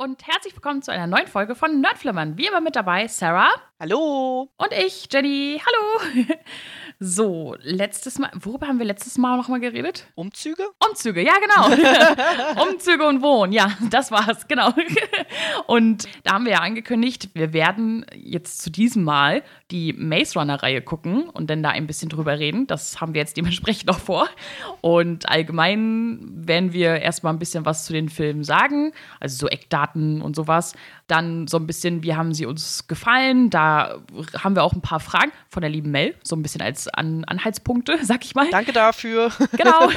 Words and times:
und 0.00 0.26
herzlich 0.26 0.54
willkommen 0.54 0.80
zu 0.80 0.90
einer 0.90 1.06
neuen 1.06 1.26
Folge 1.26 1.54
von 1.54 1.82
Nerdflimmern. 1.82 2.38
Wie 2.38 2.46
immer 2.46 2.62
mit 2.62 2.74
dabei 2.74 3.06
Sarah. 3.06 3.50
Hallo. 3.78 4.50
Und 4.56 4.72
ich, 4.72 5.06
Jenny. 5.12 5.60
Hallo. 5.62 6.26
So, 7.02 7.56
letztes 7.62 8.18
Mal, 8.18 8.30
worüber 8.34 8.66
haben 8.66 8.78
wir 8.78 8.84
letztes 8.84 9.16
Mal 9.16 9.38
nochmal 9.38 9.58
geredet? 9.58 10.04
Umzüge? 10.16 10.64
Umzüge, 10.86 11.24
ja, 11.24 11.32
genau. 11.40 12.62
Umzüge 12.68 13.06
und 13.06 13.22
Wohnen, 13.22 13.54
ja, 13.54 13.72
das 13.88 14.10
war's, 14.10 14.46
genau. 14.48 14.74
Und 15.66 16.06
da 16.24 16.34
haben 16.34 16.44
wir 16.44 16.52
ja 16.52 16.58
angekündigt, 16.58 17.30
wir 17.32 17.54
werden 17.54 18.04
jetzt 18.14 18.60
zu 18.60 18.70
diesem 18.70 19.04
Mal 19.04 19.42
die 19.70 19.94
Maze 19.94 20.38
Runner-Reihe 20.38 20.82
gucken 20.82 21.28
und 21.30 21.48
dann 21.48 21.62
da 21.62 21.70
ein 21.70 21.86
bisschen 21.86 22.08
drüber 22.08 22.38
reden. 22.38 22.66
Das 22.66 23.00
haben 23.00 23.14
wir 23.14 23.20
jetzt 23.20 23.36
dementsprechend 23.36 23.86
noch 23.86 24.00
vor. 24.00 24.28
Und 24.80 25.28
allgemein 25.28 26.18
werden 26.46 26.72
wir 26.72 26.96
erstmal 26.96 27.32
ein 27.32 27.38
bisschen 27.38 27.64
was 27.64 27.84
zu 27.84 27.92
den 27.92 28.08
Filmen 28.08 28.44
sagen, 28.44 28.92
also 29.20 29.36
so 29.36 29.48
Eckdaten 29.48 30.20
und 30.20 30.34
sowas. 30.36 30.74
Dann 31.10 31.48
so 31.48 31.56
ein 31.56 31.66
bisschen, 31.66 32.02
wie 32.02 32.14
haben 32.14 32.32
sie 32.34 32.46
uns 32.46 32.86
gefallen? 32.86 33.50
Da 33.50 33.98
haben 34.38 34.54
wir 34.54 34.62
auch 34.62 34.72
ein 34.72 34.80
paar 34.80 35.00
Fragen 35.00 35.32
von 35.48 35.60
der 35.60 35.70
lieben 35.70 35.90
Mel, 35.90 36.14
so 36.22 36.36
ein 36.36 36.42
bisschen 36.42 36.62
als 36.62 36.86
An 36.88 37.24
Anhaltspunkte, 37.24 37.98
sag 38.02 38.24
ich 38.24 38.34
mal. 38.34 38.48
Danke 38.50 38.72
dafür. 38.72 39.30
Genau. 39.56 39.90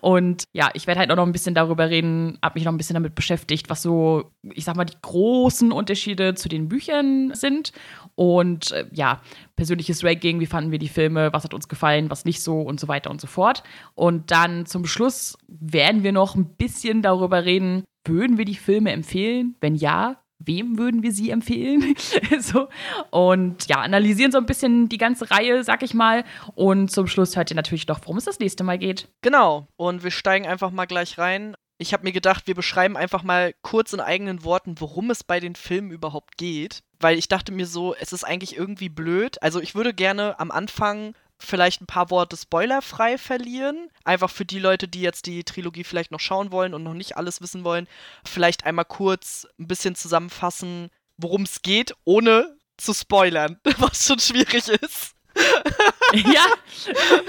Und 0.00 0.44
ja, 0.52 0.70
ich 0.74 0.86
werde 0.86 1.00
halt 1.00 1.10
auch 1.10 1.16
noch 1.16 1.26
ein 1.26 1.32
bisschen 1.32 1.54
darüber 1.54 1.88
reden, 1.90 2.38
habe 2.42 2.54
mich 2.54 2.64
noch 2.64 2.72
ein 2.72 2.76
bisschen 2.76 2.94
damit 2.94 3.14
beschäftigt, 3.14 3.68
was 3.68 3.82
so, 3.82 4.30
ich 4.42 4.64
sag 4.64 4.76
mal, 4.76 4.84
die 4.84 4.96
großen 5.00 5.72
Unterschiede 5.72 6.34
zu 6.34 6.48
den 6.48 6.68
Büchern 6.68 7.32
sind. 7.34 7.72
Und 8.14 8.70
äh, 8.72 8.86
ja, 8.92 9.22
persönliches 9.56 10.04
Ranking, 10.04 10.40
wie 10.40 10.46
fanden 10.46 10.70
wir 10.70 10.78
die 10.78 10.88
Filme, 10.88 11.32
was 11.32 11.44
hat 11.44 11.54
uns 11.54 11.68
gefallen, 11.68 12.10
was 12.10 12.24
nicht 12.24 12.42
so 12.42 12.60
und 12.60 12.78
so 12.78 12.86
weiter 12.86 13.10
und 13.10 13.20
so 13.20 13.26
fort. 13.26 13.62
Und 13.94 14.30
dann 14.30 14.66
zum 14.66 14.84
Schluss 14.84 15.38
werden 15.48 16.02
wir 16.02 16.12
noch 16.12 16.34
ein 16.34 16.54
bisschen 16.56 17.02
darüber 17.02 17.44
reden, 17.44 17.84
würden 18.04 18.38
wir 18.38 18.44
die 18.44 18.56
Filme 18.56 18.92
empfehlen? 18.92 19.54
Wenn 19.60 19.74
ja, 19.74 20.21
wem 20.46 20.78
würden 20.78 21.02
wir 21.02 21.12
sie 21.12 21.30
empfehlen? 21.30 21.94
so. 22.40 22.68
Und 23.10 23.68
ja, 23.68 23.78
analysieren 23.78 24.32
so 24.32 24.38
ein 24.38 24.46
bisschen 24.46 24.88
die 24.88 24.98
ganze 24.98 25.30
Reihe, 25.30 25.64
sag 25.64 25.82
ich 25.82 25.94
mal. 25.94 26.24
Und 26.54 26.90
zum 26.90 27.06
Schluss 27.06 27.36
hört 27.36 27.50
ihr 27.50 27.56
natürlich 27.56 27.88
noch, 27.88 28.00
worum 28.02 28.16
es 28.16 28.24
das 28.24 28.38
nächste 28.38 28.64
Mal 28.64 28.78
geht. 28.78 29.08
Genau. 29.20 29.66
Und 29.76 30.04
wir 30.04 30.10
steigen 30.10 30.46
einfach 30.46 30.70
mal 30.70 30.86
gleich 30.86 31.18
rein. 31.18 31.54
Ich 31.78 31.92
habe 31.92 32.04
mir 32.04 32.12
gedacht, 32.12 32.46
wir 32.46 32.54
beschreiben 32.54 32.96
einfach 32.96 33.24
mal 33.24 33.54
kurz 33.62 33.92
in 33.92 34.00
eigenen 34.00 34.44
Worten, 34.44 34.76
worum 34.78 35.10
es 35.10 35.24
bei 35.24 35.40
den 35.40 35.56
Filmen 35.56 35.90
überhaupt 35.90 36.36
geht. 36.36 36.82
Weil 37.00 37.18
ich 37.18 37.26
dachte 37.26 37.50
mir 37.50 37.66
so, 37.66 37.94
es 37.96 38.12
ist 38.12 38.22
eigentlich 38.22 38.56
irgendwie 38.56 38.88
blöd. 38.88 39.42
Also 39.42 39.60
ich 39.60 39.74
würde 39.74 39.92
gerne 39.92 40.38
am 40.38 40.52
Anfang 40.52 41.14
vielleicht 41.44 41.82
ein 41.82 41.86
paar 41.86 42.10
Worte 42.10 42.36
spoilerfrei 42.36 43.18
verlieren. 43.18 43.90
Einfach 44.04 44.30
für 44.30 44.44
die 44.44 44.58
Leute, 44.58 44.88
die 44.88 45.02
jetzt 45.02 45.26
die 45.26 45.44
Trilogie 45.44 45.84
vielleicht 45.84 46.10
noch 46.10 46.20
schauen 46.20 46.52
wollen 46.52 46.74
und 46.74 46.82
noch 46.82 46.94
nicht 46.94 47.16
alles 47.16 47.40
wissen 47.40 47.64
wollen. 47.64 47.88
Vielleicht 48.24 48.64
einmal 48.64 48.84
kurz 48.84 49.46
ein 49.58 49.66
bisschen 49.66 49.94
zusammenfassen, 49.94 50.90
worum 51.16 51.42
es 51.42 51.62
geht, 51.62 51.94
ohne 52.04 52.56
zu 52.76 52.94
spoilern, 52.94 53.58
was 53.78 54.06
schon 54.06 54.18
schwierig 54.18 54.68
ist. 54.68 55.14
Ja. 56.12 56.46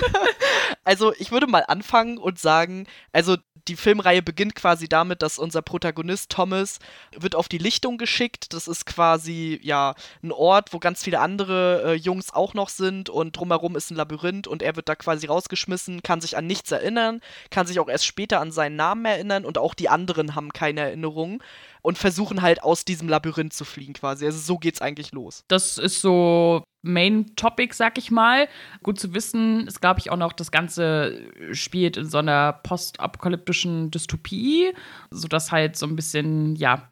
also 0.83 1.13
ich 1.17 1.31
würde 1.31 1.47
mal 1.47 1.63
anfangen 1.67 2.17
und 2.17 2.39
sagen, 2.39 2.87
also 3.11 3.37
die 3.67 3.75
Filmreihe 3.75 4.21
beginnt 4.21 4.55
quasi 4.55 4.89
damit, 4.89 5.21
dass 5.21 5.39
unser 5.39 5.61
Protagonist 5.61 6.29
Thomas 6.29 6.79
wird 7.17 7.35
auf 7.35 7.47
die 7.47 7.57
Lichtung 7.57 7.97
geschickt. 7.97 8.53
Das 8.53 8.67
ist 8.67 8.85
quasi 8.85 9.59
ja 9.63 9.95
ein 10.21 10.31
Ort, 10.31 10.73
wo 10.73 10.79
ganz 10.79 11.03
viele 11.03 11.19
andere 11.19 11.83
äh, 11.85 11.93
Jungs 11.93 12.33
auch 12.33 12.53
noch 12.53 12.69
sind 12.69 13.09
und 13.09 13.37
drumherum 13.37 13.75
ist 13.75 13.91
ein 13.91 13.95
Labyrinth 13.95 14.47
und 14.47 14.61
er 14.61 14.75
wird 14.75 14.89
da 14.89 14.95
quasi 14.95 15.27
rausgeschmissen, 15.27 16.03
kann 16.03 16.19
sich 16.19 16.35
an 16.35 16.45
nichts 16.45 16.71
erinnern, 16.71 17.21
kann 17.51 17.67
sich 17.67 17.79
auch 17.79 17.87
erst 17.87 18.05
später 18.05 18.41
an 18.41 18.51
seinen 18.51 18.75
Namen 18.75 19.05
erinnern 19.05 19.45
und 19.45 19.57
auch 19.57 19.73
die 19.73 19.89
anderen 19.89 20.35
haben 20.35 20.51
keine 20.51 20.81
Erinnerungen 20.81 21.41
und 21.83 21.97
versuchen 21.97 22.41
halt 22.41 22.63
aus 22.63 22.85
diesem 22.85 23.07
Labyrinth 23.07 23.53
zu 23.53 23.65
fliegen 23.65 23.93
quasi. 23.93 24.25
Also 24.25 24.39
so 24.39 24.57
geht's 24.57 24.81
eigentlich 24.81 25.11
los. 25.11 25.43
Das 25.49 25.77
ist 25.77 26.01
so 26.01 26.63
Main 26.81 27.35
Topic, 27.35 27.75
sag 27.75 27.97
ich 27.97 28.09
mal. 28.09 28.47
Gut 28.81 28.99
zu 28.99 29.13
wissen 29.13 29.67
ist, 29.67 29.81
glaube 29.81 29.99
ich, 29.99 30.09
auch 30.09 30.17
noch, 30.17 30.33
das 30.33 30.49
Ganze 30.49 31.19
spielt 31.51 31.97
in 31.97 32.09
so 32.09 32.17
einer 32.17 32.53
postapokalyptischen 32.53 33.91
Dystopie, 33.91 34.73
sodass 35.11 35.51
halt 35.51 35.75
so 35.75 35.85
ein 35.85 35.95
bisschen, 35.95 36.55
ja, 36.55 36.89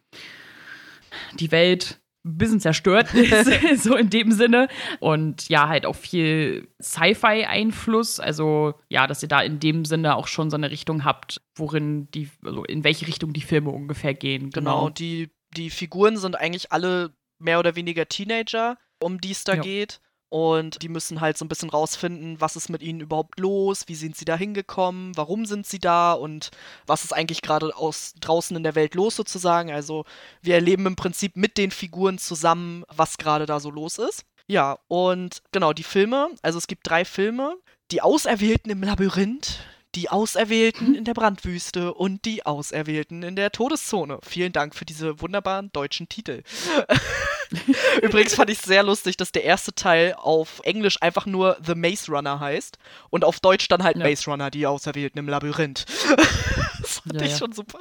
die 1.34 1.52
Welt 1.52 2.01
bisschen 2.24 2.60
zerstört 2.60 3.14
ist, 3.14 3.84
so 3.84 3.96
in 3.96 4.10
dem 4.10 4.32
Sinne. 4.32 4.68
Und 5.00 5.50
ja, 5.50 5.68
halt 5.68 5.86
auch 5.86 5.96
viel 5.96 6.68
Sci-Fi-Einfluss. 6.82 8.20
Also, 8.20 8.76
ja, 8.90 9.08
dass 9.08 9.24
ihr 9.24 9.30
da 9.30 9.42
in 9.42 9.60
dem 9.60 9.86
Sinne 9.86 10.16
auch 10.16 10.28
schon 10.28 10.50
so 10.50 10.58
eine 10.58 10.72
Richtung 10.72 11.04
habt, 11.04 11.42
worin 11.56 12.10
die, 12.12 12.30
also 12.44 12.64
in 12.66 12.84
welche 12.84 13.08
Richtung 13.08 13.34
die 13.34 13.42
Filme 13.42 13.72
ungefähr 13.72 14.14
gehen. 14.14 14.50
Genau, 14.50 14.80
genau 14.80 14.90
die, 14.90 15.32
die 15.56 15.70
Figuren 15.70 16.18
sind 16.18 16.36
eigentlich 16.36 16.72
alle 16.72 17.14
mehr 17.40 17.60
oder 17.60 17.76
weniger 17.76 18.08
Teenager, 18.08 18.78
um 19.00 19.20
die 19.20 19.32
es 19.32 19.44
da 19.44 19.56
ja. 19.56 19.62
geht. 19.62 20.02
Und 20.32 20.82
die 20.82 20.88
müssen 20.88 21.20
halt 21.20 21.38
so 21.38 21.44
ein 21.44 21.50
bisschen 21.50 21.70
rausfinden, 21.70 22.40
was 22.40 22.56
ist 22.56 22.70
mit 22.70 22.82
ihnen 22.82 23.02
überhaupt 23.02 23.38
los, 23.38 23.84
wie 23.88 23.96
sind 23.96 24.16
sie 24.16 24.24
da 24.24 24.38
hingekommen, 24.38 25.12
warum 25.18 25.46
sind 25.46 25.68
sie 25.68 25.80
da 25.80 26.14
und 26.14 26.52
was 26.88 27.04
ist 27.04 27.12
eigentlich 27.12 27.42
gerade 27.42 27.76
aus 27.76 28.14
draußen 28.18 28.56
in 28.56 28.64
der 28.64 28.76
Welt 28.76 28.96
los 28.96 29.18
sozusagen. 29.18 29.74
Also 29.74 30.06
wir 30.42 30.56
erleben 30.56 30.86
im 30.86 30.96
Prinzip 30.96 31.36
mit 31.36 31.58
den 31.58 31.70
Figuren 31.70 32.18
zusammen, 32.18 32.86
was 32.88 33.18
gerade 33.18 33.46
da 33.46 33.60
so 33.60 33.70
los 33.70 33.98
ist. 33.98 34.24
Ja, 34.48 34.80
und 34.88 35.42
genau, 35.52 35.74
die 35.74 35.84
Filme, 35.84 36.30
also 36.42 36.58
es 36.58 36.68
gibt 36.68 36.90
drei 36.90 37.04
Filme. 37.04 37.58
Die 37.92 38.02
Auserwählten 38.02 38.72
im 38.72 38.84
Labyrinth, 38.84 39.60
die 39.96 40.08
Auserwählten 40.08 40.96
in 40.96 41.04
der 41.04 41.14
Brandwüste 41.14 41.94
und 41.94 42.24
die 42.24 42.46
Auserwählten 42.46 43.22
in 43.24 43.36
der 43.36 43.52
Todeszone. 43.52 44.20
Vielen 44.24 44.54
Dank 44.54 44.76
für 44.76 44.86
diese 44.86 45.20
wunderbaren 45.20 45.74
deutschen 45.74 46.08
Titel. 46.08 46.44
Übrigens 48.02 48.36
fand 48.36 48.50
ich 48.50 48.60
es 48.60 48.64
sehr 48.64 48.84
lustig, 48.84 49.18
dass 49.18 49.32
der 49.32 49.44
erste 49.44 49.74
Teil 49.74 50.14
auf 50.18 50.62
Englisch 50.64 50.98
einfach 51.02 51.26
nur 51.26 51.58
The 51.66 51.76
Maze 51.76 52.12
Runner 52.12 52.40
heißt 52.40 52.78
und 53.10 53.26
auf 53.26 53.40
Deutsch 53.40 53.68
dann 53.68 53.84
halt 53.84 53.98
ja. 53.98 54.04
Maze 54.04 54.30
Runner, 54.30 54.52
die 54.52 54.66
Auserwählten 54.66 55.20
im 55.20 55.28
Labyrinth. 55.28 55.86
das 56.82 57.00
fand 57.00 57.16
ja, 57.16 57.28
ich 57.28 57.38
schon 57.38 57.52
super. 57.52 57.80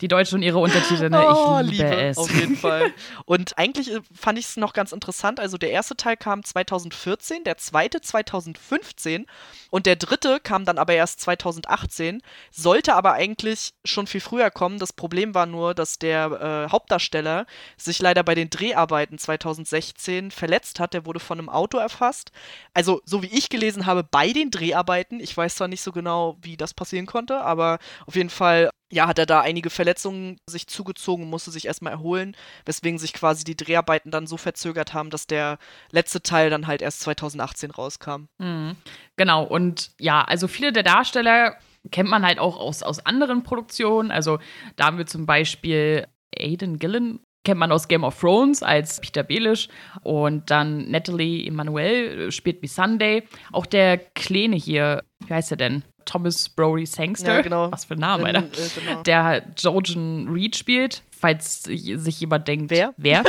Die 0.00 0.08
Deutschen 0.08 0.36
und 0.36 0.42
ihre 0.42 0.58
Untertitel, 0.58 1.10
ne? 1.10 1.24
Oh, 1.26 1.60
ich 1.62 1.70
liebe, 1.70 1.84
liebe, 1.84 1.96
es. 1.96 2.18
Auf 2.18 2.32
jeden 2.34 2.56
Fall. 2.56 2.92
Und 3.24 3.58
eigentlich 3.58 3.92
äh, 3.92 4.00
fand 4.14 4.38
ich 4.38 4.46
es 4.46 4.56
noch 4.56 4.72
ganz 4.72 4.92
interessant. 4.92 5.40
Also 5.40 5.58
der 5.58 5.70
erste 5.70 5.96
Teil 5.96 6.16
kam 6.16 6.42
2014, 6.42 7.44
der 7.44 7.56
zweite 7.56 8.00
2015 8.00 9.26
und 9.70 9.86
der 9.86 9.96
dritte 9.96 10.40
kam 10.40 10.64
dann 10.64 10.78
aber 10.78 10.92
erst 10.94 11.20
2018. 11.20 12.22
Sollte 12.50 12.94
aber 12.94 13.12
eigentlich 13.14 13.74
schon 13.84 14.06
viel 14.06 14.20
früher 14.20 14.50
kommen. 14.50 14.78
Das 14.78 14.92
Problem 14.92 15.34
war 15.34 15.46
nur, 15.46 15.74
dass 15.74 15.98
der 15.98 16.66
äh, 16.68 16.72
Hauptdarsteller 16.72 17.46
sich 17.76 18.00
leider 18.00 18.22
bei 18.22 18.34
den 18.34 18.50
Dreharbeiten 18.50 19.18
2016 19.18 20.30
verletzt 20.30 20.80
hat. 20.80 20.94
Der 20.94 21.06
wurde 21.06 21.20
von 21.20 21.38
einem 21.38 21.48
Auto 21.48 21.78
erfasst. 21.78 22.32
Also, 22.74 23.00
so 23.04 23.22
wie 23.22 23.34
ich 23.34 23.48
gelesen 23.48 23.86
habe, 23.86 24.04
bei 24.04 24.32
den 24.32 24.50
Dreharbeiten. 24.50 25.20
Ich 25.20 25.36
weiß 25.36 25.56
zwar 25.56 25.68
nicht 25.68 25.82
so 25.82 25.92
genau, 25.92 26.36
wie 26.42 26.56
das 26.56 26.74
passieren 26.74 27.06
konnte, 27.06 27.40
aber 27.40 27.78
auf 28.06 28.14
jeden 28.14 28.30
Fall 28.30 28.70
ja, 28.92 29.08
hat 29.08 29.18
er 29.18 29.24
da 29.24 29.40
einige 29.40 29.70
Verletzungen 29.70 30.38
sich 30.46 30.66
zugezogen, 30.66 31.30
musste 31.30 31.50
sich 31.50 31.66
erstmal 31.66 31.94
erholen, 31.94 32.36
weswegen 32.66 32.98
sich 32.98 33.14
quasi 33.14 33.42
die 33.42 33.56
Dreharbeiten 33.56 34.10
dann 34.10 34.26
so 34.26 34.36
verzögert 34.36 34.92
haben, 34.92 35.08
dass 35.08 35.26
der 35.26 35.58
letzte 35.90 36.22
Teil 36.22 36.50
dann 36.50 36.66
halt 36.66 36.82
erst 36.82 37.00
2018 37.00 37.70
rauskam. 37.70 38.26
Mhm. 38.36 38.76
Genau, 39.16 39.44
und 39.44 39.92
ja, 39.98 40.22
also 40.22 40.46
viele 40.46 40.72
der 40.72 40.82
Darsteller 40.82 41.56
kennt 41.90 42.10
man 42.10 42.24
halt 42.24 42.38
auch 42.38 42.58
aus, 42.58 42.82
aus 42.82 43.04
anderen 43.06 43.42
Produktionen. 43.42 44.10
Also 44.10 44.38
da 44.76 44.84
haben 44.84 44.98
wir 44.98 45.06
zum 45.06 45.24
Beispiel 45.24 46.06
Aiden 46.38 46.78
Gillen, 46.78 47.20
kennt 47.44 47.58
man 47.58 47.72
aus 47.72 47.88
Game 47.88 48.04
of 48.04 48.18
Thrones 48.18 48.62
als 48.62 49.00
Peter 49.00 49.22
Belisch 49.22 49.68
und 50.02 50.50
dann 50.50 50.90
Natalie 50.90 51.46
Emanuel 51.46 52.30
spielt 52.30 52.62
wie 52.62 52.68
Sunday. 52.68 53.24
Auch 53.52 53.66
der 53.66 53.98
Kleine 53.98 54.56
hier, 54.56 55.02
wie 55.26 55.34
heißt 55.34 55.50
er 55.50 55.56
denn? 55.56 55.82
Thomas 56.04 56.48
Brody 56.48 56.86
Sangster. 56.86 57.36
Ja, 57.36 57.40
genau. 57.42 57.70
Was 57.70 57.84
für 57.84 57.94
ein 57.94 58.00
Name, 58.00 58.26
Alter. 58.26 58.40
Äh, 58.40 58.80
genau. 58.80 59.02
Der 59.02 59.44
Jojen 59.56 60.28
Reed 60.28 60.56
spielt. 60.56 61.02
Falls 61.10 61.62
sich 61.62 62.20
jemand 62.20 62.48
denkt, 62.48 62.70
wer? 62.70 62.94
Wer? 62.96 63.22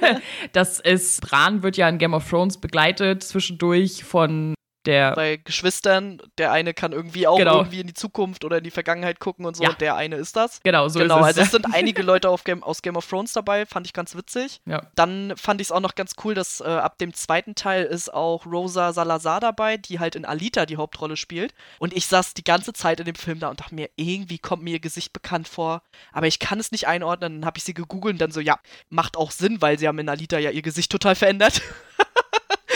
das 0.52 0.80
ist, 0.80 1.22
Bran 1.22 1.62
wird 1.62 1.78
ja 1.78 1.88
in 1.88 1.96
Game 1.96 2.12
of 2.12 2.28
Thrones 2.28 2.58
begleitet 2.58 3.22
zwischendurch 3.22 4.04
von 4.04 4.54
der 4.88 5.12
bei 5.12 5.36
Geschwistern, 5.36 6.20
der 6.38 6.50
eine 6.50 6.74
kann 6.74 6.92
irgendwie 6.92 7.26
auch 7.26 7.38
genau. 7.38 7.58
irgendwie 7.58 7.80
in 7.80 7.86
die 7.86 7.94
Zukunft 7.94 8.44
oder 8.44 8.58
in 8.58 8.64
die 8.64 8.70
Vergangenheit 8.70 9.20
gucken 9.20 9.44
und 9.44 9.56
so, 9.56 9.62
ja. 9.62 9.70
und 9.70 9.80
der 9.80 9.96
eine 9.96 10.16
ist 10.16 10.34
das. 10.34 10.60
Genau, 10.62 10.88
so 10.88 10.98
genau, 10.98 11.18
ist 11.18 11.22
es. 11.22 11.26
also 11.26 11.40
es 11.42 11.50
sind 11.62 11.74
einige 11.74 12.02
Leute 12.02 12.34
Game, 12.44 12.62
aus 12.62 12.82
Game 12.82 12.96
of 12.96 13.06
Thrones 13.06 13.32
dabei, 13.32 13.66
fand 13.66 13.86
ich 13.86 13.92
ganz 13.92 14.16
witzig. 14.16 14.60
Ja. 14.64 14.82
Dann 14.94 15.34
fand 15.36 15.60
ich 15.60 15.68
es 15.68 15.72
auch 15.72 15.80
noch 15.80 15.94
ganz 15.94 16.14
cool, 16.24 16.34
dass 16.34 16.60
äh, 16.60 16.64
ab 16.64 16.98
dem 16.98 17.12
zweiten 17.12 17.54
Teil 17.54 17.84
ist 17.84 18.12
auch 18.12 18.46
Rosa 18.46 18.92
Salazar 18.92 19.40
dabei, 19.40 19.76
die 19.76 19.98
halt 19.98 20.16
in 20.16 20.24
Alita 20.24 20.66
die 20.66 20.76
Hauptrolle 20.76 21.16
spielt. 21.16 21.52
Und 21.78 21.94
ich 21.94 22.06
saß 22.06 22.34
die 22.34 22.44
ganze 22.44 22.72
Zeit 22.72 23.00
in 23.00 23.06
dem 23.06 23.14
Film 23.14 23.40
da 23.40 23.48
und 23.48 23.60
dachte 23.60 23.74
mir, 23.74 23.90
irgendwie 23.96 24.38
kommt 24.38 24.62
mir 24.62 24.74
ihr 24.74 24.80
Gesicht 24.80 25.12
bekannt 25.12 25.48
vor, 25.48 25.82
aber 26.12 26.26
ich 26.26 26.38
kann 26.38 26.58
es 26.58 26.72
nicht 26.72 26.86
einordnen. 26.86 27.40
Dann 27.40 27.46
habe 27.46 27.58
ich 27.58 27.64
sie 27.64 27.74
gegoogelt 27.74 28.14
und 28.14 28.20
dann 28.20 28.32
so, 28.32 28.40
ja, 28.40 28.58
macht 28.88 29.16
auch 29.16 29.30
Sinn, 29.30 29.60
weil 29.60 29.78
sie 29.78 29.86
haben 29.86 29.98
in 29.98 30.08
Alita 30.08 30.38
ja 30.38 30.50
ihr 30.50 30.62
Gesicht 30.62 30.90
total 30.90 31.14
verändert. 31.14 31.60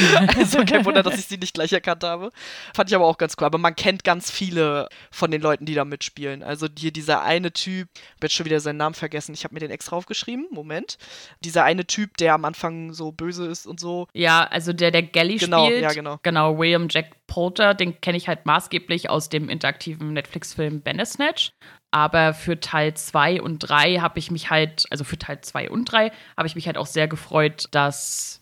also 0.37 0.65
kein 0.65 0.85
Wunder, 0.85 1.03
dass 1.03 1.19
ich 1.19 1.27
sie 1.27 1.39
nicht 1.39 1.55
gleich 1.55 1.73
erkannt 1.73 2.05
habe. 2.05 2.31
Fand 2.75 2.91
ich 2.91 2.97
aber 2.97 3.07
auch 3.07 3.19
ganz 3.19 3.37
cool. 3.39 3.47
Aber 3.47 3.59
man 3.59 3.77
kennt 3.77 4.05
ganz 4.05 4.31
viele 4.31 4.89
von 5.11 5.31
den 5.31 5.43
Leuten, 5.43 5.65
die 5.65 5.75
da 5.75 5.85
mitspielen. 5.85 6.43
Also 6.43 6.67
hier 6.79 6.93
dieser 6.93 7.23
eine 7.23 7.53
Typ, 7.53 7.89
ich 7.95 8.23
jetzt 8.23 8.35
schon 8.35 8.47
wieder 8.47 8.61
seinen 8.61 8.79
Namen 8.79 8.95
vergessen, 8.95 9.35
ich 9.35 9.45
habe 9.45 9.55
mir 9.55 9.61
den 9.61 9.71
extra 9.71 9.97
aufgeschrieben. 9.97 10.47
Moment. 10.51 10.99
Dieser 11.45 11.65
eine 11.65 11.87
Typ, 11.87 12.17
der 12.17 12.35
am 12.35 12.45
Anfang 12.45 12.93
so 12.93 13.13
böse 13.13 13.47
ist 13.47 13.67
und 13.67 13.81
so. 13.81 14.07
Ja, 14.13 14.45
also 14.45 14.73
der, 14.73 14.91
der 14.91 15.03
Gally 15.03 15.37
genau, 15.37 15.67
spielt. 15.67 15.83
Ja, 15.83 15.93
genau. 15.93 16.19
Genau, 16.23 16.59
William 16.59 16.89
Jack 16.91 17.27
Poulter, 17.27 17.75
den 17.75 18.01
kenne 18.01 18.19
ich 18.19 18.29
halt 18.29 18.47
maßgeblich 18.47 19.09
aus 19.09 19.29
dem 19.29 19.49
interaktiven 19.49 20.13
Netflix-Film 20.13 20.83
Bandersnatch. 20.83 21.53
Aber 21.91 22.33
für 22.33 22.59
Teil 22.59 22.95
2 22.95 23.43
und 23.43 23.59
3 23.59 23.99
habe 23.99 24.19
ich 24.19 24.31
mich 24.31 24.51
halt, 24.51 24.87
also 24.91 25.05
für 25.05 25.19
Teil 25.19 25.41
2 25.43 25.71
und 25.71 25.85
3 25.85 26.11
habe 26.37 26.47
ich 26.47 26.55
mich 26.55 26.67
halt 26.67 26.79
auch 26.79 26.87
sehr 26.87 27.07
gefreut, 27.07 27.69
dass 27.71 28.42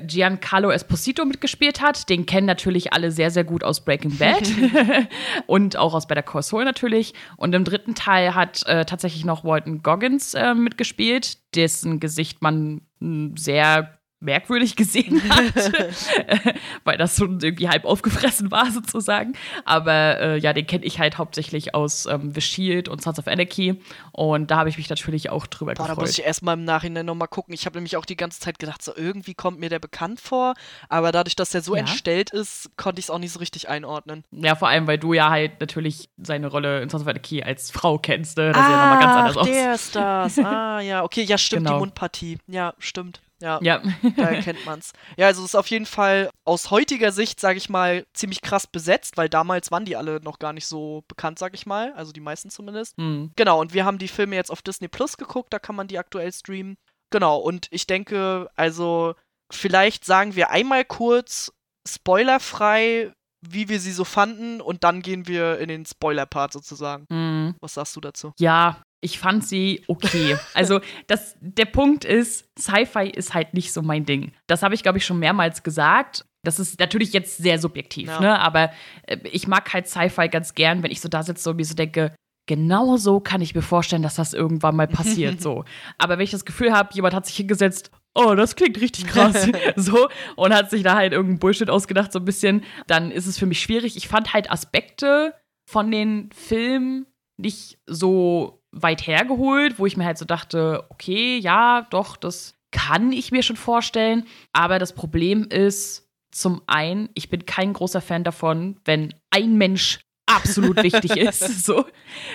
Giancarlo 0.00 0.70
Esposito 0.70 1.24
mitgespielt 1.24 1.80
hat. 1.80 2.08
Den 2.08 2.26
kennen 2.26 2.46
natürlich 2.46 2.92
alle 2.92 3.10
sehr, 3.10 3.30
sehr 3.30 3.44
gut 3.44 3.64
aus 3.64 3.84
Breaking 3.84 4.16
Bad 4.16 4.42
und 5.46 5.76
auch 5.76 5.94
aus 5.94 6.06
Better 6.06 6.22
Call 6.22 6.42
Saul 6.42 6.64
natürlich. 6.64 7.14
Und 7.36 7.54
im 7.54 7.64
dritten 7.64 7.94
Teil 7.94 8.34
hat 8.34 8.66
äh, 8.66 8.84
tatsächlich 8.84 9.24
noch 9.24 9.44
Walton 9.44 9.82
Goggins 9.82 10.34
äh, 10.34 10.54
mitgespielt, 10.54 11.38
dessen 11.54 12.00
Gesicht 12.00 12.42
man 12.42 12.82
hm, 13.00 13.36
sehr 13.36 13.98
merkwürdig 14.24 14.76
gesehen 14.76 15.22
hat, 15.28 15.54
weil 16.84 16.98
das 16.98 17.16
schon 17.16 17.40
irgendwie 17.40 17.68
halb 17.68 17.84
aufgefressen 17.84 18.50
war 18.50 18.70
sozusagen. 18.70 19.34
Aber 19.64 20.20
äh, 20.20 20.38
ja, 20.38 20.52
den 20.52 20.66
kenne 20.66 20.84
ich 20.84 20.98
halt 20.98 21.18
hauptsächlich 21.18 21.74
aus 21.74 22.06
ähm, 22.06 22.32
The 22.34 22.40
Shield 22.40 22.88
und 22.88 23.02
Sons 23.02 23.18
of 23.18 23.28
Anarchy 23.28 23.80
und 24.12 24.50
da 24.50 24.56
habe 24.56 24.68
ich 24.68 24.76
mich 24.76 24.88
natürlich 24.88 25.30
auch 25.30 25.46
drüber 25.46 25.74
Boah, 25.74 25.84
gefreut. 25.84 25.98
Da 25.98 26.00
muss 26.00 26.18
ich 26.18 26.24
erstmal 26.24 26.56
im 26.56 26.64
Nachhinein 26.64 27.06
nochmal 27.06 27.28
gucken. 27.28 27.54
Ich 27.54 27.66
habe 27.66 27.76
nämlich 27.76 27.96
auch 27.96 28.04
die 28.04 28.16
ganze 28.16 28.40
Zeit 28.40 28.58
gedacht, 28.58 28.82
so 28.82 28.92
irgendwie 28.96 29.34
kommt 29.34 29.60
mir 29.60 29.68
der 29.68 29.78
bekannt 29.78 30.20
vor, 30.20 30.54
aber 30.88 31.12
dadurch, 31.12 31.36
dass 31.36 31.54
er 31.54 31.60
so 31.60 31.74
ja. 31.74 31.80
entstellt 31.80 32.30
ist, 32.30 32.70
konnte 32.76 32.98
ich 32.98 33.06
es 33.06 33.10
auch 33.10 33.18
nicht 33.18 33.32
so 33.32 33.38
richtig 33.38 33.68
einordnen. 33.68 34.24
Ja, 34.30 34.54
vor 34.54 34.68
allem, 34.68 34.86
weil 34.86 34.98
du 34.98 35.12
ja 35.12 35.30
halt 35.30 35.60
natürlich 35.60 36.08
seine 36.16 36.48
Rolle 36.48 36.82
in 36.82 36.88
Sons 36.88 37.02
of 37.02 37.08
Anarchy 37.08 37.42
als 37.42 37.70
Frau 37.70 37.98
kennst, 37.98 38.36
ne? 38.38 38.52
Das 38.52 38.62
ah, 38.62 38.70
ja 38.70 38.76
nochmal 38.76 39.00
ganz 39.00 39.16
anders 39.16 39.36
aus. 39.36 39.46
der 39.46 39.74
ist 39.74 39.96
das. 39.96 40.38
Ah, 40.44 40.80
ja, 40.80 41.02
okay, 41.02 41.22
ja, 41.22 41.38
stimmt, 41.38 41.64
genau. 41.64 41.76
die 41.76 41.80
Mundpartie. 41.80 42.38
Ja, 42.46 42.74
stimmt. 42.78 43.20
Ja, 43.44 43.58
ja. 43.62 43.82
da 44.16 44.22
erkennt 44.22 44.64
man's. 44.64 44.92
Ja, 45.18 45.26
also 45.26 45.42
es 45.42 45.50
ist 45.50 45.54
auf 45.54 45.66
jeden 45.66 45.84
Fall 45.84 46.30
aus 46.46 46.70
heutiger 46.70 47.12
Sicht, 47.12 47.38
sage 47.38 47.58
ich 47.58 47.68
mal, 47.68 48.06
ziemlich 48.14 48.40
krass 48.40 48.66
besetzt, 48.66 49.18
weil 49.18 49.28
damals 49.28 49.70
waren 49.70 49.84
die 49.84 49.96
alle 49.96 50.20
noch 50.22 50.38
gar 50.38 50.54
nicht 50.54 50.66
so 50.66 51.04
bekannt, 51.08 51.38
sage 51.38 51.54
ich 51.54 51.66
mal. 51.66 51.92
Also 51.92 52.12
die 52.12 52.20
meisten 52.20 52.48
zumindest. 52.48 52.96
Mhm. 52.96 53.32
Genau, 53.36 53.60
und 53.60 53.74
wir 53.74 53.84
haben 53.84 53.98
die 53.98 54.08
Filme 54.08 54.34
jetzt 54.34 54.50
auf 54.50 54.62
Disney 54.62 54.88
Plus 54.88 55.18
geguckt, 55.18 55.52
da 55.52 55.58
kann 55.58 55.76
man 55.76 55.88
die 55.88 55.98
aktuell 55.98 56.32
streamen. 56.32 56.76
Genau, 57.10 57.36
und 57.36 57.68
ich 57.70 57.86
denke, 57.86 58.50
also 58.56 59.14
vielleicht 59.52 60.06
sagen 60.06 60.34
wir 60.36 60.50
einmal 60.50 60.86
kurz 60.86 61.52
spoilerfrei, 61.86 63.12
wie 63.46 63.68
wir 63.68 63.78
sie 63.78 63.92
so 63.92 64.04
fanden 64.04 64.62
und 64.62 64.84
dann 64.84 65.02
gehen 65.02 65.28
wir 65.28 65.58
in 65.58 65.68
den 65.68 65.84
Spoiler-Part 65.84 66.54
sozusagen. 66.54 67.04
Mhm. 67.10 67.56
Was 67.60 67.74
sagst 67.74 67.94
du 67.94 68.00
dazu? 68.00 68.32
Ja, 68.38 68.82
ich 69.04 69.18
fand 69.18 69.46
sie 69.46 69.84
okay. 69.86 70.36
Also 70.54 70.80
das, 71.06 71.36
der 71.40 71.66
Punkt 71.66 72.04
ist, 72.04 72.48
Sci-Fi 72.58 73.10
ist 73.10 73.34
halt 73.34 73.52
nicht 73.52 73.72
so 73.72 73.82
mein 73.82 74.06
Ding. 74.06 74.32
Das 74.46 74.62
habe 74.62 74.74
ich, 74.74 74.82
glaube 74.82 74.98
ich, 74.98 75.04
schon 75.04 75.18
mehrmals 75.18 75.62
gesagt. 75.62 76.24
Das 76.42 76.58
ist 76.58 76.80
natürlich 76.80 77.12
jetzt 77.12 77.36
sehr 77.36 77.58
subjektiv, 77.58 78.08
ja. 78.08 78.20
ne? 78.20 78.38
Aber 78.38 78.70
äh, 79.06 79.18
ich 79.30 79.46
mag 79.46 79.72
halt 79.72 79.88
Sci-Fi 79.88 80.28
ganz 80.28 80.54
gern, 80.54 80.82
wenn 80.82 80.90
ich 80.90 81.00
so 81.00 81.08
da 81.08 81.22
sitze 81.22 81.50
und 81.50 81.56
mir 81.56 81.64
so 81.64 81.74
denke, 81.74 82.14
genau 82.46 82.96
so 82.96 83.20
kann 83.20 83.42
ich 83.42 83.54
mir 83.54 83.62
vorstellen, 83.62 84.02
dass 84.02 84.14
das 84.14 84.32
irgendwann 84.32 84.76
mal 84.76 84.88
passiert. 84.88 85.40
so. 85.42 85.64
Aber 85.98 86.16
wenn 86.16 86.24
ich 86.24 86.30
das 86.30 86.44
Gefühl 86.44 86.72
habe, 86.72 86.94
jemand 86.94 87.14
hat 87.14 87.26
sich 87.26 87.36
hingesetzt, 87.36 87.90
oh, 88.14 88.34
das 88.34 88.56
klingt 88.56 88.80
richtig 88.80 89.06
krass, 89.06 89.48
so, 89.76 90.08
und 90.36 90.54
hat 90.54 90.70
sich 90.70 90.82
da 90.82 90.96
halt 90.96 91.12
irgendein 91.12 91.40
Bullshit 91.40 91.68
ausgedacht, 91.68 92.12
so 92.12 92.20
ein 92.20 92.24
bisschen, 92.24 92.64
dann 92.86 93.10
ist 93.10 93.26
es 93.26 93.38
für 93.38 93.46
mich 93.46 93.60
schwierig. 93.60 93.96
Ich 93.96 94.08
fand 94.08 94.32
halt 94.32 94.50
Aspekte 94.50 95.34
von 95.68 95.90
den 95.90 96.30
Filmen 96.32 97.06
nicht 97.36 97.78
so 97.86 98.63
weit 98.74 99.06
hergeholt, 99.06 99.78
wo 99.78 99.86
ich 99.86 99.96
mir 99.96 100.04
halt 100.04 100.18
so 100.18 100.24
dachte, 100.24 100.84
okay, 100.90 101.38
ja, 101.38 101.86
doch, 101.90 102.16
das 102.16 102.54
kann 102.70 103.12
ich 103.12 103.30
mir 103.30 103.42
schon 103.42 103.56
vorstellen. 103.56 104.26
Aber 104.52 104.78
das 104.78 104.94
Problem 104.94 105.44
ist, 105.44 106.08
zum 106.32 106.62
einen, 106.66 107.08
ich 107.14 107.28
bin 107.28 107.46
kein 107.46 107.72
großer 107.72 108.00
Fan 108.00 108.24
davon, 108.24 108.80
wenn 108.84 109.14
ein 109.30 109.56
Mensch 109.56 110.00
absolut 110.26 110.82
wichtig 110.82 111.16
ist. 111.16 111.64
So, 111.64 111.86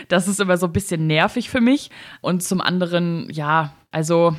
das 0.08 0.28
ist 0.28 0.40
immer 0.40 0.58
so 0.58 0.68
ein 0.68 0.74
bisschen 0.74 1.06
nervig 1.06 1.50
für 1.50 1.62
mich. 1.62 1.92
Und 2.22 2.42
zum 2.42 2.62
anderen, 2.62 3.30
ja, 3.30 3.76
also 3.92 4.36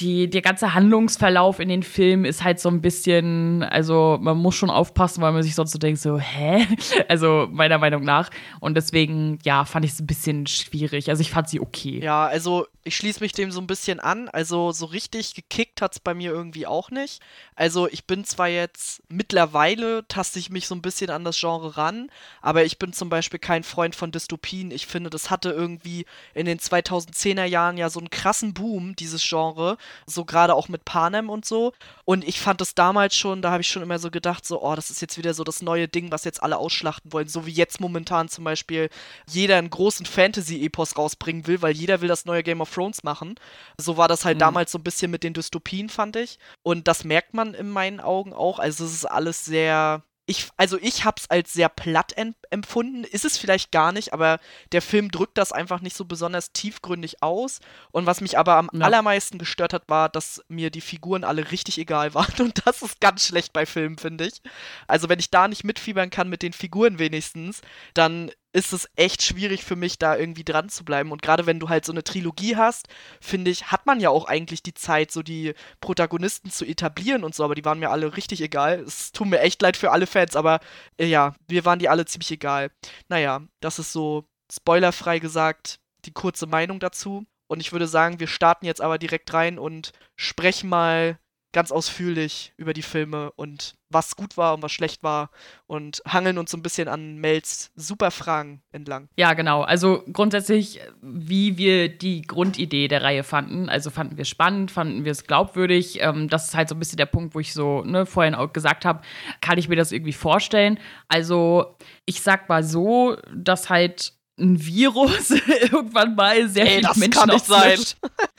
die, 0.00 0.28
der 0.28 0.42
ganze 0.42 0.74
Handlungsverlauf 0.74 1.60
in 1.60 1.68
den 1.68 1.84
Filmen 1.84 2.24
ist 2.24 2.42
halt 2.42 2.58
so 2.58 2.68
ein 2.68 2.80
bisschen, 2.80 3.62
also 3.62 4.18
man 4.20 4.36
muss 4.36 4.56
schon 4.56 4.70
aufpassen, 4.70 5.22
weil 5.22 5.32
man 5.32 5.44
sich 5.44 5.54
sonst 5.54 5.70
so 5.70 5.78
denkt, 5.78 6.00
so, 6.00 6.18
hä? 6.18 6.66
Also 7.08 7.48
meiner 7.50 7.78
Meinung 7.78 8.02
nach. 8.02 8.30
Und 8.60 8.74
deswegen, 8.74 9.38
ja, 9.44 9.64
fand 9.64 9.84
ich 9.84 9.92
es 9.92 10.00
ein 10.00 10.06
bisschen 10.06 10.46
schwierig. 10.46 11.10
Also 11.10 11.20
ich 11.20 11.30
fand 11.30 11.48
sie 11.48 11.60
okay. 11.60 12.00
Ja, 12.02 12.26
also 12.26 12.66
ich 12.82 12.96
schließe 12.96 13.20
mich 13.20 13.32
dem 13.32 13.50
so 13.50 13.60
ein 13.60 13.66
bisschen 13.66 14.00
an. 14.00 14.28
Also 14.28 14.72
so 14.72 14.86
richtig 14.86 15.34
gekickt 15.34 15.80
hat 15.80 15.92
es 15.92 16.00
bei 16.00 16.14
mir 16.14 16.30
irgendwie 16.30 16.66
auch 16.66 16.90
nicht. 16.90 17.20
Also 17.54 17.88
ich 17.88 18.04
bin 18.06 18.24
zwar 18.24 18.48
jetzt 18.48 19.02
mittlerweile, 19.08 20.06
taste 20.08 20.38
ich 20.38 20.50
mich 20.50 20.66
so 20.66 20.74
ein 20.74 20.82
bisschen 20.82 21.10
an 21.10 21.24
das 21.24 21.38
Genre 21.38 21.76
ran, 21.76 22.10
aber 22.42 22.64
ich 22.64 22.78
bin 22.78 22.92
zum 22.92 23.08
Beispiel 23.08 23.38
kein 23.38 23.62
Freund 23.62 23.94
von 23.94 24.10
Dystopien. 24.10 24.70
Ich 24.70 24.86
finde, 24.86 25.10
das 25.10 25.30
hatte 25.30 25.50
irgendwie 25.50 26.04
in 26.34 26.46
den 26.46 26.58
2010er 26.58 27.44
Jahren 27.44 27.78
ja 27.78 27.90
so 27.90 28.00
einen 28.00 28.10
krassen 28.10 28.54
Boom, 28.54 28.96
dieses 28.96 29.26
Genre 29.26 29.78
so 30.06 30.24
gerade 30.24 30.54
auch 30.54 30.68
mit 30.68 30.84
Panem 30.84 31.30
und 31.30 31.44
so. 31.44 31.72
Und 32.04 32.24
ich 32.24 32.40
fand 32.40 32.60
das 32.60 32.74
damals 32.74 33.16
schon, 33.16 33.42
da 33.42 33.50
habe 33.50 33.62
ich 33.62 33.68
schon 33.68 33.82
immer 33.82 33.98
so 33.98 34.10
gedacht, 34.10 34.46
so, 34.46 34.62
oh, 34.62 34.74
das 34.74 34.90
ist 34.90 35.00
jetzt 35.00 35.18
wieder 35.18 35.34
so 35.34 35.44
das 35.44 35.62
neue 35.62 35.88
Ding, 35.88 36.10
was 36.12 36.24
jetzt 36.24 36.42
alle 36.42 36.58
ausschlachten 36.58 37.12
wollen. 37.12 37.28
So 37.28 37.46
wie 37.46 37.52
jetzt 37.52 37.80
momentan 37.80 38.28
zum 38.28 38.44
Beispiel 38.44 38.88
jeder 39.26 39.56
einen 39.56 39.70
großen 39.70 40.06
Fantasy-Epos 40.06 40.96
rausbringen 40.96 41.46
will, 41.46 41.62
weil 41.62 41.74
jeder 41.74 42.00
will 42.00 42.08
das 42.08 42.24
neue 42.24 42.42
Game 42.42 42.60
of 42.60 42.72
Thrones 42.72 43.02
machen. 43.02 43.34
So 43.78 43.96
war 43.96 44.08
das 44.08 44.24
halt 44.24 44.36
mhm. 44.36 44.40
damals 44.40 44.72
so 44.72 44.78
ein 44.78 44.84
bisschen 44.84 45.10
mit 45.10 45.22
den 45.22 45.34
Dystopien, 45.34 45.88
fand 45.88 46.16
ich. 46.16 46.38
Und 46.62 46.88
das 46.88 47.04
merkt 47.04 47.34
man 47.34 47.54
in 47.54 47.70
meinen 47.70 48.00
Augen 48.00 48.32
auch. 48.32 48.58
Also 48.58 48.84
es 48.84 48.92
ist 48.92 49.06
alles 49.06 49.44
sehr 49.44 50.02
ich, 50.26 50.48
also 50.56 50.78
ich 50.80 51.04
habe 51.04 51.16
es 51.18 51.28
als 51.28 51.52
sehr 51.52 51.68
platt 51.68 52.14
empfunden. 52.50 53.04
Ist 53.04 53.26
es 53.26 53.36
vielleicht 53.36 53.72
gar 53.72 53.92
nicht, 53.92 54.12
aber 54.14 54.38
der 54.72 54.80
Film 54.80 55.10
drückt 55.10 55.36
das 55.36 55.52
einfach 55.52 55.80
nicht 55.80 55.96
so 55.96 56.06
besonders 56.06 56.52
tiefgründig 56.52 57.22
aus. 57.22 57.60
Und 57.90 58.06
was 58.06 58.22
mich 58.22 58.38
aber 58.38 58.56
am 58.56 58.70
ja. 58.72 58.86
allermeisten 58.86 59.38
gestört 59.38 59.74
hat, 59.74 59.88
war, 59.88 60.08
dass 60.08 60.42
mir 60.48 60.70
die 60.70 60.80
Figuren 60.80 61.24
alle 61.24 61.50
richtig 61.50 61.78
egal 61.78 62.14
waren. 62.14 62.34
Und 62.40 62.66
das 62.66 62.80
ist 62.80 63.00
ganz 63.00 63.26
schlecht 63.26 63.52
bei 63.52 63.66
Filmen, 63.66 63.98
finde 63.98 64.26
ich. 64.26 64.40
Also 64.86 65.08
wenn 65.08 65.18
ich 65.18 65.30
da 65.30 65.46
nicht 65.46 65.64
mitfiebern 65.64 66.10
kann 66.10 66.30
mit 66.30 66.42
den 66.42 66.54
Figuren 66.54 66.98
wenigstens, 66.98 67.60
dann 67.92 68.30
ist 68.54 68.72
es 68.72 68.88
echt 68.94 69.22
schwierig 69.22 69.64
für 69.64 69.74
mich, 69.74 69.98
da 69.98 70.16
irgendwie 70.16 70.44
dran 70.44 70.68
zu 70.68 70.84
bleiben. 70.84 71.10
Und 71.10 71.22
gerade 71.22 71.44
wenn 71.44 71.58
du 71.58 71.68
halt 71.68 71.84
so 71.84 71.92
eine 71.92 72.04
Trilogie 72.04 72.56
hast, 72.56 72.86
finde 73.20 73.50
ich, 73.50 73.72
hat 73.72 73.84
man 73.84 73.98
ja 73.98 74.10
auch 74.10 74.26
eigentlich 74.26 74.62
die 74.62 74.74
Zeit, 74.74 75.10
so 75.10 75.22
die 75.22 75.54
Protagonisten 75.80 76.50
zu 76.50 76.64
etablieren 76.64 77.24
und 77.24 77.34
so, 77.34 77.42
aber 77.44 77.56
die 77.56 77.64
waren 77.64 77.80
mir 77.80 77.90
alle 77.90 78.16
richtig 78.16 78.40
egal. 78.40 78.78
Es 78.80 79.10
tut 79.10 79.26
mir 79.26 79.40
echt 79.40 79.60
leid 79.60 79.76
für 79.76 79.90
alle 79.90 80.06
Fans, 80.06 80.36
aber 80.36 80.60
äh, 80.98 81.06
ja, 81.06 81.34
wir 81.48 81.64
waren 81.64 81.80
die 81.80 81.88
alle 81.88 82.06
ziemlich 82.06 82.30
egal. 82.30 82.70
Naja, 83.08 83.42
das 83.60 83.80
ist 83.80 83.92
so 83.92 84.24
spoilerfrei 84.52 85.18
gesagt 85.18 85.80
die 86.04 86.12
kurze 86.12 86.46
Meinung 86.46 86.78
dazu. 86.78 87.26
Und 87.48 87.60
ich 87.60 87.72
würde 87.72 87.88
sagen, 87.88 88.20
wir 88.20 88.28
starten 88.28 88.66
jetzt 88.66 88.80
aber 88.80 88.98
direkt 88.98 89.32
rein 89.34 89.58
und 89.58 89.92
sprechen 90.16 90.68
mal 90.68 91.18
ganz 91.54 91.72
ausführlich 91.72 92.52
über 92.58 92.74
die 92.74 92.82
Filme 92.82 93.30
und 93.32 93.76
was 93.88 94.16
gut 94.16 94.36
war 94.36 94.54
und 94.54 94.62
was 94.62 94.72
schlecht 94.72 95.02
war 95.02 95.30
und 95.66 96.02
hangeln 96.06 96.36
uns 96.36 96.50
so 96.50 96.58
ein 96.58 96.62
bisschen 96.62 96.88
an 96.88 97.16
Mels 97.16 97.70
super 97.76 98.10
Fragen 98.10 98.60
entlang. 98.72 99.08
Ja, 99.16 99.32
genau. 99.34 99.62
Also 99.62 100.02
grundsätzlich, 100.12 100.80
wie 101.00 101.56
wir 101.56 101.88
die 101.88 102.22
Grundidee 102.22 102.88
der 102.88 103.02
Reihe 103.02 103.22
fanden. 103.22 103.68
Also 103.68 103.90
fanden 103.90 104.16
wir 104.16 104.22
es 104.22 104.28
spannend, 104.28 104.72
fanden 104.72 105.04
wir 105.04 105.12
es 105.12 105.26
glaubwürdig. 105.26 106.02
Ähm, 106.02 106.28
das 106.28 106.48
ist 106.48 106.54
halt 106.56 106.68
so 106.68 106.74
ein 106.74 106.80
bisschen 106.80 106.98
der 106.98 107.06
Punkt, 107.06 107.34
wo 107.34 107.40
ich 107.40 107.54
so 107.54 107.82
ne, 107.84 108.04
vorhin 108.04 108.34
auch 108.34 108.52
gesagt 108.52 108.84
habe, 108.84 109.02
kann 109.40 109.56
ich 109.56 109.68
mir 109.68 109.76
das 109.76 109.92
irgendwie 109.92 110.12
vorstellen. 110.12 110.78
Also 111.08 111.76
ich 112.04 112.20
sag 112.20 112.48
mal 112.48 112.64
so, 112.64 113.16
dass 113.32 113.70
halt 113.70 114.12
ein 114.38 114.64
Virus 114.64 115.30
irgendwann 115.62 116.14
mal 116.14 116.48
sehr 116.48 116.64
Ey, 116.64 116.70
viele 116.76 116.88
das 116.88 116.96
Menschen 116.96 117.20
kann 117.20 117.28
nicht 117.30 117.46
sein. 117.46 117.78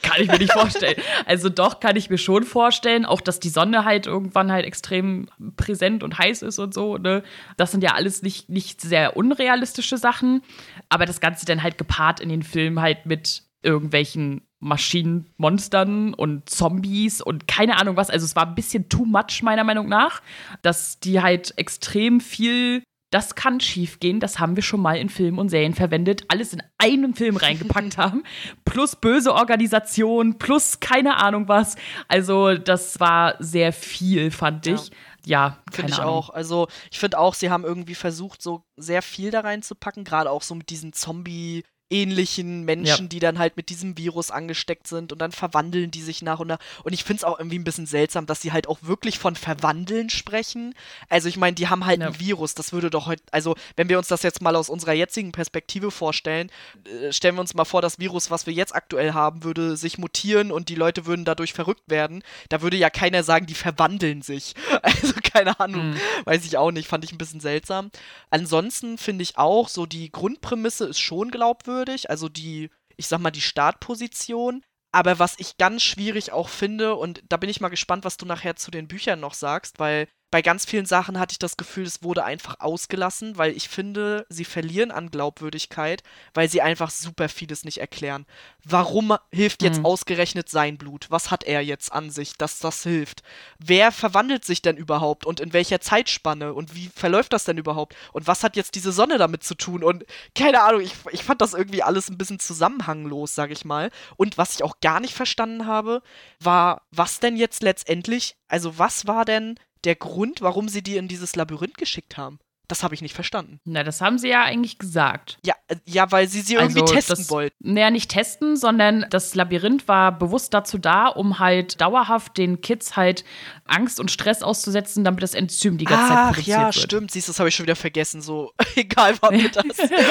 Kann 0.01 0.21
ich 0.21 0.27
mir 0.27 0.39
nicht 0.39 0.51
vorstellen. 0.51 1.01
Also 1.25 1.49
doch, 1.49 1.79
kann 1.79 1.95
ich 1.95 2.09
mir 2.09 2.17
schon 2.17 2.43
vorstellen. 2.43 3.05
Auch, 3.05 3.21
dass 3.21 3.39
die 3.39 3.49
Sonne 3.49 3.85
halt 3.85 4.05
irgendwann 4.05 4.51
halt 4.51 4.65
extrem 4.65 5.27
präsent 5.55 6.03
und 6.03 6.17
heiß 6.17 6.41
ist 6.41 6.59
und 6.59 6.73
so. 6.73 6.97
Ne? 6.97 7.23
Das 7.57 7.71
sind 7.71 7.83
ja 7.83 7.93
alles 7.93 8.21
nicht, 8.21 8.49
nicht 8.49 8.81
sehr 8.81 9.15
unrealistische 9.15 9.97
Sachen. 9.97 10.41
Aber 10.89 11.05
das 11.05 11.21
Ganze 11.21 11.45
dann 11.45 11.63
halt 11.63 11.77
gepaart 11.77 12.19
in 12.19 12.29
den 12.29 12.43
Film 12.43 12.81
halt 12.81 13.05
mit 13.05 13.43
irgendwelchen 13.63 14.41
Maschinenmonstern 14.59 16.13
und 16.13 16.49
Zombies 16.49 17.21
und 17.21 17.47
keine 17.47 17.77
Ahnung 17.77 17.95
was. 17.95 18.09
Also 18.09 18.25
es 18.25 18.35
war 18.35 18.47
ein 18.47 18.55
bisschen 18.55 18.89
too 18.89 19.05
much 19.05 19.41
meiner 19.43 19.63
Meinung 19.63 19.87
nach, 19.87 20.21
dass 20.61 20.99
die 20.99 21.21
halt 21.21 21.53
extrem 21.57 22.19
viel 22.19 22.83
das 23.11 23.35
kann 23.35 23.59
schiefgehen. 23.59 24.19
Das 24.19 24.39
haben 24.39 24.55
wir 24.55 24.63
schon 24.63 24.81
mal 24.81 24.97
in 24.97 25.09
Filmen 25.09 25.39
und 25.39 25.49
Serien 25.49 25.73
verwendet. 25.73 26.23
Alles 26.27 26.53
in 26.53 26.61
einen 26.77 27.13
Film 27.13 27.37
reingepackt 27.37 27.97
haben. 27.97 28.23
Plus 28.65 28.95
böse 28.95 29.33
Organisation, 29.33 30.37
plus 30.37 30.79
keine 30.79 31.17
Ahnung 31.17 31.47
was. 31.47 31.75
Also, 32.07 32.55
das 32.55 32.99
war 32.99 33.35
sehr 33.39 33.73
viel, 33.73 34.31
fand 34.31 34.67
ich. 34.67 34.89
Ja 34.89 34.95
ja, 35.25 35.57
finde 35.71 35.91
ich 35.91 35.99
Ahnung. 35.99 36.13
auch. 36.13 36.29
Also 36.29 36.67
ich 36.91 36.99
finde 36.99 37.19
auch, 37.19 37.33
sie 37.33 37.49
haben 37.49 37.63
irgendwie 37.63 37.95
versucht, 37.95 38.41
so 38.41 38.63
sehr 38.77 39.01
viel 39.01 39.31
da 39.31 39.41
reinzupacken, 39.41 40.03
gerade 40.03 40.29
auch 40.29 40.41
so 40.41 40.55
mit 40.55 40.69
diesen 40.69 40.93
Zombie 40.93 41.63
ähnlichen 41.91 42.63
Menschen, 42.63 43.05
ja. 43.05 43.09
die 43.09 43.19
dann 43.19 43.37
halt 43.37 43.57
mit 43.57 43.69
diesem 43.69 43.95
Virus 43.97 44.31
angesteckt 44.31 44.87
sind 44.87 45.11
und 45.11 45.19
dann 45.19 45.31
verwandeln 45.31 45.91
die 45.91 46.01
sich 46.01 46.23
nach 46.23 46.39
und 46.39 46.47
nach. 46.47 46.57
Und 46.83 46.93
ich 46.93 47.03
finde 47.03 47.19
es 47.19 47.23
auch 47.23 47.37
irgendwie 47.37 47.59
ein 47.59 47.63
bisschen 47.63 47.85
seltsam, 47.85 48.25
dass 48.25 48.41
sie 48.41 48.51
halt 48.51 48.67
auch 48.67 48.79
wirklich 48.81 49.19
von 49.19 49.35
verwandeln 49.35 50.09
sprechen. 50.09 50.73
Also 51.09 51.29
ich 51.29 51.37
meine, 51.37 51.53
die 51.53 51.67
haben 51.67 51.85
halt 51.85 52.01
ja. 52.01 52.07
ein 52.07 52.19
Virus, 52.19 52.55
das 52.55 52.73
würde 52.73 52.89
doch 52.89 53.05
heute, 53.05 53.21
also 53.31 53.55
wenn 53.75 53.87
wir 53.87 53.99
uns 53.99 54.07
das 54.07 54.23
jetzt 54.23 54.41
mal 54.41 54.55
aus 54.55 54.69
unserer 54.69 54.93
jetzigen 54.93 55.31
Perspektive 55.31 55.91
vorstellen, 55.91 56.49
äh, 56.85 57.13
stellen 57.13 57.35
wir 57.35 57.41
uns 57.41 57.53
mal 57.53 57.65
vor, 57.65 57.83
das 57.83 57.99
Virus, 57.99 58.31
was 58.31 58.47
wir 58.47 58.53
jetzt 58.53 58.73
aktuell 58.73 59.13
haben, 59.13 59.43
würde 59.43 59.77
sich 59.77 59.99
mutieren 59.99 60.51
und 60.51 60.69
die 60.69 60.75
Leute 60.75 61.05
würden 61.05 61.23
dadurch 61.23 61.53
verrückt 61.53 61.87
werden. 61.87 62.23
Da 62.49 62.63
würde 62.63 62.77
ja 62.77 62.89
keiner 62.89 63.21
sagen, 63.21 63.45
die 63.45 63.53
verwandeln 63.53 64.21
sich. 64.21 64.53
Also 64.85 65.15
keine 65.33 65.59
Ahnung, 65.59 65.91
mhm. 65.91 65.99
weiß 66.25 66.45
ich 66.45 66.57
auch 66.57 66.71
nicht, 66.71 66.87
fand 66.87 67.03
ich 67.03 67.11
ein 67.11 67.17
bisschen 67.17 67.39
seltsam. 67.39 67.91
Ansonsten 68.29 68.97
finde 68.97 69.23
ich 69.23 69.37
auch, 69.37 69.67
so 69.67 69.85
die 69.85 70.11
Grundprämisse 70.11 70.85
ist 70.85 70.99
schon 70.99 71.31
glaubwürdig 71.31 71.74
glaubwürdig, 71.75 72.09
also 72.09 72.29
die, 72.29 72.69
ich 72.97 73.07
sag 73.07 73.19
mal, 73.19 73.31
die 73.31 73.41
Startposition. 73.41 74.63
Aber 74.91 75.19
was 75.19 75.35
ich 75.39 75.57
ganz 75.57 75.83
schwierig 75.83 76.31
auch 76.31 76.47
finde, 76.47 76.95
und 76.95 77.21
da 77.27 77.35
bin 77.37 77.49
ich 77.49 77.59
mal 77.59 77.69
gespannt, 77.69 78.05
was 78.05 78.15
du 78.15 78.25
nachher 78.25 78.55
zu 78.55 78.71
den 78.71 78.87
Büchern 78.87 79.19
noch 79.19 79.33
sagst, 79.33 79.79
weil 79.79 80.07
bei 80.35 80.41
ganz 80.41 80.65
vielen 80.65 80.85
Sachen 80.85 81.17
hatte 81.17 81.31
ich 81.31 81.39
das 81.39 81.55
Gefühl, 81.55 81.85
es 81.85 82.03
wurde 82.03 82.25
einfach 82.25 82.59
ausgelassen, 82.59 83.37
weil 83.37 83.55
ich 83.55 83.69
finde, 83.69 84.25
sie 84.27 84.43
verlieren 84.43 84.91
an 84.91 85.09
Glaubwürdigkeit, 85.09 86.03
weil 86.33 86.49
sie 86.49 86.61
einfach 86.61 86.89
super 86.89 87.29
vieles 87.29 87.63
nicht 87.63 87.77
erklären. 87.77 88.25
Warum 88.65 89.15
hilft 89.31 89.63
jetzt 89.63 89.79
mhm. 89.79 89.85
ausgerechnet 89.85 90.49
sein 90.49 90.77
Blut? 90.77 91.05
Was 91.09 91.31
hat 91.31 91.45
er 91.45 91.61
jetzt 91.61 91.93
an 91.93 92.09
sich, 92.09 92.33
dass 92.33 92.59
das 92.59 92.83
hilft? 92.83 93.23
Wer 93.59 93.93
verwandelt 93.93 94.43
sich 94.43 94.61
denn 94.61 94.75
überhaupt 94.75 95.25
und 95.25 95.39
in 95.39 95.53
welcher 95.53 95.79
Zeitspanne 95.79 96.53
und 96.53 96.75
wie 96.75 96.91
verläuft 96.93 97.31
das 97.31 97.45
denn 97.45 97.57
überhaupt? 97.57 97.95
Und 98.11 98.27
was 98.27 98.43
hat 98.43 98.57
jetzt 98.57 98.75
diese 98.75 98.91
Sonne 98.91 99.17
damit 99.17 99.41
zu 99.45 99.55
tun? 99.55 99.85
Und 99.85 100.03
keine 100.35 100.63
Ahnung, 100.63 100.81
ich, 100.81 100.95
ich 101.13 101.23
fand 101.23 101.39
das 101.39 101.53
irgendwie 101.53 101.81
alles 101.81 102.09
ein 102.09 102.17
bisschen 102.17 102.39
zusammenhanglos, 102.39 103.35
sag 103.35 103.51
ich 103.51 103.63
mal. 103.63 103.89
Und 104.17 104.37
was 104.37 104.55
ich 104.55 104.63
auch 104.63 104.81
gar 104.81 104.99
nicht 104.99 105.13
verstanden 105.13 105.65
habe, 105.65 106.01
war, 106.41 106.81
was 106.91 107.21
denn 107.21 107.37
jetzt 107.37 107.63
letztendlich, 107.63 108.35
also 108.49 108.77
was 108.77 109.07
war 109.07 109.23
denn 109.23 109.57
der 109.85 109.95
Grund, 109.95 110.41
warum 110.41 110.69
sie 110.69 110.81
die 110.81 110.97
in 110.97 111.07
dieses 111.07 111.35
Labyrinth 111.35 111.77
geschickt 111.77 112.17
haben. 112.17 112.39
Das 112.67 112.83
habe 112.83 112.95
ich 112.95 113.01
nicht 113.01 113.13
verstanden. 113.13 113.59
Na, 113.63 113.83
das 113.83 114.01
haben 114.01 114.17
sie 114.17 114.29
ja 114.29 114.43
eigentlich 114.43 114.79
gesagt. 114.79 115.37
Ja, 115.45 115.53
äh, 115.67 115.75
ja 115.85 116.11
weil 116.11 116.27
sie 116.27 116.41
sie 116.41 116.55
irgendwie 116.55 116.81
also 116.81 116.93
testen 116.93 117.17
das, 117.17 117.29
wollten. 117.29 117.55
Naja, 117.59 117.91
nicht 117.91 118.09
testen, 118.09 118.57
sondern 118.57 119.05
das 119.09 119.35
Labyrinth 119.35 119.87
war 119.87 120.17
bewusst 120.17 120.53
dazu 120.53 120.77
da, 120.77 121.07
um 121.07 121.39
halt 121.39 121.79
dauerhaft 121.79 122.37
den 122.37 122.61
Kids 122.61 122.95
halt 122.95 123.23
Angst 123.65 123.99
und 123.99 124.09
Stress 124.09 124.41
auszusetzen, 124.41 125.03
damit 125.03 125.21
das 125.21 125.33
Enzym 125.33 125.77
die 125.77 125.85
ganze 125.85 126.05
Ach, 126.05 126.09
Zeit 126.09 126.25
produziert 126.27 126.47
ja, 126.47 126.65
wird. 126.65 126.75
stimmt. 126.75 127.11
Siehst 127.11 127.27
du, 127.27 127.31
das 127.31 127.39
habe 127.39 127.49
ich 127.49 127.55
schon 127.55 127.65
wieder 127.65 127.75
vergessen. 127.75 128.21
So, 128.21 128.51
egal 128.75 129.21
war 129.21 129.31
mir 129.31 129.49
das. 129.51 129.65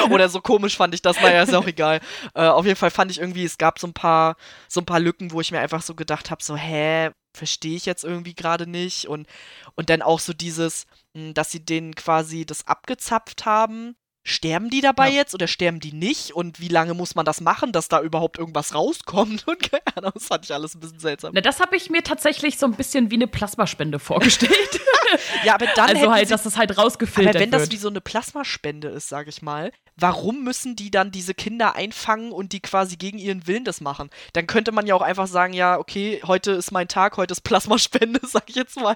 Oder 0.09 0.29
so 0.29 0.39
komisch 0.39 0.77
fand 0.77 0.93
ich 0.93 1.01
das. 1.01 1.19
Naja, 1.21 1.43
ist 1.43 1.53
auch 1.53 1.67
egal. 1.67 1.99
Äh, 2.33 2.47
auf 2.47 2.65
jeden 2.65 2.77
Fall 2.77 2.91
fand 2.91 3.11
ich 3.11 3.19
irgendwie, 3.19 3.43
es 3.43 3.57
gab 3.57 3.79
so 3.79 3.87
ein 3.87 3.93
paar, 3.93 4.37
so 4.69 4.79
ein 4.79 4.85
paar 4.85 4.99
Lücken, 4.99 5.31
wo 5.31 5.41
ich 5.41 5.51
mir 5.51 5.59
einfach 5.59 5.81
so 5.81 5.93
gedacht 5.93 6.31
habe, 6.31 6.41
so, 6.41 6.55
hä, 6.55 7.11
verstehe 7.35 7.75
ich 7.75 7.85
jetzt 7.85 8.03
irgendwie 8.03 8.35
gerade 8.35 8.67
nicht. 8.67 9.07
Und, 9.07 9.27
und 9.75 9.89
dann 9.89 10.01
auch 10.01 10.19
so 10.19 10.33
dieses, 10.33 10.87
hm, 11.13 11.33
dass 11.33 11.51
sie 11.51 11.63
denen 11.63 11.95
quasi 11.95 12.45
das 12.45 12.67
abgezapft 12.67 13.45
haben. 13.45 13.95
Sterben 14.27 14.71
die 14.71 14.81
dabei 14.81 15.09
ja. 15.09 15.17
jetzt 15.17 15.35
oder 15.35 15.45
sterben 15.45 15.79
die 15.79 15.93
nicht? 15.93 16.31
Und 16.31 16.59
wie 16.59 16.67
lange 16.67 16.95
muss 16.95 17.13
man 17.13 17.25
das 17.25 17.41
machen, 17.41 17.71
dass 17.71 17.89
da 17.89 18.01
überhaupt 18.01 18.39
irgendwas 18.39 18.73
rauskommt? 18.73 19.47
Und 19.47 19.71
keine 19.71 19.83
Ahnung, 19.95 20.11
das 20.15 20.25
fand 20.25 20.45
ich 20.45 20.53
alles 20.53 20.73
ein 20.73 20.79
bisschen 20.79 20.99
seltsam. 20.99 21.31
Na, 21.35 21.41
das 21.41 21.59
habe 21.59 21.75
ich 21.75 21.91
mir 21.91 22.01
tatsächlich 22.01 22.57
so 22.57 22.65
ein 22.65 22.73
bisschen 22.73 23.11
wie 23.11 23.15
eine 23.15 23.27
Plasmaspende 23.27 23.99
vorgestellt. 23.99 24.51
ja, 25.43 25.55
aber 25.55 25.67
dann. 25.75 25.89
Also 25.89 26.11
halt, 26.11 26.27
sie, 26.27 26.31
dass 26.31 26.43
das 26.43 26.57
halt 26.57 26.77
rausgefiltert 26.77 27.33
wird. 27.33 27.35
Aber 27.35 27.43
wenn 27.43 27.51
wird. 27.51 27.61
das 27.61 27.71
wie 27.71 27.77
so 27.77 27.89
eine 27.89 28.01
Plasmaspende 28.01 28.89
ist, 28.89 29.09
sage 29.09 29.29
ich 29.29 29.41
mal, 29.41 29.71
warum 29.97 30.43
müssen 30.43 30.75
die 30.75 30.91
dann 30.91 31.11
diese 31.11 31.33
Kinder 31.33 31.75
einfangen 31.75 32.31
und 32.31 32.51
die 32.51 32.59
quasi 32.59 32.97
gegen 32.97 33.17
ihren 33.17 33.47
Willen 33.47 33.63
das 33.63 33.81
machen? 33.81 34.09
Dann 34.33 34.47
könnte 34.47 34.71
man 34.71 34.85
ja 34.87 34.95
auch 34.95 35.01
einfach 35.01 35.27
sagen, 35.27 35.53
ja, 35.53 35.77
okay, 35.77 36.21
heute 36.25 36.51
ist 36.51 36.71
mein 36.71 36.87
Tag, 36.87 37.17
heute 37.17 37.31
ist 37.31 37.41
Plasmaspende, 37.41 38.19
sag 38.23 38.49
ich 38.49 38.55
jetzt 38.55 38.79
mal. 38.79 38.95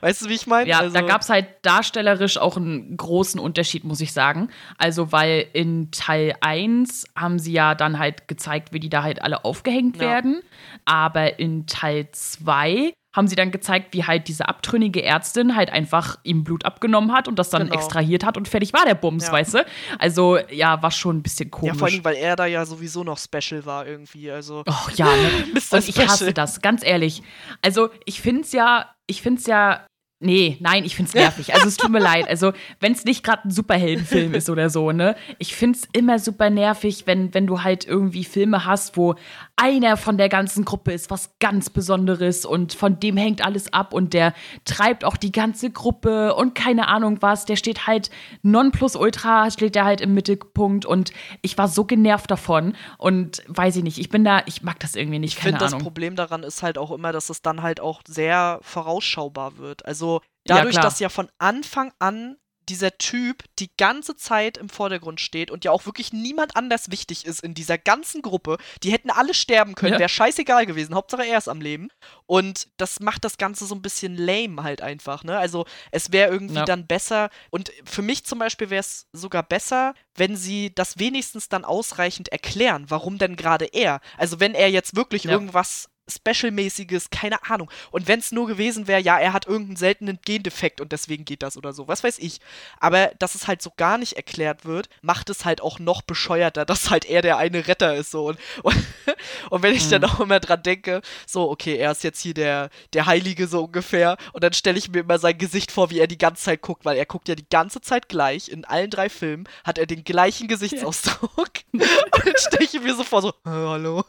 weißt 0.00 0.22
du, 0.22 0.28
wie 0.28 0.34
ich 0.34 0.46
meine? 0.46 0.68
Ja, 0.68 0.80
also, 0.80 0.94
da 0.94 1.02
gab 1.02 1.22
es 1.22 1.28
halt 1.28 1.46
darstellerisch 1.62 2.38
auch 2.38 2.56
einen 2.56 2.96
großen 2.96 3.40
Unterschied, 3.40 3.84
muss 3.84 4.00
ich 4.00 4.12
sagen. 4.12 4.50
Also, 4.78 5.12
weil 5.12 5.46
in 5.52 5.90
Teil 5.90 6.34
1 6.40 7.06
haben 7.16 7.38
sie 7.38 7.52
ja 7.52 7.74
dann 7.74 7.98
halt 7.98 8.28
gezeigt, 8.28 8.72
wie 8.72 8.80
die 8.80 8.90
da 8.90 9.02
halt 9.02 9.22
alle 9.22 9.44
aufgehängt 9.44 9.96
ja. 9.96 10.02
werden. 10.02 10.42
Aber 10.84 11.38
in 11.38 11.66
Teil 11.66 12.08
2 12.10 12.92
haben 13.12 13.26
sie 13.26 13.34
dann 13.34 13.50
gezeigt, 13.50 13.92
wie 13.92 14.04
halt 14.04 14.28
diese 14.28 14.48
abtrünnige 14.48 15.02
Ärztin 15.02 15.56
halt 15.56 15.70
einfach 15.70 16.18
ihm 16.22 16.44
Blut 16.44 16.64
abgenommen 16.64 17.12
hat 17.12 17.26
und 17.26 17.38
das 17.38 17.50
dann 17.50 17.64
genau. 17.64 17.74
extrahiert 17.74 18.24
hat 18.24 18.36
und 18.36 18.48
fertig 18.48 18.72
war 18.72 18.84
der 18.84 18.94
Bums, 18.94 19.26
ja. 19.26 19.32
weißt 19.32 19.54
du? 19.54 19.66
Also, 19.98 20.38
ja, 20.50 20.80
war 20.82 20.90
schon 20.90 21.18
ein 21.18 21.22
bisschen 21.22 21.50
komisch. 21.50 21.74
Ja, 21.74 21.78
vor 21.78 21.88
allem, 21.88 22.04
weil 22.04 22.16
er 22.16 22.36
da 22.36 22.46
ja 22.46 22.64
sowieso 22.64 23.02
noch 23.02 23.18
special 23.18 23.66
war 23.66 23.86
irgendwie, 23.86 24.30
also. 24.30 24.60
Och, 24.60 24.92
ja, 24.92 25.06
ne? 25.06 25.60
und 25.70 25.88
ich 25.88 25.98
hasse 25.98 26.32
das, 26.32 26.60
ganz 26.60 26.84
ehrlich. 26.84 27.22
Also, 27.62 27.90
ich 28.04 28.20
find's 28.20 28.52
ja, 28.52 28.94
ich 29.06 29.22
find's 29.22 29.46
ja 29.46 29.84
Nee, 30.22 30.58
nein, 30.60 30.84
ich 30.84 30.96
find's 30.96 31.14
nervig. 31.14 31.54
Also 31.54 31.66
es 31.66 31.78
tut 31.78 31.90
mir 31.90 31.98
leid. 31.98 32.28
Also, 32.28 32.52
wenn 32.78 32.92
es 32.92 33.06
nicht 33.06 33.24
gerade 33.24 33.48
ein 33.48 33.50
Superheldenfilm 33.50 34.34
ist 34.34 34.50
oder 34.50 34.68
so, 34.68 34.92
ne? 34.92 35.16
Ich 35.38 35.56
find's 35.56 35.88
immer 35.94 36.18
super 36.18 36.50
nervig, 36.50 37.04
wenn, 37.06 37.32
wenn 37.32 37.46
du 37.46 37.62
halt 37.62 37.86
irgendwie 37.86 38.24
Filme 38.24 38.66
hast, 38.66 38.98
wo 38.98 39.14
einer 39.56 39.96
von 39.96 40.18
der 40.18 40.28
ganzen 40.28 40.66
Gruppe 40.66 40.92
ist 40.92 41.10
was 41.10 41.38
ganz 41.38 41.70
Besonderes 41.70 42.44
und 42.44 42.74
von 42.74 43.00
dem 43.00 43.16
hängt 43.16 43.44
alles 43.44 43.72
ab 43.72 43.94
und 43.94 44.12
der 44.12 44.34
treibt 44.66 45.04
auch 45.04 45.16
die 45.16 45.32
ganze 45.32 45.70
Gruppe 45.70 46.34
und 46.34 46.54
keine 46.54 46.88
Ahnung 46.88 47.18
was. 47.20 47.46
Der 47.46 47.56
steht 47.56 47.86
halt 47.86 48.10
non 48.42 48.72
plus 48.72 48.96
ultra, 48.96 49.50
steht 49.50 49.74
der 49.74 49.86
halt 49.86 50.02
im 50.02 50.12
Mittelpunkt 50.12 50.84
und 50.84 51.12
ich 51.40 51.56
war 51.56 51.68
so 51.68 51.84
genervt 51.86 52.30
davon 52.30 52.74
und 52.98 53.42
weiß 53.48 53.76
ich 53.76 53.84
nicht, 53.84 53.98
ich 53.98 54.10
bin 54.10 54.24
da, 54.24 54.42
ich 54.44 54.62
mag 54.62 54.78
das 54.80 54.96
irgendwie 54.96 55.18
nicht, 55.18 55.38
ich 55.38 55.42
finde, 55.42 55.60
das 55.60 55.76
Problem 55.78 56.14
daran 56.14 56.42
ist 56.42 56.62
halt 56.62 56.76
auch 56.76 56.90
immer, 56.90 57.12
dass 57.12 57.30
es 57.30 57.40
dann 57.40 57.62
halt 57.62 57.80
auch 57.80 58.02
sehr 58.06 58.60
vorausschaubar 58.62 59.56
wird. 59.56 59.86
Also 59.86 60.09
dadurch, 60.50 60.76
ja, 60.76 60.82
dass 60.82 61.00
ja 61.00 61.08
von 61.08 61.30
Anfang 61.38 61.92
an 61.98 62.36
dieser 62.70 62.96
Typ 62.98 63.44
die 63.58 63.70
ganze 63.76 64.16
Zeit 64.16 64.56
im 64.56 64.68
Vordergrund 64.68 65.20
steht 65.20 65.50
und 65.50 65.64
ja 65.64 65.72
auch 65.72 65.86
wirklich 65.86 66.12
niemand 66.12 66.56
anders 66.56 66.90
wichtig 66.90 67.26
ist 67.26 67.40
in 67.40 67.52
dieser 67.52 67.78
ganzen 67.78 68.22
Gruppe. 68.22 68.58
Die 68.82 68.92
hätten 68.92 69.10
alle 69.10 69.34
sterben 69.34 69.74
können, 69.74 69.94
ja. 69.94 69.98
wäre 69.98 70.08
scheißegal 70.08 70.66
gewesen. 70.66 70.94
Hauptsache 70.94 71.26
er 71.26 71.38
ist 71.38 71.48
am 71.48 71.60
Leben. 71.60 71.88
Und 72.26 72.68
das 72.76 73.00
macht 73.00 73.24
das 73.24 73.38
Ganze 73.38 73.66
so 73.66 73.74
ein 73.74 73.82
bisschen 73.82 74.16
lame 74.16 74.62
halt 74.62 74.82
einfach, 74.82 75.24
ne? 75.24 75.36
Also 75.36 75.66
es 75.90 76.12
wäre 76.12 76.30
irgendwie 76.30 76.54
ja. 76.54 76.64
dann 76.64 76.86
besser. 76.86 77.30
Und 77.50 77.72
für 77.84 78.02
mich 78.02 78.24
zum 78.24 78.38
Beispiel 78.38 78.70
wäre 78.70 78.80
es 78.80 79.08
sogar 79.12 79.42
besser, 79.42 79.94
wenn 80.14 80.36
sie 80.36 80.72
das 80.72 80.98
wenigstens 80.98 81.48
dann 81.48 81.64
ausreichend 81.64 82.28
erklären, 82.28 82.86
warum 82.88 83.18
denn 83.18 83.34
gerade 83.36 83.66
er. 83.66 84.00
Also 84.16 84.38
wenn 84.38 84.54
er 84.54 84.70
jetzt 84.70 84.94
wirklich 84.94 85.24
ja. 85.24 85.32
irgendwas 85.32 85.88
Special-mäßiges, 86.10 87.10
keine 87.10 87.44
Ahnung. 87.50 87.70
Und 87.90 88.08
wenn 88.08 88.20
es 88.20 88.32
nur 88.32 88.46
gewesen 88.46 88.86
wäre, 88.86 89.00
ja, 89.00 89.18
er 89.18 89.32
hat 89.32 89.46
irgendeinen 89.46 89.76
seltenen 89.76 90.18
Gendefekt 90.24 90.80
und 90.80 90.92
deswegen 90.92 91.24
geht 91.24 91.42
das 91.42 91.56
oder 91.56 91.72
so, 91.72 91.88
was 91.88 92.04
weiß 92.04 92.18
ich. 92.18 92.40
Aber 92.78 93.12
dass 93.18 93.34
es 93.34 93.48
halt 93.48 93.62
so 93.62 93.72
gar 93.76 93.98
nicht 93.98 94.14
erklärt 94.14 94.64
wird, 94.64 94.88
macht 95.02 95.30
es 95.30 95.44
halt 95.44 95.60
auch 95.60 95.78
noch 95.78 96.02
bescheuerter, 96.02 96.64
dass 96.66 96.90
halt 96.90 97.04
er 97.04 97.22
der 97.22 97.38
eine 97.38 97.66
Retter 97.66 97.94
ist 97.94 98.10
so. 98.10 98.28
Und, 98.28 98.38
und, 98.62 98.76
und 99.50 99.62
wenn 99.62 99.74
ich 99.74 99.86
mhm. 99.86 99.90
dann 99.90 100.04
auch 100.04 100.20
immer 100.20 100.40
dran 100.40 100.62
denke, 100.62 101.02
so, 101.26 101.50
okay, 101.50 101.76
er 101.76 101.92
ist 101.92 102.04
jetzt 102.04 102.20
hier 102.20 102.34
der, 102.34 102.70
der 102.92 103.06
Heilige 103.06 103.46
so 103.46 103.64
ungefähr 103.64 104.16
und 104.32 104.44
dann 104.44 104.52
stelle 104.52 104.78
ich 104.78 104.90
mir 104.90 105.00
immer 105.00 105.18
sein 105.18 105.38
Gesicht 105.38 105.72
vor, 105.72 105.90
wie 105.90 106.00
er 106.00 106.06
die 106.06 106.18
ganze 106.18 106.44
Zeit 106.44 106.62
guckt, 106.62 106.84
weil 106.84 106.96
er 106.96 107.06
guckt 107.06 107.28
ja 107.28 107.34
die 107.34 107.48
ganze 107.48 107.80
Zeit 107.80 108.08
gleich, 108.08 108.48
in 108.48 108.64
allen 108.64 108.90
drei 108.90 109.08
Filmen 109.08 109.48
hat 109.64 109.78
er 109.78 109.86
den 109.86 110.04
gleichen 110.04 110.48
Gesichtsausdruck. 110.48 111.50
und 111.72 111.82
dann 111.82 112.34
stelle 112.36 112.64
ich 112.64 112.80
mir 112.80 112.94
so 112.94 113.04
vor, 113.04 113.22
so, 113.22 113.32
hallo. 113.44 114.04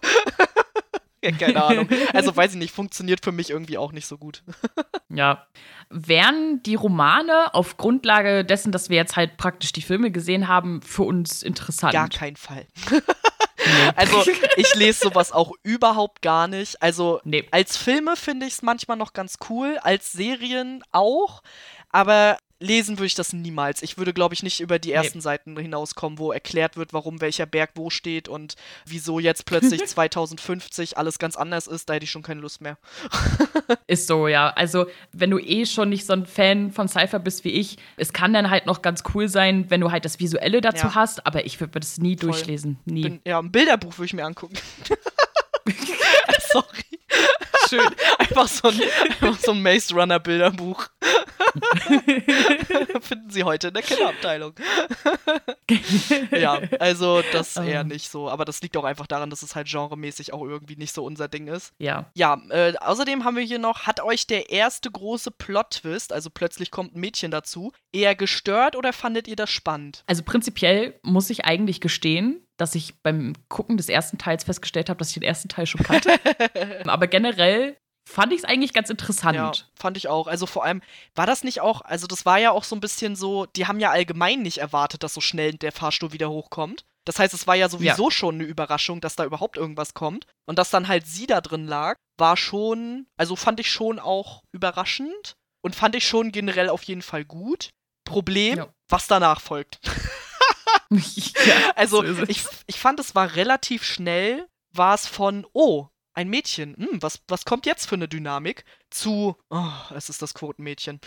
Ja, 1.23 1.31
keine 1.31 1.63
Ahnung. 1.63 1.87
Also 2.13 2.35
weiß 2.35 2.53
ich 2.53 2.57
nicht, 2.57 2.73
funktioniert 2.73 3.23
für 3.23 3.31
mich 3.31 3.51
irgendwie 3.51 3.77
auch 3.77 3.91
nicht 3.91 4.07
so 4.07 4.17
gut. 4.17 4.43
ja. 5.09 5.45
Wären 5.89 6.63
die 6.63 6.73
Romane 6.73 7.53
auf 7.53 7.77
Grundlage 7.77 8.43
dessen, 8.43 8.71
dass 8.71 8.89
wir 8.89 8.97
jetzt 8.97 9.15
halt 9.15 9.37
praktisch 9.37 9.71
die 9.71 9.83
Filme 9.83 10.09
gesehen 10.09 10.47
haben, 10.47 10.81
für 10.81 11.03
uns 11.03 11.43
interessant? 11.43 11.93
Gar 11.93 12.09
kein 12.09 12.35
Fall. 12.35 12.65
Also 13.95 14.23
ich 14.55 14.73
lese 14.73 15.01
sowas 15.01 15.31
auch 15.31 15.51
überhaupt 15.61 16.23
gar 16.23 16.47
nicht. 16.47 16.81
Also 16.81 17.21
nee. 17.23 17.47
als 17.51 17.77
Filme 17.77 18.15
finde 18.15 18.47
ich 18.47 18.53
es 18.53 18.61
manchmal 18.63 18.97
noch 18.97 19.13
ganz 19.13 19.37
cool, 19.49 19.77
als 19.83 20.11
Serien 20.11 20.83
auch. 20.91 21.43
Aber 21.91 22.37
lesen 22.61 22.97
würde 22.97 23.07
ich 23.07 23.15
das 23.15 23.33
niemals. 23.33 23.81
Ich 23.81 23.97
würde, 23.97 24.13
glaube 24.13 24.33
ich, 24.33 24.43
nicht 24.43 24.59
über 24.59 24.79
die 24.79 24.91
ersten 24.91 25.17
nee. 25.17 25.23
Seiten 25.23 25.57
hinauskommen, 25.57 26.19
wo 26.19 26.31
erklärt 26.31 26.77
wird, 26.77 26.93
warum 26.93 27.19
welcher 27.19 27.45
Berg 27.45 27.71
wo 27.75 27.89
steht 27.89 28.27
und 28.27 28.55
wieso 28.85 29.19
jetzt 29.19 29.45
plötzlich 29.45 29.85
2050 29.85 30.97
alles 30.97 31.19
ganz 31.19 31.35
anders 31.35 31.67
ist. 31.67 31.89
Da 31.89 31.95
hätte 31.95 32.05
ich 32.05 32.11
schon 32.11 32.23
keine 32.23 32.41
Lust 32.41 32.61
mehr. 32.61 32.77
ist 33.87 34.07
so, 34.07 34.27
ja. 34.27 34.49
Also, 34.49 34.85
wenn 35.11 35.31
du 35.31 35.39
eh 35.39 35.65
schon 35.65 35.89
nicht 35.89 36.05
so 36.05 36.13
ein 36.13 36.25
Fan 36.25 36.71
von 36.71 36.87
Cypher 36.87 37.19
bist 37.19 37.43
wie 37.43 37.51
ich, 37.51 37.77
es 37.97 38.13
kann 38.13 38.33
dann 38.33 38.49
halt 38.49 38.65
noch 38.65 38.81
ganz 38.81 39.03
cool 39.13 39.27
sein, 39.27 39.65
wenn 39.69 39.81
du 39.81 39.91
halt 39.91 40.05
das 40.05 40.19
Visuelle 40.19 40.61
dazu 40.61 40.87
ja. 40.87 40.95
hast, 40.95 41.25
aber 41.25 41.45
ich 41.45 41.59
würde 41.59 41.79
das 41.79 41.97
nie 41.97 42.15
Voll. 42.15 42.31
durchlesen. 42.31 42.79
Nie. 42.85 43.03
Bin, 43.03 43.21
ja, 43.25 43.39
ein 43.39 43.51
Bilderbuch 43.51 43.97
würde 43.97 44.05
ich 44.05 44.13
mir 44.13 44.25
angucken. 44.25 44.55
Sorry. 46.51 46.90
Schön. 47.71 47.95
Einfach 48.17 48.47
so 48.49 48.67
ein, 48.67 48.81
einfach 49.21 49.39
so 49.39 49.51
ein 49.51 49.61
Maze 49.61 49.93
Runner 49.93 50.19
Bilderbuch. 50.19 50.87
Finden 53.01 53.29
Sie 53.29 53.43
heute 53.43 53.69
in 53.69 53.73
der 53.73 53.83
Kinderabteilung. 53.83 54.53
ja, 56.31 56.61
also 56.79 57.21
das 57.31 57.55
eher 57.57 57.83
nicht 57.83 58.09
so. 58.09 58.29
Aber 58.29 58.45
das 58.45 58.61
liegt 58.61 58.77
auch 58.77 58.83
einfach 58.83 59.07
daran, 59.07 59.29
dass 59.29 59.41
es 59.41 59.55
halt 59.55 59.67
genremäßig 59.69 60.33
auch 60.33 60.43
irgendwie 60.43 60.75
nicht 60.75 60.93
so 60.93 61.03
unser 61.03 61.27
Ding 61.27 61.47
ist. 61.47 61.73
Ja. 61.77 62.11
Ja, 62.15 62.41
äh, 62.49 62.73
außerdem 62.77 63.23
haben 63.23 63.35
wir 63.35 63.43
hier 63.43 63.59
noch, 63.59 63.83
hat 63.87 64.01
euch 64.01 64.27
der 64.27 64.49
erste 64.49 64.91
große 64.91 65.31
Plot-Twist, 65.31 66.13
also 66.13 66.29
plötzlich 66.29 66.71
kommt 66.71 66.95
ein 66.95 66.99
Mädchen 66.99 67.31
dazu, 67.31 67.71
eher 67.91 68.15
gestört 68.15 68.75
oder 68.75 68.93
fandet 68.93 69.27
ihr 69.27 69.35
das 69.35 69.49
spannend? 69.49 70.03
Also 70.07 70.23
prinzipiell 70.23 70.99
muss 71.03 71.29
ich 71.29 71.45
eigentlich 71.45 71.81
gestehen, 71.81 72.45
dass 72.57 72.75
ich 72.75 73.01
beim 73.01 73.33
Gucken 73.49 73.77
des 73.77 73.89
ersten 73.89 74.19
Teils 74.19 74.43
festgestellt 74.43 74.89
habe, 74.89 74.99
dass 74.99 75.09
ich 75.09 75.15
den 75.15 75.23
ersten 75.23 75.49
Teil 75.49 75.65
schon 75.65 75.81
kannte. 75.81 76.11
Aber 76.85 77.07
generell 77.07 77.75
fand 78.07 78.33
ich 78.33 78.39
es 78.39 78.45
eigentlich 78.45 78.73
ganz 78.73 78.89
interessant. 78.89 79.35
Ja, 79.35 79.51
fand 79.75 79.97
ich 79.97 80.07
auch. 80.07 80.27
Also 80.27 80.45
vor 80.45 80.63
allem, 80.63 80.81
war 81.15 81.25
das 81.25 81.43
nicht 81.43 81.61
auch, 81.61 81.81
also 81.81 82.07
das 82.07 82.25
war 82.25 82.39
ja 82.39 82.51
auch 82.51 82.63
so 82.63 82.75
ein 82.75 82.81
bisschen 82.81 83.15
so, 83.15 83.45
die 83.45 83.67
haben 83.67 83.79
ja 83.79 83.91
allgemein 83.91 84.41
nicht 84.41 84.59
erwartet, 84.59 85.03
dass 85.03 85.13
so 85.13 85.21
schnell 85.21 85.53
der 85.53 85.71
Fahrstuhl 85.71 86.13
wieder 86.13 86.29
hochkommt. 86.29 86.85
Das 87.05 87.17
heißt, 87.17 87.33
es 87.33 87.47
war 87.47 87.55
ja 87.55 87.67
sowieso 87.67 88.09
ja. 88.09 88.11
schon 88.11 88.35
eine 88.35 88.43
Überraschung, 88.43 89.01
dass 89.01 89.15
da 89.15 89.25
überhaupt 89.25 89.57
irgendwas 89.57 89.93
kommt. 89.93 90.27
Und 90.45 90.59
dass 90.59 90.69
dann 90.69 90.87
halt 90.87 91.07
sie 91.07 91.25
da 91.25 91.41
drin 91.41 91.65
lag, 91.65 91.95
war 92.17 92.37
schon, 92.37 93.07
also 93.17 93.35
fand 93.35 93.59
ich 93.59 93.71
schon 93.71 93.99
auch 93.99 94.43
überraschend 94.51 95.35
und 95.61 95.75
fand 95.75 95.95
ich 95.95 96.07
schon 96.07 96.31
generell 96.31 96.69
auf 96.69 96.83
jeden 96.83 97.01
Fall 97.01 97.25
gut. 97.25 97.69
Problem, 98.03 98.57
ja. 98.57 98.67
was 98.89 99.07
danach 99.07 99.41
folgt. 99.41 99.79
ja, 101.45 101.71
also 101.75 102.03
so 102.13 102.23
ich, 102.27 102.43
ich 102.67 102.79
fand, 102.79 102.99
es 102.99 103.15
war 103.15 103.35
relativ 103.35 103.83
schnell, 103.83 104.47
war 104.73 104.93
es 104.93 105.07
von, 105.07 105.47
oh, 105.53 105.87
ein 106.13 106.29
Mädchen, 106.29 106.75
hm, 106.75 107.01
was, 107.01 107.21
was 107.27 107.45
kommt 107.45 107.65
jetzt 107.65 107.87
für 107.87 107.95
eine 107.95 108.07
Dynamik, 108.07 108.65
zu, 108.89 109.35
oh, 109.49 109.71
es 109.95 110.09
ist 110.09 110.21
das 110.21 110.33
Quotenmädchen. 110.33 110.99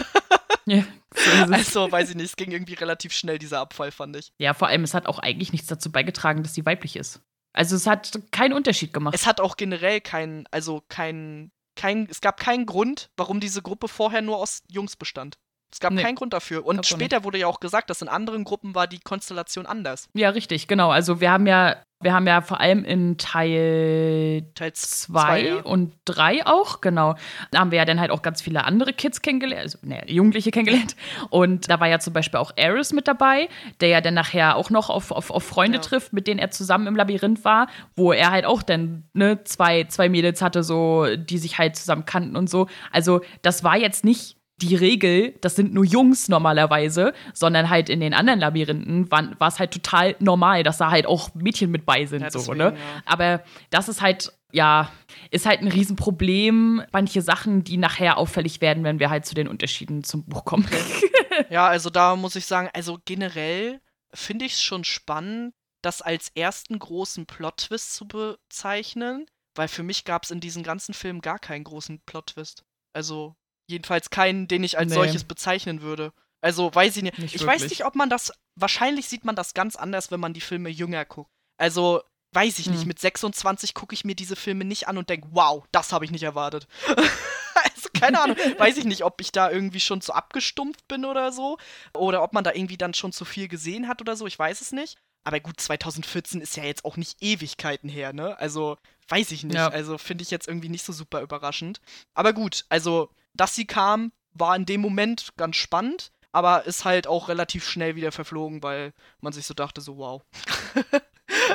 ja, 0.66 0.84
so 1.14 1.52
also, 1.52 1.92
weiß 1.92 2.10
ich 2.10 2.16
nicht, 2.16 2.26
es 2.26 2.36
ging 2.36 2.50
irgendwie 2.50 2.74
relativ 2.74 3.12
schnell, 3.12 3.38
dieser 3.38 3.60
Abfall, 3.60 3.90
fand 3.90 4.16
ich. 4.16 4.32
Ja, 4.38 4.54
vor 4.54 4.68
allem, 4.68 4.84
es 4.84 4.94
hat 4.94 5.06
auch 5.06 5.18
eigentlich 5.18 5.52
nichts 5.52 5.68
dazu 5.68 5.90
beigetragen, 5.90 6.42
dass 6.42 6.54
sie 6.54 6.66
weiblich 6.66 6.96
ist. 6.96 7.20
Also 7.52 7.76
es 7.76 7.86
hat 7.86 8.18
keinen 8.32 8.52
Unterschied 8.52 8.92
gemacht. 8.92 9.14
Es 9.14 9.26
hat 9.26 9.40
auch 9.40 9.56
generell 9.56 10.00
keinen, 10.00 10.46
also 10.50 10.82
keinen, 10.88 11.52
kein, 11.76 12.06
es 12.10 12.20
gab 12.20 12.38
keinen 12.38 12.66
Grund, 12.66 13.10
warum 13.16 13.40
diese 13.40 13.62
Gruppe 13.62 13.88
vorher 13.88 14.22
nur 14.22 14.38
aus 14.38 14.62
Jungs 14.68 14.96
bestand. 14.96 15.38
Es 15.74 15.80
gab 15.80 15.92
nee, 15.92 16.02
keinen 16.02 16.14
Grund 16.14 16.32
dafür. 16.32 16.64
Und 16.64 16.86
später 16.86 17.24
wurde 17.24 17.38
ja 17.38 17.48
auch 17.48 17.58
gesagt, 17.58 17.90
dass 17.90 18.00
in 18.00 18.06
anderen 18.06 18.44
Gruppen 18.44 18.76
war 18.76 18.86
die 18.86 19.00
Konstellation 19.00 19.66
anders. 19.66 20.08
Ja, 20.14 20.30
richtig, 20.30 20.68
genau. 20.68 20.92
Also 20.92 21.20
wir 21.20 21.32
haben 21.32 21.48
ja, 21.48 21.82
wir 22.00 22.14
haben 22.14 22.28
ja 22.28 22.42
vor 22.42 22.60
allem 22.60 22.84
in 22.84 23.18
Teil 23.18 24.44
2 24.54 25.40
ja. 25.42 25.56
und 25.62 25.92
3 26.04 26.46
auch, 26.46 26.80
genau. 26.80 27.16
Da 27.50 27.58
haben 27.58 27.72
wir 27.72 27.78
ja 27.78 27.84
dann 27.84 27.98
halt 27.98 28.12
auch 28.12 28.22
ganz 28.22 28.40
viele 28.40 28.62
andere 28.62 28.92
Kids 28.92 29.20
kennengelernt, 29.20 29.62
also 29.62 29.78
ne, 29.82 30.04
Jugendliche 30.06 30.52
kennengelernt. 30.52 30.94
Und 31.30 31.68
da 31.68 31.80
war 31.80 31.88
ja 31.88 31.98
zum 31.98 32.12
Beispiel 32.12 32.38
auch 32.38 32.52
Eris 32.54 32.92
mit 32.92 33.08
dabei, 33.08 33.48
der 33.80 33.88
ja 33.88 34.00
dann 34.00 34.14
nachher 34.14 34.54
auch 34.54 34.70
noch 34.70 34.90
auf, 34.90 35.10
auf, 35.10 35.32
auf 35.32 35.42
Freunde 35.42 35.78
ja. 35.78 35.82
trifft, 35.82 36.12
mit 36.12 36.28
denen 36.28 36.38
er 36.38 36.52
zusammen 36.52 36.86
im 36.86 36.94
Labyrinth 36.94 37.44
war, 37.44 37.66
wo 37.96 38.12
er 38.12 38.30
halt 38.30 38.44
auch 38.44 38.62
dann 38.62 39.08
ne, 39.12 39.42
zwei, 39.42 39.82
zwei 39.88 40.08
Mädels 40.08 40.40
hatte, 40.40 40.62
so, 40.62 41.16
die 41.16 41.38
sich 41.38 41.58
halt 41.58 41.74
zusammen 41.74 42.04
kannten 42.04 42.36
und 42.36 42.48
so. 42.48 42.68
Also 42.92 43.22
das 43.42 43.64
war 43.64 43.76
jetzt 43.76 44.04
nicht 44.04 44.36
die 44.58 44.76
Regel, 44.76 45.34
das 45.40 45.56
sind 45.56 45.74
nur 45.74 45.84
Jungs 45.84 46.28
normalerweise, 46.28 47.12
sondern 47.32 47.70
halt 47.70 47.88
in 47.88 48.00
den 48.00 48.14
anderen 48.14 48.38
Labyrinthen 48.38 49.10
war 49.10 49.48
es 49.48 49.58
halt 49.58 49.72
total 49.72 50.14
normal, 50.20 50.62
dass 50.62 50.78
da 50.78 50.90
halt 50.90 51.06
auch 51.06 51.34
Mädchen 51.34 51.70
mit 51.70 51.84
bei 51.84 52.06
sind. 52.06 52.22
Ja, 52.22 52.30
so, 52.30 52.38
deswegen, 52.38 52.58
ne? 52.58 52.64
Ja. 52.64 53.02
Aber 53.04 53.42
das 53.70 53.88
ist 53.88 54.00
halt, 54.00 54.32
ja, 54.52 54.92
ist 55.30 55.46
halt 55.46 55.60
ein 55.60 55.68
Riesenproblem. 55.68 56.82
Manche 56.92 57.20
Sachen, 57.20 57.64
die 57.64 57.76
nachher 57.76 58.16
auffällig 58.16 58.60
werden, 58.60 58.84
wenn 58.84 59.00
wir 59.00 59.10
halt 59.10 59.26
zu 59.26 59.34
den 59.34 59.48
Unterschieden 59.48 60.04
zum 60.04 60.24
Buch 60.24 60.44
kommen. 60.44 60.68
ja, 61.50 61.66
also 61.66 61.90
da 61.90 62.14
muss 62.14 62.36
ich 62.36 62.46
sagen, 62.46 62.70
also 62.72 62.98
generell 63.04 63.80
finde 64.12 64.44
ich 64.44 64.52
es 64.52 64.62
schon 64.62 64.84
spannend, 64.84 65.52
das 65.82 66.00
als 66.00 66.30
ersten 66.34 66.78
großen 66.78 67.26
Plot-Twist 67.26 67.94
zu 67.94 68.06
bezeichnen, 68.06 69.26
weil 69.56 69.68
für 69.68 69.82
mich 69.82 70.04
gab 70.04 70.22
es 70.22 70.30
in 70.30 70.40
diesem 70.40 70.62
ganzen 70.62 70.94
Film 70.94 71.20
gar 71.20 71.40
keinen 71.40 71.64
großen 71.64 72.00
Plot-Twist. 72.06 72.64
Also 72.94 73.36
Jedenfalls 73.66 74.10
keinen, 74.10 74.48
den 74.48 74.62
ich 74.64 74.78
als 74.78 74.90
nee. 74.90 74.94
solches 74.94 75.24
bezeichnen 75.24 75.82
würde. 75.82 76.12
Also 76.40 76.74
weiß 76.74 76.98
ich 76.98 77.02
nicht. 77.02 77.18
nicht 77.18 77.34
ich 77.34 77.40
wirklich. 77.40 77.62
weiß 77.62 77.70
nicht, 77.70 77.84
ob 77.86 77.94
man 77.94 78.10
das. 78.10 78.32
Wahrscheinlich 78.56 79.08
sieht 79.08 79.24
man 79.24 79.34
das 79.34 79.54
ganz 79.54 79.76
anders, 79.76 80.10
wenn 80.10 80.20
man 80.20 80.34
die 80.34 80.42
Filme 80.42 80.68
jünger 80.68 81.04
guckt. 81.04 81.30
Also 81.56 82.02
weiß 82.32 82.58
ich 82.58 82.66
hm. 82.66 82.74
nicht. 82.74 82.86
Mit 82.86 82.98
26 82.98 83.74
gucke 83.74 83.94
ich 83.94 84.04
mir 84.04 84.14
diese 84.14 84.36
Filme 84.36 84.64
nicht 84.64 84.88
an 84.88 84.98
und 84.98 85.08
denke, 85.08 85.28
wow, 85.30 85.64
das 85.72 85.92
habe 85.92 86.04
ich 86.04 86.10
nicht 86.10 86.22
erwartet. 86.22 86.66
also 86.88 87.88
keine 87.98 88.20
Ahnung. 88.20 88.36
weiß 88.58 88.76
ich 88.76 88.84
nicht, 88.84 89.04
ob 89.04 89.20
ich 89.20 89.32
da 89.32 89.50
irgendwie 89.50 89.80
schon 89.80 90.00
zu 90.00 90.12
abgestumpft 90.12 90.86
bin 90.86 91.04
oder 91.04 91.32
so. 91.32 91.56
Oder 91.94 92.22
ob 92.22 92.32
man 92.32 92.44
da 92.44 92.52
irgendwie 92.52 92.76
dann 92.76 92.94
schon 92.94 93.12
zu 93.12 93.24
viel 93.24 93.48
gesehen 93.48 93.88
hat 93.88 94.00
oder 94.00 94.16
so. 94.16 94.26
Ich 94.26 94.38
weiß 94.38 94.60
es 94.60 94.72
nicht. 94.72 94.98
Aber 95.26 95.40
gut, 95.40 95.58
2014 95.58 96.42
ist 96.42 96.56
ja 96.56 96.64
jetzt 96.64 96.84
auch 96.84 96.98
nicht 96.98 97.22
Ewigkeiten 97.22 97.88
her, 97.88 98.12
ne? 98.12 98.38
Also, 98.38 98.76
weiß 99.08 99.30
ich 99.30 99.42
nicht. 99.44 99.56
Ja. 99.56 99.68
Also, 99.68 99.96
finde 99.96 100.22
ich 100.22 100.30
jetzt 100.30 100.46
irgendwie 100.46 100.68
nicht 100.68 100.84
so 100.84 100.92
super 100.92 101.22
überraschend. 101.22 101.80
Aber 102.12 102.34
gut, 102.34 102.66
also, 102.68 103.10
dass 103.34 103.54
sie 103.54 103.66
kam, 103.66 104.12
war 104.32 104.56
in 104.56 104.66
dem 104.66 104.80
Moment 104.80 105.36
ganz 105.36 105.56
spannend, 105.56 106.10
aber 106.32 106.64
ist 106.64 106.84
halt 106.84 107.06
auch 107.06 107.28
relativ 107.28 107.68
schnell 107.68 107.94
wieder 107.96 108.10
verflogen, 108.10 108.62
weil 108.62 108.92
man 109.20 109.32
sich 109.32 109.46
so 109.46 109.54
dachte, 109.54 109.80
so 109.80 109.98
wow. 109.98 110.22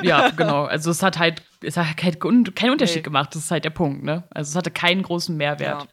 ja, 0.02 0.30
genau. 0.36 0.64
Also 0.64 0.90
es 0.90 1.02
hat 1.02 1.18
halt, 1.18 1.42
es 1.62 1.76
hat 1.76 1.96
keinen 1.96 2.72
Unterschied 2.72 2.96
nee. 2.96 3.02
gemacht. 3.02 3.34
Das 3.34 3.44
ist 3.44 3.50
halt 3.50 3.64
der 3.64 3.70
Punkt, 3.70 4.02
ne? 4.02 4.24
Also 4.30 4.50
es 4.50 4.56
hatte 4.56 4.70
keinen 4.70 5.02
großen 5.02 5.36
Mehrwert. 5.36 5.82
Ja. 5.82 5.88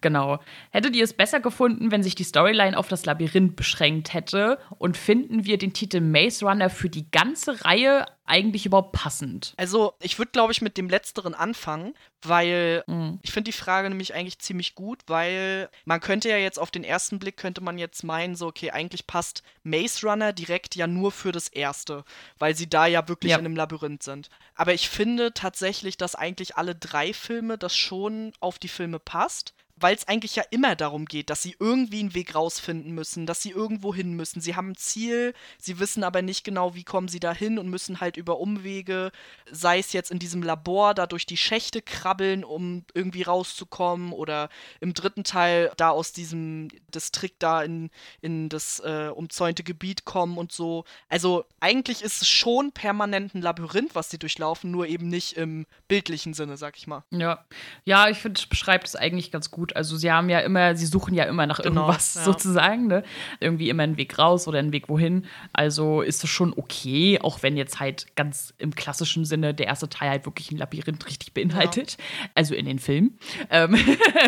Genau. 0.00 0.38
Hättet 0.70 0.96
ihr 0.96 1.04
es 1.04 1.12
besser 1.12 1.40
gefunden, 1.40 1.90
wenn 1.90 2.02
sich 2.02 2.14
die 2.14 2.24
Storyline 2.24 2.76
auf 2.76 2.88
das 2.88 3.04
Labyrinth 3.04 3.56
beschränkt 3.56 4.14
hätte? 4.14 4.58
Und 4.78 4.96
finden 4.96 5.44
wir 5.44 5.58
den 5.58 5.72
Titel 5.72 6.00
Maze 6.00 6.44
Runner 6.44 6.70
für 6.70 6.88
die 6.88 7.10
ganze 7.10 7.64
Reihe 7.64 8.06
eigentlich 8.30 8.64
überhaupt 8.64 8.92
passend? 8.92 9.54
Also, 9.56 9.94
ich 10.00 10.18
würde, 10.18 10.30
glaube 10.30 10.52
ich, 10.52 10.62
mit 10.62 10.76
dem 10.76 10.88
Letzteren 10.88 11.34
anfangen, 11.34 11.94
weil 12.22 12.84
mhm. 12.86 13.18
ich 13.22 13.32
finde 13.32 13.50
die 13.50 13.56
Frage 13.56 13.88
nämlich 13.88 14.14
eigentlich 14.14 14.38
ziemlich 14.38 14.74
gut, 14.74 15.02
weil 15.08 15.68
man 15.84 16.00
könnte 16.00 16.28
ja 16.28 16.36
jetzt 16.36 16.58
auf 16.58 16.70
den 16.70 16.84
ersten 16.84 17.18
Blick, 17.18 17.36
könnte 17.36 17.60
man 17.60 17.76
jetzt 17.76 18.04
meinen, 18.04 18.36
so, 18.36 18.46
okay, 18.46 18.70
eigentlich 18.70 19.06
passt 19.06 19.42
Maze 19.64 20.06
Runner 20.06 20.32
direkt 20.32 20.76
ja 20.76 20.86
nur 20.86 21.10
für 21.10 21.32
das 21.32 21.48
erste, 21.48 22.04
weil 22.38 22.54
sie 22.54 22.70
da 22.70 22.86
ja 22.86 23.08
wirklich 23.08 23.32
ja. 23.32 23.38
in 23.38 23.44
einem 23.44 23.56
Labyrinth 23.56 24.02
sind. 24.02 24.30
Aber 24.54 24.74
ich 24.74 24.88
finde 24.88 25.09
tatsächlich, 25.34 25.96
dass 25.96 26.14
eigentlich 26.14 26.56
alle 26.56 26.74
drei 26.74 27.12
Filme 27.12 27.58
das 27.58 27.76
schon 27.76 28.32
auf 28.40 28.58
die 28.58 28.68
Filme 28.68 28.98
passt 28.98 29.54
weil 29.80 29.94
es 29.94 30.06
eigentlich 30.06 30.36
ja 30.36 30.44
immer 30.50 30.76
darum 30.76 31.06
geht, 31.06 31.30
dass 31.30 31.42
sie 31.42 31.56
irgendwie 31.58 32.00
einen 32.00 32.14
Weg 32.14 32.34
rausfinden 32.34 32.92
müssen, 32.92 33.26
dass 33.26 33.42
sie 33.42 33.50
irgendwo 33.50 33.94
hin 33.94 34.12
müssen. 34.14 34.40
Sie 34.40 34.54
haben 34.56 34.70
ein 34.70 34.76
Ziel, 34.76 35.34
sie 35.58 35.78
wissen 35.78 36.04
aber 36.04 36.22
nicht 36.22 36.44
genau, 36.44 36.74
wie 36.74 36.84
kommen 36.84 37.08
sie 37.08 37.20
da 37.20 37.32
hin 37.32 37.58
und 37.58 37.68
müssen 37.68 38.00
halt 38.00 38.16
über 38.16 38.38
Umwege, 38.38 39.10
sei 39.50 39.78
es 39.78 39.92
jetzt 39.92 40.10
in 40.10 40.18
diesem 40.18 40.42
Labor, 40.42 40.94
da 40.94 41.06
durch 41.06 41.26
die 41.26 41.36
Schächte 41.36 41.82
krabbeln, 41.82 42.44
um 42.44 42.84
irgendwie 42.94 43.22
rauszukommen, 43.22 44.12
oder 44.12 44.48
im 44.80 44.94
dritten 44.94 45.24
Teil 45.24 45.72
da 45.76 45.90
aus 45.90 46.12
diesem 46.12 46.68
Distrikt 46.94 47.42
da 47.42 47.62
in, 47.62 47.90
in 48.20 48.48
das 48.48 48.80
äh, 48.80 49.10
umzäunte 49.14 49.62
Gebiet 49.62 50.04
kommen 50.04 50.38
und 50.38 50.52
so. 50.52 50.84
Also 51.08 51.44
eigentlich 51.60 52.02
ist 52.02 52.22
es 52.22 52.28
schon 52.28 52.72
permanent 52.72 53.34
ein 53.34 53.42
Labyrinth, 53.42 53.94
was 53.94 54.10
sie 54.10 54.18
durchlaufen, 54.18 54.70
nur 54.70 54.86
eben 54.86 55.08
nicht 55.08 55.36
im 55.36 55.66
bildlichen 55.88 56.34
Sinne, 56.34 56.56
sag 56.56 56.76
ich 56.76 56.86
mal. 56.86 57.04
Ja, 57.10 57.44
ja 57.84 58.08
ich 58.08 58.18
finde, 58.18 58.38
es 58.38 58.46
beschreibt 58.46 58.86
es 58.86 58.96
eigentlich 58.96 59.30
ganz 59.30 59.50
gut 59.50 59.69
gut. 59.70 59.76
Also 59.76 59.96
sie 59.96 60.10
haben 60.10 60.28
ja 60.28 60.40
immer, 60.40 60.74
sie 60.74 60.86
suchen 60.86 61.14
ja 61.14 61.24
immer 61.24 61.46
nach 61.46 61.60
genau, 61.60 61.82
irgendwas 61.82 62.14
ja. 62.14 62.24
sozusagen, 62.24 62.86
ne? 62.86 63.02
Irgendwie 63.40 63.68
immer 63.68 63.82
einen 63.82 63.96
Weg 63.96 64.18
raus 64.18 64.48
oder 64.48 64.58
einen 64.58 64.72
Weg 64.72 64.88
wohin. 64.88 65.26
Also 65.52 66.02
ist 66.02 66.22
es 66.24 66.30
schon 66.30 66.52
okay, 66.56 67.18
auch 67.22 67.42
wenn 67.42 67.56
jetzt 67.56 67.80
halt 67.80 68.14
ganz 68.16 68.54
im 68.58 68.74
klassischen 68.74 69.24
Sinne 69.24 69.54
der 69.54 69.66
erste 69.66 69.88
Teil 69.88 70.10
halt 70.10 70.26
wirklich 70.26 70.50
ein 70.50 70.58
Labyrinth 70.58 71.06
richtig 71.06 71.34
beinhaltet. 71.34 71.96
Ja. 71.98 72.30
Also 72.34 72.54
in 72.54 72.66
den 72.66 72.78
Filmen. 72.78 73.18
Ähm 73.50 73.76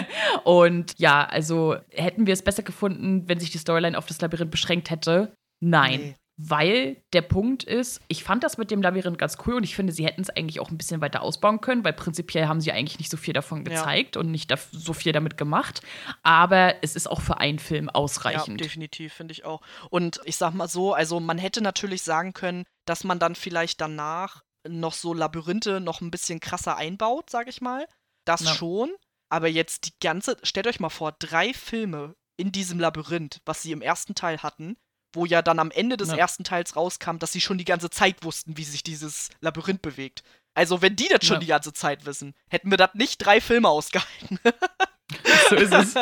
und 0.44 0.98
ja, 0.98 1.24
also 1.24 1.76
hätten 1.90 2.26
wir 2.26 2.33
es 2.33 2.42
besser 2.42 2.62
gefunden, 2.62 3.28
wenn 3.28 3.40
sich 3.40 3.50
die 3.50 3.59
Storyline 3.59 3.96
auf 3.96 4.07
das 4.07 4.20
Labyrinth 4.20 4.50
beschränkt 4.50 4.90
hätte? 4.90 5.35
Nein. 5.61 6.00
Nee 6.00 6.14
weil 6.44 6.96
der 7.12 7.22
Punkt 7.22 7.62
ist, 7.62 8.00
ich 8.09 8.24
fand 8.24 8.42
das 8.42 8.59
mit 8.59 8.70
dem 8.70 8.83
Labyrinth 8.83 9.18
ganz 9.18 9.37
cool 9.46 9.55
und 9.55 9.62
ich 9.62 9.76
finde, 9.76 9.92
sie 9.92 10.05
hätten 10.05 10.22
es 10.22 10.31
eigentlich 10.31 10.59
auch 10.59 10.70
ein 10.70 10.78
bisschen 10.78 11.00
weiter 11.00 11.22
ausbauen 11.22 11.61
können, 11.61 11.85
weil 11.85 11.92
prinzipiell 11.92 12.48
haben 12.48 12.61
sie 12.61 12.72
eigentlich 12.72 12.98
nicht 12.98 13.11
so 13.11 13.16
viel 13.16 13.33
davon 13.33 13.64
gezeigt 13.64 14.16
ja. 14.16 14.20
und 14.20 14.31
nicht 14.31 14.52
so 14.72 14.92
viel 14.92 15.12
damit 15.12 15.37
gemacht. 15.37 15.83
Aber 16.22 16.83
es 16.83 16.96
ist 16.96 17.09
auch 17.09 17.20
für 17.20 17.38
einen 17.38 17.61
Film 17.61 17.88
ausreichend. 17.88 18.61
Ja, 18.61 18.66
definitiv, 18.66 19.12
finde 19.12 19.33
ich 19.33 19.44
auch. 19.44 19.61
Und 19.90 20.20
ich 20.24 20.37
sag 20.37 20.52
mal 20.52 20.68
so, 20.68 20.94
also 20.94 21.20
man 21.20 21.38
hätte 21.38 21.62
natürlich 21.62 22.02
sagen 22.02 22.33
können, 22.33 22.64
dass 22.87 23.05
man 23.05 23.20
dann 23.20 23.37
vielleicht 23.37 23.81
danach 23.81 24.42
noch 24.66 24.94
so 24.94 25.14
Labyrinthe 25.14 25.81
noch 25.81 26.00
ein 26.00 26.11
bisschen 26.11 26.40
krasser 26.40 26.76
einbaut, 26.76 27.31
sag 27.31 27.48
ich 27.48 27.61
mal. 27.61 27.87
Das 28.24 28.40
ja. 28.40 28.55
schon. 28.55 28.90
Aber 29.28 29.48
jetzt 29.48 29.87
die 29.87 29.98
ganze, 30.00 30.37
stellt 30.42 30.66
euch 30.66 30.81
mal 30.81 30.90
vor, 30.90 31.12
drei 31.12 31.55
Filme 31.55 32.16
in 32.37 32.52
diesem 32.52 32.81
Labyrinth, 32.81 33.40
was 33.44 33.62
sie 33.62 33.72
im 33.72 33.83
ersten 33.83 34.14
Teil 34.14 34.38
hatten, 34.42 34.76
wo 35.12 35.25
ja 35.25 35.42
dann 35.42 35.59
am 35.59 35.70
Ende 35.70 35.96
des 35.96 36.11
ja. 36.11 36.16
ersten 36.16 36.44
Teils 36.44 36.77
rauskam, 36.77 37.18
dass 37.18 37.33
sie 37.33 37.40
schon 37.40 37.59
die 37.59 37.64
ganze 37.64 37.90
Zeit 37.90 38.25
wussten, 38.25 38.57
wie 38.57 38.64
sich 38.64 38.83
dieses 38.83 39.29
Labyrinth 39.40 39.83
bewegt. 39.83 40.22
Also, 40.55 40.83
wenn 40.83 40.96
die 40.96 41.09
das 41.09 41.25
schon 41.25 41.37
ja. 41.37 41.40
die 41.40 41.46
ganze 41.46 41.72
Zeit 41.72 42.05
wissen, 42.05 42.35
hätten 42.48 42.70
wir 42.70 42.77
das 42.77 42.90
nicht 42.94 43.18
drei 43.18 43.40
Filme 43.40 43.68
ausgehalten. 43.68 44.38
so 45.51 45.57
ist 45.57 45.73
es. 45.73 45.95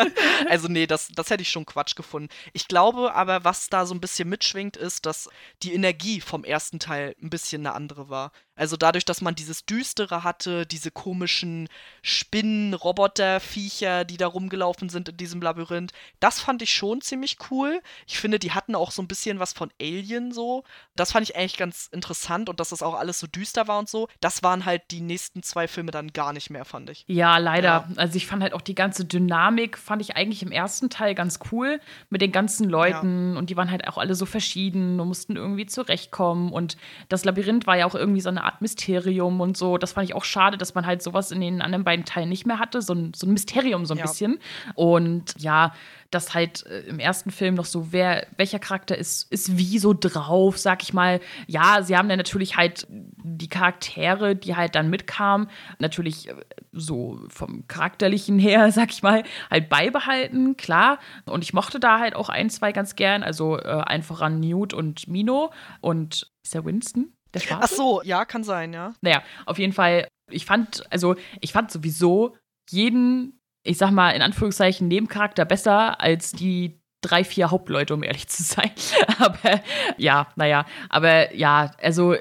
also, 0.49 0.69
nee, 0.69 0.87
das, 0.87 1.09
das 1.09 1.31
hätte 1.31 1.43
ich 1.43 1.51
schon 1.51 1.67
Quatsch 1.67 1.97
gefunden. 1.97 2.29
Ich 2.53 2.69
glaube 2.69 3.15
aber, 3.15 3.45
was 3.45 3.69
da 3.69 3.87
so 3.87 3.95
ein 3.95 4.01
bisschen 4.01 4.29
mitschwingt, 4.29 4.77
ist, 4.77 5.07
dass 5.07 5.29
die 5.63 5.75
Energie 5.75 6.21
vom 6.21 6.45
ersten 6.45 6.79
Teil 6.79 7.15
ein 7.23 7.31
bisschen 7.31 7.67
eine 7.67 7.75
andere 7.75 8.09
war. 8.09 8.33
Also 8.61 8.77
dadurch, 8.77 9.07
dass 9.07 9.23
man 9.23 9.35
dieses 9.35 9.65
Düstere 9.65 10.23
hatte, 10.23 10.67
diese 10.67 10.91
komischen 10.91 11.67
Spinnen, 12.03 12.75
Roboter, 12.75 13.41
Viecher, 13.41 14.05
die 14.05 14.19
da 14.19 14.27
rumgelaufen 14.27 14.91
sind 14.91 15.09
in 15.09 15.17
diesem 15.17 15.41
Labyrinth, 15.41 15.93
das 16.21 16.41
fand 16.41 16.61
ich 16.61 16.75
schon 16.75 17.01
ziemlich 17.01 17.39
cool. 17.51 17.81
Ich 18.07 18.19
finde, 18.19 18.39
die 18.39 18.53
hatten 18.53 18.75
auch 18.75 18.91
so 18.91 19.01
ein 19.01 19.09
bisschen 19.09 19.39
was 19.39 19.55
von 19.55 19.73
Alien 19.81 20.31
so. 20.31 20.65
Das 20.95 21.13
fand 21.13 21.27
ich 21.27 21.37
eigentlich 21.37 21.57
ganz 21.57 21.89
interessant 21.91 22.51
und 22.51 22.61
dass 22.61 22.69
das 22.69 22.83
auch 22.83 22.95
alles 22.95 23.19
so 23.19 23.27
düster 23.27 23.67
war 23.67 23.79
und 23.79 23.89
so. 23.89 24.09
Das 24.21 24.43
waren 24.43 24.67
halt 24.67 24.83
die 24.91 25.01
nächsten 25.01 25.43
zwei 25.43 25.67
Filme 25.67 25.91
dann 25.91 26.13
gar 26.13 26.35
nicht 26.35 26.51
mehr, 26.51 26.67
fand 26.67 26.91
ich. 26.91 27.07
Ja, 27.07 27.39
leider. 27.39 27.87
Ja. 27.89 27.89
Also 27.97 28.17
ich 28.17 28.27
fand 28.27 28.43
halt 28.43 28.53
auch 28.53 28.61
die 28.61 28.75
ganze 28.75 28.90
Dynamik, 28.99 29.79
fand 29.79 30.03
ich 30.03 30.17
eigentlich 30.17 30.43
im 30.43 30.53
ersten 30.53 30.91
Teil 30.91 31.15
ganz 31.15 31.39
cool 31.51 31.81
mit 32.09 32.21
den 32.21 32.33
ganzen 32.33 32.69
Leuten 32.69 33.33
ja. 33.33 33.39
und 33.39 33.51
die 33.51 33.57
waren 33.57 33.71
halt 33.71 33.87
auch 33.89 33.99
alle 33.99 34.15
so 34.15 34.27
verschieden 34.27 35.01
und 35.01 35.09
mussten 35.09 35.37
irgendwie 35.37 35.67
zurechtkommen 35.67 36.53
und 36.53 36.77
das 37.09 37.25
Labyrinth 37.25 37.67
war 37.67 37.77
ja 37.77 37.87
auch 37.87 37.95
irgendwie 37.95 38.21
so 38.21 38.29
eine 38.29 38.45
Art 38.45 38.61
Mysterium 38.61 39.41
und 39.41 39.57
so. 39.57 39.79
Das 39.79 39.93
fand 39.93 40.09
ich 40.09 40.15
auch 40.15 40.25
schade, 40.25 40.59
dass 40.59 40.75
man 40.75 40.87
halt 40.87 41.03
sowas 41.03 41.31
in 41.31 41.41
den 41.41 41.63
anderen 41.63 41.85
beiden 41.85 42.05
Teilen 42.05 42.29
nicht 42.29 42.47
mehr 42.47 42.59
hatte. 42.59 42.83
So 42.83 42.95
ein, 42.95 43.13
so 43.15 43.27
ein 43.27 43.33
Mysterium 43.33 43.87
so 43.87 43.95
ein 43.95 43.99
ja. 43.99 44.05
bisschen. 44.05 44.39
Und 44.75 45.35
ja, 45.39 45.73
dass 46.11 46.35
halt 46.35 46.67
äh, 46.67 46.81
im 46.81 46.99
ersten 46.99 47.31
Film 47.31 47.55
noch 47.55 47.65
so, 47.65 47.93
wer, 47.93 48.27
welcher 48.37 48.59
Charakter 48.59 48.97
ist, 48.97 49.31
ist 49.33 49.57
wie 49.57 49.79
so 49.79 49.95
drauf, 49.95 50.59
sag 50.59 50.83
ich 50.83 50.93
mal. 50.93 51.21
Ja, 51.47 51.83
sie 51.83 51.97
haben 51.97 52.09
dann 52.09 52.19
natürlich 52.19 52.57
halt 52.57 52.87
die 52.89 53.49
Charaktere, 53.49 54.37
die 54.37 54.57
halt 54.57 54.75
dann 54.75 54.91
mitkamen, 54.91 55.49
natürlich 55.79 56.29
äh, 56.29 56.35
so 56.73 57.21
vom 57.29 57.67
Charakterlichen 57.69 58.39
her, 58.41 58.73
sag 58.73 58.91
ich 58.91 59.03
mal, 59.03 59.23
halt 59.51 59.69
beibehalten, 59.69 60.57
klar. 60.57 60.99
Und 61.27 61.45
ich 61.45 61.53
mochte 61.53 61.81
da 61.81 61.99
halt 61.99 62.15
auch 62.15 62.29
ein, 62.29 62.51
zwei 62.51 62.73
ganz 62.73 62.97
gern, 62.97 63.23
also 63.23 63.59
äh, 63.59 63.83
einfach 63.87 64.21
an 64.21 64.41
Newt 64.41 64.75
und 64.75 65.09
Mino 65.09 65.53
und 65.81 66.31
ist 66.43 66.55
der 66.55 66.65
Winston? 66.65 67.13
Der 67.35 67.41
Schwarze? 67.41 67.65
Ach 67.65 67.77
so, 67.77 68.03
ja, 68.03 68.25
kann 68.25 68.45
sein, 68.45 68.73
ja. 68.73 68.93
Naja, 69.01 69.23
auf 69.47 69.59
jeden 69.59 69.73
Fall, 69.73 70.09
ich 70.31 70.47
fand, 70.47 70.83
also 70.91 71.15
ich 71.41 71.53
fand 71.53 71.71
sowieso 71.71 72.37
jeden, 72.69 73.40
ich 73.63 73.79
sag 73.79 73.91
mal, 73.91 74.11
in 74.11 74.23
Anführungszeichen 74.23 74.89
Nebencharakter 74.89 75.45
besser 75.45 76.01
als 76.01 76.33
die 76.33 76.81
drei, 77.03 77.25
vier 77.25 77.51
Hauptleute, 77.51 77.95
um 77.95 78.03
ehrlich 78.03 78.29
zu 78.29 78.43
sein. 78.43 78.71
aber 79.19 79.61
ja, 79.97 80.29
naja, 80.37 80.67
aber 80.89 81.35
ja, 81.35 81.73
also 81.83 82.17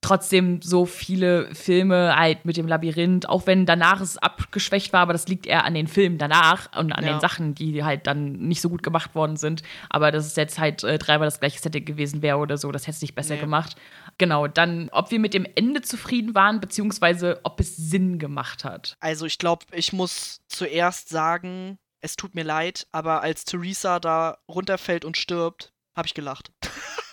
trotzdem 0.00 0.62
so 0.62 0.86
viele 0.86 1.52
Filme 1.54 2.14
halt 2.16 2.44
mit 2.44 2.56
dem 2.56 2.68
Labyrinth, 2.68 3.28
auch 3.28 3.46
wenn 3.46 3.66
danach 3.66 4.00
es 4.00 4.18
abgeschwächt 4.18 4.92
war, 4.92 5.00
aber 5.00 5.12
das 5.12 5.26
liegt 5.26 5.46
eher 5.46 5.64
an 5.64 5.74
den 5.74 5.88
Filmen 5.88 6.18
danach 6.18 6.68
und 6.78 6.92
an 6.92 7.04
ja. 7.04 7.14
den 7.14 7.20
Sachen, 7.20 7.54
die 7.54 7.82
halt 7.82 8.06
dann 8.06 8.32
nicht 8.32 8.60
so 8.60 8.68
gut 8.68 8.82
gemacht 8.82 9.14
worden 9.14 9.36
sind. 9.36 9.62
Aber 9.90 10.12
dass 10.12 10.26
es 10.26 10.36
jetzt 10.36 10.58
halt 10.58 10.84
äh, 10.84 10.98
dreimal 10.98 11.26
das 11.26 11.40
gleiche 11.40 11.58
Setting 11.58 11.84
gewesen 11.84 12.22
wäre 12.22 12.38
oder 12.38 12.56
so, 12.56 12.70
das 12.70 12.82
hätte 12.82 12.96
es 12.96 13.02
nicht 13.02 13.14
besser 13.14 13.34
nee. 13.34 13.40
gemacht. 13.40 13.76
Genau, 14.18 14.46
dann, 14.46 14.88
ob 14.92 15.10
wir 15.10 15.18
mit 15.18 15.34
dem 15.34 15.46
Ende 15.54 15.82
zufrieden 15.82 16.34
waren, 16.34 16.60
beziehungsweise 16.60 17.40
ob 17.42 17.58
es 17.60 17.76
Sinn 17.76 18.18
gemacht 18.18 18.64
hat. 18.64 18.96
Also 19.00 19.26
ich 19.26 19.38
glaube, 19.38 19.66
ich 19.72 19.92
muss 19.92 20.40
zuerst 20.48 21.08
sagen, 21.08 21.78
es 22.00 22.16
tut 22.16 22.34
mir 22.34 22.44
leid, 22.44 22.86
aber 22.92 23.22
als 23.22 23.44
Theresa 23.44 23.98
da 23.98 24.38
runterfällt 24.48 25.04
und 25.04 25.16
stirbt, 25.16 25.72
habe 25.96 26.06
ich 26.06 26.14
gelacht. 26.14 26.52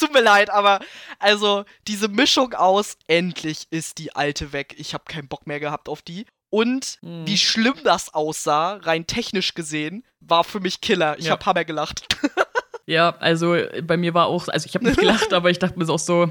tut 0.00 0.12
mir 0.12 0.22
leid, 0.22 0.50
aber 0.50 0.80
also 1.18 1.64
diese 1.86 2.08
Mischung 2.08 2.54
aus 2.54 2.96
endlich 3.06 3.66
ist 3.70 3.98
die 3.98 4.14
alte 4.14 4.52
weg. 4.52 4.74
Ich 4.78 4.94
habe 4.94 5.04
keinen 5.04 5.28
Bock 5.28 5.46
mehr 5.46 5.60
gehabt 5.60 5.88
auf 5.88 6.02
die. 6.02 6.26
Und 6.50 6.98
mhm. 7.02 7.26
wie 7.26 7.38
schlimm 7.38 7.76
das 7.84 8.12
aussah, 8.12 8.74
rein 8.82 9.06
technisch 9.06 9.54
gesehen, 9.54 10.04
war 10.20 10.42
für 10.42 10.60
mich 10.60 10.80
Killer. 10.80 11.16
Ich 11.18 11.26
ja. 11.26 11.32
habe 11.32 11.46
Hammer 11.46 11.64
gelacht. 11.64 12.06
ja, 12.86 13.16
also 13.20 13.56
bei 13.84 13.96
mir 13.96 14.14
war 14.14 14.26
auch, 14.26 14.48
also 14.48 14.66
ich 14.66 14.74
habe 14.74 14.84
nicht 14.84 14.98
gelacht, 14.98 15.32
aber 15.32 15.50
ich 15.50 15.60
dachte 15.60 15.78
mir 15.78 15.88
auch 15.88 15.98
so, 15.98 16.28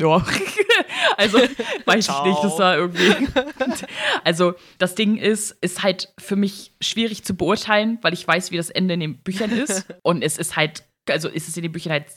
ja. 0.00 0.24
also 1.16 1.38
weiß 1.84 2.06
Ciao. 2.06 2.24
ich 2.24 2.32
nicht, 2.32 2.42
das 2.42 2.58
war 2.58 2.76
irgendwie. 2.76 3.28
also 4.24 4.54
das 4.78 4.96
Ding 4.96 5.18
ist, 5.18 5.52
ist 5.60 5.82
halt 5.84 6.12
für 6.18 6.36
mich 6.36 6.72
schwierig 6.80 7.24
zu 7.24 7.34
beurteilen, 7.34 7.98
weil 8.02 8.12
ich 8.12 8.26
weiß, 8.26 8.50
wie 8.50 8.56
das 8.56 8.70
Ende 8.70 8.94
in 8.94 9.00
den 9.00 9.18
Büchern 9.18 9.50
ist. 9.50 9.86
Und 10.02 10.22
es 10.22 10.36
ist 10.36 10.56
halt 10.56 10.84
also 11.08 11.28
ist 11.28 11.48
es 11.48 11.56
in 11.56 11.62
den 11.62 11.72
Büchern 11.72 11.92
halt 11.92 12.10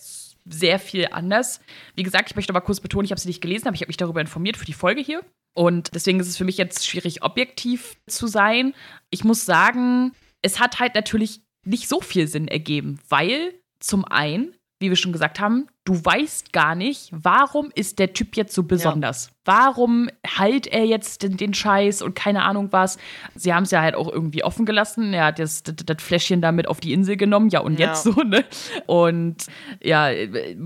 sehr 0.46 0.80
viel 0.80 1.08
anders. 1.12 1.62
Wie 1.96 2.04
gesagt, 2.04 2.30
ich 2.30 2.36
möchte 2.36 2.52
aber 2.52 2.62
kurz 2.62 2.80
betonen, 2.80 3.06
ich 3.06 3.12
habe 3.12 3.22
sie 3.22 3.28
nicht 3.28 3.42
gelesen, 3.42 3.68
aber 3.68 3.76
ich 3.76 3.82
habe 3.82 3.90
mich 3.90 3.98
darüber 3.98 4.22
informiert 4.22 4.58
für 4.58 4.66
die 4.66 4.74
Folge 4.74 5.02
hier. 5.02 5.24
Und 5.54 5.94
deswegen 5.94 6.20
ist 6.20 6.28
es 6.28 6.38
für 6.38 6.46
mich 6.46 6.58
jetzt 6.58 6.86
schwierig, 6.86 7.24
objektiv 7.24 7.96
zu 8.08 8.28
sein. 8.28 8.74
Ich 9.10 9.24
muss 9.24 9.46
sagen, 9.46 10.14
es 10.42 10.60
hat 10.60 10.80
halt 10.80 10.96
natürlich 10.96 11.42
nicht 11.64 11.88
so 11.88 12.02
viel 12.02 12.28
Sinn 12.28 12.48
ergeben, 12.48 13.00
weil 13.08 13.54
zum 13.80 14.06
einen, 14.06 14.56
wie 14.84 14.90
wir 14.90 14.98
schon 14.98 15.14
gesagt 15.14 15.40
haben, 15.40 15.68
du 15.86 16.04
weißt 16.04 16.54
gar 16.54 16.76
nicht, 16.76 17.10
warum 17.12 17.72
ist 17.76 18.00
der 18.00 18.14
Typ 18.14 18.38
jetzt 18.38 18.54
so 18.54 18.64
besonders? 18.64 19.26
Ja. 19.26 19.34
Warum 19.46 20.10
heilt 20.26 20.68
er 20.68 20.86
jetzt 20.86 21.24
den, 21.24 21.36
den, 21.36 21.54
Scheiß 21.54 22.02
und 22.02 22.16
keine 22.16 22.44
Ahnung 22.44 22.70
was? 22.72 22.98
Sie 23.36 23.54
haben 23.54 23.64
es 23.64 23.72
ja 23.72 23.82
halt 23.82 23.96
auch 23.96 24.10
irgendwie 24.10 24.46
offen 24.46 24.66
gelassen. 24.66 25.14
Er 25.14 25.26
hat 25.26 25.40
das, 25.40 25.64
das, 25.64 25.76
das 25.86 26.02
Fläschchen 26.02 26.40
damit 26.40 26.70
auf 26.70 26.80
die 26.80 26.94
Insel 26.94 27.18
genommen. 27.18 27.50
Ja, 27.50 27.60
und 27.60 27.78
ja. 27.78 27.88
jetzt 27.88 28.04
so, 28.04 28.12
ne? 28.12 28.46
Und 28.86 29.48
ja, 29.84 30.10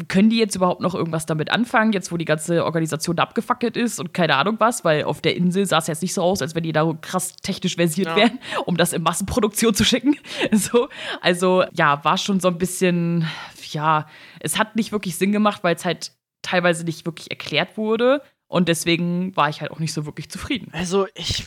können 0.07 0.29
die 0.29 0.37
jetzt 0.37 0.55
überhaupt 0.55 0.81
noch 0.81 0.93
irgendwas 0.93 1.25
damit 1.25 1.49
anfangen, 1.49 1.91
jetzt 1.93 2.11
wo 2.11 2.17
die 2.17 2.25
ganze 2.25 2.63
Organisation 2.63 3.15
da 3.15 3.23
abgefackelt 3.23 3.75
ist 3.75 3.99
und 3.99 4.13
keine 4.13 4.35
Ahnung 4.35 4.57
was? 4.59 4.85
Weil 4.85 5.05
auf 5.05 5.21
der 5.21 5.35
Insel 5.35 5.65
sah 5.65 5.79
es 5.79 5.87
jetzt 5.87 6.03
nicht 6.03 6.13
so 6.13 6.21
aus, 6.21 6.43
als 6.43 6.53
wenn 6.53 6.63
die 6.63 6.71
da 6.71 6.93
krass 7.01 7.35
technisch 7.37 7.77
versiert 7.77 8.09
ja. 8.09 8.15
wären, 8.15 8.39
um 8.65 8.77
das 8.77 8.93
in 8.93 9.01
Massenproduktion 9.01 9.73
zu 9.73 9.83
schicken. 9.83 10.17
So, 10.51 10.87
also 11.21 11.63
ja, 11.73 12.03
war 12.03 12.17
schon 12.17 12.39
so 12.39 12.47
ein 12.47 12.57
bisschen, 12.57 13.27
ja, 13.73 14.07
es 14.39 14.57
hat 14.57 14.75
nicht 14.75 14.91
wirklich 14.91 15.17
Sinn 15.17 15.31
gemacht, 15.31 15.63
weil 15.63 15.75
es 15.75 15.85
halt 15.85 16.11
teilweise 16.41 16.83
nicht 16.83 17.05
wirklich 17.05 17.31
erklärt 17.31 17.77
wurde. 17.77 18.21
Und 18.49 18.69
deswegen 18.69 19.35
war 19.35 19.49
ich 19.49 19.59
halt 19.59 19.71
auch 19.71 19.79
nicht 19.79 19.91
so 19.91 20.05
wirklich 20.05 20.29
zufrieden. 20.31 20.71
Also 20.71 21.05
ich, 21.15 21.45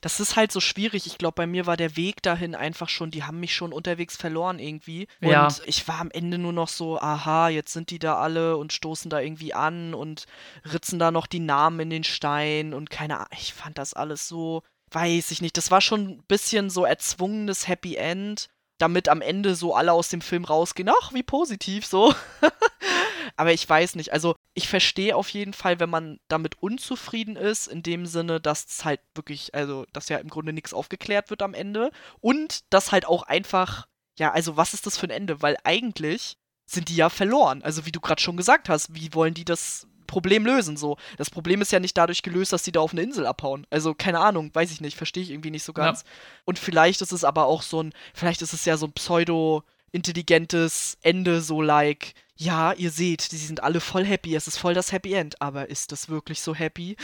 das 0.00 0.20
ist 0.20 0.36
halt 0.36 0.52
so 0.52 0.60
schwierig. 0.60 1.06
Ich 1.06 1.18
glaube, 1.18 1.34
bei 1.34 1.46
mir 1.46 1.66
war 1.66 1.76
der 1.76 1.96
Weg 1.96 2.22
dahin 2.22 2.54
einfach 2.54 2.88
schon, 2.88 3.10
die 3.10 3.24
haben 3.24 3.40
mich 3.40 3.52
schon 3.52 3.72
unterwegs 3.72 4.16
verloren 4.16 4.60
irgendwie. 4.60 5.08
Und 5.20 5.30
ja. 5.30 5.48
ich 5.66 5.88
war 5.88 5.98
am 5.98 6.12
Ende 6.12 6.38
nur 6.38 6.52
noch 6.52 6.68
so, 6.68 7.00
aha, 7.00 7.48
jetzt 7.48 7.72
sind 7.72 7.90
die 7.90 7.98
da 7.98 8.16
alle 8.16 8.56
und 8.56 8.72
stoßen 8.72 9.10
da 9.10 9.20
irgendwie 9.20 9.54
an 9.54 9.92
und 9.92 10.26
ritzen 10.72 11.00
da 11.00 11.10
noch 11.10 11.26
die 11.26 11.40
Namen 11.40 11.80
in 11.80 11.90
den 11.90 12.04
Stein 12.04 12.74
und 12.74 12.90
keine 12.90 13.16
Ahnung. 13.16 13.28
Ich 13.32 13.52
fand 13.52 13.76
das 13.76 13.92
alles 13.92 14.28
so, 14.28 14.62
weiß 14.92 15.32
ich 15.32 15.42
nicht. 15.42 15.56
Das 15.56 15.72
war 15.72 15.80
schon 15.80 16.08
ein 16.08 16.22
bisschen 16.28 16.70
so 16.70 16.84
erzwungenes 16.84 17.66
Happy 17.66 17.96
End 17.96 18.48
damit 18.78 19.08
am 19.08 19.20
Ende 19.20 19.54
so 19.54 19.74
alle 19.74 19.92
aus 19.92 20.08
dem 20.08 20.20
Film 20.20 20.44
rausgehen. 20.44 20.88
Ach, 20.88 21.12
wie 21.12 21.22
positiv 21.22 21.84
so. 21.84 22.14
Aber 23.36 23.52
ich 23.52 23.68
weiß 23.68 23.96
nicht. 23.96 24.12
Also, 24.12 24.34
ich 24.54 24.68
verstehe 24.68 25.14
auf 25.14 25.28
jeden 25.28 25.52
Fall, 25.52 25.80
wenn 25.80 25.90
man 25.90 26.18
damit 26.28 26.62
unzufrieden 26.62 27.36
ist, 27.36 27.66
in 27.66 27.82
dem 27.82 28.06
Sinne, 28.06 28.40
dass 28.40 28.64
es 28.66 28.84
halt 28.84 29.00
wirklich, 29.14 29.54
also, 29.54 29.84
dass 29.92 30.08
ja 30.08 30.18
im 30.18 30.28
Grunde 30.28 30.52
nichts 30.52 30.72
aufgeklärt 30.72 31.30
wird 31.30 31.42
am 31.42 31.54
Ende. 31.54 31.90
Und 32.20 32.72
dass 32.72 32.92
halt 32.92 33.06
auch 33.06 33.24
einfach, 33.24 33.86
ja, 34.18 34.32
also, 34.32 34.56
was 34.56 34.74
ist 34.74 34.86
das 34.86 34.96
für 34.96 35.06
ein 35.06 35.10
Ende? 35.10 35.42
Weil 35.42 35.56
eigentlich 35.64 36.36
sind 36.66 36.88
die 36.88 36.96
ja 36.96 37.10
verloren. 37.10 37.62
Also, 37.62 37.84
wie 37.86 37.92
du 37.92 38.00
gerade 38.00 38.22
schon 38.22 38.36
gesagt 38.36 38.68
hast, 38.68 38.94
wie 38.94 39.12
wollen 39.14 39.34
die 39.34 39.44
das 39.44 39.86
Problem 40.08 40.44
lösen. 40.44 40.76
So, 40.76 40.96
das 41.16 41.30
Problem 41.30 41.62
ist 41.62 41.70
ja 41.70 41.78
nicht 41.78 41.96
dadurch 41.96 42.22
gelöst, 42.22 42.52
dass 42.52 42.64
die 42.64 42.72
da 42.72 42.80
auf 42.80 42.90
eine 42.90 43.02
Insel 43.02 43.26
abhauen. 43.26 43.64
Also 43.70 43.94
keine 43.94 44.18
Ahnung, 44.18 44.50
weiß 44.52 44.72
ich 44.72 44.80
nicht, 44.80 44.96
verstehe 44.96 45.22
ich 45.22 45.30
irgendwie 45.30 45.52
nicht 45.52 45.62
so 45.62 45.72
ganz. 45.72 46.02
Ja. 46.02 46.08
Und 46.46 46.58
vielleicht 46.58 47.00
ist 47.00 47.12
es 47.12 47.22
aber 47.22 47.46
auch 47.46 47.62
so 47.62 47.80
ein, 47.80 47.92
vielleicht 48.12 48.42
ist 48.42 48.52
es 48.52 48.64
ja 48.64 48.76
so 48.76 48.86
ein 48.86 48.92
pseudo 48.92 49.62
intelligentes 49.92 50.98
Ende, 51.02 51.40
so 51.40 51.62
like, 51.62 52.14
ja, 52.36 52.72
ihr 52.72 52.90
seht, 52.90 53.32
die 53.32 53.36
sind 53.36 53.62
alle 53.62 53.80
voll 53.80 54.04
happy, 54.04 54.34
es 54.34 54.46
ist 54.46 54.58
voll 54.58 54.74
das 54.74 54.92
Happy 54.92 55.12
End, 55.14 55.40
aber 55.40 55.70
ist 55.70 55.92
das 55.92 56.08
wirklich 56.08 56.40
so 56.40 56.54
happy? 56.54 56.96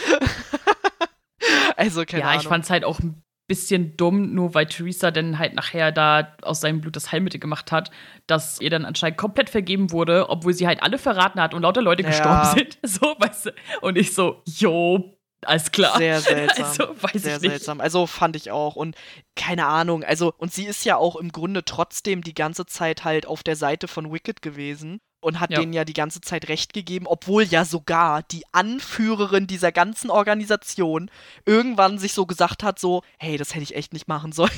also 1.77 2.05
keine 2.05 2.23
ja, 2.23 2.29
Ahnung. 2.29 2.41
Ja, 2.41 2.43
ich 2.43 2.49
fand 2.49 2.65
es 2.65 2.71
halt 2.71 2.85
auch 2.85 3.01
ein 3.01 3.24
bisschen 3.47 3.97
dumm, 3.97 4.35
nur 4.35 4.55
weil 4.55 4.67
Theresa 4.67 5.11
dann 5.11 5.39
halt 5.39 5.55
nachher 5.55 5.93
da 5.93 6.35
aus 6.43 6.61
seinem 6.61 6.81
Blut 6.81 6.97
das 6.97 7.13
Heilmittel 7.13 7.41
gemacht 7.41 7.73
hat, 7.73 7.91
dass 8.27 8.61
ihr 8.61 8.71
dann 8.71 8.85
anscheinend 8.85 9.19
komplett 9.19 9.51
vergeben 9.51 9.91
wurde, 9.91 10.31
obwohl 10.31 10.55
sie 10.55 10.67
halt 10.67 10.83
alle 10.83 10.99
verraten 10.99 11.41
hat 11.41 11.53
und 11.53 11.63
lauter 11.63 11.83
Leute 11.83 12.03
ja. 12.03 12.09
gestorben 12.09 12.47
sind. 12.55 12.79
So, 12.85 13.17
weißt 13.19 13.47
du? 13.47 13.51
Und 13.81 13.99
ich 13.99 14.15
so, 14.15 14.43
jo, 14.47 15.17
alles 15.43 15.73
klar. 15.73 15.99
Sehr 15.99 16.21
seltsam. 16.21 16.65
Also, 16.65 17.03
weiß 17.03 17.23
Sehr 17.23 17.37
ich 17.37 17.43
nicht. 17.43 17.51
seltsam. 17.51 17.81
Also 17.81 18.07
fand 18.07 18.37
ich 18.37 18.51
auch. 18.51 18.77
Und 18.77 18.97
keine 19.37 19.67
Ahnung. 19.67 20.05
Also, 20.05 20.33
und 20.39 20.53
sie 20.53 20.65
ist 20.65 20.85
ja 20.85 20.97
auch 20.97 21.17
im 21.17 21.33
Grunde 21.33 21.65
trotzdem 21.65 22.23
die 22.23 22.35
ganze 22.35 22.67
Zeit 22.67 23.05
halt 23.05 23.27
auf 23.27 23.43
der 23.43 23.57
Seite 23.57 23.89
von 23.89 24.13
Wicked 24.13 24.43
gewesen 24.43 25.01
und 25.25 25.41
hat 25.41 25.51
ja. 25.51 25.59
denen 25.59 25.73
ja 25.73 25.85
die 25.85 25.95
ganze 25.95 26.21
Zeit 26.21 26.49
recht 26.49 26.75
gegeben, 26.75 27.07
obwohl 27.07 27.45
ja 27.45 27.65
sogar 27.65 28.23
die 28.25 28.45
Anführerin 28.53 29.47
dieser 29.47 29.73
ganzen 29.73 30.11
Organisation 30.11 31.11
irgendwann 31.47 31.99
sich 31.99 32.13
so 32.13 32.27
gesagt 32.27 32.63
hat, 32.63 32.79
so, 32.79 33.03
hey, 33.19 33.39
das 33.39 33.55
hätte 33.55 33.63
ich 33.63 33.75
echt 33.75 33.95
nicht 33.95 34.07
machen 34.07 34.33
sollen. 34.33 34.51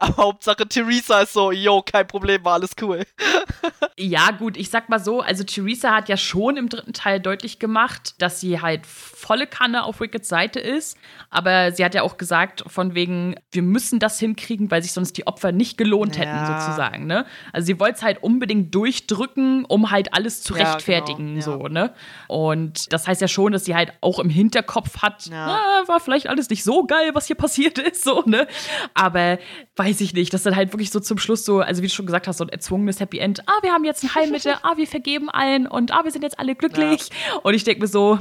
Hauptsache 0.16 0.66
Theresa 0.68 1.22
ist 1.22 1.32
so, 1.32 1.50
yo, 1.50 1.82
kein 1.82 2.06
Problem, 2.06 2.44
war 2.44 2.54
alles 2.54 2.72
cool. 2.80 3.04
ja, 3.98 4.30
gut, 4.30 4.56
ich 4.56 4.70
sag 4.70 4.88
mal 4.88 5.00
so, 5.00 5.20
also 5.20 5.44
Theresa 5.44 5.94
hat 5.94 6.08
ja 6.08 6.16
schon 6.16 6.56
im 6.56 6.68
dritten 6.68 6.92
Teil 6.92 7.20
deutlich 7.20 7.58
gemacht, 7.58 8.14
dass 8.18 8.40
sie 8.40 8.60
halt 8.60 8.86
volle 8.86 9.46
Kanne 9.46 9.84
auf 9.84 10.00
Wickets 10.00 10.28
Seite 10.28 10.60
ist. 10.60 10.96
Aber 11.30 11.72
sie 11.72 11.84
hat 11.84 11.94
ja 11.94 12.02
auch 12.02 12.16
gesagt, 12.16 12.64
von 12.66 12.94
wegen, 12.94 13.34
wir 13.50 13.62
müssen 13.62 13.98
das 13.98 14.18
hinkriegen, 14.18 14.70
weil 14.70 14.82
sich 14.82 14.92
sonst 14.92 15.14
die 15.14 15.26
Opfer 15.26 15.52
nicht 15.52 15.76
gelohnt 15.76 16.16
ja. 16.16 16.22
hätten, 16.22 16.46
sozusagen. 16.46 17.06
Ne? 17.06 17.26
Also 17.52 17.66
sie 17.66 17.80
wollte 17.80 17.96
es 17.96 18.02
halt 18.02 18.22
unbedingt 18.22 18.74
durchdrücken, 18.74 19.64
um 19.64 19.90
halt 19.90 20.14
alles 20.14 20.42
zu 20.42 20.56
ja, 20.56 20.72
rechtfertigen. 20.72 21.34
Genau, 21.34 21.44
so, 21.44 21.68
ne? 21.68 21.92
Und 22.28 22.92
das 22.92 23.06
heißt 23.06 23.20
ja 23.20 23.28
schon, 23.28 23.52
dass 23.52 23.64
sie 23.64 23.74
halt 23.74 23.92
auch 24.00 24.18
im 24.18 24.30
Hinterkopf 24.30 25.02
hat, 25.02 25.26
na, 25.30 25.82
war 25.86 26.00
vielleicht 26.00 26.28
alles 26.28 26.48
nicht 26.50 26.64
so 26.64 26.84
geil, 26.84 27.10
was 27.14 27.26
hier 27.26 27.36
passiert 27.36 27.78
ist, 27.78 28.04
so, 28.04 28.22
ne? 28.26 28.46
Aber 28.94 29.38
weiß 29.88 30.00
ich 30.00 30.12
nicht, 30.12 30.32
das 30.32 30.42
dann 30.42 30.56
halt 30.56 30.72
wirklich 30.72 30.90
so 30.90 31.00
zum 31.00 31.18
Schluss 31.18 31.44
so, 31.44 31.60
also 31.60 31.82
wie 31.82 31.86
du 31.86 31.92
schon 31.92 32.06
gesagt 32.06 32.28
hast, 32.28 32.38
so 32.38 32.44
ein 32.44 32.50
erzwungenes 32.50 33.00
Happy 33.00 33.18
End. 33.18 33.46
Ah, 33.48 33.58
wir 33.62 33.72
haben 33.72 33.84
jetzt 33.84 34.04
ein 34.04 34.14
Heilmittel, 34.14 34.54
ah, 34.62 34.76
wir 34.76 34.86
vergeben 34.86 35.30
allen 35.30 35.66
und 35.66 35.92
ah, 35.92 36.04
wir 36.04 36.10
sind 36.10 36.22
jetzt 36.22 36.38
alle 36.38 36.54
glücklich. 36.54 37.08
Ja. 37.28 37.36
Und 37.36 37.54
ich 37.54 37.64
denke 37.64 37.82
mir 37.82 37.88
so, 37.88 38.18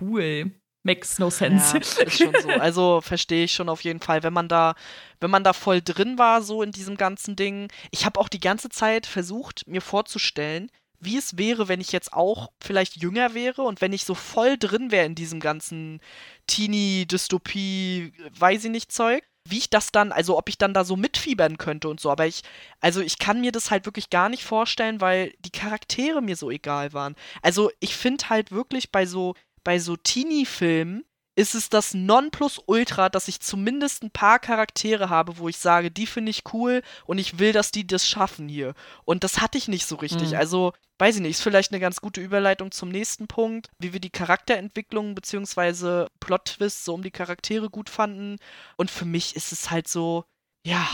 cool. 0.00 0.52
Makes 0.82 1.18
no 1.18 1.30
sense. 1.30 1.76
Ja, 1.76 1.80
ist 1.80 2.16
schon 2.16 2.32
so. 2.40 2.48
Also 2.60 3.00
verstehe 3.00 3.44
ich 3.44 3.52
schon 3.52 3.68
auf 3.68 3.82
jeden 3.82 3.98
Fall, 3.98 4.22
wenn 4.22 4.32
man 4.32 4.48
da, 4.48 4.74
wenn 5.20 5.30
man 5.30 5.42
da 5.42 5.52
voll 5.52 5.82
drin 5.82 6.16
war, 6.16 6.42
so 6.42 6.62
in 6.62 6.70
diesem 6.70 6.96
ganzen 6.96 7.34
Ding. 7.34 7.68
Ich 7.90 8.06
habe 8.06 8.20
auch 8.20 8.28
die 8.28 8.38
ganze 8.38 8.68
Zeit 8.68 9.06
versucht, 9.06 9.66
mir 9.66 9.80
vorzustellen, 9.80 10.70
wie 11.00 11.16
es 11.16 11.36
wäre, 11.38 11.66
wenn 11.66 11.80
ich 11.80 11.90
jetzt 11.90 12.12
auch 12.12 12.50
vielleicht 12.60 12.96
jünger 12.96 13.34
wäre 13.34 13.62
und 13.62 13.80
wenn 13.80 13.92
ich 13.92 14.04
so 14.04 14.14
voll 14.14 14.56
drin 14.58 14.92
wäre 14.92 15.06
in 15.06 15.16
diesem 15.16 15.40
ganzen 15.40 16.00
Teenie-Dystopie, 16.46 18.12
weiß 18.38 18.64
ich 18.64 18.70
nicht, 18.70 18.92
Zeug 18.92 19.24
wie 19.50 19.58
ich 19.58 19.70
das 19.70 19.92
dann, 19.92 20.12
also 20.12 20.36
ob 20.38 20.48
ich 20.48 20.58
dann 20.58 20.74
da 20.74 20.84
so 20.84 20.96
mitfiebern 20.96 21.58
könnte 21.58 21.88
und 21.88 22.00
so. 22.00 22.10
Aber 22.10 22.26
ich, 22.26 22.42
also 22.80 23.00
ich 23.00 23.18
kann 23.18 23.40
mir 23.40 23.52
das 23.52 23.70
halt 23.70 23.86
wirklich 23.86 24.10
gar 24.10 24.28
nicht 24.28 24.44
vorstellen, 24.44 25.00
weil 25.00 25.32
die 25.40 25.50
Charaktere 25.50 26.22
mir 26.22 26.36
so 26.36 26.50
egal 26.50 26.92
waren. 26.92 27.16
Also 27.42 27.70
ich 27.80 27.96
finde 27.96 28.28
halt 28.28 28.52
wirklich 28.52 28.92
bei 28.92 29.06
so, 29.06 29.34
bei 29.64 29.78
so 29.78 29.96
Teenie-Filmen 29.96 31.04
ist 31.36 31.54
es 31.54 31.68
das 31.68 31.92
Nonplusultra, 31.92 33.10
dass 33.10 33.28
ich 33.28 33.40
zumindest 33.40 34.02
ein 34.02 34.10
paar 34.10 34.38
Charaktere 34.38 35.10
habe, 35.10 35.36
wo 35.36 35.48
ich 35.48 35.58
sage, 35.58 35.90
die 35.90 36.06
finde 36.06 36.30
ich 36.30 36.42
cool 36.54 36.82
und 37.04 37.18
ich 37.18 37.38
will, 37.38 37.52
dass 37.52 37.70
die 37.70 37.86
das 37.86 38.08
schaffen 38.08 38.48
hier. 38.48 38.74
Und 39.04 39.22
das 39.22 39.40
hatte 39.40 39.58
ich 39.58 39.68
nicht 39.68 39.86
so 39.86 39.96
richtig. 39.96 40.30
Mhm. 40.30 40.36
Also, 40.36 40.72
weiß 40.98 41.16
ich 41.16 41.20
nicht, 41.20 41.32
ist 41.32 41.42
vielleicht 41.42 41.72
eine 41.72 41.80
ganz 41.80 42.00
gute 42.00 42.22
Überleitung 42.22 42.72
zum 42.72 42.88
nächsten 42.88 43.28
Punkt, 43.28 43.68
wie 43.78 43.92
wir 43.92 44.00
die 44.00 44.10
Charakterentwicklung 44.10 45.14
bzw. 45.14 46.06
Plot-Twists 46.20 46.86
so 46.86 46.94
um 46.94 47.02
die 47.02 47.10
Charaktere 47.10 47.68
gut 47.68 47.90
fanden. 47.90 48.38
Und 48.76 48.90
für 48.90 49.04
mich 49.04 49.36
ist 49.36 49.52
es 49.52 49.70
halt 49.70 49.88
so, 49.88 50.24
ja, 50.64 50.88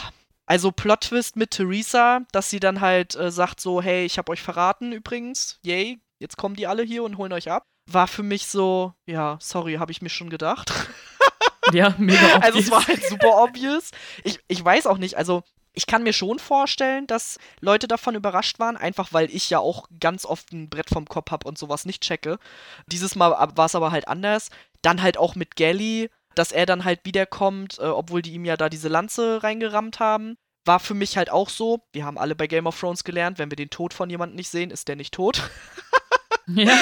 also 0.44 0.72
Plot-Twist 0.72 1.36
mit 1.36 1.52
Theresa, 1.52 2.22
dass 2.32 2.50
sie 2.50 2.58
dann 2.58 2.80
halt 2.80 3.14
äh, 3.14 3.30
sagt 3.30 3.60
so, 3.60 3.80
hey, 3.80 4.04
ich 4.04 4.18
habe 4.18 4.32
euch 4.32 4.42
verraten 4.42 4.90
übrigens, 4.90 5.60
yay, 5.62 6.00
jetzt 6.18 6.36
kommen 6.36 6.56
die 6.56 6.66
alle 6.66 6.82
hier 6.82 7.04
und 7.04 7.16
holen 7.16 7.32
euch 7.32 7.48
ab 7.48 7.64
war 7.86 8.06
für 8.08 8.22
mich 8.22 8.46
so, 8.46 8.94
ja, 9.06 9.38
sorry, 9.40 9.74
habe 9.74 9.92
ich 9.92 10.02
mir 10.02 10.10
schon 10.10 10.30
gedacht. 10.30 10.72
Ja, 11.72 11.94
mega 11.96 12.18
obvious. 12.18 12.42
Also 12.42 12.58
es 12.58 12.70
war 12.72 12.86
halt 12.86 13.04
super 13.06 13.42
obvious. 13.42 13.92
Ich, 14.24 14.40
ich 14.48 14.62
weiß 14.64 14.86
auch 14.88 14.98
nicht, 14.98 15.16
also 15.16 15.44
ich 15.74 15.86
kann 15.86 16.02
mir 16.02 16.12
schon 16.12 16.38
vorstellen, 16.38 17.06
dass 17.06 17.38
Leute 17.60 17.88
davon 17.88 18.14
überrascht 18.14 18.58
waren, 18.58 18.76
einfach 18.76 19.12
weil 19.12 19.30
ich 19.34 19.48
ja 19.48 19.58
auch 19.58 19.88
ganz 20.00 20.26
oft 20.26 20.52
ein 20.52 20.68
Brett 20.68 20.90
vom 20.90 21.06
Kopf 21.06 21.30
habe 21.30 21.48
und 21.48 21.56
sowas 21.56 21.86
nicht 21.86 22.02
checke. 22.02 22.38
Dieses 22.88 23.16
Mal 23.16 23.30
war 23.30 23.66
es 23.66 23.74
aber 23.74 23.90
halt 23.90 24.08
anders. 24.08 24.50
Dann 24.82 25.02
halt 25.02 25.16
auch 25.16 25.34
mit 25.34 25.56
Gally, 25.56 26.10
dass 26.34 26.52
er 26.52 26.66
dann 26.66 26.84
halt 26.84 27.00
wiederkommt, 27.04 27.78
äh, 27.78 27.84
obwohl 27.84 28.22
die 28.22 28.32
ihm 28.32 28.44
ja 28.44 28.56
da 28.56 28.68
diese 28.68 28.88
Lanze 28.88 29.42
reingerammt 29.42 30.00
haben. 30.00 30.36
War 30.64 30.78
für 30.78 30.94
mich 30.94 31.16
halt 31.16 31.30
auch 31.30 31.48
so, 31.48 31.80
wir 31.92 32.04
haben 32.04 32.18
alle 32.18 32.36
bei 32.36 32.46
Game 32.46 32.66
of 32.66 32.78
Thrones 32.78 33.02
gelernt, 33.02 33.38
wenn 33.38 33.50
wir 33.50 33.56
den 33.56 33.70
Tod 33.70 33.94
von 33.94 34.10
jemandem 34.10 34.36
nicht 34.36 34.50
sehen, 34.50 34.70
ist 34.70 34.88
der 34.88 34.96
nicht 34.96 35.14
tot. 35.14 35.42
Ja. 36.46 36.78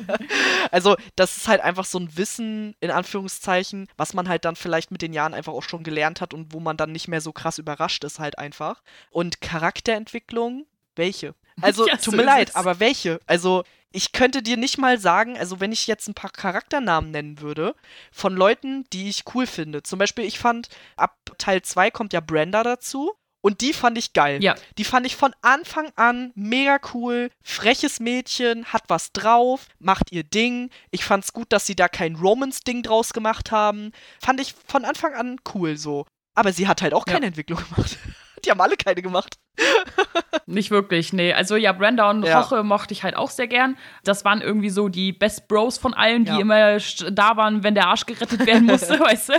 also, 0.70 0.96
das 1.16 1.36
ist 1.36 1.48
halt 1.48 1.60
einfach 1.60 1.84
so 1.84 1.98
ein 1.98 2.16
Wissen, 2.16 2.74
in 2.80 2.90
Anführungszeichen, 2.90 3.88
was 3.96 4.14
man 4.14 4.28
halt 4.28 4.44
dann 4.44 4.56
vielleicht 4.56 4.90
mit 4.90 5.02
den 5.02 5.12
Jahren 5.12 5.34
einfach 5.34 5.52
auch 5.52 5.62
schon 5.62 5.82
gelernt 5.82 6.20
hat 6.20 6.34
und 6.34 6.52
wo 6.52 6.60
man 6.60 6.76
dann 6.76 6.92
nicht 6.92 7.08
mehr 7.08 7.20
so 7.20 7.32
krass 7.32 7.58
überrascht 7.58 8.04
ist, 8.04 8.18
halt 8.18 8.38
einfach. 8.38 8.82
Und 9.10 9.40
Charakterentwicklung, 9.40 10.66
welche? 10.96 11.34
Also, 11.60 11.86
ja, 11.88 11.96
tut 11.96 12.16
mir 12.16 12.24
leid, 12.24 12.56
aber 12.56 12.80
welche? 12.80 13.20
Also, 13.26 13.64
ich 13.92 14.12
könnte 14.12 14.42
dir 14.42 14.56
nicht 14.56 14.78
mal 14.78 14.98
sagen, 14.98 15.36
also 15.36 15.58
wenn 15.58 15.72
ich 15.72 15.86
jetzt 15.86 16.08
ein 16.08 16.14
paar 16.14 16.30
Charakternamen 16.30 17.10
nennen 17.10 17.40
würde, 17.40 17.74
von 18.12 18.36
Leuten, 18.36 18.84
die 18.92 19.08
ich 19.08 19.24
cool 19.34 19.46
finde. 19.46 19.82
Zum 19.82 19.98
Beispiel, 19.98 20.24
ich 20.24 20.38
fand, 20.38 20.68
ab 20.96 21.16
Teil 21.38 21.62
2 21.62 21.90
kommt 21.90 22.12
ja 22.12 22.20
Brenda 22.20 22.62
dazu. 22.62 23.12
Und 23.40 23.60
die 23.60 23.72
fand 23.72 23.96
ich 23.96 24.12
geil. 24.12 24.42
Ja. 24.42 24.54
Die 24.78 24.84
fand 24.84 25.06
ich 25.06 25.16
von 25.16 25.32
Anfang 25.42 25.90
an 25.96 26.32
mega 26.34 26.78
cool. 26.94 27.30
Freches 27.42 28.00
Mädchen, 28.00 28.66
hat 28.66 28.84
was 28.88 29.12
drauf, 29.12 29.66
macht 29.78 30.12
ihr 30.12 30.24
Ding. 30.24 30.70
Ich 30.90 31.04
fand's 31.04 31.32
gut, 31.32 31.52
dass 31.52 31.66
sie 31.66 31.76
da 31.76 31.88
kein 31.88 32.16
Romance-Ding 32.16 32.82
draus 32.82 33.12
gemacht 33.12 33.50
haben. 33.50 33.92
Fand 34.20 34.40
ich 34.40 34.54
von 34.66 34.84
Anfang 34.84 35.14
an 35.14 35.36
cool 35.54 35.76
so. 35.76 36.06
Aber 36.34 36.52
sie 36.52 36.68
hat 36.68 36.82
halt 36.82 36.94
auch 36.94 37.04
keine 37.04 37.22
ja. 37.22 37.28
Entwicklung 37.28 37.60
gemacht. 37.70 37.98
Die 38.44 38.50
haben 38.50 38.60
alle 38.60 38.76
keine 38.76 39.02
gemacht. 39.02 39.36
Nicht 40.46 40.70
wirklich, 40.70 41.12
nee. 41.12 41.32
Also 41.32 41.56
ja, 41.56 41.72
Brenda 41.72 42.08
und 42.10 42.24
ja. 42.24 42.40
Roche 42.40 42.62
mochte 42.62 42.94
ich 42.94 43.02
halt 43.02 43.14
auch 43.14 43.30
sehr 43.30 43.48
gern. 43.48 43.76
Das 44.02 44.24
waren 44.24 44.40
irgendwie 44.40 44.70
so 44.70 44.88
die 44.88 45.12
Best 45.12 45.46
Bros 45.48 45.76
von 45.76 45.92
allen, 45.92 46.24
die 46.24 46.32
ja. 46.32 46.40
immer 46.40 46.78
da 47.12 47.36
waren, 47.36 47.62
wenn 47.62 47.74
der 47.74 47.88
Arsch 47.88 48.06
gerettet 48.06 48.46
werden 48.46 48.64
musste, 48.66 48.98
weißt 48.98 49.30
du? 49.30 49.32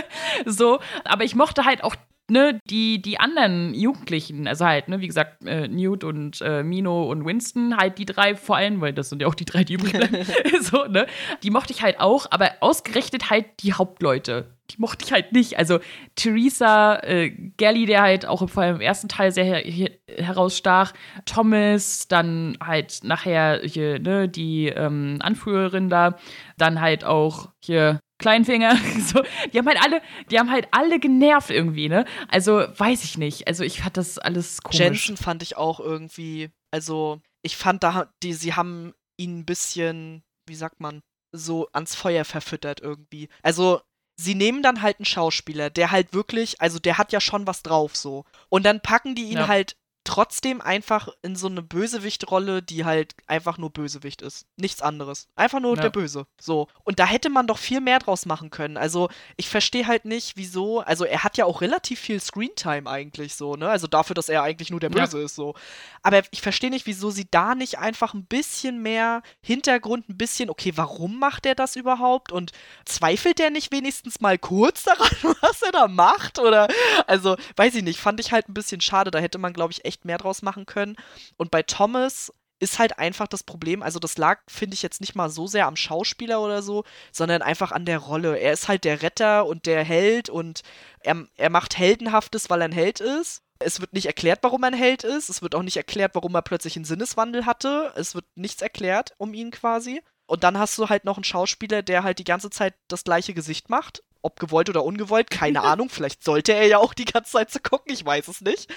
So. 0.46 0.80
Aber 1.04 1.24
ich 1.24 1.34
mochte 1.34 1.64
halt 1.64 1.82
auch 1.82 1.96
ne, 2.32 2.58
die, 2.68 3.00
die 3.00 3.20
anderen 3.20 3.74
Jugendlichen, 3.74 4.48
also 4.48 4.64
halt, 4.64 4.88
ne, 4.88 5.00
wie 5.00 5.06
gesagt, 5.06 5.44
äh, 5.46 5.68
Newt 5.68 6.02
und 6.02 6.40
äh, 6.40 6.62
Mino 6.62 7.04
und 7.04 7.24
Winston, 7.24 7.76
halt 7.76 7.98
die 7.98 8.06
drei 8.06 8.34
vor 8.34 8.56
allem, 8.56 8.80
weil 8.80 8.92
das 8.92 9.10
sind 9.10 9.20
ja 9.20 9.28
auch 9.28 9.34
die 9.34 9.44
drei, 9.44 9.62
die 9.62 9.74
übrig 9.74 9.92
bleiben, 9.92 10.26
so, 10.60 10.84
ne, 10.86 11.06
die 11.42 11.50
mochte 11.50 11.72
ich 11.72 11.82
halt 11.82 12.00
auch, 12.00 12.26
aber 12.30 12.52
ausgerechnet 12.60 13.30
halt 13.30 13.46
die 13.60 13.74
Hauptleute. 13.74 14.56
Die 14.70 14.80
mochte 14.80 15.04
ich 15.04 15.12
halt 15.12 15.32
nicht. 15.32 15.58
Also 15.58 15.80
Theresa, 16.14 16.96
äh, 17.00 17.30
Gally, 17.58 17.84
der 17.84 18.00
halt 18.00 18.24
auch 18.24 18.48
vor 18.48 18.62
allem 18.62 18.76
im 18.76 18.80
ersten 18.80 19.08
Teil 19.08 19.30
sehr 19.30 19.44
her 19.44 19.90
herausstach, 20.08 20.94
Thomas, 21.26 22.08
dann 22.08 22.56
halt 22.64 23.00
nachher 23.02 23.60
hier, 23.62 23.98
ne, 23.98 24.28
die 24.28 24.68
ähm, 24.68 25.18
Anführerin 25.20 25.90
da, 25.90 26.16
dann 26.56 26.80
halt 26.80 27.04
auch 27.04 27.50
hier 27.62 28.00
Kleinfinger. 28.22 28.76
So, 29.02 29.22
die 29.52 29.58
haben 29.58 29.66
halt 29.66 29.82
alle, 29.82 30.00
die 30.30 30.38
haben 30.38 30.50
halt 30.50 30.68
alle 30.70 30.98
genervt 30.98 31.50
irgendwie, 31.50 31.88
ne? 31.88 32.04
Also 32.28 32.64
weiß 32.76 33.04
ich 33.04 33.18
nicht. 33.18 33.48
Also 33.48 33.64
ich 33.64 33.82
fand 33.82 33.96
das 33.96 34.18
alles 34.18 34.62
komisch. 34.62 34.78
Jensen 34.78 35.16
fand 35.16 35.42
ich 35.42 35.56
auch 35.56 35.80
irgendwie, 35.80 36.50
also 36.70 37.20
ich 37.42 37.56
fand 37.56 37.82
da, 37.82 38.12
die, 38.22 38.32
sie 38.32 38.54
haben 38.54 38.94
ihn 39.16 39.40
ein 39.40 39.44
bisschen, 39.44 40.22
wie 40.46 40.54
sagt 40.54 40.80
man, 40.80 41.02
so 41.32 41.68
ans 41.72 41.94
Feuer 41.94 42.24
verfüttert 42.24 42.80
irgendwie. 42.80 43.28
Also 43.42 43.80
sie 44.16 44.34
nehmen 44.34 44.62
dann 44.62 44.82
halt 44.82 44.98
einen 44.98 45.06
Schauspieler, 45.06 45.70
der 45.70 45.90
halt 45.90 46.14
wirklich, 46.14 46.60
also 46.60 46.78
der 46.78 46.98
hat 46.98 47.12
ja 47.12 47.20
schon 47.20 47.46
was 47.46 47.62
drauf 47.62 47.96
so. 47.96 48.24
Und 48.48 48.64
dann 48.64 48.80
packen 48.80 49.14
die 49.14 49.24
ihn 49.24 49.38
ja. 49.38 49.48
halt 49.48 49.76
trotzdem 50.04 50.60
einfach 50.60 51.08
in 51.22 51.36
so 51.36 51.46
eine 51.46 51.62
Bösewichtrolle, 51.62 52.62
die 52.62 52.84
halt 52.84 53.14
einfach 53.26 53.58
nur 53.58 53.70
Bösewicht 53.70 54.22
ist. 54.22 54.46
Nichts 54.56 54.82
anderes. 54.82 55.28
Einfach 55.36 55.60
nur 55.60 55.76
ja. 55.76 55.82
der 55.82 55.90
Böse. 55.90 56.26
So. 56.40 56.68
Und 56.82 56.98
da 56.98 57.06
hätte 57.06 57.30
man 57.30 57.46
doch 57.46 57.58
viel 57.58 57.80
mehr 57.80 58.00
draus 58.00 58.26
machen 58.26 58.50
können. 58.50 58.76
Also, 58.76 59.08
ich 59.36 59.48
verstehe 59.48 59.86
halt 59.86 60.04
nicht, 60.04 60.36
wieso. 60.36 60.80
Also, 60.80 61.04
er 61.04 61.22
hat 61.22 61.36
ja 61.36 61.44
auch 61.44 61.60
relativ 61.60 62.00
viel 62.00 62.20
Screentime 62.20 62.90
eigentlich 62.90 63.34
so, 63.34 63.54
ne? 63.54 63.68
Also 63.68 63.86
dafür, 63.86 64.14
dass 64.14 64.28
er 64.28 64.42
eigentlich 64.42 64.70
nur 64.70 64.80
der 64.80 64.90
Böse 64.90 65.18
ja. 65.18 65.24
ist, 65.24 65.36
so. 65.36 65.54
Aber 66.02 66.22
ich 66.30 66.42
verstehe 66.42 66.70
nicht, 66.70 66.86
wieso 66.86 67.10
sie 67.10 67.28
da 67.30 67.54
nicht 67.54 67.78
einfach 67.78 68.14
ein 68.14 68.24
bisschen 68.24 68.82
mehr 68.82 69.22
Hintergrund, 69.40 70.08
ein 70.08 70.16
bisschen, 70.16 70.50
okay, 70.50 70.72
warum 70.74 71.18
macht 71.18 71.46
er 71.46 71.54
das 71.54 71.76
überhaupt? 71.76 72.32
Und 72.32 72.52
zweifelt 72.84 73.38
er 73.38 73.50
nicht 73.50 73.70
wenigstens 73.70 74.20
mal 74.20 74.38
kurz 74.38 74.82
daran, 74.82 75.08
was 75.40 75.62
er 75.62 75.72
da 75.72 75.86
macht? 75.86 76.38
Oder, 76.38 76.66
also, 77.06 77.36
weiß 77.56 77.76
ich 77.76 77.84
nicht, 77.84 78.00
fand 78.00 78.18
ich 78.18 78.32
halt 78.32 78.48
ein 78.48 78.54
bisschen 78.54 78.80
schade. 78.80 79.10
Da 79.10 79.20
hätte 79.20 79.38
man, 79.38 79.52
glaube 79.52 79.72
ich, 79.72 79.84
echt 79.84 79.91
echt 79.92 80.04
mehr 80.04 80.18
draus 80.18 80.42
machen 80.42 80.66
können. 80.66 80.96
Und 81.36 81.50
bei 81.50 81.62
Thomas 81.62 82.32
ist 82.58 82.78
halt 82.78 82.98
einfach 82.98 83.26
das 83.26 83.42
Problem. 83.42 83.82
Also, 83.82 83.98
das 83.98 84.16
lag, 84.18 84.40
finde 84.48 84.74
ich, 84.74 84.82
jetzt 84.82 85.00
nicht 85.00 85.14
mal 85.14 85.28
so 85.28 85.46
sehr 85.46 85.66
am 85.66 85.76
Schauspieler 85.76 86.40
oder 86.40 86.62
so, 86.62 86.84
sondern 87.10 87.42
einfach 87.42 87.72
an 87.72 87.84
der 87.84 87.98
Rolle. 87.98 88.38
Er 88.38 88.52
ist 88.52 88.68
halt 88.68 88.84
der 88.84 89.02
Retter 89.02 89.46
und 89.46 89.66
der 89.66 89.84
Held 89.84 90.28
und 90.28 90.62
er, 91.00 91.26
er 91.36 91.50
macht 91.50 91.76
Heldenhaftes, 91.76 92.50
weil 92.50 92.62
er 92.62 92.68
ein 92.68 92.72
Held 92.72 93.00
ist. 93.00 93.42
Es 93.58 93.80
wird 93.80 93.92
nicht 93.92 94.06
erklärt, 94.06 94.40
warum 94.42 94.62
er 94.62 94.68
ein 94.68 94.74
Held 94.74 95.04
ist. 95.04 95.28
Es 95.28 95.42
wird 95.42 95.54
auch 95.54 95.62
nicht 95.62 95.76
erklärt, 95.76 96.14
warum 96.14 96.34
er 96.34 96.42
plötzlich 96.42 96.76
einen 96.76 96.84
Sinneswandel 96.84 97.46
hatte. 97.46 97.92
Es 97.96 98.14
wird 98.14 98.26
nichts 98.34 98.62
erklärt 98.62 99.14
um 99.18 99.34
ihn 99.34 99.50
quasi. 99.50 100.00
Und 100.26 100.44
dann 100.44 100.58
hast 100.58 100.78
du 100.78 100.88
halt 100.88 101.04
noch 101.04 101.16
einen 101.16 101.24
Schauspieler, 101.24 101.82
der 101.82 102.04
halt 102.04 102.18
die 102.18 102.24
ganze 102.24 102.50
Zeit 102.50 102.74
das 102.88 103.04
gleiche 103.04 103.34
Gesicht 103.34 103.70
macht 103.70 104.02
ob 104.22 104.38
gewollt 104.38 104.68
oder 104.68 104.84
ungewollt, 104.84 105.30
keine 105.30 105.60
Ahnung. 105.62 105.88
Vielleicht 105.88 106.24
sollte 106.24 106.52
er 106.52 106.66
ja 106.66 106.78
auch 106.78 106.94
die 106.94 107.04
ganze 107.04 107.32
Zeit 107.32 107.50
so 107.50 107.58
gucken, 107.60 107.92
ich 107.92 108.04
weiß 108.04 108.28
es 108.28 108.40
nicht. 108.40 108.72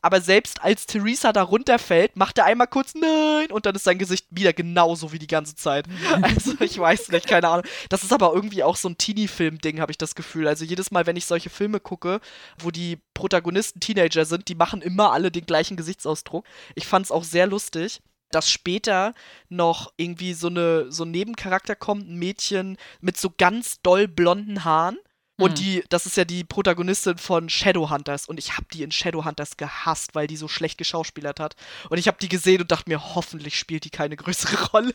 Aber 0.00 0.20
selbst 0.20 0.62
als 0.62 0.86
Theresa 0.86 1.32
da 1.32 1.42
runterfällt, 1.42 2.16
macht 2.16 2.38
er 2.38 2.44
einmal 2.44 2.66
kurz 2.66 2.94
Nein 2.94 3.50
und 3.50 3.66
dann 3.66 3.74
ist 3.74 3.84
sein 3.84 3.98
Gesicht 3.98 4.26
wieder 4.30 4.52
genauso 4.52 5.12
wie 5.12 5.18
die 5.18 5.26
ganze 5.26 5.54
Zeit. 5.54 5.86
Also 6.22 6.54
ich 6.60 6.78
weiß 6.78 7.08
nicht, 7.10 7.26
keine 7.26 7.48
Ahnung. 7.48 7.64
Das 7.88 8.04
ist 8.04 8.12
aber 8.12 8.32
irgendwie 8.34 8.62
auch 8.62 8.76
so 8.76 8.88
ein 8.88 8.98
Teenie-Film-Ding, 8.98 9.80
habe 9.80 9.90
ich 9.90 9.98
das 9.98 10.14
Gefühl. 10.14 10.46
Also 10.46 10.64
jedes 10.64 10.90
Mal, 10.90 11.06
wenn 11.06 11.16
ich 11.16 11.24
solche 11.24 11.50
Filme 11.50 11.80
gucke, 11.80 12.20
wo 12.58 12.70
die 12.70 12.98
Protagonisten 13.14 13.80
Teenager 13.80 14.24
sind, 14.24 14.48
die 14.48 14.54
machen 14.54 14.82
immer 14.82 15.12
alle 15.12 15.30
den 15.30 15.46
gleichen 15.46 15.76
Gesichtsausdruck. 15.76 16.44
Ich 16.74 16.86
fand 16.86 17.06
es 17.06 17.12
auch 17.12 17.24
sehr 17.24 17.46
lustig 17.46 18.00
dass 18.30 18.50
später 18.50 19.14
noch 19.48 19.92
irgendwie 19.96 20.34
so 20.34 20.48
eine 20.48 20.90
so 20.90 21.04
ein 21.04 21.10
Nebencharakter 21.10 21.76
kommt, 21.76 22.08
ein 22.08 22.16
Mädchen 22.16 22.76
mit 23.00 23.16
so 23.16 23.32
ganz 23.36 23.80
doll 23.82 24.08
blonden 24.08 24.64
Haaren. 24.64 24.98
Und 25.36 25.50
hm. 25.50 25.54
die, 25.54 25.84
das 25.88 26.04
ist 26.04 26.16
ja 26.18 26.24
die 26.26 26.44
Protagonistin 26.44 27.16
von 27.16 27.48
Shadowhunters. 27.48 28.26
Und 28.26 28.38
ich 28.38 28.56
habe 28.56 28.66
die 28.72 28.82
in 28.82 28.92
Shadowhunters 28.92 29.56
gehasst, 29.56 30.14
weil 30.14 30.26
die 30.26 30.36
so 30.36 30.48
schlecht 30.48 30.76
geschauspielert 30.76 31.40
hat. 31.40 31.56
Und 31.88 31.96
ich 31.98 32.08
habe 32.08 32.18
die 32.20 32.28
gesehen 32.28 32.60
und 32.60 32.70
dachte 32.70 32.90
mir, 32.90 33.14
hoffentlich 33.14 33.58
spielt 33.58 33.84
die 33.84 33.90
keine 33.90 34.16
größere 34.16 34.62
Rolle. 34.72 34.94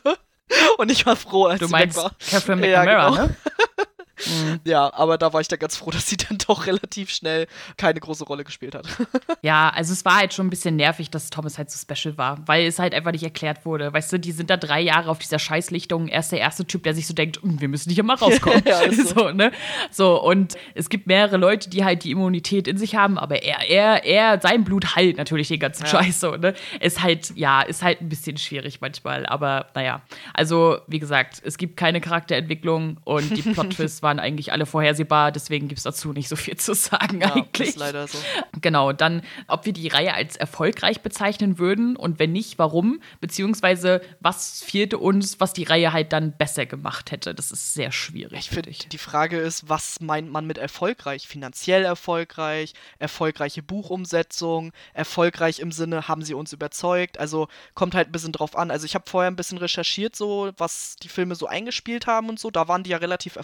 Und 0.78 0.92
ich 0.92 1.06
war 1.08 1.16
froh, 1.16 1.46
als 1.46 1.60
du 1.60 1.66
sie 1.66 1.72
meinst 1.72 1.98
weg 1.98 2.04
war. 2.04 2.16
Catherine 2.20 2.62
McNamara, 2.62 2.86
ja, 2.86 3.10
genau. 3.10 3.28
ne? 3.28 3.36
Mhm. 4.28 4.60
Ja, 4.64 4.94
aber 4.94 5.18
da 5.18 5.34
war 5.34 5.42
ich 5.42 5.48
dann 5.48 5.60
ganz 5.60 5.76
froh, 5.76 5.92
dass 5.92 6.10
sie 6.10 6.18
dann 6.18 6.38
doch 6.38 6.66
relativ 6.66 7.10
schnell 7.10 7.48
keine 7.78 8.00
große 8.00 8.24
Rolle 8.26 8.44
gespielt 8.44 8.76
hat. 8.76 8.88
ja, 9.42 9.70
also 9.70 9.94
es 9.94 10.06
war 10.06 10.18
halt 10.18 10.34
schon 10.34 10.48
ein 10.48 10.50
bisschen 10.50 10.76
nervig, 10.76 11.10
dass 11.10 11.30
Thomas 11.30 11.58
halt 11.58 11.70
so 11.70 11.80
special 11.80 12.18
war, 12.18 12.40
weil 12.48 12.66
es 12.66 12.80
halt 12.80 12.94
einfach 12.94 13.12
nicht 13.12 13.24
erklärt 13.24 13.66
wurde. 13.66 13.94
Weißt 13.94 14.12
du, 14.14 14.20
die 14.20 14.32
sind 14.32 14.50
da 14.50 14.58
drei 14.58 14.82
Jahre 14.82 15.10
auf 15.10 15.20
dieser 15.20 15.40
Scheißlichtung. 15.40 16.08
Er 16.08 16.20
ist 16.20 16.32
der 16.32 16.40
erste 16.40 16.66
Typ, 16.66 16.84
der 16.84 16.94
sich 16.94 17.08
so 17.08 17.14
denkt, 17.14 17.42
hm, 17.42 17.60
wir 17.62 17.68
müssen 17.68 17.92
hier 17.92 18.04
mal 18.04 18.16
rauskommen. 18.16 18.64
ja, 18.66 18.92
so. 18.92 19.04
so. 19.04 19.32
ne? 19.32 19.52
So, 19.92 20.22
und 20.22 20.56
es 20.74 20.90
gibt 20.90 21.08
mehrere 21.08 21.38
Leute, 21.38 21.70
die 21.70 21.84
halt 21.84 22.04
die 22.04 22.12
Immunität 22.12 22.68
in 22.68 22.78
sich 22.78 22.96
haben, 22.96 23.18
aber 23.18 23.44
er, 23.44 23.70
er, 23.70 24.04
er, 24.06 24.40
sein 24.42 24.64
Blut 24.64 24.96
heilt 24.96 25.18
natürlich 25.18 25.48
den 25.48 25.60
ganzen 25.60 25.84
ja. 25.84 25.90
Scheiß 25.90 26.20
so, 26.20 26.36
ne? 26.36 26.54
Ist 26.80 27.02
halt, 27.02 27.34
ja, 27.36 27.62
ist 27.62 27.84
halt 27.84 28.02
ein 28.02 28.10
bisschen 28.10 28.38
schwierig 28.38 28.82
manchmal, 28.82 29.26
aber 29.26 29.68
naja. 29.76 30.02
Also, 30.34 30.80
wie 30.88 31.00
gesagt, 31.00 31.42
es 31.44 31.58
gibt 31.58 31.78
keine 31.78 32.02
Charakterentwicklung 32.02 32.98
und 33.04 33.36
die 33.36 33.42
Plot-Twists 33.42 34.02
waren 34.06 34.20
eigentlich 34.20 34.52
alle 34.52 34.66
vorhersehbar, 34.66 35.32
deswegen 35.32 35.68
gibt 35.68 35.80
es 35.80 35.84
dazu 35.84 36.14
nicht 36.14 36.30
so 36.30 36.36
viel 36.36 36.56
zu 36.56 36.74
sagen 36.76 37.22
ja, 37.22 37.34
eigentlich. 37.34 37.70
Ist 37.70 37.78
leider 37.78 38.08
so. 38.08 38.18
Genau, 38.62 38.94
dann, 38.94 39.24
ob 39.48 39.66
wir 39.66 39.74
die 39.74 39.88
Reihe 39.88 40.14
als 40.14 40.36
erfolgreich 40.36 41.02
bezeichnen 41.02 41.58
würden 41.58 41.96
und 41.98 42.20
wenn 42.20 42.32
nicht, 42.32 42.60
warum, 42.60 43.02
beziehungsweise 43.20 44.02
was 44.20 44.64
fehlte 44.64 45.00
uns, 45.00 45.40
was 45.40 45.54
die 45.54 45.64
Reihe 45.64 45.92
halt 45.92 46.14
dann 46.14 46.38
besser 46.38 46.66
gemacht 46.66 47.12
hätte. 47.12 47.34
Das 47.34 47.52
ist 47.52 47.74
sehr 47.74 47.92
schwierig. 47.92 48.38
Ich 48.40 48.50
finde, 48.50 48.72
die 48.72 48.98
Frage 48.98 49.40
ist, 49.40 49.68
was 49.68 50.00
meint 50.00 50.32
man 50.32 50.46
mit 50.46 50.58
erfolgreich? 50.58 51.28
Finanziell 51.28 51.84
erfolgreich, 51.84 52.74
erfolgreiche 53.00 53.64
Buchumsetzung, 53.64 54.72
erfolgreich 54.94 55.60
im 55.60 55.72
Sinne, 55.72 56.08
haben 56.08 56.22
sie 56.22 56.36
uns 56.36 56.54
überzeugt? 56.54 57.20
Also 57.20 57.48
kommt 57.74 57.96
halt 57.96 58.10
ein 58.10 58.12
bisschen 58.12 58.32
drauf 58.32 58.56
an. 58.56 58.70
Also 58.70 58.86
ich 58.86 58.94
habe 58.94 59.10
vorher 59.10 59.32
ein 59.32 59.36
bisschen 59.36 59.58
recherchiert, 59.58 60.16
so 60.16 60.52
was 60.58 60.98
die 61.02 61.10
Filme 61.10 61.36
so 61.36 61.48
eingespielt 61.48 62.06
haben 62.06 62.30
und 62.30 62.40
so. 62.40 62.52
Da 62.52 62.68
waren 62.68 62.84
die 62.84 62.92
ja 62.92 62.98
relativ 62.98 63.36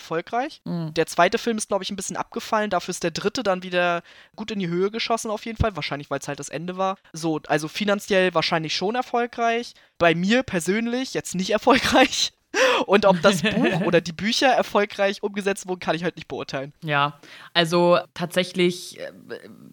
erfolgreich. 0.52 0.62
Mhm. 0.66 0.94
Der 0.94 1.08
zweite 1.08 1.38
Film 1.38 1.58
ist, 1.58 1.68
glaube 1.68 1.84
ich, 1.84 1.90
ein 1.90 1.96
bisschen 1.96 2.18
abgefallen. 2.18 2.70
Dafür 2.70 2.92
ist 2.92 3.04
der 3.04 3.12
dritte 3.12 3.44
dann 3.44 3.64
wieder 3.64 4.02
gut 4.36 4.52
in 4.52 4.60
die 4.60 4.68
Höhe 4.68 4.92
geschossen, 4.92 5.32
auf 5.32 5.46
jeden 5.46 5.58
Fall. 5.58 5.76
Wahrscheinlich, 5.76 6.10
weil 6.10 6.20
es 6.20 6.28
halt 6.28 6.40
das 6.40 6.50
Ende 6.50 6.78
war. 6.78 6.98
So, 7.14 7.40
also 7.48 7.68
finanziell 7.68 8.34
wahrscheinlich 8.34 8.76
schon 8.76 8.96
erfolgreich. 8.96 9.74
Bei 9.98 10.16
mir 10.16 10.44
persönlich 10.44 11.14
jetzt 11.14 11.36
nicht 11.36 11.50
erfolgreich. 11.52 12.34
Und 12.86 13.06
ob 13.06 13.22
das 13.22 13.42
Buch 13.42 13.82
oder 13.86 14.02
die 14.02 14.12
Bücher 14.12 14.48
erfolgreich 14.48 15.24
umgesetzt 15.24 15.68
wurden, 15.68 15.80
kann 15.80 15.96
ich 15.96 16.04
halt 16.04 16.16
nicht 16.16 16.28
beurteilen. 16.28 16.74
Ja, 16.84 17.20
also 17.54 18.00
tatsächlich, 18.14 19.00
äh, 19.00 19.12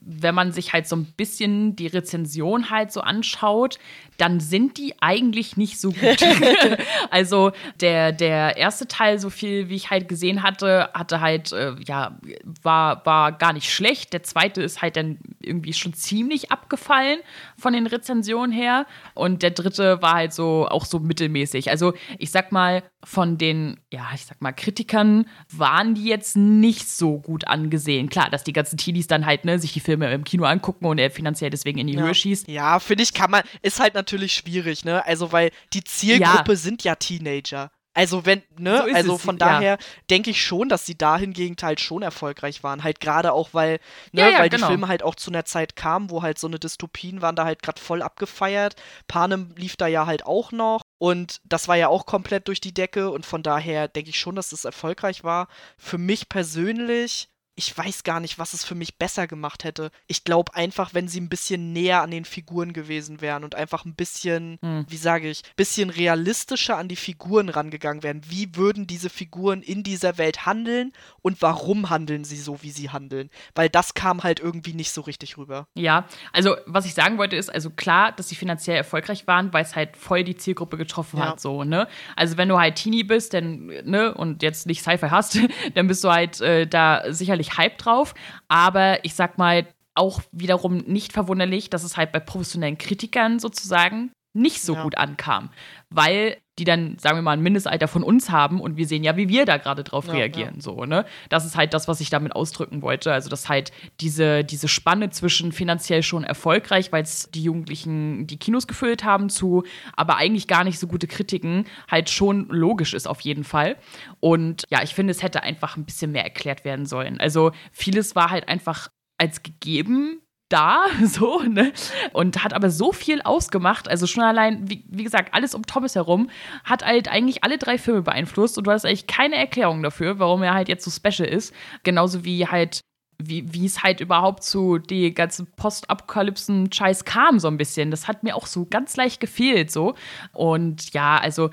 wenn 0.00 0.34
man 0.34 0.52
sich 0.52 0.72
halt 0.72 0.86
so 0.86 0.96
ein 0.96 1.04
bisschen 1.16 1.74
die 1.76 1.88
Rezension 1.88 2.70
halt 2.70 2.92
so 2.92 3.00
anschaut, 3.00 3.78
dann 4.16 4.40
sind 4.40 4.78
die 4.78 4.94
eigentlich 5.00 5.56
nicht 5.56 5.80
so 5.80 5.90
gut. 5.90 6.18
also 7.10 7.52
der, 7.80 8.12
der 8.12 8.56
erste 8.56 8.86
Teil, 8.86 9.18
so 9.18 9.30
viel 9.30 9.68
wie 9.68 9.76
ich 9.76 9.90
halt 9.90 10.08
gesehen 10.08 10.42
hatte, 10.42 10.90
hatte 10.94 11.20
halt, 11.20 11.52
äh, 11.52 11.74
ja, 11.84 12.18
war, 12.62 13.04
war 13.04 13.32
gar 13.32 13.52
nicht 13.52 13.72
schlecht. 13.72 14.12
Der 14.12 14.22
zweite 14.22 14.62
ist 14.62 14.82
halt 14.82 14.96
dann 14.96 15.18
irgendwie 15.40 15.72
schon 15.72 15.94
ziemlich 15.94 16.52
abgefallen 16.52 17.20
von 17.56 17.72
den 17.72 17.86
Rezensionen 17.86 18.52
her. 18.52 18.86
Und 19.14 19.42
der 19.42 19.50
dritte 19.50 20.02
war 20.02 20.14
halt 20.14 20.32
so 20.32 20.68
auch 20.68 20.84
so 20.84 20.98
mittelmäßig. 20.98 21.70
Also 21.70 21.94
ich 22.18 22.30
sag 22.30 22.52
mal, 22.52 22.67
von 23.04 23.38
den, 23.38 23.80
ja, 23.92 24.08
ich 24.14 24.26
sag 24.26 24.40
mal, 24.40 24.52
Kritikern 24.52 25.26
waren 25.50 25.94
die 25.94 26.04
jetzt 26.04 26.36
nicht 26.36 26.88
so 26.88 27.18
gut 27.18 27.46
angesehen. 27.46 28.08
Klar, 28.08 28.30
dass 28.30 28.44
die 28.44 28.52
ganzen 28.52 28.76
Teenies 28.76 29.06
dann 29.06 29.26
halt, 29.26 29.44
ne, 29.44 29.58
sich 29.58 29.72
die 29.72 29.80
Filme 29.80 30.12
im 30.12 30.24
Kino 30.24 30.44
angucken 30.44 30.86
und 30.86 30.98
er 30.98 31.10
finanziell 31.10 31.50
deswegen 31.50 31.78
in 31.78 31.86
die 31.86 31.94
ja. 31.94 32.02
Höhe 32.02 32.14
schießt. 32.14 32.48
Ja, 32.48 32.78
finde 32.80 33.02
ich, 33.02 33.14
kann 33.14 33.30
man, 33.30 33.42
ist 33.62 33.80
halt 33.80 33.94
natürlich 33.94 34.34
schwierig, 34.34 34.84
ne? 34.84 35.04
Also, 35.06 35.32
weil 35.32 35.50
die 35.72 35.84
Zielgruppe 35.84 36.52
ja. 36.52 36.56
sind 36.56 36.84
ja 36.84 36.94
Teenager. 36.94 37.70
Also 37.98 38.24
wenn, 38.24 38.42
ne, 38.56 38.84
so 38.86 38.94
also 38.94 39.18
von 39.18 39.38
daher 39.38 39.72
ja. 39.72 39.86
denke 40.08 40.30
ich 40.30 40.40
schon, 40.40 40.68
dass 40.68 40.86
sie 40.86 40.96
dahingegen 40.96 41.56
halt 41.60 41.80
schon 41.80 42.02
erfolgreich 42.02 42.62
waren. 42.62 42.84
Halt 42.84 43.00
gerade 43.00 43.32
auch, 43.32 43.48
weil, 43.54 43.80
ne, 44.12 44.20
ja, 44.20 44.28
ja, 44.28 44.38
weil 44.38 44.50
genau. 44.50 44.66
die 44.66 44.70
Filme 44.70 44.86
halt 44.86 45.02
auch 45.02 45.16
zu 45.16 45.32
einer 45.32 45.44
Zeit 45.44 45.74
kamen, 45.74 46.08
wo 46.08 46.22
halt 46.22 46.38
so 46.38 46.46
eine 46.46 46.60
Dystopien 46.60 47.22
waren 47.22 47.34
da 47.34 47.44
halt 47.44 47.60
gerade 47.60 47.80
voll 47.80 48.02
abgefeiert. 48.02 48.76
Panem 49.08 49.52
lief 49.56 49.74
da 49.76 49.88
ja 49.88 50.06
halt 50.06 50.24
auch 50.26 50.52
noch. 50.52 50.82
Und 50.98 51.40
das 51.44 51.68
war 51.68 51.76
ja 51.76 51.88
auch 51.88 52.06
komplett 52.06 52.48
durch 52.48 52.60
die 52.60 52.74
Decke 52.74 53.10
und 53.10 53.24
von 53.24 53.42
daher 53.42 53.88
denke 53.88 54.10
ich 54.10 54.18
schon, 54.18 54.34
dass 54.34 54.46
es 54.46 54.62
das 54.62 54.64
erfolgreich 54.64 55.24
war. 55.24 55.48
Für 55.76 55.98
mich 55.98 56.28
persönlich 56.28 57.28
ich 57.58 57.76
weiß 57.76 58.04
gar 58.04 58.20
nicht, 58.20 58.38
was 58.38 58.54
es 58.54 58.64
für 58.64 58.76
mich 58.76 58.98
besser 58.98 59.26
gemacht 59.26 59.64
hätte. 59.64 59.90
Ich 60.06 60.22
glaube 60.22 60.54
einfach, 60.54 60.94
wenn 60.94 61.08
sie 61.08 61.20
ein 61.20 61.28
bisschen 61.28 61.72
näher 61.72 62.02
an 62.02 62.12
den 62.12 62.24
Figuren 62.24 62.72
gewesen 62.72 63.20
wären 63.20 63.42
und 63.42 63.56
einfach 63.56 63.84
ein 63.84 63.96
bisschen, 63.96 64.58
hm. 64.62 64.86
wie 64.88 64.96
sage 64.96 65.28
ich, 65.28 65.42
bisschen 65.56 65.90
realistischer 65.90 66.78
an 66.78 66.86
die 66.86 66.94
Figuren 66.94 67.48
rangegangen 67.48 68.04
wären. 68.04 68.22
Wie 68.28 68.54
würden 68.54 68.86
diese 68.86 69.10
Figuren 69.10 69.62
in 69.62 69.82
dieser 69.82 70.18
Welt 70.18 70.46
handeln 70.46 70.92
und 71.20 71.42
warum 71.42 71.90
handeln 71.90 72.22
sie 72.22 72.36
so, 72.36 72.62
wie 72.62 72.70
sie 72.70 72.90
handeln? 72.90 73.28
Weil 73.56 73.68
das 73.68 73.94
kam 73.94 74.22
halt 74.22 74.38
irgendwie 74.38 74.74
nicht 74.74 74.92
so 74.92 75.00
richtig 75.00 75.36
rüber. 75.36 75.66
Ja, 75.74 76.06
also 76.32 76.56
was 76.66 76.86
ich 76.86 76.94
sagen 76.94 77.18
wollte 77.18 77.34
ist, 77.34 77.52
also 77.52 77.70
klar, 77.70 78.12
dass 78.12 78.28
sie 78.28 78.36
finanziell 78.36 78.76
erfolgreich 78.76 79.26
waren, 79.26 79.52
weil 79.52 79.64
es 79.64 79.74
halt 79.74 79.96
voll 79.96 80.22
die 80.22 80.36
Zielgruppe 80.36 80.76
getroffen 80.76 81.18
ja. 81.18 81.30
hat, 81.30 81.40
so, 81.40 81.64
ne? 81.64 81.88
Also 82.14 82.36
wenn 82.36 82.48
du 82.48 82.56
halt 82.56 82.76
Teenie 82.76 83.02
bist, 83.02 83.34
dann, 83.34 83.66
ne, 83.66 84.14
und 84.14 84.44
jetzt 84.44 84.66
nicht 84.66 84.82
Sci-Fi 84.82 85.08
hast, 85.08 85.40
dann 85.74 85.88
bist 85.88 86.04
du 86.04 86.10
halt 86.10 86.40
äh, 86.40 86.64
da 86.68 87.02
sicherlich 87.12 87.47
richtig 87.48 87.58
Hype 87.58 87.78
drauf. 87.78 88.14
Aber 88.48 89.04
ich 89.04 89.14
sag 89.14 89.38
mal, 89.38 89.66
auch 89.94 90.20
wiederum 90.30 90.78
nicht 90.78 91.12
verwunderlich, 91.12 91.70
dass 91.70 91.82
es 91.82 91.96
halt 91.96 92.12
bei 92.12 92.20
professionellen 92.20 92.78
Kritikern 92.78 93.38
sozusagen 93.38 94.12
nicht 94.32 94.62
so 94.62 94.74
ja. 94.74 94.82
gut 94.82 94.96
ankam. 94.96 95.50
Weil 95.90 96.36
die 96.58 96.64
dann, 96.64 96.98
sagen 96.98 97.16
wir 97.16 97.22
mal, 97.22 97.32
ein 97.32 97.42
Mindestalter 97.42 97.88
von 97.88 98.02
uns 98.02 98.30
haben 98.30 98.60
und 98.60 98.76
wir 98.76 98.86
sehen 98.86 99.04
ja, 99.04 99.16
wie 99.16 99.28
wir 99.28 99.46
da 99.46 99.56
gerade 99.58 99.84
drauf 99.84 100.06
ja, 100.06 100.14
reagieren. 100.14 100.56
Ja. 100.56 100.60
So, 100.60 100.84
ne? 100.84 101.04
Das 101.28 101.44
ist 101.44 101.56
halt 101.56 101.72
das, 101.72 101.86
was 101.86 102.00
ich 102.00 102.10
damit 102.10 102.34
ausdrücken 102.34 102.82
wollte. 102.82 103.12
Also, 103.12 103.30
dass 103.30 103.48
halt 103.48 103.70
diese, 104.00 104.44
diese 104.44 104.66
Spanne 104.68 105.10
zwischen 105.10 105.52
finanziell 105.52 106.02
schon 106.02 106.24
erfolgreich, 106.24 106.90
weil 106.90 107.02
es 107.02 107.30
die 107.30 107.42
Jugendlichen 107.42 108.26
die 108.26 108.38
Kinos 108.38 108.66
gefüllt 108.66 109.04
haben, 109.04 109.28
zu 109.30 109.62
aber 109.94 110.16
eigentlich 110.16 110.48
gar 110.48 110.64
nicht 110.64 110.78
so 110.78 110.88
gute 110.88 111.06
Kritiken, 111.06 111.64
halt 111.90 112.10
schon 112.10 112.48
logisch 112.48 112.94
ist 112.94 113.06
auf 113.06 113.20
jeden 113.20 113.44
Fall. 113.44 113.76
Und 114.20 114.64
ja, 114.70 114.82
ich 114.82 114.94
finde, 114.94 115.12
es 115.12 115.22
hätte 115.22 115.42
einfach 115.42 115.76
ein 115.76 115.84
bisschen 115.84 116.12
mehr 116.12 116.24
erklärt 116.24 116.64
werden 116.64 116.86
sollen. 116.86 117.20
Also, 117.20 117.52
vieles 117.72 118.16
war 118.16 118.30
halt 118.30 118.48
einfach 118.48 118.88
als 119.16 119.42
gegeben 119.42 120.20
da, 120.48 120.86
so, 121.04 121.40
ne? 121.40 121.72
Und 122.12 122.42
hat 122.42 122.54
aber 122.54 122.70
so 122.70 122.92
viel 122.92 123.22
ausgemacht. 123.22 123.88
Also 123.88 124.06
schon 124.06 124.24
allein, 124.24 124.68
wie, 124.68 124.84
wie, 124.88 125.04
gesagt, 125.04 125.34
alles 125.34 125.54
um 125.54 125.64
Thomas 125.66 125.94
herum, 125.94 126.30
hat 126.64 126.84
halt 126.84 127.08
eigentlich 127.08 127.44
alle 127.44 127.58
drei 127.58 127.78
Filme 127.78 128.02
beeinflusst 128.02 128.58
und 128.58 128.66
du 128.66 128.70
hast 128.70 128.84
eigentlich 128.84 129.06
keine 129.06 129.36
Erklärung 129.36 129.82
dafür, 129.82 130.18
warum 130.18 130.42
er 130.42 130.54
halt 130.54 130.68
jetzt 130.68 130.84
so 130.84 130.90
special 130.90 131.28
ist. 131.28 131.54
Genauso 131.82 132.24
wie 132.24 132.46
halt, 132.46 132.80
wie, 133.22 133.52
wie 133.52 133.66
es 133.66 133.82
halt 133.82 134.00
überhaupt 134.00 134.44
zu 134.44 134.78
die 134.78 135.12
ganzen 135.12 135.46
Postapokalypsen-Scheiß 135.56 137.04
kam, 137.04 137.38
so 137.38 137.48
ein 137.48 137.58
bisschen. 137.58 137.90
Das 137.90 138.08
hat 138.08 138.22
mir 138.22 138.36
auch 138.36 138.46
so 138.46 138.66
ganz 138.66 138.96
leicht 138.96 139.20
gefehlt, 139.20 139.70
so. 139.70 139.94
Und 140.32 140.92
ja, 140.92 141.18
also 141.18 141.50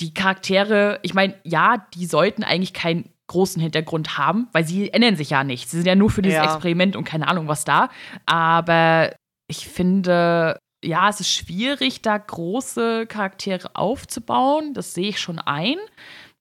die 0.00 0.14
Charaktere, 0.14 0.98
ich 1.02 1.14
meine, 1.14 1.34
ja, 1.44 1.86
die 1.94 2.06
sollten 2.06 2.44
eigentlich 2.44 2.72
kein 2.72 3.08
großen 3.32 3.60
Hintergrund 3.62 4.18
haben, 4.18 4.48
weil 4.52 4.64
sie 4.66 4.92
ändern 4.92 5.16
sich 5.16 5.30
ja 5.30 5.42
nicht. 5.42 5.70
Sie 5.70 5.78
sind 5.78 5.86
ja 5.86 5.94
nur 5.94 6.10
für 6.10 6.22
dieses 6.22 6.36
ja. 6.36 6.44
Experiment 6.44 6.96
und 6.96 7.04
keine 7.04 7.28
Ahnung 7.28 7.48
was 7.48 7.64
da. 7.64 7.88
Aber 8.26 9.14
ich 9.48 9.68
finde, 9.68 10.58
ja, 10.84 11.08
es 11.08 11.20
ist 11.20 11.32
schwierig, 11.32 12.02
da 12.02 12.18
große 12.18 13.06
Charaktere 13.06 13.70
aufzubauen. 13.74 14.74
Das 14.74 14.94
sehe 14.94 15.08
ich 15.08 15.18
schon 15.18 15.38
ein. 15.38 15.76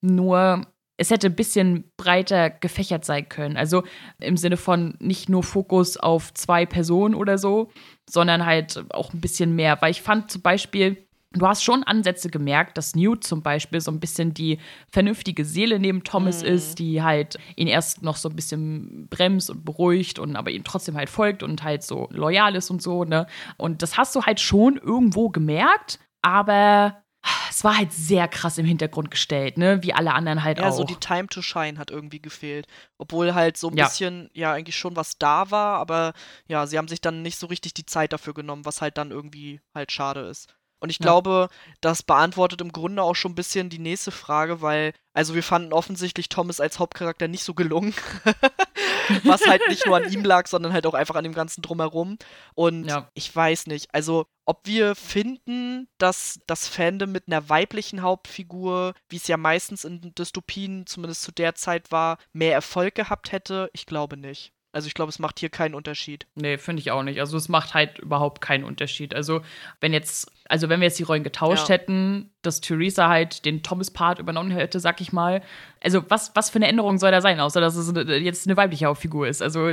Nur 0.02 0.66
es 0.98 1.10
hätte 1.10 1.28
ein 1.28 1.36
bisschen 1.36 1.90
breiter 1.98 2.50
gefächert 2.50 3.06
sein 3.06 3.28
können. 3.30 3.58
Also 3.58 3.84
im 4.20 4.38
Sinne 4.38 4.58
von 4.58 4.96
nicht 5.00 5.30
nur 5.30 5.44
Fokus 5.44 5.98
auf 5.98 6.34
zwei 6.34 6.66
Personen 6.66 7.16
oder 7.16 7.38
so, 7.38 7.72
sondern 8.10 8.46
halt 8.46 8.84
auch 8.92 9.14
ein 9.14 9.22
bisschen 9.22 9.56
mehr. 9.56 9.82
Weil 9.82 9.92
ich 9.92 10.02
fand 10.02 10.30
zum 10.30 10.42
Beispiel, 10.42 11.08
Du 11.34 11.48
hast 11.48 11.64
schon 11.64 11.84
Ansätze 11.84 12.30
gemerkt, 12.30 12.78
dass 12.78 12.94
Newt 12.94 13.24
zum 13.24 13.42
Beispiel 13.42 13.80
so 13.80 13.90
ein 13.90 14.02
bisschen 14.02 14.34
die 14.34 14.60
vernünftige 14.90 15.46
Seele 15.46 15.80
neben 15.80 16.04
Thomas 16.04 16.42
mhm. 16.42 16.50
ist, 16.50 16.80
die 16.80 17.02
halt 17.02 17.38
ihn 17.56 17.68
erst 17.68 18.04
noch 18.04 18.18
so 18.18 18.28
ein 18.28 18.36
bisschen 18.36 19.08
bremst 19.10 19.50
und 19.50 19.64
beruhigt 19.64 20.20
und 20.20 20.36
aber 20.36 20.52
ihm 20.52 20.66
trotzdem 20.66 20.98
halt 20.98 21.10
folgt 21.10 21.42
und 21.42 21.64
halt 21.64 21.84
so 21.84 22.10
loyal 22.12 22.56
ist 22.56 22.70
und 22.70 22.82
so, 22.82 23.06
ne? 23.06 23.28
Und 23.56 23.82
das 23.82 23.98
hast 23.98 24.14
du 24.16 24.24
halt 24.24 24.42
schon 24.42 24.76
irgendwo 24.76 25.30
gemerkt, 25.30 26.00
aber 26.22 27.02
es 27.50 27.64
war 27.64 27.78
halt 27.78 27.94
sehr 27.94 28.28
krass 28.28 28.58
im 28.58 28.66
Hintergrund 28.66 29.12
gestellt, 29.12 29.58
ne? 29.58 29.84
Wie 29.84 29.94
alle 29.94 30.14
anderen 30.14 30.44
halt 30.44 30.58
ja, 30.58 30.66
auch. 30.66 30.70
Ja, 30.70 30.76
so 30.76 30.84
die 30.84 30.96
Time 30.96 31.28
to 31.28 31.42
Shine 31.42 31.78
hat 31.78 31.92
irgendwie 31.92 32.22
gefehlt. 32.22 32.68
Obwohl 32.98 33.34
halt 33.34 33.58
so 33.58 33.70
ein 33.70 33.78
ja. 33.78 33.86
bisschen, 33.86 34.30
ja, 34.34 34.54
eigentlich 34.54 34.76
schon 34.76 34.96
was 34.96 35.18
da 35.18 35.52
war, 35.52 35.78
aber 35.78 36.14
ja, 36.48 36.66
sie 36.66 36.78
haben 36.78 36.88
sich 36.88 37.02
dann 37.02 37.22
nicht 37.22 37.38
so 37.38 37.48
richtig 37.48 37.74
die 37.74 37.86
Zeit 37.86 38.12
dafür 38.14 38.34
genommen, 38.34 38.66
was 38.66 38.82
halt 38.82 38.98
dann 38.98 39.12
irgendwie 39.12 39.62
halt 39.74 39.92
schade 39.92 40.22
ist. 40.22 40.54
Und 40.82 40.90
ich 40.90 40.98
ja. 41.00 41.04
glaube, 41.04 41.48
das 41.80 42.02
beantwortet 42.02 42.60
im 42.60 42.72
Grunde 42.72 43.04
auch 43.04 43.16
schon 43.16 43.34
ein 43.34 43.36
bisschen 43.36 43.70
die 43.70 43.80
nächste 43.80 44.10
Frage, 44.10 44.62
weil, 44.62 44.94
also 45.14 45.36
wir 45.36 45.44
fanden 45.44 45.74
offensichtlich 45.74 46.28
Thomas 46.28 46.60
als 46.60 46.80
Hauptcharakter 46.80 47.28
nicht 47.28 47.44
so 47.44 47.54
gelungen. 47.54 47.94
Was 49.24 49.46
halt 49.46 49.62
nicht 49.68 49.86
nur 49.86 49.98
an 49.98 50.12
ihm 50.12 50.24
lag, 50.24 50.48
sondern 50.48 50.74
halt 50.74 50.86
auch 50.88 50.94
einfach 50.94 51.16
an 51.16 51.24
dem 51.24 51.34
ganzen 51.34 51.62
Drumherum. 51.62 52.18
Und 52.56 52.86
ja. 52.86 53.10
ich 53.14 53.34
weiß 53.34 53.68
nicht, 53.68 53.94
also 53.94 54.26
ob 54.46 54.66
wir 54.66 54.96
finden, 54.96 55.88
dass 56.00 56.40
das 56.48 56.68
Fandom 56.68 57.12
mit 57.12 57.28
einer 57.28 57.48
weiblichen 57.48 58.02
Hauptfigur, 58.02 58.94
wie 59.08 59.18
es 59.18 59.28
ja 59.28 59.38
meistens 59.38 59.84
in 59.84 60.16
Dystopien, 60.16 60.88
zumindest 60.88 61.22
zu 61.22 61.32
der 61.32 61.54
Zeit 61.56 61.92
war, 61.92 62.18
mehr 62.34 62.54
Erfolg 62.54 62.96
gehabt 62.96 63.32
hätte, 63.32 63.70
ich 63.74 63.86
glaube 63.86 64.18
nicht. 64.18 64.52
Also 64.74 64.88
ich 64.88 64.94
glaube, 64.94 65.10
es 65.10 65.20
macht 65.20 65.40
hier 65.40 65.50
keinen 65.50 65.76
Unterschied. 65.76 66.28
Nee, 66.36 66.58
finde 66.58 66.80
ich 66.80 66.92
auch 66.92 67.04
nicht. 67.04 67.20
Also 67.20 67.36
es 67.36 67.50
macht 67.50 67.74
halt 67.74 68.00
überhaupt 68.00 68.40
keinen 68.40 68.64
Unterschied. 68.64 69.14
Also 69.14 69.42
wenn 69.82 69.92
jetzt, 69.92 70.32
also 70.48 70.70
wenn 70.70 70.80
wir 70.80 70.88
jetzt 70.88 70.98
die 71.00 71.04
Rollen 71.04 71.24
getauscht 71.24 71.68
ja. 71.68 71.76
hätten, 71.76 72.32
dass 72.42 72.62
Theresa 72.62 73.10
halt 73.10 73.44
den 73.44 73.64
Thomas-Part 73.64 74.20
übernommen 74.20 74.52
hätte, 74.52 74.80
sag 74.80 75.02
ich 75.02 75.12
mal. 75.12 75.42
Also 75.84 76.04
was, 76.10 76.32
was 76.36 76.50
für 76.50 76.58
eine 76.58 76.68
Änderung 76.68 77.00
soll 77.00 77.12
da 77.12 77.20
sein, 77.22 77.40
außer 77.40 77.60
dass 77.60 77.76
es 77.76 77.94
jetzt 78.22 78.48
eine 78.48 78.56
weibliche 78.56 78.94
Figur 78.96 79.28
ist. 79.28 79.42
Also 79.42 79.68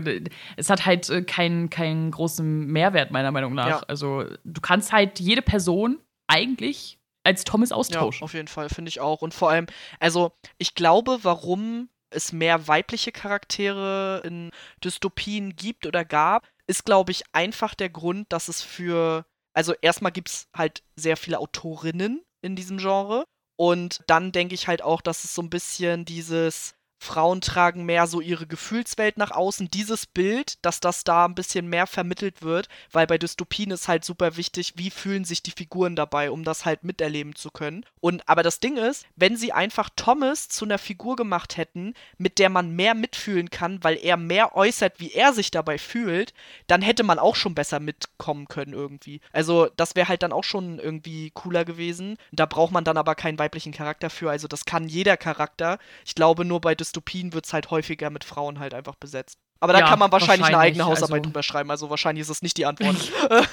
es 0.57 0.69
hat 0.69 0.85
halt 0.85 1.09
äh, 1.11 1.23
keinen, 1.23 1.71
keinen 1.71 2.11
großen 2.11 2.67
Mehrwert, 2.67 3.13
meiner 3.13 3.31
Meinung 3.31 3.55
nach. 3.55 3.69
Ja. 3.69 3.83
Also 3.87 4.25
du 4.45 4.61
kannst 4.61 4.93
halt 4.93 5.21
jede 5.21 5.43
Person 5.43 5.99
eigentlich 6.27 6.99
als 7.23 7.45
Thomas 7.45 7.73
austauschen. 7.73 8.21
Ja, 8.21 8.25
auf 8.25 8.35
jeden 8.35 8.49
Fall, 8.49 8.69
finde 8.69 8.89
ich 8.89 9.01
auch. 9.01 9.23
Und 9.23 9.35
vor 9.35 9.51
allem, 9.51 9.67
also 10.01 10.33
ich 10.57 10.75
glaube, 10.75 11.19
warum 11.23 11.89
es 12.11 12.33
mehr 12.33 12.69
weibliche 12.69 13.13
Charaktere 13.13 14.23
in 14.25 14.51
Dystopien 14.83 15.57
gibt 15.57 15.87
oder 15.87 16.05
gab, 16.05 16.49
ist, 16.67 16.85
glaube 16.85 17.13
ich, 17.13 17.23
einfach 17.33 17.75
der 17.75 17.91
Grund, 17.91 18.33
dass 18.33 18.49
es 18.49 18.63
für. 18.63 19.27
Also, 19.55 19.75
erstmal 19.81 20.13
gibt 20.13 20.29
es 20.29 20.49
halt 20.55 20.83
sehr 20.97 21.17
viele 21.17 21.39
Autorinnen 21.39 22.23
in 22.43 22.57
diesem 22.57 22.79
Genre. 22.79 23.25
Und 23.57 24.05
dann 24.07 24.31
denke 24.31 24.55
ich 24.55 24.69
halt 24.69 24.83
auch, 24.83 25.01
dass 25.01 25.25
es 25.25 25.35
so 25.35 25.43
ein 25.43 25.51
bisschen 25.51 26.05
dieses 26.05 26.75
Frauen 26.99 27.41
tragen 27.41 27.85
mehr 27.85 28.07
so 28.07 28.21
ihre 28.21 28.47
Gefühlswelt 28.47 29.19
nach 29.19 29.31
außen. 29.31 29.71
Dieses 29.71 30.07
Bild, 30.07 30.65
dass 30.65 30.81
das 30.81 31.05
da 31.05 31.25
ein 31.25 31.35
bisschen 31.35 31.69
mehr 31.69 31.87
vermittelt 31.87 32.43
wird, 32.43 32.69
weil 32.93 33.07
bei 33.07 33.19
Dystopien 33.19 33.71
ist 33.71 33.89
halt 33.89 34.05
super 34.05 34.37
wichtig, 34.37 34.75
wie 34.77 34.91
fühlen 34.91 35.25
sich 35.25 35.43
die 35.43 35.53
Figuren 35.53 35.97
dabei, 35.97 36.31
um 36.31 36.45
das 36.45 36.65
halt 36.65 36.85
miterleben 36.85 37.35
zu 37.35 37.51
können. 37.51 37.85
Und 38.01 38.29
aber 38.29 38.43
das 38.43 38.61
Ding 38.61 38.77
ist, 38.77 39.07
wenn 39.17 39.37
sie 39.37 39.53
einfach 39.53 39.91
Thomas 39.95 40.49
zu 40.49 40.65
einer 40.65 40.79
Figur 40.79 41.17
gemacht 41.17 41.57
hätten, 41.57 41.95
mit 42.19 42.39
der 42.39 42.51
man 42.51 42.75
mehr 42.75 42.95
mitfühlen 42.95 43.49
kann, 43.49 43.83
weil 43.83 43.97
er 43.97 44.17
mehr 44.17 44.57
äußert, 44.57 44.99
wie 44.99 45.13
er 45.13 45.33
sich 45.33 45.51
dabei 45.51 45.79
fühlt, 45.79 46.35
dann 46.67 46.83
hätte 46.83 47.05
man 47.05 47.19
auch 47.19 47.37
schon 47.37 47.55
besser 47.55 47.81
mitkommen 47.81 48.49
können 48.49 48.73
irgendwie. 48.73 49.21
Also 49.33 49.69
das 49.77 49.95
wäre 49.95 50.09
halt 50.09 50.23
dann 50.23 50.33
auch 50.33 50.45
schon 50.45 50.79
irgendwie 50.79 51.31
cooler 51.31 51.65
gewesen. 51.65 52.17
Da 52.33 52.47
braucht 52.47 52.73
man 52.73 52.85
dann 52.85 52.97
aber 52.97 53.15
keinen 53.15 53.39
weiblichen 53.39 53.73
Charakter 53.73 54.11
für. 54.11 54.31
Also 54.31 54.49
das 54.49 54.65
kann 54.65 54.89
jeder 54.89 55.17
Charakter. 55.17 55.79
Ich 56.05 56.15
glaube 56.15 56.45
nur 56.45 56.61
bei 56.61 56.75
Dystopien 56.75 56.88
Dystopien 56.89 57.33
wird 57.33 57.47
es 57.47 57.53
halt 57.53 57.71
häufiger 57.71 58.11
mit 58.11 58.25
Frauen 58.25 58.59
halt 58.59 58.75
einfach 58.75 58.97
besetzt. 58.97 59.39
Aber 59.61 59.73
da 59.73 59.81
ja, 59.81 59.89
kann 59.89 59.99
man 59.99 60.11
wahrscheinlich, 60.11 60.41
wahrscheinlich, 60.41 60.57
eine 60.57 60.65
eigene 60.65 60.87
Hausarbeit 60.87 61.21
also, 61.21 61.31
drüber 61.31 61.43
schreiben. 61.43 61.71
Also 61.71 61.91
wahrscheinlich 61.91 62.23
ist 62.23 62.31
es 62.31 62.43
nicht 62.43 62.57
die 62.57 62.65
Antwort. 62.67 62.97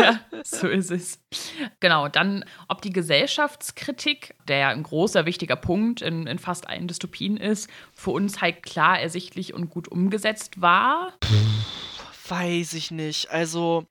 ja, 0.00 0.20
so 0.44 0.66
ist 0.68 0.90
es. 0.90 1.20
Genau, 1.80 2.08
dann, 2.08 2.44
ob 2.66 2.82
die 2.82 2.90
Gesellschaftskritik, 2.90 4.34
der 4.46 4.58
ja 4.58 4.68
ein 4.68 4.82
großer, 4.82 5.24
wichtiger 5.24 5.56
Punkt 5.56 6.02
in, 6.02 6.26
in 6.26 6.38
fast 6.38 6.68
allen 6.68 6.88
Dystopien 6.88 7.36
ist, 7.36 7.70
für 7.94 8.10
uns 8.10 8.40
halt 8.40 8.62
klar 8.62 8.98
ersichtlich 8.98 9.54
und 9.54 9.70
gut 9.70 9.88
umgesetzt 9.88 10.60
war. 10.60 11.14
Weiß 12.28 12.74
ich 12.74 12.90
nicht. 12.90 13.30
Also, 13.30 13.86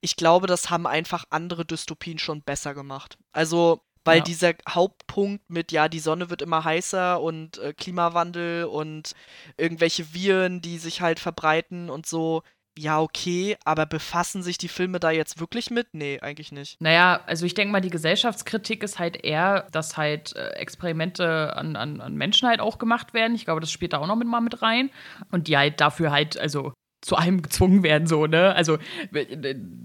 ich 0.00 0.16
glaube, 0.16 0.46
das 0.46 0.70
haben 0.70 0.86
einfach 0.86 1.24
andere 1.30 1.64
Dystopien 1.64 2.18
schon 2.18 2.42
besser 2.42 2.74
gemacht. 2.74 3.18
Also, 3.32 3.80
weil 4.08 4.18
ja. 4.18 4.24
dieser 4.24 4.54
Hauptpunkt 4.68 5.50
mit, 5.50 5.70
ja, 5.70 5.88
die 5.88 5.98
Sonne 5.98 6.30
wird 6.30 6.40
immer 6.40 6.64
heißer 6.64 7.20
und 7.20 7.58
äh, 7.58 7.74
Klimawandel 7.74 8.64
und 8.64 9.12
irgendwelche 9.58 10.14
Viren, 10.14 10.62
die 10.62 10.78
sich 10.78 11.02
halt 11.02 11.20
verbreiten 11.20 11.90
und 11.90 12.06
so, 12.06 12.42
ja, 12.78 13.00
okay, 13.00 13.56
aber 13.64 13.86
befassen 13.86 14.42
sich 14.42 14.56
die 14.56 14.68
Filme 14.68 15.00
da 15.00 15.10
jetzt 15.10 15.40
wirklich 15.40 15.70
mit? 15.70 15.88
Nee, 15.92 16.20
eigentlich 16.20 16.52
nicht. 16.52 16.80
Naja, 16.80 17.20
also 17.26 17.44
ich 17.44 17.54
denke 17.54 17.72
mal, 17.72 17.80
die 17.80 17.90
Gesellschaftskritik 17.90 18.82
ist 18.82 18.98
halt 18.98 19.24
eher, 19.24 19.66
dass 19.72 19.96
halt 19.96 20.34
äh, 20.36 20.50
Experimente 20.50 21.54
an, 21.56 21.76
an, 21.76 22.00
an 22.00 22.14
Menschen 22.14 22.48
halt 22.48 22.60
auch 22.60 22.78
gemacht 22.78 23.14
werden. 23.14 23.34
Ich 23.34 23.44
glaube, 23.44 23.60
das 23.60 23.72
spielt 23.72 23.92
da 23.92 23.98
auch 23.98 24.06
noch 24.06 24.16
mit 24.16 24.28
mal 24.28 24.40
mit 24.40 24.62
rein. 24.62 24.90
Und 25.30 25.48
die 25.48 25.56
halt 25.56 25.80
dafür 25.80 26.12
halt, 26.12 26.38
also 26.38 26.72
zu 27.00 27.16
einem 27.16 27.42
gezwungen 27.42 27.82
werden, 27.82 28.06
so, 28.06 28.26
ne? 28.26 28.54
Also, 28.54 28.78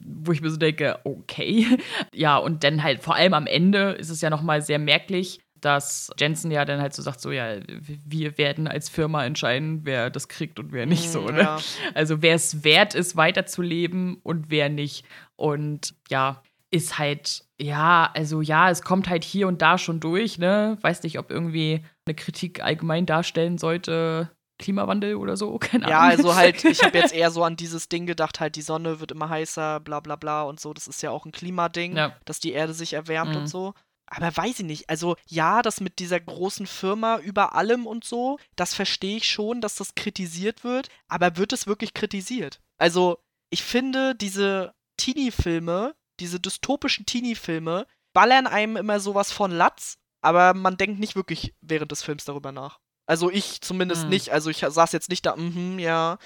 wo 0.06 0.32
ich 0.32 0.42
mir 0.42 0.50
so 0.50 0.58
denke, 0.58 1.00
okay. 1.04 1.66
Ja, 2.14 2.38
und 2.38 2.64
dann 2.64 2.84
halt 2.84 3.02
vor 3.02 3.16
allem 3.16 3.34
am 3.34 3.48
Ende 3.48 3.92
ist 3.92 4.10
es 4.10 4.22
ja 4.22 4.30
nochmal 4.30 4.62
sehr 4.62 4.80
merklich, 4.80 5.40
dass 5.62 6.12
Jensen 6.20 6.52
ja 6.52 6.66
dann 6.66 6.82
halt 6.82 6.94
so 6.94 7.02
sagt, 7.02 7.22
so 7.22 7.32
ja, 7.32 7.58
wir 7.68 8.38
werden 8.38 8.68
als 8.68 8.90
Firma 8.90 9.26
entscheiden, 9.26 9.82
wer 9.84 10.10
das 10.10 10.28
kriegt 10.28 10.60
und 10.60 10.72
wer 10.74 10.86
nicht, 10.86 11.10
so, 11.10 11.22
mm, 11.22 11.36
ne? 11.36 11.42
Ja. 11.42 11.60
Also 11.94 12.22
wer 12.22 12.36
es 12.36 12.64
wert 12.64 12.96
ist, 12.96 13.16
weiterzuleben 13.16 14.18
und 14.24 14.50
wer 14.50 14.70
nicht. 14.70 15.06
Und 15.36 15.96
ja, 16.10 16.42
ist 16.70 16.98
halt, 16.98 17.46
ja, 17.60 18.10
also 18.14 18.42
ja, 18.42 18.70
es 18.70 18.82
kommt 18.82 19.08
halt 19.08 19.24
hier 19.24 19.48
und 19.48 19.62
da 19.62 19.78
schon 19.78 20.00
durch, 20.00 20.38
ne? 20.38 20.78
Weiß 20.82 21.04
nicht, 21.04 21.20
ob 21.20 21.32
irgendwie 21.32 21.82
eine 22.06 22.16
Kritik 22.16 22.64
allgemein 22.64 23.06
darstellen 23.06 23.58
sollte, 23.58 24.32
Klimawandel 24.60 25.16
oder 25.16 25.38
so, 25.38 25.58
keine 25.60 25.86
Ahnung. 25.86 25.92
Ja, 25.92 26.02
also 26.02 26.36
halt, 26.36 26.64
ich 26.66 26.84
habe 26.84 26.98
jetzt 26.98 27.14
eher 27.14 27.32
so 27.32 27.44
an 27.44 27.56
dieses 27.56 27.90
Ding 27.90 28.06
gedacht, 28.06 28.40
halt 28.40 28.56
die 28.56 28.62
Sonne 28.62 29.00
wird 29.00 29.12
immer 29.12 29.30
heißer, 29.30 29.80
bla 29.80 30.00
bla 30.00 30.16
bla 30.16 30.44
und 30.44 30.60
so. 30.60 30.74
Das 30.74 30.88
ist 30.88 31.02
ja 31.02 31.12
auch 31.12 31.26
ein 31.26 31.32
Klimading, 31.32 31.96
ja. 31.96 32.16
dass 32.26 32.40
die 32.40 32.54
Erde 32.54 32.74
sich 32.74 32.94
erwärmt 32.94 33.32
mhm. 33.32 33.38
und 33.38 33.48
so. 33.48 33.74
Aber 34.06 34.36
weiß 34.36 34.60
ich 34.60 34.66
nicht. 34.66 34.90
Also 34.90 35.16
ja, 35.28 35.62
das 35.62 35.82
mit 35.82 36.00
dieser 36.00 36.20
großen 36.20 36.68
Firma 36.68 37.18
über 37.20 37.56
allem 37.56 37.88
und 37.88 38.04
so, 38.04 38.38
das 38.56 38.74
verstehe 38.74 39.18
ich 39.18 39.28
schon, 39.28 39.62
dass 39.62 39.76
das 39.76 39.96
kritisiert 39.96 40.64
wird. 40.64 40.90
Aber 41.08 41.38
wird 41.38 41.54
es 41.54 41.68
wirklich 41.68 41.94
kritisiert? 41.94 42.60
Also 42.78 43.18
ich 43.50 43.64
finde, 43.64 44.14
diese 44.16 44.74
Teenie-Filme, 44.98 45.96
diese 46.20 46.40
dystopischen 46.40 47.06
Teenie-Filme, 47.06 47.88
ballern 48.14 48.48
einem 48.48 48.78
immer 48.78 49.00
sowas 49.00 49.32
von 49.32 49.52
Latz, 49.52 49.98
aber 50.22 50.54
man 50.54 50.78
denkt 50.78 51.00
nicht 51.00 51.16
wirklich 51.16 51.54
während 51.62 51.92
des 51.92 52.04
Films 52.04 52.26
darüber 52.26 52.52
nach. 52.52 52.80
Also 53.06 53.30
ich 53.30 53.62
zumindest 53.62 54.04
hm. 54.04 54.10
nicht. 54.10 54.30
Also 54.30 54.50
ich 54.50 54.60
saß 54.60 54.92
jetzt 54.94 55.10
nicht 55.10 55.26
da, 55.26 55.36
mhm, 55.36 55.78
ja. 55.78 56.18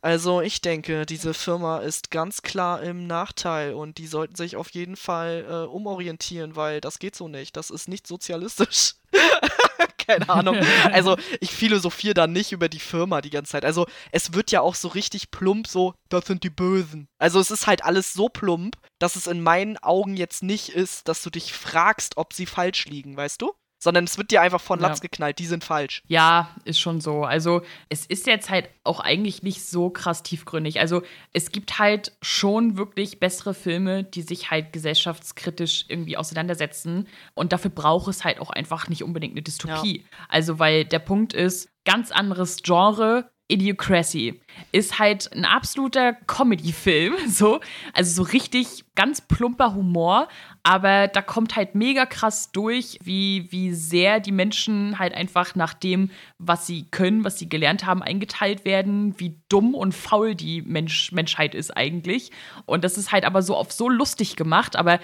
Also 0.00 0.40
ich 0.40 0.60
denke, 0.60 1.06
diese 1.06 1.34
Firma 1.34 1.78
ist 1.78 2.10
ganz 2.10 2.42
klar 2.42 2.82
im 2.82 3.06
Nachteil 3.06 3.74
und 3.74 3.98
die 3.98 4.08
sollten 4.08 4.34
sich 4.34 4.56
auf 4.56 4.70
jeden 4.70 4.96
Fall 4.96 5.46
äh, 5.48 5.66
umorientieren, 5.66 6.56
weil 6.56 6.80
das 6.80 6.98
geht 6.98 7.14
so 7.14 7.28
nicht. 7.28 7.56
Das 7.56 7.70
ist 7.70 7.88
nicht 7.88 8.06
sozialistisch. 8.06 8.94
Keine 10.06 10.28
Ahnung. 10.28 10.58
Also 10.92 11.16
ich 11.40 11.50
philosophiere 11.50 12.14
da 12.14 12.26
nicht 12.26 12.52
über 12.52 12.68
die 12.68 12.80
Firma 12.80 13.20
die 13.20 13.30
ganze 13.30 13.52
Zeit. 13.52 13.64
Also 13.64 13.86
es 14.12 14.34
wird 14.34 14.50
ja 14.50 14.60
auch 14.60 14.74
so 14.74 14.88
richtig 14.88 15.30
plump 15.30 15.66
so, 15.66 15.94
das 16.08 16.26
sind 16.26 16.44
die 16.44 16.50
Bösen. 16.50 17.08
Also 17.18 17.40
es 17.40 17.50
ist 17.50 17.66
halt 17.66 17.84
alles 17.84 18.12
so 18.12 18.28
plump, 18.28 18.76
dass 18.98 19.16
es 19.16 19.26
in 19.26 19.42
meinen 19.42 19.76
Augen 19.78 20.16
jetzt 20.16 20.42
nicht 20.42 20.70
ist, 20.70 21.08
dass 21.08 21.22
du 21.22 21.30
dich 21.30 21.52
fragst, 21.52 22.16
ob 22.16 22.32
sie 22.32 22.46
falsch 22.46 22.86
liegen, 22.86 23.16
weißt 23.16 23.42
du? 23.42 23.52
Sondern 23.78 24.04
es 24.04 24.18
wird 24.18 24.30
dir 24.30 24.40
einfach 24.40 24.60
von 24.60 24.80
Latz 24.80 24.98
ja. 24.98 25.02
geknallt, 25.02 25.38
die 25.38 25.46
sind 25.46 25.64
falsch. 25.64 26.02
Ja, 26.06 26.50
ist 26.64 26.80
schon 26.80 27.00
so. 27.00 27.24
Also 27.24 27.62
es 27.88 28.06
ist 28.06 28.26
jetzt 28.26 28.50
halt 28.50 28.68
auch 28.84 29.00
eigentlich 29.00 29.42
nicht 29.42 29.64
so 29.66 29.90
krass 29.90 30.22
tiefgründig. 30.22 30.80
Also 30.80 31.02
es 31.32 31.50
gibt 31.52 31.78
halt 31.78 32.12
schon 32.22 32.76
wirklich 32.76 33.20
bessere 33.20 33.54
Filme, 33.54 34.04
die 34.04 34.22
sich 34.22 34.50
halt 34.50 34.72
gesellschaftskritisch 34.72 35.86
irgendwie 35.88 36.16
auseinandersetzen 36.16 37.06
und 37.34 37.52
dafür 37.52 37.70
braucht 37.70 38.08
es 38.08 38.24
halt 38.24 38.40
auch 38.40 38.50
einfach 38.50 38.88
nicht 38.88 39.02
unbedingt 39.02 39.34
eine 39.34 39.42
Dystopie. 39.42 39.98
Ja. 39.98 40.18
Also 40.28 40.58
weil 40.58 40.84
der 40.84 41.00
Punkt 41.00 41.32
ist, 41.32 41.68
ganz 41.84 42.10
anderes 42.10 42.62
Genre, 42.62 43.30
Idiocracy 43.48 44.40
ist 44.72 44.98
halt 44.98 45.32
ein 45.32 45.44
absoluter 45.44 46.12
Comedy-Film, 46.12 47.14
so. 47.28 47.60
Also 47.92 48.24
so 48.24 48.30
richtig 48.30 48.84
ganz 48.94 49.20
plumper 49.20 49.74
Humor, 49.74 50.28
aber 50.66 51.06
da 51.06 51.22
kommt 51.22 51.54
halt 51.54 51.76
mega 51.76 52.06
krass 52.06 52.50
durch, 52.50 52.98
wie, 53.00 53.46
wie 53.52 53.72
sehr 53.72 54.18
die 54.18 54.32
Menschen 54.32 54.98
halt 54.98 55.14
einfach 55.14 55.54
nach 55.54 55.74
dem, 55.74 56.10
was 56.38 56.66
sie 56.66 56.86
können, 56.90 57.22
was 57.22 57.38
sie 57.38 57.48
gelernt 57.48 57.86
haben, 57.86 58.02
eingeteilt 58.02 58.64
werden, 58.64 59.14
wie 59.16 59.36
dumm 59.48 59.76
und 59.76 59.94
faul 59.94 60.34
die 60.34 60.62
Mensch, 60.62 61.12
Menschheit 61.12 61.54
ist 61.54 61.70
eigentlich. 61.76 62.32
Und 62.64 62.82
das 62.82 62.98
ist 62.98 63.12
halt 63.12 63.24
aber 63.24 63.42
so 63.42 63.54
auf 63.54 63.70
so 63.70 63.88
lustig 63.88 64.34
gemacht. 64.34 64.74
Aber 64.74 64.98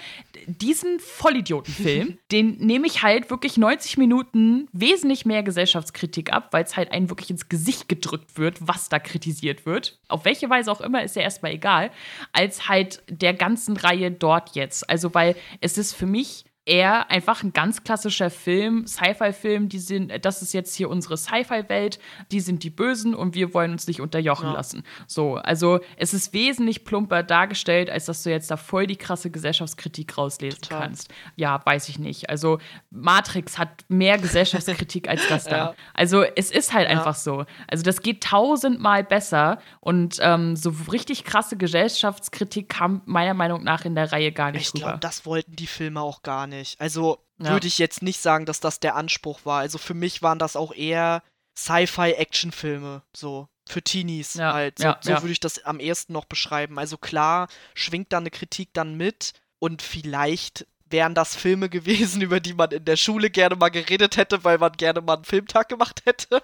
diesen 0.46 0.98
Vollidiotenfilm, 0.98 2.18
den 2.32 2.56
nehme 2.56 2.88
ich 2.88 3.04
halt 3.04 3.30
wirklich 3.30 3.56
90 3.56 3.98
Minuten 3.98 4.66
wesentlich 4.72 5.26
mehr 5.26 5.44
Gesellschaftskritik 5.44 6.32
ab, 6.32 6.48
weil 6.50 6.64
es 6.64 6.76
halt 6.76 6.90
einen 6.90 7.08
wirklich 7.08 7.30
ins 7.30 7.48
Gesicht 7.48 7.88
gedrückt 7.88 8.36
wird, 8.36 8.56
was 8.60 8.88
da 8.88 8.98
kritisiert 8.98 9.64
wird. 9.64 10.00
Auf 10.08 10.24
welche 10.24 10.50
Weise 10.50 10.72
auch 10.72 10.80
immer, 10.80 11.04
ist 11.04 11.14
ja 11.14 11.22
erstmal 11.22 11.52
egal, 11.52 11.92
als 12.32 12.68
halt 12.68 13.04
der 13.08 13.34
ganzen 13.34 13.76
Reihe 13.76 14.10
dort 14.10 14.56
jetzt. 14.56 14.90
Also, 14.90 15.14
weil 15.14 15.36
es 15.61 15.78
ist 15.78 15.94
für 15.94 16.07
mich 16.07 16.44
eher 16.64 17.10
einfach 17.10 17.42
ein 17.42 17.52
ganz 17.52 17.82
klassischer 17.82 18.30
Film, 18.30 18.86
Sci-Fi-Film, 18.86 19.68
die 19.68 19.80
sind, 19.80 20.12
das 20.24 20.42
ist 20.42 20.52
jetzt 20.52 20.74
hier 20.76 20.88
unsere 20.90 21.16
Sci-Fi-Welt, 21.16 21.98
die 22.30 22.38
sind 22.38 22.62
die 22.62 22.70
Bösen 22.70 23.16
und 23.16 23.34
wir 23.34 23.52
wollen 23.52 23.72
uns 23.72 23.88
nicht 23.88 24.00
unterjochen 24.00 24.48
ja. 24.48 24.54
lassen. 24.54 24.84
So, 25.08 25.36
also 25.36 25.80
es 25.96 26.14
ist 26.14 26.32
wesentlich 26.32 26.84
plumper 26.84 27.24
dargestellt, 27.24 27.90
als 27.90 28.04
dass 28.04 28.22
du 28.22 28.30
jetzt 28.30 28.48
da 28.48 28.56
voll 28.56 28.86
die 28.86 28.96
krasse 28.96 29.30
Gesellschaftskritik 29.30 30.16
rauslesen 30.16 30.60
Total. 30.60 30.82
kannst. 30.82 31.12
Ja, 31.34 31.60
weiß 31.64 31.88
ich 31.88 31.98
nicht. 31.98 32.30
Also 32.30 32.58
Matrix 32.90 33.58
hat 33.58 33.84
mehr 33.88 34.18
Gesellschaftskritik 34.18 35.08
als 35.08 35.26
das 35.28 35.44
da. 35.46 35.56
Ja. 35.56 35.74
Also 35.94 36.22
es 36.22 36.52
ist 36.52 36.72
halt 36.72 36.88
ja. 36.88 36.96
einfach 36.96 37.16
so. 37.16 37.44
Also 37.66 37.82
das 37.82 38.02
geht 38.02 38.22
tausendmal 38.22 39.02
besser 39.02 39.58
und 39.80 40.18
ähm, 40.20 40.54
so 40.54 40.72
richtig 40.92 41.24
krasse 41.24 41.56
Gesellschaftskritik 41.56 42.68
kam 42.68 43.02
meiner 43.04 43.34
Meinung 43.34 43.64
nach 43.64 43.84
in 43.84 43.96
der 43.96 44.12
Reihe 44.12 44.30
gar 44.30 44.52
nicht 44.52 44.62
ich 44.62 44.68
rüber. 44.68 44.76
Ich 44.76 44.82
glaube, 44.84 44.98
das 45.00 45.26
wollten 45.26 45.56
die 45.56 45.66
Filme 45.66 46.00
auch 46.00 46.22
gar 46.22 46.46
nicht 46.46 46.51
nicht. 46.53 46.80
Also 46.80 47.18
ja. 47.38 47.50
würde 47.50 47.66
ich 47.66 47.78
jetzt 47.78 48.03
nicht 48.03 48.20
sagen, 48.20 48.46
dass 48.46 48.61
das 48.61 48.78
der 48.78 48.94
Anspruch 48.94 49.40
war. 49.44 49.61
Also 49.61 49.78
für 49.78 49.94
mich 49.94 50.22
waren 50.22 50.38
das 50.38 50.55
auch 50.57 50.72
eher 50.72 51.22
Sci-Fi-Action-Filme, 51.57 53.03
so. 53.14 53.48
Für 53.68 53.82
Teenies 53.82 54.34
ja, 54.34 54.53
halt. 54.53 54.78
So, 54.78 54.84
ja, 54.84 54.98
so 55.00 55.11
würde 55.11 55.30
ich 55.30 55.40
das 55.40 55.64
am 55.64 55.78
ehesten 55.78 56.12
noch 56.12 56.24
beschreiben. 56.24 56.78
Also 56.78 56.98
klar, 56.98 57.48
schwingt 57.74 58.12
da 58.12 58.18
eine 58.18 58.30
Kritik 58.30 58.70
dann 58.72 58.96
mit 58.96 59.34
und 59.61 59.82
vielleicht 59.82 60.66
wären 60.90 61.14
das 61.14 61.36
Filme 61.36 61.68
gewesen, 61.70 62.22
über 62.22 62.40
die 62.40 62.55
man 62.55 62.70
in 62.70 62.84
der 62.84 62.96
Schule 62.96 63.30
gerne 63.30 63.57
mal 63.57 63.70
geredet 63.70 64.16
hätte, 64.16 64.44
weil 64.44 64.59
man 64.59 64.72
gerne 64.72 65.00
mal 65.00 65.14
einen 65.14 65.24
Filmtag 65.24 65.68
gemacht 65.68 66.03
hätte. 66.05 66.42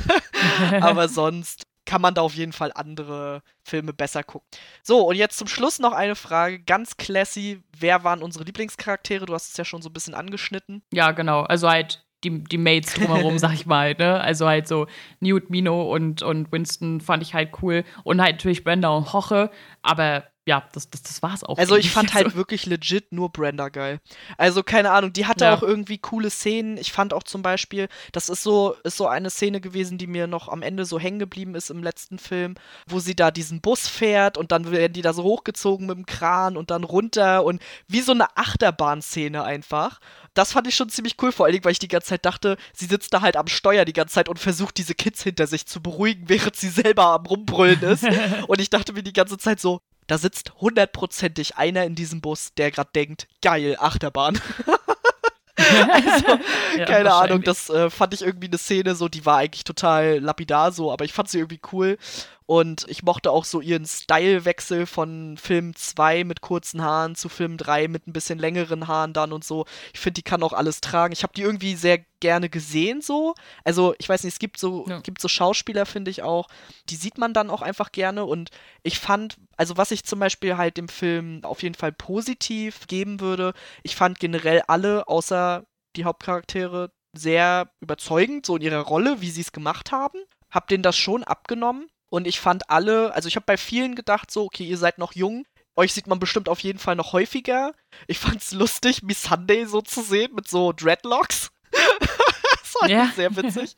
Aber 0.80 1.08
sonst 1.08 1.67
kann 1.88 2.02
man 2.02 2.12
da 2.12 2.20
auf 2.20 2.34
jeden 2.34 2.52
Fall 2.52 2.70
andere 2.74 3.42
Filme 3.62 3.94
besser 3.94 4.22
gucken. 4.22 4.46
So, 4.82 5.08
und 5.08 5.16
jetzt 5.16 5.38
zum 5.38 5.48
Schluss 5.48 5.78
noch 5.78 5.92
eine 5.92 6.16
Frage, 6.16 6.58
ganz 6.58 6.98
classy. 6.98 7.62
Wer 7.78 8.04
waren 8.04 8.22
unsere 8.22 8.44
Lieblingscharaktere? 8.44 9.24
Du 9.24 9.32
hast 9.32 9.48
es 9.48 9.56
ja 9.56 9.64
schon 9.64 9.80
so 9.80 9.88
ein 9.88 9.94
bisschen 9.94 10.12
angeschnitten. 10.12 10.82
Ja, 10.92 11.12
genau. 11.12 11.44
Also 11.44 11.66
halt 11.66 12.04
die, 12.24 12.44
die 12.44 12.58
Mates 12.58 12.92
drumherum, 12.92 13.38
sag 13.38 13.54
ich 13.54 13.64
mal, 13.64 13.94
ne? 13.94 14.20
Also 14.20 14.46
halt 14.46 14.68
so 14.68 14.86
Newt, 15.20 15.48
Mino 15.48 15.90
und, 15.90 16.20
und 16.20 16.52
Winston 16.52 17.00
fand 17.00 17.22
ich 17.22 17.32
halt 17.32 17.62
cool. 17.62 17.84
Und 18.04 18.20
halt 18.20 18.36
natürlich 18.36 18.64
Brenda 18.64 18.90
und 18.90 19.14
Hoche, 19.14 19.50
aber 19.80 20.24
ja, 20.48 20.66
das, 20.72 20.88
das, 20.88 21.02
das 21.02 21.22
war's 21.22 21.44
auch. 21.44 21.58
Also 21.58 21.76
ich 21.76 21.90
fand 21.90 22.14
halt 22.14 22.34
wirklich 22.34 22.64
legit 22.64 23.12
nur 23.12 23.30
Brenda 23.30 23.68
geil. 23.68 24.00
Also 24.38 24.62
keine 24.62 24.92
Ahnung, 24.92 25.12
die 25.12 25.26
hatte 25.26 25.44
ja. 25.44 25.54
auch 25.54 25.62
irgendwie 25.62 25.98
coole 25.98 26.30
Szenen. 26.30 26.78
Ich 26.78 26.90
fand 26.90 27.12
auch 27.12 27.22
zum 27.22 27.42
Beispiel, 27.42 27.88
das 28.12 28.30
ist 28.30 28.44
so, 28.44 28.74
ist 28.82 28.96
so 28.96 29.06
eine 29.06 29.28
Szene 29.28 29.60
gewesen, 29.60 29.98
die 29.98 30.06
mir 30.06 30.26
noch 30.26 30.48
am 30.48 30.62
Ende 30.62 30.86
so 30.86 30.98
hängen 30.98 31.18
geblieben 31.18 31.54
ist 31.54 31.68
im 31.68 31.82
letzten 31.82 32.18
Film, 32.18 32.54
wo 32.86 32.98
sie 32.98 33.14
da 33.14 33.30
diesen 33.30 33.60
Bus 33.60 33.88
fährt 33.88 34.38
und 34.38 34.50
dann 34.50 34.70
werden 34.70 34.94
die 34.94 35.02
da 35.02 35.12
so 35.12 35.22
hochgezogen 35.22 35.86
mit 35.86 35.98
dem 35.98 36.06
Kran 36.06 36.56
und 36.56 36.70
dann 36.70 36.82
runter 36.82 37.44
und 37.44 37.60
wie 37.86 38.00
so 38.00 38.12
eine 38.12 38.34
Achterbahnszene 38.38 39.44
einfach. 39.44 40.00
Das 40.32 40.52
fand 40.52 40.66
ich 40.66 40.76
schon 40.76 40.88
ziemlich 40.88 41.16
cool, 41.20 41.32
vor 41.32 41.44
allen 41.44 41.52
Dingen, 41.52 41.64
weil 41.64 41.72
ich 41.72 41.78
die 41.78 41.88
ganze 41.88 42.08
Zeit 42.08 42.24
dachte, 42.24 42.56
sie 42.72 42.86
sitzt 42.86 43.12
da 43.12 43.20
halt 43.20 43.36
am 43.36 43.48
Steuer 43.48 43.84
die 43.84 43.92
ganze 43.92 44.14
Zeit 44.14 44.30
und 44.30 44.38
versucht 44.38 44.78
diese 44.78 44.94
Kids 44.94 45.22
hinter 45.22 45.46
sich 45.46 45.66
zu 45.66 45.82
beruhigen, 45.82 46.24
während 46.28 46.56
sie 46.56 46.68
selber 46.70 47.06
am 47.06 47.26
Rumbrüllen 47.26 47.82
ist. 47.82 48.06
und 48.46 48.60
ich 48.60 48.70
dachte 48.70 48.94
mir 48.94 49.02
die 49.02 49.12
ganze 49.12 49.36
Zeit 49.36 49.60
so, 49.60 49.80
da 50.08 50.18
sitzt 50.18 50.52
hundertprozentig 50.60 51.56
einer 51.56 51.84
in 51.84 51.94
diesem 51.94 52.20
Bus, 52.20 52.52
der 52.56 52.72
gerade 52.72 52.90
denkt, 52.94 53.28
geil, 53.40 53.76
Achterbahn. 53.78 54.40
also, 55.92 56.38
ja, 56.76 56.84
keine 56.86 57.12
Ahnung, 57.14 57.42
das 57.42 57.68
äh, 57.68 57.90
fand 57.90 58.14
ich 58.14 58.22
irgendwie 58.22 58.46
eine 58.46 58.58
Szene 58.58 58.94
so, 58.94 59.08
die 59.08 59.26
war 59.26 59.38
eigentlich 59.38 59.64
total 59.64 60.18
lapidar 60.18 60.72
so, 60.72 60.90
aber 60.92 61.04
ich 61.04 61.12
fand 61.12 61.28
sie 61.28 61.38
irgendwie 61.38 61.60
cool. 61.72 61.98
Und 62.46 62.86
ich 62.88 63.02
mochte 63.02 63.30
auch 63.30 63.44
so 63.44 63.60
ihren 63.60 63.84
Stylewechsel 63.84 64.86
von 64.86 65.36
Film 65.36 65.76
2 65.76 66.24
mit 66.24 66.40
kurzen 66.40 66.80
Haaren 66.80 67.14
zu 67.14 67.28
Film 67.28 67.58
3 67.58 67.88
mit 67.88 68.06
ein 68.06 68.14
bisschen 68.14 68.38
längeren 68.38 68.88
Haaren 68.88 69.12
dann 69.12 69.34
und 69.34 69.44
so. 69.44 69.66
Ich 69.92 70.00
finde, 70.00 70.14
die 70.14 70.22
kann 70.22 70.42
auch 70.42 70.54
alles 70.54 70.80
tragen. 70.80 71.12
Ich 71.12 71.22
habe 71.22 71.34
die 71.34 71.42
irgendwie 71.42 71.74
sehr 71.74 71.98
gerne 72.20 72.48
gesehen 72.48 73.02
so. 73.02 73.34
Also, 73.64 73.94
ich 73.98 74.08
weiß 74.08 74.24
nicht, 74.24 74.32
es 74.32 74.38
gibt 74.38 74.58
so, 74.58 74.86
ja. 74.88 75.00
gibt 75.00 75.20
so 75.20 75.28
Schauspieler, 75.28 75.84
finde 75.84 76.10
ich 76.10 76.22
auch, 76.22 76.48
die 76.88 76.96
sieht 76.96 77.18
man 77.18 77.34
dann 77.34 77.50
auch 77.50 77.60
einfach 77.60 77.92
gerne. 77.92 78.24
Und 78.24 78.50
ich 78.82 78.98
fand, 78.98 79.36
also 79.58 79.76
was 79.76 79.90
ich 79.90 80.04
zum 80.04 80.20
Beispiel 80.20 80.56
halt 80.56 80.76
dem 80.76 80.88
Film 80.88 81.40
auf 81.42 81.62
jeden 81.62 81.74
Fall 81.74 81.92
positiv 81.92 82.86
geben 82.86 83.20
würde, 83.20 83.52
ich 83.82 83.96
fand 83.96 84.20
generell 84.20 84.62
alle, 84.68 85.08
außer 85.08 85.66
die 85.96 86.04
Hauptcharaktere, 86.04 86.92
sehr 87.16 87.70
überzeugend, 87.80 88.46
so 88.46 88.56
in 88.56 88.62
ihrer 88.62 88.80
Rolle, 88.80 89.20
wie 89.20 89.30
sie 89.30 89.40
es 89.40 89.52
gemacht 89.52 89.90
haben. 89.90 90.18
Hab 90.50 90.68
denen 90.68 90.82
das 90.84 90.96
schon 90.96 91.24
abgenommen. 91.24 91.88
Und 92.10 92.26
ich 92.26 92.40
fand 92.40 92.70
alle, 92.70 93.12
also 93.14 93.28
ich 93.28 93.36
habe 93.36 93.46
bei 93.46 93.56
vielen 93.56 93.94
gedacht, 93.94 94.30
so, 94.30 94.44
okay, 94.44 94.64
ihr 94.64 94.78
seid 94.78 94.98
noch 94.98 95.14
jung. 95.14 95.44
Euch 95.76 95.92
sieht 95.92 96.06
man 96.06 96.20
bestimmt 96.20 96.48
auf 96.48 96.60
jeden 96.60 96.78
Fall 96.78 96.96
noch 96.96 97.12
häufiger. 97.12 97.72
Ich 98.06 98.18
fand's 98.18 98.52
lustig, 98.52 99.02
Miss 99.02 99.22
Sunday 99.22 99.66
so 99.66 99.82
zu 99.82 100.02
sehen 100.02 100.34
mit 100.34 100.48
so 100.48 100.72
Dreadlocks. 100.72 101.50
das 102.80 102.82
war 102.82 102.88
ja. 102.88 103.10
sehr 103.14 103.34
witzig. 103.36 103.76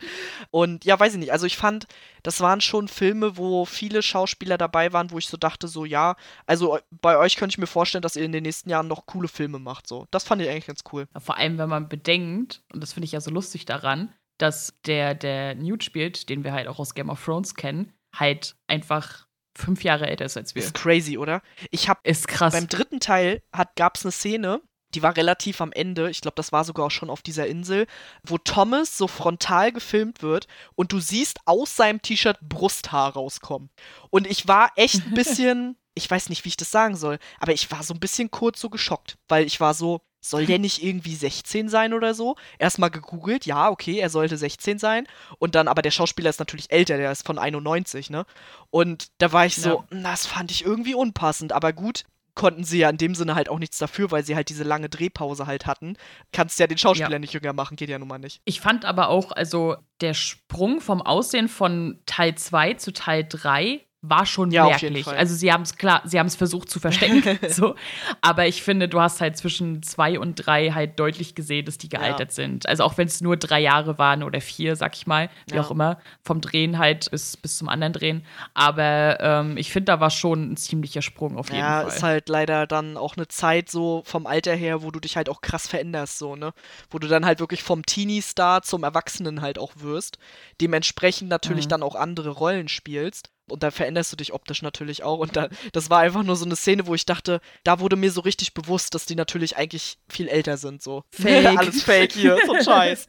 Und 0.50 0.84
ja, 0.84 0.98
weiß 0.98 1.14
ich 1.14 1.18
nicht. 1.18 1.32
Also 1.32 1.46
ich 1.46 1.56
fand, 1.56 1.86
das 2.22 2.40
waren 2.40 2.60
schon 2.60 2.88
Filme, 2.88 3.36
wo 3.36 3.64
viele 3.64 4.02
Schauspieler 4.02 4.58
dabei 4.58 4.92
waren, 4.92 5.10
wo 5.10 5.18
ich 5.18 5.28
so 5.28 5.36
dachte, 5.36 5.68
so 5.68 5.84
ja, 5.84 6.16
also 6.46 6.78
bei 6.90 7.16
euch 7.16 7.36
könnte 7.36 7.54
ich 7.54 7.58
mir 7.58 7.66
vorstellen, 7.66 8.02
dass 8.02 8.16
ihr 8.16 8.24
in 8.24 8.32
den 8.32 8.42
nächsten 8.42 8.70
Jahren 8.70 8.88
noch 8.88 9.06
coole 9.06 9.28
Filme 9.28 9.58
macht. 9.58 9.86
So, 9.86 10.06
das 10.10 10.24
fand 10.24 10.42
ich 10.42 10.48
eigentlich 10.48 10.66
ganz 10.66 10.82
cool. 10.92 11.06
Vor 11.18 11.36
allem, 11.36 11.58
wenn 11.58 11.68
man 11.68 11.88
bedenkt, 11.88 12.62
und 12.72 12.82
das 12.82 12.92
finde 12.92 13.06
ich 13.06 13.12
ja 13.12 13.20
so 13.20 13.30
lustig 13.30 13.64
daran, 13.64 14.12
dass 14.38 14.74
der, 14.86 15.14
der 15.14 15.54
Newt 15.54 15.84
spielt, 15.84 16.28
den 16.28 16.44
wir 16.44 16.52
halt 16.52 16.66
auch 16.66 16.78
aus 16.78 16.94
Game 16.94 17.10
of 17.10 17.22
Thrones 17.24 17.54
kennen, 17.54 17.92
halt 18.14 18.56
einfach 18.66 19.26
fünf 19.56 19.84
Jahre 19.84 20.08
älter 20.08 20.24
ist 20.24 20.36
als 20.36 20.54
wir. 20.54 20.62
Ist 20.62 20.74
crazy, 20.74 21.18
oder? 21.18 21.42
Ich 21.70 21.88
hab 21.88 22.06
ist 22.06 22.28
krass. 22.28 22.52
Beim 22.52 22.68
dritten 22.68 23.00
Teil 23.00 23.42
hat, 23.52 23.76
gab's 23.76 24.04
eine 24.04 24.12
Szene, 24.12 24.60
die 24.94 25.02
war 25.02 25.16
relativ 25.16 25.60
am 25.60 25.72
Ende, 25.72 26.10
ich 26.10 26.20
glaube, 26.20 26.34
das 26.36 26.52
war 26.52 26.64
sogar 26.64 26.86
auch 26.86 26.90
schon 26.90 27.10
auf 27.10 27.22
dieser 27.22 27.46
Insel, 27.46 27.86
wo 28.22 28.38
Thomas 28.38 28.96
so 28.96 29.06
frontal 29.06 29.72
gefilmt 29.72 30.22
wird 30.22 30.46
und 30.74 30.92
du 30.92 31.00
siehst 31.00 31.38
aus 31.44 31.76
seinem 31.76 32.02
T-Shirt 32.02 32.38
Brusthaar 32.40 33.12
rauskommen. 33.14 33.70
Und 34.10 34.26
ich 34.26 34.48
war 34.48 34.72
echt 34.76 35.06
ein 35.06 35.14
bisschen, 35.14 35.76
ich 35.94 36.10
weiß 36.10 36.28
nicht, 36.28 36.44
wie 36.44 36.50
ich 36.50 36.56
das 36.56 36.70
sagen 36.70 36.96
soll, 36.96 37.18
aber 37.38 37.52
ich 37.52 37.70
war 37.70 37.82
so 37.82 37.94
ein 37.94 38.00
bisschen 38.00 38.30
kurz 38.30 38.60
so 38.60 38.70
geschockt, 38.70 39.18
weil 39.28 39.46
ich 39.46 39.60
war 39.60 39.74
so, 39.74 40.02
soll 40.22 40.44
der 40.44 40.58
nicht 40.58 40.82
irgendwie 40.82 41.14
16 41.14 41.70
sein 41.70 41.94
oder 41.94 42.14
so? 42.14 42.36
Erstmal 42.58 42.90
gegoogelt, 42.90 43.46
ja, 43.46 43.70
okay, 43.70 43.98
er 43.98 44.10
sollte 44.10 44.36
16 44.36 44.78
sein. 44.78 45.06
Und 45.38 45.54
dann, 45.54 45.66
aber 45.66 45.80
der 45.80 45.90
Schauspieler 45.90 46.28
ist 46.28 46.38
natürlich 46.38 46.70
älter, 46.70 46.98
der 46.98 47.10
ist 47.10 47.26
von 47.26 47.38
91, 47.38 48.10
ne? 48.10 48.26
Und 48.68 49.08
da 49.16 49.32
war 49.32 49.46
ich 49.46 49.56
so, 49.56 49.84
ja. 49.90 50.02
das 50.02 50.26
fand 50.26 50.50
ich 50.50 50.62
irgendwie 50.62 50.94
unpassend, 50.94 51.52
aber 51.52 51.72
gut, 51.72 52.04
konnten 52.34 52.64
sie 52.64 52.78
ja 52.78 52.90
in 52.90 52.96
dem 52.96 53.14
Sinne 53.14 53.34
halt 53.34 53.48
auch 53.48 53.58
nichts 53.58 53.78
dafür, 53.78 54.10
weil 54.10 54.24
sie 54.24 54.36
halt 54.36 54.48
diese 54.48 54.64
lange 54.64 54.88
Drehpause 54.88 55.46
halt 55.46 55.66
hatten. 55.66 55.96
Kannst 56.32 56.58
ja 56.58 56.66
den 56.66 56.78
Schauspieler 56.78 57.12
ja. 57.12 57.18
nicht 57.18 57.32
jünger 57.32 57.52
machen, 57.52 57.76
geht 57.76 57.88
ja 57.88 57.98
nun 57.98 58.08
mal 58.08 58.18
nicht. 58.18 58.40
Ich 58.44 58.60
fand 58.60 58.84
aber 58.84 59.08
auch, 59.08 59.32
also 59.32 59.76
der 60.00 60.14
Sprung 60.14 60.80
vom 60.80 61.02
Aussehen 61.02 61.48
von 61.48 62.00
Teil 62.06 62.34
2 62.34 62.74
zu 62.74 62.92
Teil 62.92 63.26
3 63.28 63.84
war 64.02 64.24
schon 64.24 64.50
ja, 64.50 64.64
merklich. 64.64 65.06
Also 65.06 65.34
sie 65.34 65.52
haben 65.52 65.62
es 65.62 65.76
klar, 65.76 66.00
sie 66.06 66.18
haben 66.18 66.26
es 66.26 66.34
versucht 66.34 66.70
zu 66.70 66.80
verstecken, 66.80 67.38
so. 67.50 67.74
Aber 68.22 68.46
ich 68.46 68.62
finde, 68.62 68.88
du 68.88 68.98
hast 68.98 69.20
halt 69.20 69.36
zwischen 69.36 69.82
zwei 69.82 70.18
und 70.18 70.36
drei 70.36 70.70
halt 70.70 70.98
deutlich 70.98 71.34
gesehen, 71.34 71.66
dass 71.66 71.76
die 71.76 71.90
gealtert 71.90 72.30
ja. 72.30 72.34
sind. 72.34 72.66
Also 72.66 72.84
auch 72.84 72.96
wenn 72.96 73.08
es 73.08 73.20
nur 73.20 73.36
drei 73.36 73.60
Jahre 73.60 73.98
waren 73.98 74.22
oder 74.22 74.40
vier, 74.40 74.74
sag 74.74 74.96
ich 74.96 75.06
mal, 75.06 75.28
wie 75.48 75.56
ja. 75.56 75.60
auch 75.60 75.70
immer, 75.70 75.98
vom 76.22 76.40
Drehen 76.40 76.78
halt 76.78 77.10
bis, 77.10 77.36
bis 77.36 77.58
zum 77.58 77.68
anderen 77.68 77.92
Drehen. 77.92 78.24
Aber 78.54 79.18
ähm, 79.20 79.58
ich 79.58 79.70
finde, 79.70 79.92
da 79.92 80.00
war 80.00 80.10
schon 80.10 80.52
ein 80.52 80.56
ziemlicher 80.56 81.02
Sprung 81.02 81.36
auf 81.36 81.50
jeden 81.50 81.60
Fall. 81.60 81.82
Ja, 81.82 81.88
ist 81.88 82.02
halt 82.02 82.30
leider 82.30 82.66
dann 82.66 82.96
auch 82.96 83.18
eine 83.18 83.28
Zeit 83.28 83.70
so 83.70 84.02
vom 84.06 84.26
Alter 84.26 84.54
her, 84.54 84.82
wo 84.82 84.90
du 84.90 85.00
dich 85.00 85.16
halt 85.16 85.28
auch 85.28 85.42
krass 85.42 85.68
veränderst, 85.68 86.18
so, 86.18 86.36
ne? 86.36 86.52
Wo 86.90 86.98
du 86.98 87.06
dann 87.06 87.26
halt 87.26 87.40
wirklich 87.40 87.62
vom 87.62 87.84
Teenie-Star 87.84 88.62
zum 88.62 88.82
Erwachsenen 88.82 89.42
halt 89.42 89.58
auch 89.58 89.72
wirst. 89.76 90.16
Dementsprechend 90.60 91.28
natürlich 91.28 91.66
mhm. 91.66 91.70
dann 91.70 91.82
auch 91.82 91.96
andere 91.96 92.30
Rollen 92.30 92.68
spielst 92.68 93.30
und 93.50 93.62
da 93.62 93.70
veränderst 93.70 94.12
du 94.12 94.16
dich 94.16 94.32
optisch 94.32 94.62
natürlich 94.62 95.02
auch. 95.02 95.18
Und 95.18 95.36
da, 95.36 95.48
das 95.72 95.90
war 95.90 96.00
einfach 96.00 96.22
nur 96.22 96.36
so 96.36 96.44
eine 96.44 96.56
Szene, 96.56 96.86
wo 96.86 96.94
ich 96.94 97.06
dachte, 97.06 97.40
da 97.64 97.80
wurde 97.80 97.96
mir 97.96 98.10
so 98.10 98.20
richtig 98.20 98.54
bewusst, 98.54 98.94
dass 98.94 99.06
die 99.06 99.14
natürlich 99.14 99.56
eigentlich 99.56 99.98
viel 100.08 100.28
älter 100.28 100.56
sind. 100.56 100.82
So. 100.82 101.02
Fake. 101.12 101.46
Alles 101.58 101.82
fake 101.82 102.12
hier, 102.12 102.38
so 102.46 102.52
ein 102.52 102.64
Scheiß. 102.64 103.06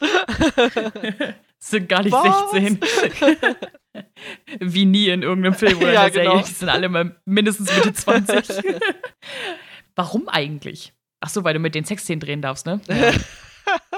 sind 1.60 1.88
gar 1.90 2.04
nicht 2.04 2.12
Was? 2.14 2.52
16. 2.52 2.80
Wie 4.60 4.86
nie 4.86 5.10
in 5.10 5.22
irgendeinem 5.22 5.54
Film 5.54 5.78
oder 5.80 5.94
Ja, 5.94 6.10
Serie. 6.12 6.30
genau. 6.30 6.42
Die 6.44 6.52
sind 6.52 6.70
alle 6.70 6.90
mal 6.90 7.20
mindestens 7.26 7.74
Mitte 7.76 7.94
20. 7.94 8.46
Warum 9.96 10.28
eigentlich? 10.30 10.94
Ach 11.20 11.30
so, 11.30 11.44
weil 11.44 11.54
du 11.54 11.60
mit 11.60 11.76
den 11.76 11.86
Sexszenen 11.86 12.20
drehen 12.20 12.42
darfst, 12.42 12.66
ne? 12.66 12.82
Ja. 12.88 13.12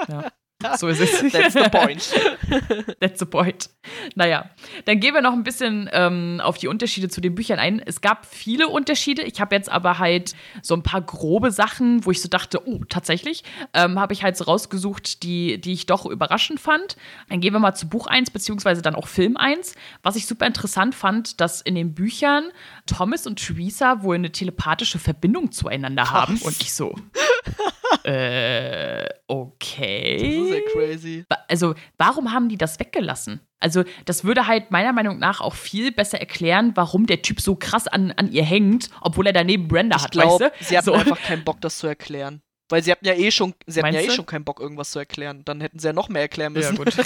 ja. 0.10 0.32
So 0.78 0.88
ist 0.88 1.00
es. 1.00 1.12
That's 1.32 1.54
the 1.54 1.70
point. 1.70 2.14
That's 3.00 3.20
the 3.20 3.26
point. 3.26 3.70
Naja, 4.16 4.50
dann 4.86 5.00
gehen 5.00 5.14
wir 5.14 5.22
noch 5.22 5.34
ein 5.34 5.44
bisschen 5.44 5.90
ähm, 5.94 6.42
auf 6.44 6.58
die 6.58 6.68
Unterschiede 6.68 7.10
zu 7.10 7.22
den 7.22 7.36
Büchern 7.36 7.60
ein. 7.60 7.82
Es 7.86 8.02
gab 8.02 8.26
viele 8.26 8.68
Unterschiede. 8.68 9.24
Ich 9.24 9.40
habe 9.42 9.56
jetzt 9.56 9.70
aber 9.70 10.00
halt 10.00 10.36
so 10.62 10.74
ein 10.76 10.84
paar 10.84 11.02
grobe 11.02 11.52
Sachen, 11.52 12.06
wo 12.06 12.12
ich 12.12 12.22
so 12.22 12.30
dachte, 12.30 12.68
oh, 12.68 12.82
tatsächlich, 12.88 13.44
ähm, 13.74 14.00
habe 14.00 14.14
ich 14.14 14.24
halt 14.24 14.38
so 14.38 14.46
rausgesucht, 14.46 15.24
die, 15.24 15.60
die 15.60 15.74
ich 15.74 15.86
doch 15.86 16.06
überraschend 16.06 16.60
fand. 16.60 16.96
Dann 17.30 17.40
gehen 17.40 17.54
wir 17.54 17.60
mal 17.60 17.76
zu 17.76 17.88
Buch 17.88 18.08
1, 18.08 18.32
beziehungsweise 18.32 18.82
dann 18.82 18.96
auch 18.96 19.08
Film 19.08 19.38
1. 19.38 19.76
Was 20.02 20.16
ich 20.16 20.28
super 20.28 20.46
interessant 20.46 20.96
fand, 20.96 21.42
dass 21.42 21.62
in 21.62 21.76
den 21.76 21.94
Büchern 21.94 22.52
Thomas 22.86 23.28
und 23.28 23.38
Theresa 23.38 24.04
wohl 24.04 24.16
eine 24.16 24.32
telepathische 24.32 25.00
Verbindung 25.00 25.52
zueinander 25.52 26.12
haben. 26.12 26.38
Und 26.38 26.62
ich 26.62 26.74
so, 26.74 26.96
äh, 28.04 29.08
okay. 29.28 30.18
Das 30.18 30.48
ist 30.48 30.54
ja 30.54 30.72
crazy. 30.72 31.26
Also, 31.48 31.76
warum 31.98 32.32
haben 32.32 32.50
die 32.50 32.58
das 32.58 32.80
weggelassen? 32.80 33.42
Also, 33.60 33.84
das 34.06 34.24
würde 34.24 34.48
halt 34.48 34.72
meiner 34.72 34.94
Meinung 34.94 35.20
nach 35.20 35.42
auch 35.42 35.56
viel 35.56 35.92
besser 35.92 36.20
erklären, 36.20 36.72
warum 36.76 37.06
der 37.06 37.22
Typ 37.22 37.42
so 37.42 37.56
krass 37.56 37.88
an, 37.88 38.12
an 38.12 38.32
ihr 38.32 38.44
hängt, 38.44 38.90
obwohl 39.02 39.28
er 39.28 39.34
daneben 39.34 39.68
Brenda 39.68 39.98
Ich 39.98 40.04
hat, 40.04 40.12
glaube, 40.12 40.46
weißt 40.46 40.62
du? 40.62 40.66
sie 40.66 40.78
hatten 40.78 40.86
so. 40.86 40.94
einfach 40.94 41.22
keinen 41.22 41.44
Bock, 41.44 41.62
das 41.62 41.78
zu 41.78 41.88
erklären. 41.88 42.42
Weil 42.70 42.84
sie 42.84 42.92
hatten 42.92 43.06
ja 43.06 43.14
eh 43.14 43.30
schon, 43.32 43.54
sie 43.68 43.82
hatten 43.82 43.94
ja 43.94 44.02
eh 44.02 44.10
schon 44.10 44.26
keinen 44.26 44.46
Bock, 44.46 44.60
irgendwas 44.60 44.92
zu 44.92 45.00
erklären. 45.00 45.44
Dann 45.46 45.62
hätten 45.62 45.80
sie 45.80 45.88
ja 45.88 45.94
noch 45.94 46.10
mehr 46.10 46.24
erklären 46.24 46.54
Ja, 46.56 46.72
müssen. 46.72 46.78
gut. 46.78 46.94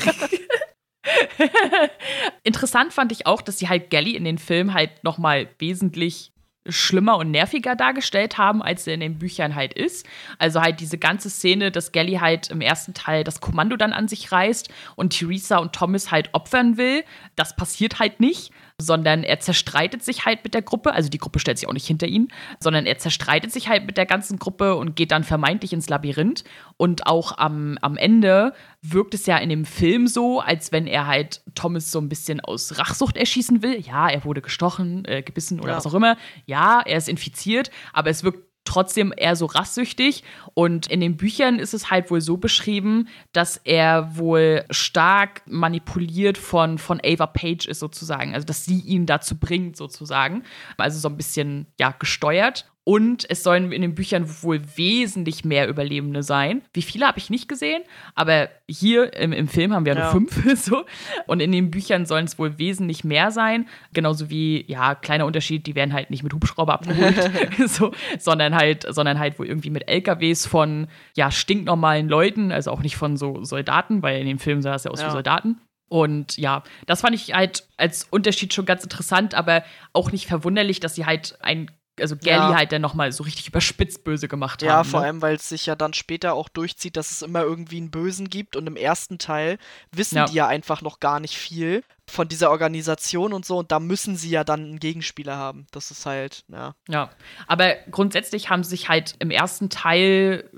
Interessant 2.43 2.93
fand 2.93 3.11
ich 3.11 3.25
auch, 3.25 3.41
dass 3.41 3.59
sie 3.59 3.69
halt 3.69 3.89
Gally 3.89 4.15
in 4.15 4.23
den 4.23 4.37
Film 4.37 4.73
halt 4.73 5.03
noch 5.03 5.17
mal 5.17 5.49
wesentlich 5.59 6.31
schlimmer 6.69 7.17
und 7.17 7.31
nerviger 7.31 7.75
dargestellt 7.75 8.37
haben, 8.37 8.61
als 8.61 8.87
er 8.87 8.93
in 8.93 8.99
den 8.99 9.19
Büchern 9.19 9.55
halt 9.55 9.73
ist. 9.73 10.05
Also 10.37 10.61
halt 10.61 10.79
diese 10.79 10.97
ganze 10.97 11.29
Szene, 11.29 11.71
dass 11.71 11.91
Gally 11.91 12.15
halt 12.15 12.49
im 12.49 12.61
ersten 12.61 12.93
Teil 12.93 13.23
das 13.23 13.41
Kommando 13.41 13.77
dann 13.77 13.93
an 13.93 14.07
sich 14.07 14.31
reißt 14.31 14.69
und 14.95 15.17
Theresa 15.17 15.57
und 15.57 15.73
Thomas 15.73 16.11
halt 16.11 16.33
opfern 16.33 16.77
will, 16.77 17.03
das 17.35 17.55
passiert 17.55 17.99
halt 17.99 18.19
nicht, 18.19 18.51
sondern 18.79 19.23
er 19.23 19.39
zerstreitet 19.39 20.03
sich 20.03 20.25
halt 20.25 20.43
mit 20.43 20.53
der 20.53 20.61
Gruppe, 20.61 20.93
also 20.93 21.09
die 21.09 21.17
Gruppe 21.17 21.39
stellt 21.39 21.57
sich 21.57 21.67
auch 21.67 21.73
nicht 21.73 21.87
hinter 21.87 22.05
ihn, 22.05 22.27
sondern 22.59 22.85
er 22.85 22.99
zerstreitet 22.99 23.51
sich 23.51 23.69
halt 23.69 23.87
mit 23.87 23.97
der 23.97 24.05
ganzen 24.05 24.37
Gruppe 24.37 24.75
und 24.75 24.95
geht 24.95 25.11
dann 25.11 25.23
vermeintlich 25.23 25.73
ins 25.73 25.89
Labyrinth. 25.89 26.43
Und 26.77 27.07
auch 27.07 27.35
am, 27.39 27.79
am 27.81 27.97
Ende 27.97 28.53
wirkt 28.83 29.15
es 29.15 29.25
ja 29.25 29.37
in 29.37 29.49
dem 29.49 29.65
Film 29.65 30.05
so, 30.05 30.41
als 30.41 30.71
wenn 30.71 30.85
er 30.85 31.07
halt 31.07 31.41
Thomas 31.55 31.91
so 31.91 31.99
ein 31.99 32.07
bisschen 32.07 32.39
aus 32.39 32.77
Rachsucht 32.77 33.17
erschießen 33.17 33.63
will. 33.63 33.79
Ja, 33.79 34.09
er 34.09 34.23
wurde 34.25 34.43
gestochen, 34.43 35.05
äh, 35.05 35.23
gebissen 35.23 35.59
oder 35.59 35.71
Ja. 35.71 35.77
was 35.77 35.87
auch 35.87 35.95
immer. 35.95 36.15
Ja, 36.45 36.81
er 36.85 36.99
ist 36.99 37.09
infiziert, 37.09 37.71
aber 37.93 38.11
es 38.11 38.23
wirkt 38.23 38.46
trotzdem 38.67 39.13
eher 39.15 39.35
so 39.35 39.45
rastsüchtig. 39.45 40.23
Und 40.53 40.87
in 40.87 40.99
den 40.99 41.17
Büchern 41.17 41.59
ist 41.59 41.73
es 41.73 41.89
halt 41.89 42.11
wohl 42.11 42.21
so 42.21 42.37
beschrieben, 42.37 43.07
dass 43.33 43.57
er 43.63 44.17
wohl 44.17 44.65
stark 44.69 45.41
manipuliert 45.45 46.37
von, 46.37 46.77
von 46.77 47.01
Ava 47.03 47.27
Page 47.27 47.65
ist, 47.67 47.79
sozusagen. 47.79 48.33
Also, 48.33 48.45
dass 48.45 48.65
sie 48.65 48.79
ihn 48.81 49.05
dazu 49.05 49.37
bringt, 49.37 49.77
sozusagen. 49.77 50.43
Also 50.77 50.99
so 50.99 51.09
ein 51.09 51.17
bisschen, 51.17 51.67
ja, 51.79 51.93
gesteuert. 51.97 52.69
Und 52.87 53.29
es 53.29 53.43
sollen 53.43 53.73
in 53.73 53.81
den 53.81 53.95
Büchern 53.95 54.25
wohl 54.43 54.61
wesentlich 54.77 55.43
mehr 55.43 55.67
Überlebende 55.67 56.23
sein. 56.23 56.61
Wie 56.71 56.81
viele 56.81 57.05
habe 57.05 57.17
ich 57.19 57.29
nicht 57.29 57.49
gesehen, 57.49 57.83
aber 58.15 58.47
hier 58.65 59.13
im, 59.13 59.33
im 59.33 59.49
Film 59.49 59.73
haben 59.73 59.85
wir 59.85 59.93
ja 59.93 60.03
nur 60.03 60.11
fünf. 60.11 60.55
So. 60.55 60.85
Und 61.25 61.41
in 61.41 61.51
den 61.51 61.69
Büchern 61.69 62.05
sollen 62.05 62.23
es 62.23 62.39
wohl 62.39 62.57
wesentlich 62.57 63.03
mehr 63.03 63.31
sein. 63.31 63.67
Genauso 63.91 64.29
wie, 64.29 64.63
ja, 64.71 64.95
kleiner 64.95 65.25
Unterschied, 65.25 65.67
die 65.67 65.75
werden 65.75 65.91
halt 65.91 66.11
nicht 66.11 66.23
mit 66.23 66.31
Hubschrauber 66.31 66.75
abgeholt, 66.75 67.29
so, 67.67 67.91
sondern 68.19 68.55
halt, 68.55 68.85
sondern 68.89 69.19
halt 69.19 69.37
wohl 69.37 69.47
irgendwie 69.47 69.69
mit 69.69 69.89
LKWs 69.89 70.45
von 70.45 70.87
ja, 71.13 71.29
stinknormalen 71.29 72.07
Leuten, 72.07 72.53
also 72.53 72.71
auch 72.71 72.81
nicht 72.81 72.95
von 72.95 73.17
so 73.17 73.43
Soldaten, 73.43 74.01
weil 74.01 74.21
in 74.21 74.27
dem 74.27 74.39
Film 74.39 74.61
sah 74.61 74.75
es 74.75 74.85
ja 74.85 74.91
aus 74.91 75.01
Ja. 75.01 75.07
wie 75.07 75.11
Soldaten. 75.11 75.59
Und 75.89 76.37
ja, 76.37 76.63
das 76.85 77.01
fand 77.01 77.15
ich 77.15 77.33
halt 77.33 77.67
als 77.77 78.07
Unterschied 78.09 78.53
schon 78.53 78.65
ganz 78.65 78.83
interessant, 78.83 79.35
aber 79.35 79.63
auch 79.93 80.11
nicht 80.11 80.27
verwunderlich, 80.27 80.79
dass 80.79 80.95
sie 80.95 81.05
halt 81.05 81.37
ein, 81.41 81.71
also 81.99 82.15
Gally 82.15 82.51
Ja. 82.51 82.55
halt 82.55 82.71
dann 82.71 82.81
nochmal 82.81 83.11
so 83.11 83.23
richtig 83.23 83.47
überspitzt 83.47 84.03
böse 84.03 84.27
gemacht 84.27 84.61
Ja, 84.61 84.73
haben. 84.77 84.89
vor 84.89 85.01
ne? 85.01 85.07
allem, 85.07 85.21
weil 85.21 85.35
es 85.35 85.49
sich 85.49 85.65
ja 85.65 85.75
dann 85.75 85.93
später 85.93 86.33
auch 86.33 86.49
durchzieht, 86.49 86.97
dass 86.97 87.11
es 87.11 87.21
immer 87.21 87.41
irgendwie 87.41 87.77
einen 87.77 87.91
Bösen 87.91 88.29
gibt. 88.29 88.55
Und 88.55 88.67
im 88.67 88.75
ersten 88.75 89.17
Teil 89.19 89.57
wissen 89.91 90.17
Ja. 90.17 90.25
die 90.25 90.33
ja 90.35 90.47
einfach 90.47 90.81
noch 90.81 90.99
gar 90.99 91.19
nicht 91.19 91.37
viel 91.37 91.83
von 92.09 92.27
dieser 92.27 92.51
Organisation 92.51 93.33
und 93.33 93.45
so. 93.45 93.57
Und 93.57 93.71
da 93.71 93.79
müssen 93.79 94.15
sie 94.15 94.29
ja 94.29 94.43
dann 94.43 94.61
einen 94.61 94.79
Gegenspieler 94.79 95.35
haben. 95.35 95.67
Das 95.71 95.91
ist 95.91 96.05
halt, 96.05 96.43
ja. 96.47 96.73
Ja, 96.87 97.09
aber 97.47 97.75
grundsätzlich 97.91 98.49
haben 98.49 98.63
sie 98.63 98.69
sich 98.71 98.87
halt 98.89 99.15
im 99.19 99.29
ersten 99.31 99.69
Teil 99.69 100.49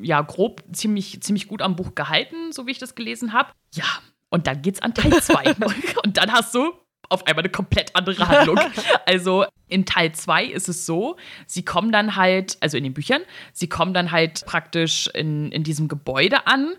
ja 0.00 0.20
grob 0.20 0.62
ziemlich, 0.72 1.22
ziemlich 1.22 1.48
gut 1.48 1.62
am 1.62 1.76
Buch 1.76 1.94
gehalten, 1.94 2.52
so 2.52 2.66
wie 2.66 2.72
ich 2.72 2.78
das 2.78 2.94
gelesen 2.94 3.32
habe. 3.32 3.50
Ja, 3.74 3.84
und 4.30 4.46
dann 4.46 4.62
geht's 4.62 4.80
an 4.82 4.94
Teil 4.94 5.12
2. 5.12 5.54
und 6.04 6.16
dann 6.16 6.32
hast 6.32 6.54
du 6.54 6.72
auf 7.08 7.26
einmal 7.26 7.42
eine 7.44 7.52
komplett 7.52 7.94
andere 7.94 8.26
Handlung. 8.28 8.58
Also 9.06 9.44
in 9.72 9.86
Teil 9.86 10.12
2 10.12 10.44
ist 10.44 10.68
es 10.68 10.86
so, 10.86 11.16
sie 11.46 11.64
kommen 11.64 11.90
dann 11.90 12.16
halt, 12.16 12.56
also 12.60 12.76
in 12.76 12.84
den 12.84 12.94
Büchern, 12.94 13.22
sie 13.52 13.68
kommen 13.68 13.94
dann 13.94 14.12
halt 14.12 14.44
praktisch 14.46 15.08
in, 15.14 15.50
in 15.50 15.64
diesem 15.64 15.88
Gebäude 15.88 16.46
an. 16.46 16.72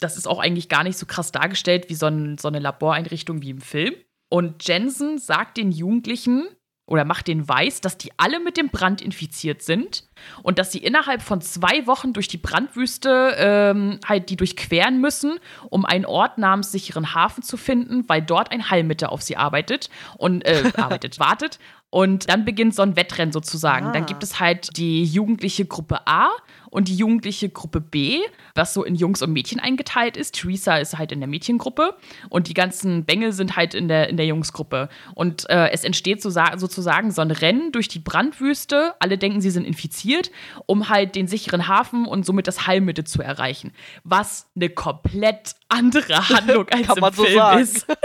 Das 0.00 0.16
ist 0.16 0.26
auch 0.26 0.40
eigentlich 0.40 0.68
gar 0.68 0.84
nicht 0.84 0.98
so 0.98 1.06
krass 1.06 1.32
dargestellt 1.32 1.88
wie 1.88 1.94
so, 1.94 2.06
ein, 2.06 2.38
so 2.38 2.48
eine 2.48 2.58
Laboreinrichtung 2.58 3.42
wie 3.42 3.50
im 3.50 3.60
Film. 3.60 3.94
Und 4.28 4.66
Jensen 4.66 5.18
sagt 5.18 5.56
den 5.56 5.72
Jugendlichen, 5.72 6.46
oder 6.88 7.04
macht 7.04 7.28
den 7.28 7.46
weiß, 7.46 7.82
dass 7.82 7.98
die 7.98 8.10
alle 8.16 8.40
mit 8.40 8.56
dem 8.56 8.70
Brand 8.70 9.02
infiziert 9.02 9.62
sind 9.62 10.04
und 10.42 10.58
dass 10.58 10.72
sie 10.72 10.78
innerhalb 10.78 11.20
von 11.20 11.42
zwei 11.42 11.86
Wochen 11.86 12.14
durch 12.14 12.28
die 12.28 12.38
Brandwüste 12.38 13.34
ähm, 13.36 14.00
halt 14.06 14.30
die 14.30 14.36
durchqueren 14.36 15.00
müssen, 15.00 15.38
um 15.68 15.84
einen 15.84 16.06
Ort 16.06 16.38
namens 16.38 16.72
sicheren 16.72 17.14
Hafen 17.14 17.42
zu 17.42 17.58
finden, 17.58 18.08
weil 18.08 18.22
dort 18.22 18.50
ein 18.50 18.70
Heilmittel 18.70 19.08
auf 19.08 19.20
sie 19.20 19.36
arbeitet 19.36 19.90
und 20.16 20.46
äh, 20.46 20.72
arbeitet, 20.76 21.20
wartet. 21.20 21.58
Und 21.90 22.28
dann 22.28 22.44
beginnt 22.44 22.74
so 22.74 22.82
ein 22.82 22.96
Wettrennen 22.96 23.32
sozusagen. 23.32 23.86
Ah. 23.88 23.92
Dann 23.92 24.06
gibt 24.06 24.22
es 24.22 24.40
halt 24.40 24.76
die 24.76 25.04
jugendliche 25.04 25.64
Gruppe 25.66 26.06
A 26.06 26.30
und 26.70 26.88
die 26.88 26.96
jugendliche 26.96 27.48
Gruppe 27.48 27.80
B, 27.80 28.20
was 28.54 28.74
so 28.74 28.84
in 28.84 28.94
Jungs 28.94 29.22
und 29.22 29.32
Mädchen 29.32 29.60
eingeteilt 29.60 30.16
ist. 30.16 30.34
Theresa 30.34 30.76
ist 30.76 30.98
halt 30.98 31.12
in 31.12 31.20
der 31.20 31.28
Mädchengruppe 31.28 31.94
und 32.28 32.48
die 32.48 32.54
ganzen 32.54 33.04
Bengel 33.04 33.32
sind 33.32 33.56
halt 33.56 33.74
in 33.74 33.88
der, 33.88 34.08
in 34.08 34.16
der 34.16 34.26
Jungsgruppe. 34.26 34.88
Und 35.14 35.48
äh, 35.50 35.70
es 35.70 35.84
entsteht 35.84 36.22
so, 36.22 36.30
sozusagen 36.30 37.10
so 37.10 37.22
ein 37.22 37.30
Rennen 37.30 37.72
durch 37.72 37.88
die 37.88 37.98
Brandwüste. 37.98 38.94
Alle 39.00 39.18
denken, 39.18 39.40
sie 39.40 39.50
sind 39.50 39.64
infiziert, 39.64 40.30
um 40.66 40.88
halt 40.88 41.14
den 41.14 41.26
sicheren 41.28 41.68
Hafen 41.68 42.06
und 42.06 42.24
somit 42.26 42.46
das 42.46 42.66
Heilmittel 42.66 43.04
zu 43.04 43.22
erreichen. 43.22 43.72
Was 44.04 44.50
eine 44.56 44.70
komplett 44.70 45.54
andere 45.68 46.28
Handlung 46.28 46.68
als 46.68 46.86
Kann 46.86 46.98
im 46.98 47.12
so 47.12 47.24
Film 47.24 47.34
sagen. 47.34 47.60
ist. 47.60 47.86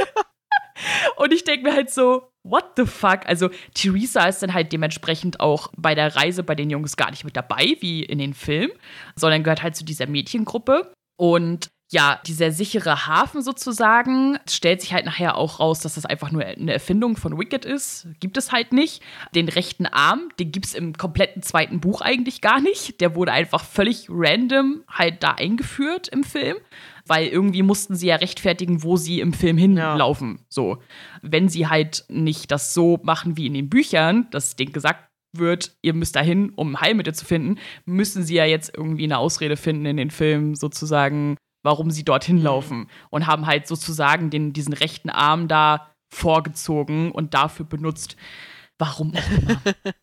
Und 1.18 1.32
ich 1.32 1.44
denke 1.44 1.70
mir 1.70 1.76
halt 1.76 1.92
so, 1.92 2.33
what 2.44 2.74
the 2.78 2.86
fuck? 2.86 3.22
Also, 3.26 3.50
Theresa 3.74 4.28
ist 4.28 4.44
dann 4.44 4.54
halt 4.54 4.72
dementsprechend 4.72 5.40
auch 5.40 5.72
bei 5.76 5.96
der 5.96 6.16
Reise 6.16 6.44
bei 6.44 6.56
den 6.56 6.70
Jungs 6.70 6.96
gar 6.98 7.10
nicht 7.10 7.24
mit 7.24 7.36
dabei, 7.36 7.76
wie 7.80 8.04
in 8.04 8.20
den 8.20 8.34
Filmen, 8.34 8.74
sondern 9.16 9.44
gehört 9.44 9.64
halt 9.64 9.76
zu 9.76 9.86
dieser 9.86 10.08
Mädchengruppe. 10.08 10.92
Und 11.16 11.70
ja, 11.94 12.20
dieser 12.26 12.52
sichere 12.52 13.06
Hafen 13.06 13.44
sozusagen 13.44 14.40
stellt 14.50 14.82
sich 14.82 14.94
halt 14.94 15.06
nachher 15.06 15.38
auch 15.38 15.60
raus, 15.60 15.80
dass 15.80 15.94
das 15.94 16.08
einfach 16.08 16.32
nur 16.32 16.44
eine 16.44 16.74
Erfindung 16.74 17.16
von 17.18 17.38
Wicked 17.38 17.66
ist. 17.66 18.08
Gibt 18.20 18.36
es 18.38 18.52
halt 18.52 18.74
nicht. 18.74 19.04
Den 19.36 19.48
rechten 19.48 19.86
Arm, 19.86 20.30
den 20.40 20.52
gibt 20.52 20.66
es 20.66 20.74
im 20.74 20.94
kompletten 20.98 21.44
zweiten 21.44 21.80
Buch 21.80 22.02
eigentlich 22.02 22.42
gar 22.42 22.62
nicht. 22.62 23.00
Der 23.00 23.16
wurde 23.16 23.32
einfach 23.32 23.64
völlig 23.64 24.08
random 24.10 24.84
halt 24.90 25.22
da 25.22 25.34
eingeführt 25.34 26.08
im 26.08 26.24
Film. 26.24 26.58
Weil 27.06 27.28
irgendwie 27.28 27.64
mussten 27.64 27.96
sie 27.96 28.08
ja 28.08 28.16
rechtfertigen, 28.16 28.84
wo 28.84 28.96
sie 28.96 29.20
im 29.20 29.34
Film 29.34 29.58
hinlaufen. 29.58 30.46
So. 30.50 30.78
Wenn 31.22 31.50
sie 31.50 31.68
halt 31.68 32.06
nicht 32.08 32.52
das 32.52 32.74
so 32.74 33.00
machen 33.04 33.36
wie 33.36 33.48
in 33.48 33.54
den 33.54 33.70
Büchern, 33.70 34.28
dass 34.32 34.56
denen 34.56 34.72
gesagt 34.72 35.10
wird, 35.34 35.76
ihr 35.82 35.94
müsst 35.94 36.16
dahin, 36.16 36.52
um 36.52 36.80
Heilmittel 36.80 37.14
zu 37.14 37.26
finden, 37.26 37.60
müssen 37.86 38.24
sie 38.24 38.36
ja 38.36 38.46
jetzt 38.46 38.72
irgendwie 38.76 39.04
eine 39.04 39.18
Ausrede 39.18 39.58
finden 39.58 39.86
in 39.86 39.98
den 39.98 40.12
Filmen, 40.12 40.56
sozusagen, 40.56 41.38
warum 41.64 41.92
sie 41.92 42.06
dorthin 42.06 42.42
laufen. 42.42 42.88
Und 43.10 43.28
haben 43.28 43.48
halt 43.48 43.68
sozusagen 43.68 44.30
den, 44.30 44.54
diesen 44.54 44.74
rechten 44.74 45.10
Arm 45.10 45.48
da 45.48 45.94
vorgezogen 46.14 47.12
und 47.12 47.34
dafür 47.34 47.66
benutzt. 47.66 48.16
Warum 48.78 49.14
auch 49.16 49.32
immer. 49.32 49.62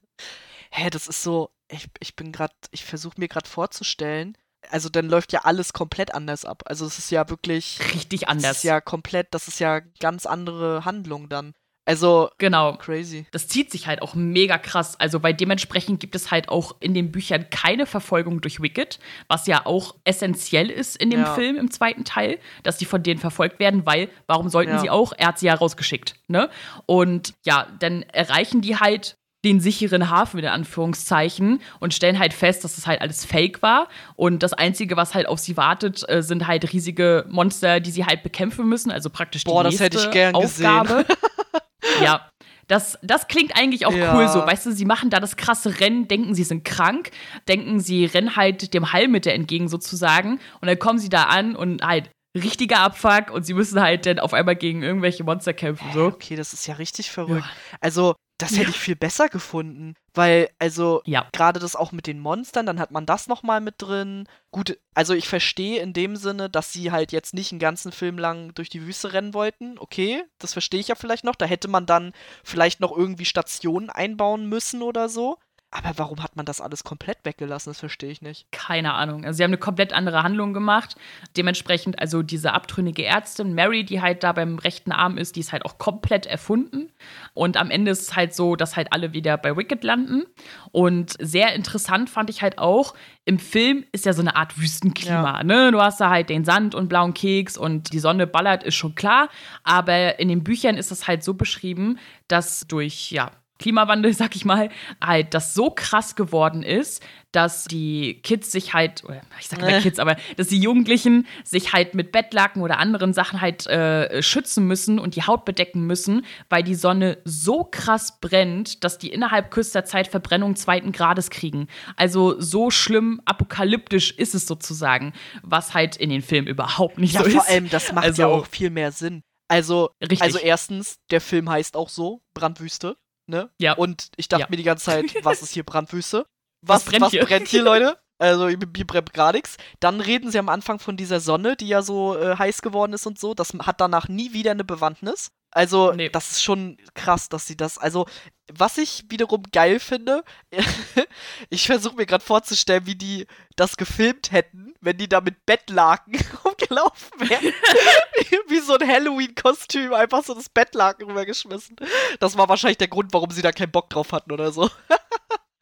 Hä, 0.73 0.91
das 0.91 1.09
ist 1.09 1.23
so, 1.23 1.51
ich, 1.71 1.89
ich 2.01 2.17
bin 2.17 2.33
gerade, 2.33 2.55
ich 2.71 2.85
versuche 2.85 3.19
mir 3.19 3.29
gerade 3.29 3.49
vorzustellen, 3.49 4.37
also 4.71 4.89
dann 4.89 5.09
läuft 5.09 5.33
ja 5.33 5.41
alles 5.45 5.73
komplett 5.73 6.15
anders 6.15 6.45
ab. 6.45 6.63
Also 6.67 6.87
es 6.87 6.99
ist 6.99 7.11
ja 7.11 7.29
wirklich, 7.29 7.79
Richtig 7.95 8.21
das 8.21 8.29
anders. 8.29 8.57
ist 8.59 8.63
ja 8.65 8.81
komplett, 8.81 9.29
das 9.33 9.49
ist 9.49 9.59
ja 9.61 9.81
ganz 10.01 10.27
andere 10.27 10.85
Handlung 10.85 11.29
dann. 11.29 11.55
Also, 11.87 12.31
genau. 12.39 12.77
crazy. 12.77 13.27
Das 13.33 13.49
zieht 13.49 13.73
sich 13.73 13.89
halt 13.89 14.01
auch 14.01 14.15
mega 14.15 14.59
krass. 14.59 15.01
Also, 15.01 15.25
weil 15.25 15.35
dementsprechend 15.35 15.99
gibt 15.99 16.15
es 16.15 16.31
halt 16.31 16.49
auch 16.49 16.77
in 16.79 16.95
den 16.95 17.11
Büchern 17.11 17.49
keine 17.51 17.85
Verfolgung 17.85 18.41
durch 18.41 18.61
Wicked, 18.63 19.01
was 19.27 19.49
ja 19.49 19.67
auch 19.67 19.97
essentiell 20.05 20.71
ist 20.71 20.97
in 20.97 21.11
dem 21.11 21.21
Ja. 21.21 21.35
Film 21.35 21.57
im 21.57 21.71
zweiten 21.71 22.05
Teil, 22.05 22.39
dass 22.63 22.77
die 22.77 22.85
von 22.85 23.03
denen 23.03 23.19
verfolgt 23.19 23.59
werden, 23.59 23.87
weil 23.87 24.09
warum 24.29 24.51
sollten 24.51 24.73
Ja. 24.73 24.79
sie 24.79 24.91
auch? 24.91 25.13
Er 25.17 25.29
hat 25.29 25.41
sie 25.41 25.47
ja 25.47 25.55
rausgeschickt, 25.55 26.15
ne? 26.29 26.49
Und 26.87 27.35
ja, 27.45 27.67
dann 27.81 28.03
erreichen 28.03 28.61
die 28.61 28.77
halt 28.77 29.17
den 29.45 29.61
sicheren 29.61 30.11
Hafen 30.11 30.39
in 30.39 30.47
Anführungszeichen 30.47 31.61
und 31.79 31.95
stellen 31.95 32.19
halt 32.19 32.35
fest, 32.35 32.63
dass 32.65 32.77
das 32.77 32.87
halt 32.87 33.01
alles 33.01 33.25
Fake 33.25 33.63
war 33.63 33.89
und 34.17 34.43
das 34.43 34.53
einzige, 34.53 34.97
was 34.97 35.15
halt 35.15 35.27
auf 35.27 35.39
sie 35.39 35.57
wartet, 35.57 36.05
äh, 36.09 36.23
sind 36.23 36.47
halt 36.47 36.73
riesige 36.73 37.25
Monster, 37.29 37.81
die 37.81 37.91
sie 37.91 38.05
halt 38.05 38.23
bekämpfen 38.23 38.69
müssen, 38.69 38.91
also 38.91 39.09
praktisch 39.11 39.45
Boah, 39.45 39.65
die 39.65 39.71
das 39.71 39.81
nächste 39.81 39.85
hätte 39.99 40.07
ich 40.07 40.11
gern 40.13 40.35
Aufgabe. 40.35 41.07
ja. 42.03 42.27
Das, 42.69 42.99
das 43.03 43.27
klingt 43.27 43.57
eigentlich 43.57 43.85
auch 43.85 43.93
Ja. 43.93 44.15
cool 44.15 44.29
so. 44.29 44.47
Weißt 44.47 44.65
du, 44.67 44.71
sie 44.71 44.85
machen 44.85 45.11
da 45.11 45.19
das 45.19 45.37
krasse 45.37 45.81
Rennen, 45.81 46.07
denken, 46.07 46.37
sie 46.37 46.45
sind 46.45 46.65
krank, 46.65 47.11
denken, 47.49 47.81
sie 47.81 48.05
rennen 48.05 48.37
halt 48.37 48.75
dem 48.75 48.93
Heilmittel 48.93 49.33
entgegen 49.33 49.67
sozusagen. 49.67 50.39
Und 50.61 50.69
dann 50.69 50.79
kommen 50.79 51.01
sie 51.01 51.09
da 51.09 51.25
an 51.25 51.57
und 51.57 51.83
halt 51.85 52.11
richtiger 52.37 52.79
Abfuck 52.79 53.33
und 53.33 53.45
sie 53.45 53.55
müssen 53.55 53.81
halt 53.81 54.07
dann 54.07 54.21
auf 54.21 54.35
einmal 54.35 54.55
gegen 54.55 54.85
irgendwelche 54.85 55.25
Monster 55.25 55.53
kämpfen. 55.53 55.89
So. 55.93 56.07
Okay, 56.07 56.37
das 56.37 56.53
ist 56.53 56.65
ja 56.69 56.75
richtig 56.75 57.11
verrückt. 57.11 57.45
Also, 57.81 58.15
das 58.43 58.57
hätte 58.57 58.71
ich 58.71 58.79
viel 58.79 58.97
besser 58.97 59.29
gefunden, 59.29 59.95
weil, 60.15 60.49
also, 60.59 61.03
Ja. 61.07 61.29
gerade 61.33 61.61
das 61.61 61.77
auch 61.77 61.93
mit 61.93 62.07
den 62.07 62.19
Monstern, 62.21 62.67
dann 62.67 62.81
hat 62.81 62.91
man 62.91 63.07
das 63.07 63.29
nochmal 63.29 63.61
mit 63.61 63.77
drin. 63.79 64.27
Gut, 64.51 64.79
also 64.95 65.15
ich 65.15 65.29
verstehe 65.29 65.81
in 65.81 65.93
dem 65.93 66.17
Sinne, 66.17 66.51
dass 66.51 66.73
sie 66.73 66.91
halt 66.91 67.13
jetzt 67.13 67.35
nicht 67.35 67.53
einen 67.53 67.61
ganzen 67.61 67.93
Film 67.93 68.19
lang 68.19 68.53
durch 68.55 68.69
die 68.69 68.87
Wüste 68.87 69.13
rennen 69.13 69.35
wollten. 69.35 69.79
Okay, 69.79 70.25
das 70.39 70.53
verstehe 70.53 70.81
ich 70.81 70.89
ja 70.89 70.95
vielleicht 70.95 71.25
noch. 71.25 71.37
Da 71.37 71.47
hätte 71.47 71.69
man 71.69 71.87
dann 71.87 72.13
vielleicht 72.45 72.81
noch 72.81 72.97
irgendwie 72.97 73.25
Stationen 73.25 73.91
einbauen 73.91 74.47
müssen 74.47 74.83
oder 74.83 75.09
so. 75.09 75.39
Aber 75.73 75.93
warum 75.99 76.21
hat 76.21 76.35
man 76.35 76.47
das 76.47 76.61
alles 76.61 76.83
komplett 76.83 77.19
weggelassen? 77.23 77.71
Das 77.71 77.79
verstehe 77.79 78.11
ich 78.11 78.23
nicht. 78.23 78.51
Keine 78.51 78.95
Ahnung. 78.95 79.25
Also 79.25 79.37
sie 79.37 79.45
haben 79.45 79.51
eine 79.51 79.59
komplett 79.59 79.93
andere 79.93 80.25
Handlung 80.25 80.53
gemacht. 80.53 80.97
Dementsprechend, 81.37 82.01
also 82.01 82.23
diese 82.23 82.53
abtrünnige 82.55 83.05
Ärztin, 83.05 83.55
Mary, 83.55 83.85
die 83.85 84.01
halt 84.01 84.25
da 84.25 84.33
beim 84.33 84.59
rechten 84.59 84.91
Arm 84.91 85.17
ist, 85.17 85.37
die 85.37 85.41
ist 85.41 85.53
halt 85.53 85.65
auch 85.65 85.79
komplett 85.79 86.27
erfunden. 86.27 86.91
Und 87.35 87.57
am 87.57 87.71
Ende 87.71 87.93
ist 87.93 88.03
es 88.03 88.17
halt 88.17 88.35
so, 88.35 88.57
dass 88.57 88.75
halt 88.75 88.93
alle 88.93 89.13
wieder 89.13 89.39
bei 89.39 89.57
Wicked 89.57 89.85
landen. 89.85 90.25
Und 90.73 91.15
sehr 91.21 91.55
interessant 91.55 92.11
fand 92.11 92.31
ich 92.31 92.43
halt 92.43 92.59
auch, 92.59 92.95
im 93.25 93.39
Film 93.39 93.85
ist 93.93 94.07
ja 94.07 94.13
so 94.13 94.23
eine 94.23 94.35
Art 94.35 94.59
Wüstenklima. 94.61 95.45
Ne? 95.45 95.71
Du 95.71 95.81
hast 95.81 96.01
da 96.01 96.11
halt 96.11 96.31
den 96.31 96.45
Sand 96.45 96.75
und 96.75 96.89
blauen 96.89 97.15
Keks 97.15 97.57
und 97.57 97.93
die 97.93 98.01
Sonne 98.01 98.27
ballert, 98.27 98.65
ist 98.65 98.75
schon 98.75 98.97
klar. 98.97 99.29
Aber 99.63 100.19
in 100.19 100.27
den 100.27 100.43
Büchern 100.43 100.77
ist 100.77 100.91
das 100.91 101.07
halt 101.07 101.23
so 101.23 101.35
beschrieben, 101.35 102.01
dass 102.27 102.67
durch, 102.67 103.13
ja, 103.13 103.31
Klimawandel, 103.61 104.13
sag 104.15 104.35
ich 104.35 104.45
mal, 104.45 104.71
halt 105.05 105.35
das 105.35 105.55
so 105.55 105.71
krass 105.71 106.17
geworden 106.17 106.65
ist, 106.65 107.03
dass 107.33 107.65
die 107.67 108.21
Kids 108.23 108.51
sich 108.51 108.75
halt, 108.75 109.05
oder 109.05 109.21
ich 109.39 109.47
sag 109.47 109.61
mal 109.61 109.71
Äh. 109.71 109.81
Kids, 109.81 110.01
aber 110.01 110.17
dass 110.37 110.49
die 110.49 110.59
Jugendlichen 110.59 111.29
sich 111.45 111.73
halt 111.73 111.95
mit 111.95 112.11
Bettlaken 112.11 112.61
oder 112.63 112.81
anderen 112.81 113.13
Sachen 113.13 113.41
halt 113.41 113.69
äh, 113.69 114.21
schützen 114.21 114.67
müssen 114.67 114.99
und 114.99 115.15
die 115.15 115.23
Haut 115.23 115.45
bedecken 115.45 115.87
müssen, 115.87 116.27
weil 116.49 116.65
die 116.65 116.75
Sonne 116.75 117.19
so 117.25 117.63
krass 117.71 118.19
brennt, 118.21 118.83
dass 118.83 118.99
die 118.99 119.11
innerhalb 119.13 119.53
kürzester 119.53 119.85
Zeit 119.85 120.09
Verbrennung 120.09 120.57
zweiten 120.57 120.91
Grades 120.91 121.31
kriegen. 121.31 121.69
Also 121.95 122.41
so 122.41 122.71
schlimm 122.73 123.21
apokalyptisch 123.27 124.11
ist 124.11 124.35
es 124.35 124.47
sozusagen, 124.49 125.13
was 125.43 125.73
halt 125.73 125.95
in 125.97 126.11
den 126.11 126.23
Filmen 126.23 126.49
überhaupt 126.49 126.99
nicht 126.99 127.15
Ja, 127.15 127.23
so 127.23 127.31
vor 127.31 127.43
ist. 127.43 127.49
allem, 127.49 127.71
das 127.71 127.93
macht 127.93 128.07
Also- 128.07 128.23
ja 128.23 128.29
auch 128.29 128.47
viel 128.47 128.71
mehr 128.71 128.91
Sinn. 128.91 129.23
Also, 129.47 129.91
Richtig. 130.01 130.23
also 130.23 130.39
erstens, 130.39 130.97
der 131.11 131.21
Film 131.21 131.49
heißt 131.51 131.77
auch 131.77 131.89
so, 131.89 132.23
Brandwüste, 132.35 132.97
ne? 133.31 133.51
Ja. 133.59 133.73
Und 133.75 134.11
ich 134.17 134.29
dachte 134.29 134.43
Ja. 134.43 134.47
mir 134.51 134.57
die 134.57 134.63
ganze 134.65 134.85
Zeit, 134.87 135.07
was 135.25 135.41
ist 135.43 135.53
hier 135.53 135.65
Brandwüste? 135.65 136.27
Was 136.63 136.83
Was, 136.83 136.85
brennt 136.85 137.03
was 137.03 137.11
hier? 137.13 137.25
brennt 137.25 137.49
hier, 137.49 137.63
Leute? 137.65 137.97
Also, 138.19 138.49
hier 138.49 138.87
brennt 138.87 139.15
gar 139.15 139.33
nichts. 139.33 139.57
Dann 139.81 140.03
reden 140.03 140.31
sie 140.31 140.39
am 140.39 140.51
Anfang 140.51 140.79
von 140.79 140.99
dieser 140.99 141.21
Sonne, 141.21 141.57
die 141.57 141.69
ja 141.69 141.81
so 141.81 142.19
äh, 142.19 142.37
heiß 142.37 142.61
geworden 142.61 142.93
ist 142.93 143.07
und 143.07 143.19
so. 143.19 143.33
Das 143.33 143.55
hat 143.61 143.81
danach 143.81 144.09
nie 144.09 144.35
wieder 144.35 144.51
eine 144.51 144.65
Bewandtnis. 144.65 145.31
Also, 145.53 145.93
Nee. 145.93 146.09
das 146.09 146.31
ist 146.31 146.43
schon 146.43 146.77
krass, 146.95 147.29
dass 147.29 147.47
sie 147.47 147.57
das. 147.57 147.77
Also, 147.79 148.07
was 148.53 148.79
ich 148.79 149.05
wiederum 149.09 149.43
geil 149.53 149.81
finde, 149.81 150.25
ich 151.51 151.67
versuche 151.67 151.97
mir 151.97 152.07
gerade 152.07 152.25
vorzustellen, 152.25 152.87
wie 152.87 152.95
die 152.95 153.27
das 153.57 153.77
gefilmt 153.77 154.33
hätten, 154.33 154.75
wenn 154.81 154.97
die 154.97 155.09
da 155.09 155.21
mit 155.21 155.47
Bettlaken 155.47 156.15
rumgelaufen 156.45 157.21
wären. 157.21 157.45
wie 158.49 158.61
so 158.61 158.75
ein 158.77 158.87
Halloween-Kostüm, 158.89 159.93
einfach 159.93 160.25
so 160.25 160.35
das 160.35 160.49
Bettlaken 160.49 161.07
rübergeschmissen. 161.09 161.77
Das 162.19 162.37
war 162.37 162.49
wahrscheinlich 162.49 162.79
der 162.79 162.89
Grund, 162.89 163.13
warum 163.13 163.31
sie 163.31 163.43
da 163.43 163.53
keinen 163.53 163.71
Bock 163.73 163.91
drauf 163.91 164.13
hatten 164.13 164.33
oder 164.33 164.51
so. 164.53 164.69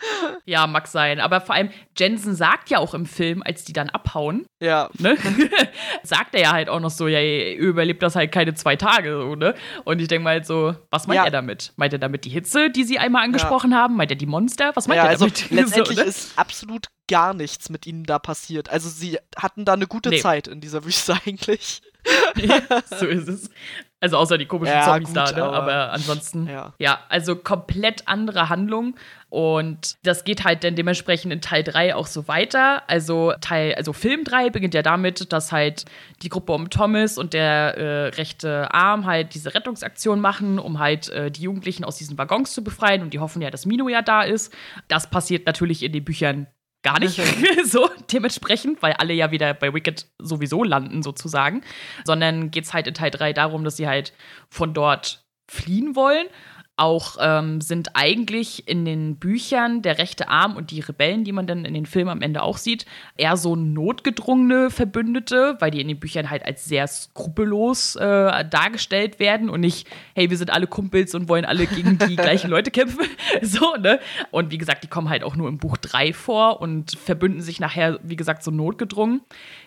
Ja, 0.44 0.66
mag 0.66 0.86
sein. 0.86 1.20
Aber 1.20 1.40
vor 1.40 1.54
allem, 1.54 1.70
Jensen 1.96 2.34
sagt 2.34 2.70
ja 2.70 2.78
auch 2.78 2.94
im 2.94 3.04
Film, 3.04 3.42
als 3.44 3.64
die 3.64 3.72
dann 3.72 3.90
abhauen, 3.90 4.46
Ja. 4.60 4.88
ne? 4.98 5.16
sagt 6.02 6.34
er 6.34 6.40
ja 6.40 6.52
halt 6.52 6.68
auch 6.68 6.80
noch 6.80 6.90
so, 6.90 7.06
ja, 7.08 7.20
ihr 7.20 7.56
überlebt 7.56 8.02
das 8.02 8.16
halt 8.16 8.32
keine 8.32 8.54
zwei 8.54 8.76
Tage, 8.76 9.12
so, 9.20 9.34
ne? 9.34 9.54
Und 9.84 10.00
ich 10.00 10.08
denke 10.08 10.24
mal 10.24 10.30
halt 10.34 10.46
so, 10.46 10.74
was 10.90 11.06
meint 11.06 11.16
Ja. 11.18 11.24
er 11.24 11.30
damit? 11.30 11.72
Meint 11.76 11.92
er 11.92 11.98
damit 11.98 12.24
die 12.24 12.30
Hitze, 12.30 12.70
die 12.70 12.84
sie 12.84 12.98
einmal 12.98 13.24
angesprochen 13.24 13.74
haben? 13.74 13.96
Meint 13.96 14.10
er 14.10 14.16
die 14.16 14.26
Monster? 14.26 14.70
Was 14.74 14.88
meint 14.88 14.96
ja, 14.98 15.04
er 15.04 15.10
also 15.10 15.26
damit? 15.26 15.50
letztendlich 15.50 15.96
so, 15.98 16.02
ne? 16.04 16.08
ist 16.08 16.38
absolut 16.38 16.86
gar 17.08 17.34
nichts 17.34 17.68
mit 17.70 17.86
ihnen 17.86 18.04
da 18.04 18.18
passiert. 18.18 18.68
Also 18.70 18.88
sie 18.88 19.18
hatten 19.36 19.64
da 19.64 19.72
eine 19.74 19.86
gute 19.86 20.10
Nee. 20.10 20.20
Zeit 20.20 20.46
in 20.48 20.60
dieser 20.60 20.84
Wüste 20.84 21.14
eigentlich. 21.26 21.82
so 22.98 23.06
ist 23.06 23.28
es. 23.28 23.50
Also 24.00 24.16
außer 24.16 24.38
die 24.38 24.46
komischen 24.46 24.76
Ja, 24.76 24.84
Zombies 24.84 25.08
gut, 25.08 25.16
da, 25.16 25.32
ne? 25.32 25.42
aber- 25.42 25.56
aber, 25.56 25.92
ansonsten. 25.92 26.46
Ja. 26.48 26.72
Ja, 26.78 27.00
also 27.08 27.34
komplett 27.34 28.06
andere 28.06 28.48
Handlung. 28.48 28.94
Und 29.30 29.96
das 30.04 30.24
geht 30.24 30.44
halt 30.44 30.62
dann 30.64 30.74
dementsprechend 30.76 31.32
in 31.32 31.40
Teil 31.40 31.62
3 31.64 31.94
auch 31.96 32.06
so 32.06 32.28
weiter. 32.28 32.82
Also 32.88 33.34
Teil, 33.40 33.74
also 33.74 33.92
Film 33.92 34.24
3 34.24 34.50
beginnt 34.50 34.72
ja 34.74 34.82
damit, 34.82 35.32
dass 35.32 35.50
halt 35.52 35.84
die 36.22 36.28
Gruppe 36.28 36.52
um 36.52 36.70
Thomas 36.70 37.18
und 37.18 37.34
der 37.34 37.76
äh, 37.76 38.06
rechte 38.16 38.72
Arm 38.72 39.04
halt 39.04 39.34
diese 39.34 39.54
Rettungsaktion 39.54 40.20
machen, 40.20 40.58
um 40.58 40.78
halt 40.78 41.08
äh, 41.10 41.30
die 41.30 41.42
Jugendlichen 41.42 41.84
aus 41.84 41.96
diesen 41.98 42.16
Waggons 42.16 42.54
zu 42.54 42.62
befreien. 42.64 43.02
Und 43.02 43.12
die 43.12 43.18
hoffen 43.18 43.42
ja, 43.42 43.50
dass 43.50 43.66
Mino 43.66 43.88
ja 43.88 44.00
da 44.00 44.22
ist. 44.22 44.54
Das 44.86 45.10
passiert 45.10 45.44
natürlich 45.46 45.82
in 45.82 45.92
den 45.92 46.04
Büchern 46.04 46.46
gar 46.82 47.00
nicht 47.00 47.20
so 47.64 47.90
dementsprechend, 48.12 48.82
weil 48.82 48.92
alle 48.94 49.14
ja 49.14 49.30
wieder 49.30 49.54
bei 49.54 49.72
Wicked 49.72 50.06
sowieso 50.18 50.64
landen 50.64 51.02
sozusagen, 51.02 51.62
sondern 52.04 52.50
geht 52.50 52.64
es 52.64 52.74
halt 52.74 52.86
in 52.86 52.94
Teil 52.94 53.10
3 53.10 53.32
darum, 53.32 53.64
dass 53.64 53.76
sie 53.76 53.88
halt 53.88 54.12
von 54.48 54.74
dort 54.74 55.24
fliehen 55.50 55.96
wollen. 55.96 56.26
Auch 56.78 57.16
ähm, 57.20 57.60
sind 57.60 57.90
eigentlich 57.94 58.68
in 58.68 58.84
den 58.84 59.16
Büchern 59.16 59.82
der 59.82 59.98
rechte 59.98 60.28
Arm 60.28 60.56
und 60.56 60.70
die 60.70 60.80
Rebellen, 60.80 61.24
die 61.24 61.32
man 61.32 61.46
dann 61.46 61.64
in 61.64 61.74
den 61.74 61.86
Filmen 61.86 62.10
am 62.10 62.22
Ende 62.22 62.42
auch 62.42 62.56
sieht, 62.56 62.86
eher 63.16 63.36
so 63.36 63.56
notgedrungene 63.56 64.70
Verbündete, 64.70 65.56
weil 65.58 65.72
die 65.72 65.80
in 65.80 65.88
den 65.88 65.98
Büchern 65.98 66.30
halt 66.30 66.44
als 66.44 66.64
sehr 66.64 66.86
skrupellos 66.86 67.96
äh, 67.96 68.44
dargestellt 68.44 69.18
werden 69.18 69.50
und 69.50 69.60
nicht, 69.60 69.88
hey, 70.14 70.30
wir 70.30 70.36
sind 70.36 70.50
alle 70.50 70.68
Kumpels 70.68 71.14
und 71.16 71.28
wollen 71.28 71.44
alle 71.44 71.66
gegen 71.66 71.98
die 71.98 72.16
gleichen 72.16 72.48
Leute 72.48 72.70
kämpfen. 72.70 73.06
so, 73.42 73.74
ne? 73.76 73.98
Und 74.30 74.52
wie 74.52 74.58
gesagt, 74.58 74.84
die 74.84 74.88
kommen 74.88 75.08
halt 75.08 75.24
auch 75.24 75.34
nur 75.34 75.48
im 75.48 75.58
Buch 75.58 75.76
3 75.78 76.12
vor 76.12 76.60
und 76.60 76.92
verbünden 76.92 77.40
sich 77.40 77.58
nachher, 77.60 77.98
wie 78.02 78.16
gesagt, 78.16 78.44
so 78.44 78.50
notgedrungen. 78.50 79.22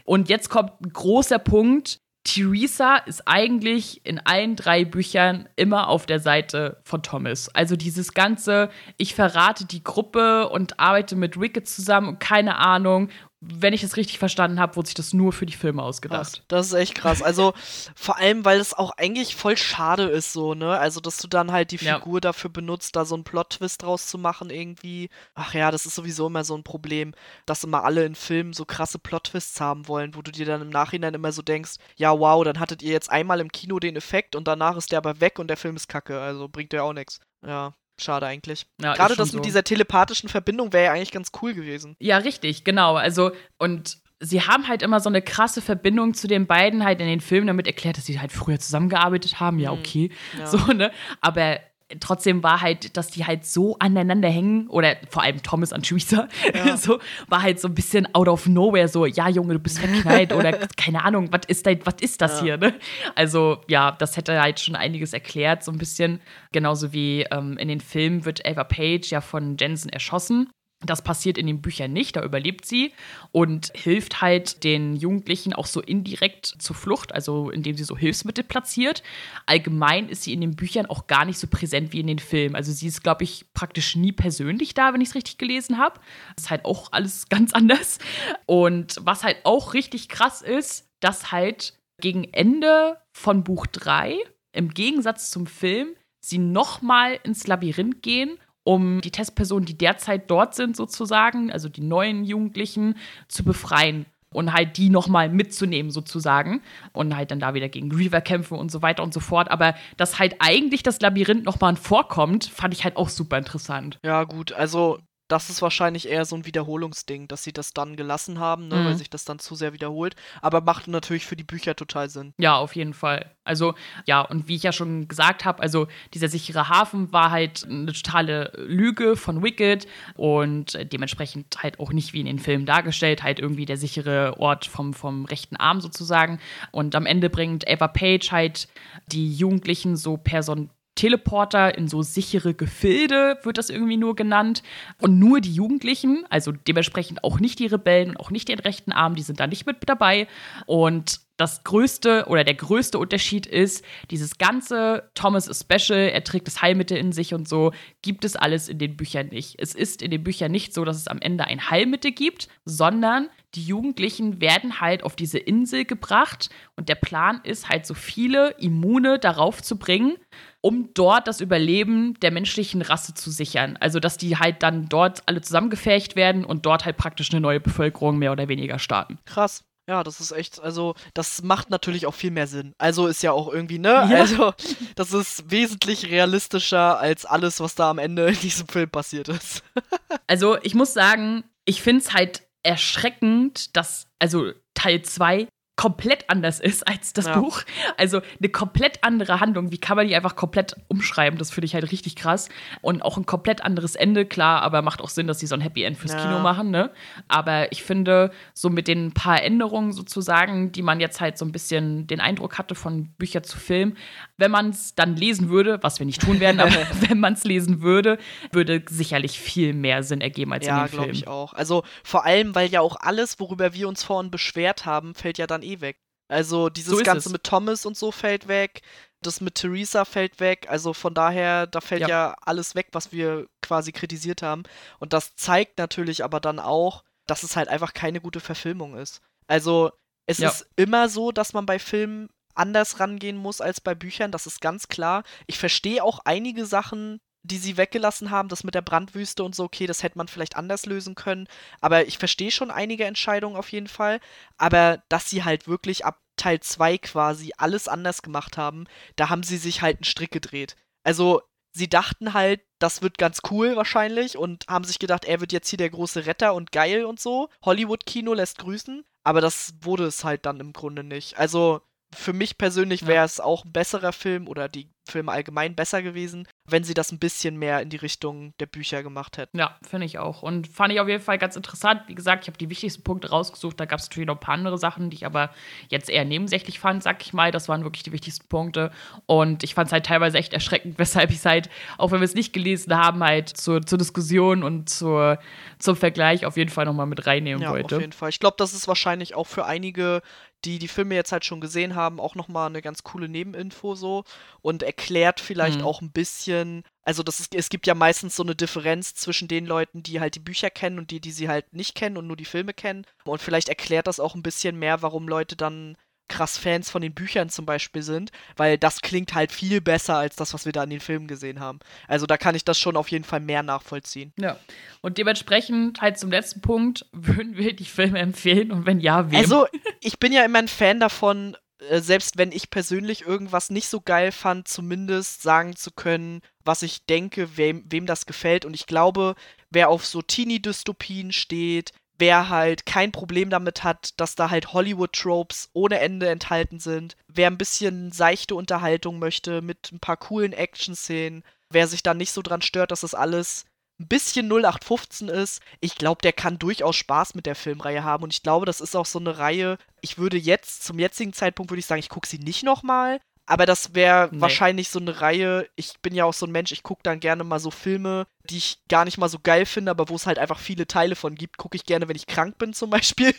Und 0.06 0.30
jetzt 0.30 0.50
kommt 0.50 0.80
ein 0.82 0.94
großer 0.94 1.40
Punkt. 1.40 2.00
Theresa 2.24 2.98
ist 2.98 3.28
eigentlich 3.28 4.06
in 4.06 4.20
allen 4.20 4.56
drei 4.56 4.86
Büchern 4.86 5.50
immer 5.56 5.88
auf 5.88 6.06
der 6.06 6.20
Seite 6.20 6.80
von 6.84 7.02
Thomas. 7.02 7.50
Also 7.56 7.76
dieses 7.76 8.14
ganze, 8.14 8.70
ich 8.98 9.16
verrate 9.16 9.66
die 9.66 9.84
Gruppe 9.84 10.50
und 10.50 10.80
arbeite 10.80 11.16
mit 11.16 11.40
Wicked 11.40 11.68
zusammen 11.68 12.10
und 12.10 12.20
keine 12.20 12.58
Ahnung. 12.58 13.10
Wenn 13.44 13.74
ich 13.74 13.82
es 13.82 13.98
richtig 13.98 14.20
verstanden 14.20 14.60
habe, 14.60 14.76
wurde 14.76 14.86
sich 14.86 14.94
das 14.94 15.14
nur 15.14 15.34
für 15.34 15.48
die 15.48 15.54
Filme 15.54 15.82
ausgedacht. 15.82 16.44
Das 16.48 16.68
ist 16.68 16.74
echt 16.74 16.94
krass. 16.94 17.24
Also 17.24 17.54
vor 17.96 18.18
allem, 18.18 18.46
weil 18.46 18.60
es 18.60 18.76
auch 18.76 18.92
eigentlich 18.98 19.36
voll 19.36 19.58
schade 19.58 20.04
ist, 20.04 20.32
so, 20.32 20.54
ne? 20.54 20.78
Also, 20.78 21.02
dass 21.02 21.18
du 21.18 21.28
dann 21.28 21.52
halt 21.52 21.72
die 21.72 21.78
Ja. 21.78 21.96
Figur 21.96 22.22
dafür 22.22 22.52
benutzt, 22.52 22.96
da 22.96 23.04
so 23.04 23.16
einen 23.16 23.24
Plot-Twist 23.24 23.82
draus 23.82 24.06
zu 24.06 24.20
machen, 24.20 24.52
irgendwie. 24.52 25.10
Ach 25.34 25.56
ja, 25.56 25.72
das 25.72 25.88
ist 25.88 25.96
sowieso 25.96 26.28
immer 26.28 26.44
so 26.44 26.56
ein 26.56 26.64
Problem, 26.64 27.16
dass 27.48 27.64
immer 27.64 27.84
alle 27.84 28.06
in 28.06 28.14
Filmen 28.14 28.54
so 28.54 28.64
krasse 28.64 29.00
Plot-Twists 29.00 29.60
haben 29.60 29.88
wollen, 29.88 30.14
wo 30.14 30.22
du 30.22 30.32
dir 30.32 30.46
dann 30.46 30.62
im 30.62 30.70
Nachhinein 30.70 31.16
immer 31.16 31.32
so 31.32 31.42
denkst, 31.42 31.78
ja, 31.96 32.18
wow, 32.18 32.44
dann 32.44 32.60
hattet 32.60 32.84
ihr 32.84 32.92
jetzt 32.92 33.10
einmal 33.10 33.40
im 33.40 33.52
Kino 33.52 33.80
den 33.80 33.96
Effekt 33.96 34.36
und 34.36 34.48
danach 34.48 34.78
ist 34.78 34.92
der 34.92 35.00
aber 35.00 35.20
weg 35.20 35.40
und 35.40 35.48
der 35.48 35.58
Film 35.58 35.76
ist 35.76 35.90
kacke. 35.90 36.22
Also 36.22 36.48
bringt 36.48 36.74
ja 36.74 36.84
auch 36.84 36.94
nichts. 36.94 37.20
Ja. 37.44 37.74
Schade 38.02 38.26
eigentlich. 38.26 38.66
Ja, 38.82 38.94
Gerade 38.94 39.16
das 39.16 39.34
mit 39.34 39.44
so. 39.44 39.48
dieser 39.48 39.64
telepathischen 39.64 40.28
Verbindung 40.30 40.74
wäre 40.74 40.86
ja 40.86 40.92
eigentlich 40.94 41.12
ganz 41.12 41.32
cool 41.42 41.54
gewesen. 41.54 41.96
Ja, 42.00 42.18
richtig, 42.18 42.64
genau. 42.64 42.96
Also, 42.96 43.32
und 43.58 43.98
sie 44.20 44.42
haben 44.42 44.68
halt 44.68 44.82
immer 44.84 45.00
so 45.00 45.10
eine 45.10 45.22
krasse 45.22 45.62
Verbindung 45.62 46.14
zu 46.14 46.28
den 46.28 46.46
beiden 46.48 46.84
halt 46.84 47.00
in 47.02 47.08
den 47.08 47.22
Filmen, 47.22 47.48
damit 47.48 47.68
erklärt, 47.68 47.98
dass 47.98 48.06
sie 48.06 48.20
halt 48.20 48.32
früher 48.32 48.60
zusammengearbeitet 48.60 49.40
haben. 49.40 49.58
Ja, 49.60 49.72
Mhm. 49.72 49.80
okay. 49.80 50.12
Ja. 50.38 50.46
So, 50.48 50.58
ne? 50.74 50.92
Aber 51.22 51.60
trotzdem 52.00 52.44
war 52.44 52.62
halt, 52.62 52.98
dass 52.98 53.10
die 53.10 53.26
halt 53.26 53.46
so 53.46 53.78
aneinander 53.80 54.30
hängen, 54.30 54.68
oder 54.70 54.96
vor 55.10 55.24
allem 55.24 55.42
Thomas 55.44 55.74
an 55.74 55.82
Theresa, 55.82 56.28
ja. 56.54 56.78
so, 56.78 57.00
war 57.28 57.42
halt 57.42 57.60
so 57.60 57.68
ein 57.68 57.76
bisschen 57.76 58.08
out 58.14 58.28
of 58.28 58.48
nowhere, 58.48 58.88
so, 58.88 59.06
ja, 59.06 59.30
Junge, 59.30 59.54
du 59.54 59.60
bist 59.60 59.80
verknallt 59.80 60.34
oder 60.34 60.52
keine 60.78 61.04
Ahnung, 61.04 61.30
was 61.32 61.42
ist, 61.48 61.66
dein, 61.66 61.80
was 61.86 61.96
ist 62.02 62.22
das 62.22 62.40
ja. 62.40 62.44
hier, 62.44 62.58
ne? 62.58 62.74
Also, 63.16 63.62
ja, 63.68 63.92
das 63.92 64.18
hätte 64.18 64.42
halt 64.42 64.60
schon 64.60 64.76
einiges 64.76 65.14
erklärt, 65.14 65.64
so 65.64 65.72
ein 65.72 65.78
bisschen. 65.78 66.22
Genauso 66.52 66.94
wie 66.94 67.26
ähm, 67.32 67.58
in 67.58 67.68
den 67.68 67.80
Filmen 67.80 68.26
wird 68.26 68.46
Ava 68.46 68.64
Page 68.64 69.10
ja 69.10 69.22
von 69.22 69.58
Jensen 69.58 69.90
erschossen. 69.90 70.50
Das 70.84 71.04
passiert 71.04 71.38
in 71.38 71.46
den 71.46 71.62
Büchern 71.62 71.94
nicht, 71.94 72.16
da 72.16 72.24
überlebt 72.24 72.66
sie 72.66 72.92
und 73.32 73.72
hilft 73.76 74.22
halt 74.22 74.64
den 74.64 74.96
Jugendlichen 74.96 75.54
auch 75.54 75.68
so 75.68 75.80
indirekt 75.80 76.56
zur 76.58 76.76
Flucht, 76.76 77.14
also 77.14 77.52
indem 77.52 77.78
sie 77.78 77.84
so 77.84 77.96
Hilfsmittel 77.96 78.44
platziert. 78.44 79.04
Allgemein 79.46 80.10
ist 80.10 80.24
sie 80.24 80.34
in 80.34 80.42
den 80.42 80.56
Büchern 80.56 80.88
auch 80.88 81.06
gar 81.06 81.26
nicht 81.26 81.38
so 81.38 81.46
präsent 81.46 81.94
wie 81.94 82.00
in 82.00 82.08
den 82.08 82.20
Filmen. 82.20 82.56
Also 82.56 82.72
sie 82.72 82.88
ist, 82.88 83.04
glaube 83.04 83.24
ich, 83.24 83.46
praktisch 83.54 83.96
nie 83.96 84.12
persönlich 84.12 84.74
da, 84.74 84.94
wenn 84.94 85.02
ich 85.02 85.10
es 85.10 85.16
richtig 85.16 85.38
gelesen 85.38 85.78
habe. 85.78 86.00
Das 86.36 86.46
ist 86.46 86.50
halt 86.50 86.66
auch 86.66 86.92
alles 86.92 87.26
ganz 87.30 87.54
anders. 87.54 88.00
Und 88.48 88.96
was 89.02 89.24
halt 89.24 89.38
auch 89.44 89.76
richtig 89.76 90.10
krass 90.10 90.42
ist, 90.42 90.90
dass 91.00 91.32
halt 91.32 91.74
gegen 92.00 92.24
Ende 92.24 92.98
von 93.12 93.44
Buch 93.44 93.68
3, 93.68 94.18
im 94.54 94.70
Gegensatz 94.70 95.30
zum 95.30 95.46
Film, 95.46 95.90
sie 96.20 96.38
nochmal 96.38 97.20
ins 97.24 97.48
Labyrinth 97.48 98.02
gehen 98.02 98.38
um 98.64 99.02
die 99.02 99.12
Testpersonen, 99.12 99.66
die 99.66 99.78
derzeit 99.78 100.30
dort 100.30 100.56
sind, 100.56 100.76
sozusagen, 100.76 101.52
also 101.52 101.70
die 101.70 101.82
neuen 101.82 102.24
Jugendlichen, 102.24 102.96
zu 103.28 103.44
befreien 103.44 104.06
und 104.34 104.54
halt 104.54 104.78
die 104.78 104.90
nochmal 104.90 105.30
mitzunehmen, 105.30 105.92
sozusagen. 105.92 106.62
Und 106.94 107.16
halt 107.16 107.32
dann 107.32 107.40
da 107.40 107.54
wieder 107.54 107.70
gegen 107.70 107.92
Reaver 107.92 108.22
kämpfen 108.22 108.58
und 108.58 108.72
so 108.72 108.82
weiter 108.82 109.04
und 109.04 109.14
so 109.14 109.20
fort. 109.20 109.52
Aber 109.52 109.76
dass 109.98 110.20
halt 110.20 110.36
eigentlich 110.40 110.84
das 110.84 111.02
Labyrinth 111.02 111.44
nochmal 111.44 111.76
vorkommt, 111.76 112.46
fand 112.46 112.74
ich 112.74 112.84
halt 112.84 112.98
auch 112.98 113.10
super 113.10 113.38
interessant. 113.38 114.00
Ja, 114.04 114.24
gut, 114.24 114.54
also 114.54 115.00
das 115.32 115.50
ist 115.50 115.62
wahrscheinlich 115.62 116.10
eher 116.10 116.26
so 116.26 116.36
ein 116.36 116.46
Wiederholungsding, 116.46 117.28
dass 117.28 117.44
sie 117.44 117.54
das 117.54 117.74
dann 117.74 117.96
gelassen 117.96 118.40
haben, 118.40 118.68
ne, 118.68 118.76
mhm. 118.76 118.86
weil 118.86 118.96
sich 118.96 119.10
das 119.10 119.24
dann 119.24 119.40
zu 119.40 119.56
sehr 119.56 119.72
wiederholt. 119.72 120.16
Aber 120.42 120.62
macht 120.62 120.88
natürlich 120.88 121.26
für 121.26 121.38
die 121.38 121.44
Bücher 121.44 121.76
total 121.76 122.10
Sinn. 122.10 122.34
Ja, 122.38 122.58
auf 122.58 122.76
jeden 122.76 122.94
Fall. 122.94 123.32
Also, 123.46 123.74
ja, 124.06 124.22
und 124.22 124.48
wie 124.48 124.56
ich 124.56 124.64
ja 124.64 124.72
schon 124.74 125.08
gesagt 125.08 125.46
habe, 125.46 125.62
also 125.62 125.88
dieser 126.14 126.28
sichere 126.28 126.68
Hafen 126.68 127.14
war 127.14 127.32
halt 127.32 127.64
eine 127.64 127.94
totale 127.94 128.52
Lüge 128.58 129.16
von 129.16 129.42
Wicked 129.42 129.88
und 130.16 130.78
dementsprechend 130.92 131.64
halt 131.64 131.80
auch 131.80 131.94
nicht 131.94 132.14
wie 132.14 132.20
in 132.20 132.26
den 132.26 132.40
Filmen 132.40 132.66
dargestellt, 132.66 133.24
halt 133.24 133.40
irgendwie 133.40 133.66
der 133.66 133.78
sichere 133.78 134.38
Ort 134.38 134.66
vom, 134.66 134.94
vom 134.94 135.26
rechten 135.26 135.56
Arm 135.56 135.80
sozusagen. 135.80 136.40
Und 136.72 136.94
am 136.96 137.06
Ende 137.06 137.30
bringt 137.30 137.68
Eva 137.68 137.88
Page 137.88 138.32
halt 138.32 138.68
die 139.08 139.34
Jugendlichen 139.34 139.96
so 139.96 140.18
per 140.18 140.44
so 140.44 140.68
Teleporter 140.96 141.78
in 141.78 141.88
so 141.88 142.02
sichere 142.02 142.54
Gefilde, 142.54 143.40
wird 143.44 143.58
das 143.58 143.70
irgendwie 143.70 143.98
nur 143.98 144.16
genannt. 144.16 144.62
Und 145.00 145.20
nur 145.20 145.42
die 145.42 145.54
Jugendlichen, 145.54 146.26
also 146.30 146.52
dementsprechend 146.52 147.24
auch 147.24 147.40
nicht 147.40 147.60
die 147.60 147.68
Rebellen 147.68 148.12
und 148.12 148.20
auch 148.20 148.32
nicht 148.32 148.50
den 148.50 148.60
rechten 148.60 148.92
Arm, 148.92 149.16
die 149.16 149.24
sind 149.24 149.40
da 149.40 149.48
nicht 149.48 149.66
mit 149.66 149.78
dabei. 149.88 150.28
Und 150.66 151.22
das 151.42 151.64
größte 151.64 152.26
oder 152.28 152.44
der 152.44 152.54
größte 152.54 153.00
Unterschied 153.00 153.48
ist, 153.48 153.84
dieses 154.12 154.38
ganze 154.38 155.10
Thomas 155.16 155.48
ist 155.48 155.66
special, 155.68 155.98
er 155.98 156.24
trägt 156.24 156.46
das 156.46 156.62
Heilmittel 156.62 156.98
in 156.98 157.12
sich 157.12 157.34
und 157.34 157.48
so, 157.48 157.72
gibt 158.04 158.26
es 158.26 158.36
alles 158.36 158.70
in 158.70 158.78
den 158.78 158.96
Büchern 158.96 159.30
nicht. 159.30 159.56
Es 159.58 159.74
ist 159.74 160.04
in 160.04 160.12
den 160.12 160.24
Büchern 160.24 160.52
nicht 160.52 160.74
so, 160.74 160.86
dass 160.86 160.98
es 160.98 161.08
am 161.08 161.20
Ende 161.20 161.46
ein 161.46 161.72
Heilmittel 161.72 162.12
gibt, 162.12 162.48
sondern 162.64 163.28
die 163.56 163.64
Jugendlichen 163.64 164.40
werden 164.40 164.80
halt 164.80 165.04
auf 165.04 165.16
diese 165.16 165.40
Insel 165.40 165.84
gebracht 165.84 166.52
und 166.76 166.90
der 166.90 166.96
Plan 166.96 167.42
ist 167.44 167.70
halt 167.70 167.88
so 167.88 167.96
viele 167.96 168.52
Immune 168.60 169.18
darauf 169.18 169.64
zu 169.64 169.80
bringen, 169.80 170.18
um 170.62 170.94
dort 170.94 171.28
das 171.28 171.42
Überleben 171.42 172.20
der 172.22 172.32
menschlichen 172.32 172.82
Rasse 172.82 173.14
zu 173.14 173.32
sichern. 173.32 173.78
Also 173.80 174.00
dass 174.00 174.18
die 174.18 174.38
halt 174.38 174.64
dann 174.64 174.88
dort 174.88 175.24
alle 175.26 175.42
zusammengefärcht 175.42 176.16
werden 176.16 176.46
und 176.46 176.66
dort 176.66 176.86
halt 176.86 176.98
praktisch 176.98 177.32
eine 177.32 177.42
neue 177.42 177.60
Bevölkerung 177.60 178.18
mehr 178.18 178.32
oder 178.32 178.48
weniger 178.48 178.80
starten. 178.80 179.20
Krass. 179.26 179.64
Ja, 179.88 180.04
das 180.04 180.22
ist 180.22 180.32
echt, 180.32 180.62
also, 180.62 180.96
das 181.16 181.42
macht 181.42 181.72
natürlich 181.72 182.06
auch 182.06 182.14
viel 182.14 182.32
mehr 182.32 182.48
Sinn. 182.48 182.74
Also 182.78 183.08
ist 183.08 183.24
ja 183.24 183.32
auch 183.32 183.52
irgendwie, 183.52 183.80
ne? 183.80 183.90
Ja. 183.90 184.22
Also, 184.22 184.54
das 184.96 185.12
ist 185.12 185.50
wesentlich 185.50 186.10
realistischer 186.10 187.00
als 187.00 187.26
alles, 187.26 187.60
was 187.60 187.76
da 187.76 187.90
am 187.90 187.98
Ende 187.98 188.28
in 188.28 188.40
diesem 188.40 188.68
Film 188.68 188.90
passiert 188.90 189.28
ist. 189.28 189.64
also, 190.28 190.58
ich 190.62 190.76
muss 190.76 190.94
sagen, 190.94 191.44
ich 191.66 191.82
finde 191.82 192.04
es 192.04 192.14
halt 192.14 192.44
erschreckend, 192.64 193.76
dass, 193.76 194.08
also 194.20 194.52
Teil 194.76 195.02
2 195.02 195.48
komplett 195.82 196.30
anders 196.30 196.60
ist 196.60 196.88
als 196.88 197.12
das 197.12 197.26
ja. 197.26 197.40
Buch. 197.40 197.64
Also 197.98 198.22
eine 198.40 198.50
komplett 198.50 199.04
andere 199.04 199.40
Handlung. 199.40 199.72
Wie 199.72 199.80
kann 199.80 199.98
man 199.98 200.08
die 200.08 200.16
einfach 200.16 200.36
komplett 200.36 200.76
umschreiben? 200.90 201.40
Das 201.40 201.50
finde 201.50 201.66
ich 201.66 201.74
halt 201.74 201.92
richtig 201.92 202.16
krass. 202.16 202.50
Und 202.82 203.02
auch 203.02 203.18
ein 203.18 203.26
komplett 203.26 203.64
anderes 203.64 203.96
Ende, 203.96 204.28
klar, 204.28 204.62
aber 204.62 204.84
macht 204.84 205.02
auch 205.02 205.10
Sinn, 205.10 205.26
dass 205.26 205.40
sie 205.40 205.48
so 205.48 205.56
ein 205.56 205.62
Happy 205.62 205.82
End 205.82 205.98
fürs 205.98 206.12
ja. 206.12 206.22
Kino 206.22 206.38
machen, 206.38 206.70
ne? 206.70 206.92
Aber 207.28 207.72
ich 207.72 207.82
finde, 207.82 208.30
so 208.54 208.70
mit 208.70 208.88
den 208.88 209.12
paar 209.16 209.42
Änderungen 209.42 209.92
sozusagen, 209.92 210.72
die 210.72 210.84
man 210.84 211.00
jetzt 211.00 211.20
halt 211.20 211.40
so 211.40 211.46
ein 211.46 211.52
bisschen 211.52 212.06
den 212.06 212.20
Eindruck 212.20 212.60
hatte 212.60 212.76
von 212.76 213.08
Bücher 213.18 213.42
zu 213.42 213.58
Film, 213.58 213.96
wenn 214.38 214.52
man 214.52 214.70
es 214.70 214.94
dann 214.94 215.16
lesen 215.16 215.50
würde, 215.50 215.80
was 215.82 215.98
wir 215.98 216.06
nicht 216.06 216.22
tun 216.22 216.40
werden, 216.40 216.60
aber 216.60 216.72
wenn 217.10 217.20
man 217.20 217.34
es 217.34 217.44
lesen 217.44 217.82
würde, 217.82 218.20
würde 218.52 218.84
sicherlich 218.88 219.40
viel 219.40 219.74
mehr 219.74 220.04
Sinn 220.04 220.22
ergeben 220.22 220.54
als 220.54 220.68
ja, 220.68 220.78
in 220.78 220.84
den 220.84 220.90
Film. 220.90 221.02
Ja, 221.02 221.06
glaube 221.06 221.18
ich 221.18 221.28
auch. 221.28 221.54
Also 221.54 221.82
vor 222.04 222.24
allem, 222.24 222.54
weil 222.54 222.70
ja 222.70 222.82
auch 222.82 222.98
alles, 223.00 223.40
worüber 223.40 223.74
wir 223.74 223.88
uns 223.88 224.04
vorhin 224.04 224.30
beschwert 224.30 224.86
haben, 224.86 225.16
fällt 225.16 225.40
ja 225.40 225.48
dann 225.48 225.64
eh 225.64 225.71
eh 225.72 225.82
weg. 225.82 225.98
Also 226.28 226.70
dieses 226.70 226.98
so 226.98 227.04
Ganze 227.04 227.28
es. 227.28 227.34
mit 227.34 227.44
Thomas 227.44 227.86
und 227.86 227.98
so 227.98 228.12
fällt 228.12 228.48
weg, 228.48 228.82
das 229.22 229.42
mit 229.42 229.56
Theresa 229.56 230.06
fällt 230.06 230.40
weg. 230.40 230.68
Also 230.70 230.94
von 230.94 231.14
daher, 231.14 231.68
da 231.68 231.82
fällt 231.82 232.02
ja. 232.02 232.08
ja 232.08 232.36
alles 232.42 232.74
weg, 232.74 232.88
was 232.94 233.12
wir 233.12 233.48
quasi 233.62 233.92
kritisiert 233.92 234.42
haben. 234.42 234.64
Und 235.00 235.14
das 235.14 235.36
zeigt 235.36 235.78
natürlich 235.78 236.24
aber 236.24 236.40
dann 236.40 236.60
auch, 236.60 237.04
dass 237.28 237.44
es 237.44 237.56
halt 237.56 237.68
einfach 237.68 237.94
keine 237.94 238.22
gute 238.22 238.40
Verfilmung 238.40 238.96
ist. 238.96 239.22
Also 239.48 239.92
es 240.26 240.38
ja. 240.38 240.50
ist 240.50 240.68
immer 240.78 241.10
so, 241.10 241.32
dass 241.32 241.54
man 241.54 241.66
bei 241.66 241.80
Filmen 241.80 242.30
anders 242.56 243.00
rangehen 243.00 243.38
muss 243.38 243.62
als 243.62 243.82
bei 243.82 243.96
Büchern, 243.96 244.32
das 244.32 244.48
ist 244.48 244.62
ganz 244.62 244.88
klar. 244.88 245.24
Ich 245.48 245.58
verstehe 245.58 246.04
auch 246.04 246.20
einige 246.26 246.66
Sachen, 246.66 247.20
die 247.44 247.58
sie 247.58 247.78
weggelassen 247.78 248.30
haben, 248.30 248.50
das 248.50 248.64
mit 248.64 248.76
der 248.76 248.82
Brandwüste 248.82 249.44
und 249.44 249.56
so, 249.56 249.64
okay, 249.64 249.88
das 249.88 250.04
hätte 250.04 250.18
man 250.18 250.28
vielleicht 250.28 250.56
anders 250.56 250.86
lösen 250.86 251.16
können. 251.16 251.48
Aber 251.80 252.08
ich 252.08 252.18
verstehe 252.18 252.52
schon 252.52 252.72
einige 252.72 253.06
Entscheidungen 253.06 253.56
auf 253.56 253.72
jeden 253.72 253.88
Fall. 253.88 254.20
Aber 254.58 255.02
dass 255.10 255.30
sie 255.30 255.44
halt 255.44 255.68
wirklich 255.68 256.06
ab 256.06 256.22
Teil 256.38 256.60
2 256.60 256.98
quasi 257.00 257.54
alles 257.58 257.88
anders 257.88 258.22
gemacht 258.22 258.58
haben, 258.58 258.86
da 259.16 259.30
haben 259.30 259.44
sie 259.44 259.58
sich 259.58 259.82
halt 259.82 259.98
einen 259.98 260.06
Strick 260.06 260.32
gedreht. 260.32 260.76
Also, 261.04 261.42
sie 261.74 261.90
dachten 261.90 262.34
halt, 262.34 262.62
das 262.80 263.02
wird 263.02 263.18
ganz 263.18 263.40
cool 263.50 263.76
wahrscheinlich 263.76 264.38
und 264.38 264.66
haben 264.68 264.86
sich 264.86 265.00
gedacht, 265.00 265.26
er 265.26 265.40
wird 265.40 265.52
jetzt 265.52 265.70
hier 265.70 265.78
der 265.78 265.90
große 265.90 266.26
Retter 266.26 266.54
und 266.54 266.72
geil 266.72 267.06
und 267.06 267.20
so. 267.20 267.50
Hollywood-Kino 267.64 268.34
lässt 268.34 268.60
grüßen. 268.60 269.04
Aber 269.24 269.42
das 269.42 269.74
wurde 269.82 270.06
es 270.06 270.24
halt 270.24 270.46
dann 270.46 270.60
im 270.60 270.74
Grunde 270.74 271.04
nicht. 271.04 271.38
Also, 271.38 271.82
für 272.14 272.34
mich 272.34 272.58
persönlich 272.58 273.08
wäre 273.08 273.26
es 273.26 273.40
auch 273.40 273.66
ein 273.66 273.72
besserer 273.72 274.12
Film 274.12 274.48
oder 274.48 274.68
die 274.68 274.90
Filme 275.12 275.32
allgemein 275.32 275.76
besser 275.76 276.02
gewesen, 276.02 276.48
wenn 276.66 276.84
sie 276.84 276.94
das 276.94 277.12
ein 277.12 277.20
bisschen 277.20 277.58
mehr 277.58 277.82
in 277.82 277.90
die 277.90 277.98
Richtung 277.98 278.54
der 278.60 278.66
Bücher 278.66 279.04
gemacht 279.04 279.38
hätten. 279.38 279.58
Ja, 279.58 279.78
finde 279.88 280.06
ich 280.06 280.18
auch. 280.18 280.42
Und 280.42 280.68
fand 280.68 280.94
ich 280.94 281.00
auf 281.00 281.08
jeden 281.08 281.24
Fall 281.24 281.38
ganz 281.38 281.56
interessant. 281.56 282.02
Wie 282.08 282.16
gesagt, 282.16 282.44
ich 282.44 282.48
habe 282.48 282.58
die 282.58 282.70
wichtigsten 282.70 283.04
Punkte 283.04 283.30
rausgesucht. 283.30 283.80
Da 283.80 283.86
gab 283.86 284.00
es 284.00 284.08
natürlich 284.08 284.28
noch 284.28 284.36
ein 284.36 284.40
paar 284.40 284.56
andere 284.56 284.78
Sachen, 284.78 285.10
die 285.10 285.18
ich 285.18 285.26
aber 285.26 285.52
jetzt 285.90 286.10
eher 286.10 286.26
nebensächlich 286.26 286.80
fand, 286.80 287.04
sag 287.04 287.22
ich 287.22 287.34
mal. 287.34 287.52
Das 287.52 287.68
waren 287.70 287.84
wirklich 287.84 288.04
die 288.04 288.12
wichtigsten 288.12 288.48
Punkte. 288.48 288.92
Und 289.26 289.64
ich 289.64 289.76
fand 289.76 289.88
es 289.88 289.94
halt 289.94 290.06
teilweise 290.06 290.38
echt 290.38 290.54
erschreckend, 290.54 290.98
weshalb 290.98 291.32
ich 291.32 291.38
es 291.38 291.46
halt, 291.46 291.70
auch 291.98 292.12
wenn 292.12 292.22
wir 292.22 292.26
es 292.26 292.36
nicht 292.36 292.54
gelesen 292.54 292.96
haben, 292.96 293.24
halt 293.24 293.50
zur, 293.50 293.86
zur 293.86 293.98
Diskussion 293.98 294.64
und 294.64 294.90
zur, 294.90 295.40
zum 295.80 295.96
Vergleich 295.96 296.46
auf 296.46 296.58
jeden 296.58 296.70
Fall 296.70 296.86
nochmal 296.86 297.08
mit 297.08 297.28
reinnehmen 297.28 297.62
ja, 297.62 297.72
wollte. 297.72 297.96
Auf 297.96 298.02
jeden 298.02 298.14
Fall. 298.14 298.30
Ich 298.30 298.40
glaube, 298.40 298.56
das 298.58 298.74
ist 298.74 298.88
wahrscheinlich 298.88 299.36
auch 299.36 299.48
für 299.48 299.66
einige 299.66 300.22
die 300.66 300.80
die 300.80 300.88
Filme 300.88 301.16
jetzt 301.16 301.32
halt 301.32 301.46
schon 301.46 301.62
gesehen 301.62 301.96
haben, 301.96 302.20
auch 302.20 302.36
nochmal 302.36 302.68
eine 302.68 302.82
ganz 302.82 303.04
coole 303.04 303.28
Nebeninfo 303.30 303.96
so 303.96 304.24
und 304.62 304.84
erklärt 304.84 305.40
vielleicht 305.40 305.80
mhm. 305.80 305.86
auch 305.86 306.02
ein 306.02 306.12
bisschen, 306.12 306.84
also 307.04 307.24
das 307.24 307.40
ist, 307.40 307.56
es 307.56 307.70
gibt 307.70 307.88
ja 307.88 307.96
meistens 307.96 308.36
so 308.36 308.44
eine 308.44 308.56
Differenz 308.56 309.16
zwischen 309.16 309.48
den 309.48 309.66
Leuten, 309.66 310.04
die 310.04 310.20
halt 310.20 310.36
die 310.36 310.40
Bücher 310.40 310.70
kennen 310.70 311.00
und 311.00 311.12
die, 311.12 311.20
die 311.20 311.32
sie 311.32 311.50
halt 311.50 311.74
nicht 311.74 311.96
kennen 311.96 312.18
und 312.18 312.28
nur 312.28 312.38
die 312.38 312.46
Filme 312.46 312.74
kennen 312.74 313.06
und 313.24 313.42
vielleicht 313.42 313.70
erklärt 313.70 314.08
das 314.08 314.20
auch 314.20 314.36
ein 314.36 314.44
bisschen 314.44 314.78
mehr, 314.78 315.02
warum 315.02 315.28
Leute 315.28 315.56
dann 315.56 315.98
krass 316.32 316.58
Fans 316.58 316.90
von 316.90 317.02
den 317.02 317.14
Büchern 317.14 317.50
zum 317.50 317.66
Beispiel 317.66 318.02
sind, 318.02 318.32
weil 318.56 318.78
das 318.78 319.02
klingt 319.02 319.34
halt 319.34 319.52
viel 319.52 319.82
besser 319.82 320.16
als 320.16 320.36
das, 320.36 320.54
was 320.54 320.66
wir 320.66 320.72
da 320.72 320.84
in 320.84 320.90
den 320.90 321.02
Filmen 321.02 321.28
gesehen 321.28 321.60
haben. 321.60 321.80
Also 322.08 322.26
da 322.26 322.38
kann 322.38 322.56
ich 322.56 322.64
das 322.64 322.80
schon 322.80 322.96
auf 322.96 323.10
jeden 323.10 323.26
Fall 323.26 323.42
mehr 323.42 323.64
nachvollziehen. 323.64 324.34
Ja. 324.40 324.58
Und 325.02 325.18
dementsprechend 325.18 326.02
halt 326.02 326.18
zum 326.18 326.32
letzten 326.32 326.62
Punkt, 326.62 327.06
würden 327.12 327.58
wir 327.58 327.76
die 327.76 327.86
Filme 327.86 328.20
empfehlen 328.20 328.72
und 328.72 328.86
wenn 328.86 329.00
ja, 329.00 329.30
wem? 329.30 329.40
Also 329.40 329.68
ich 330.02 330.20
bin 330.20 330.32
ja 330.32 330.44
immer 330.46 330.60
ein 330.60 330.68
Fan 330.68 331.00
davon, 331.00 331.58
äh, 331.90 332.00
selbst 332.00 332.38
wenn 332.38 332.52
ich 332.52 332.70
persönlich 332.70 333.26
irgendwas 333.26 333.70
nicht 333.70 333.88
so 333.88 334.02
geil 334.02 334.32
fand, 334.32 334.68
zumindest 334.68 335.42
sagen 335.42 335.76
zu 335.76 335.92
können, 335.92 336.42
was 336.64 336.82
ich 336.82 337.06
denke, 337.06 337.58
wem, 337.58 337.84
wem 337.90 338.06
das 338.06 338.26
gefällt. 338.26 338.66
Und 338.66 338.74
ich 338.74 338.86
glaube, 338.86 339.36
wer 339.70 339.90
auf 339.90 340.06
so 340.06 340.22
Teenie-Dystopien 340.22 341.32
steht, 341.32 341.92
wer 342.22 342.50
halt 342.50 342.86
kein 342.86 343.12
Problem 343.12 343.50
damit 343.50 343.84
hat, 343.84 344.14
dass 344.18 344.36
da 344.36 344.52
halt 344.52 344.74
Hollywood-Tropes 344.74 345.72
ohne 345.74 346.00
Ende 346.00 346.30
enthalten 346.30 346.80
sind, 346.80 347.18
wer 347.28 347.48
ein 347.48 347.58
bisschen 347.58 348.12
seichte 348.12 348.54
Unterhaltung 348.54 349.18
möchte 349.18 349.64
mit 349.64 349.92
ein 349.92 350.00
paar 350.00 350.18
coolen 350.18 350.54
Action-Szenen, 350.54 351.44
wer 351.72 351.88
sich 351.88 352.04
da 352.04 352.14
nicht 352.14 352.32
so 352.32 352.44
dran 352.44 352.62
stört, 352.62 352.92
dass 352.92 353.02
das 353.02 353.16
alles 353.16 353.66
ein 354.00 354.08
bisschen 354.08 354.48
0815 354.52 355.30
ist, 355.30 355.62
ich 355.80 355.96
glaube, 355.96 356.22
der 356.22 356.34
kann 356.34 356.60
durchaus 356.60 356.96
Spaß 356.96 357.36
mit 357.36 357.46
der 357.48 357.56
Filmreihe 357.56 358.04
haben. 358.04 358.24
Und 358.24 358.34
ich 358.34 358.44
glaube, 358.44 358.66
das 358.66 358.82
ist 358.82 358.96
auch 358.96 359.06
so 359.06 359.20
eine 359.20 359.38
Reihe, 359.38 359.78
ich 360.02 360.18
würde 360.18 360.38
jetzt, 360.38 360.84
zum 360.84 361.00
jetzigen 361.00 361.34
Zeitpunkt 361.34 361.72
würde 361.72 361.80
ich 361.80 361.86
sagen, 361.86 362.00
ich 362.00 362.10
gucke 362.10 362.28
sie 362.28 362.40
nicht 362.40 362.64
nochmal. 362.64 363.20
Aber 363.46 363.66
das 363.66 363.96
wäre 363.96 364.30
nee. 364.32 364.40
wahrscheinlich 364.42 364.90
so 364.90 365.00
eine 365.00 365.20
Reihe. 365.20 365.68
Ich 365.76 366.00
bin 366.02 366.14
ja 366.14 366.26
auch 366.26 366.34
so 366.34 366.46
ein 366.46 366.52
Mensch, 366.52 366.72
ich 366.72 366.84
gucke 366.84 367.02
dann 367.04 367.20
gerne 367.20 367.44
mal 367.44 367.60
so 367.60 367.72
Filme, 367.72 368.28
die 368.50 368.58
ich 368.58 368.80
gar 368.88 369.06
nicht 369.06 369.18
mal 369.18 369.30
so 369.30 369.40
geil 369.42 369.66
finde, 369.66 369.92
aber 369.92 370.10
wo 370.10 370.16
es 370.16 370.28
halt 370.28 370.40
einfach 370.40 370.60
viele 370.60 370.88
Teile 370.88 371.16
von 371.16 371.36
gibt. 371.36 371.58
Gucke 371.58 371.76
ich 371.76 371.86
gerne, 371.86 372.08
wenn 372.08 372.16
ich 372.16 372.28
krank 372.28 372.58
bin 372.58 372.74
zum 372.74 372.90
Beispiel. 372.90 373.34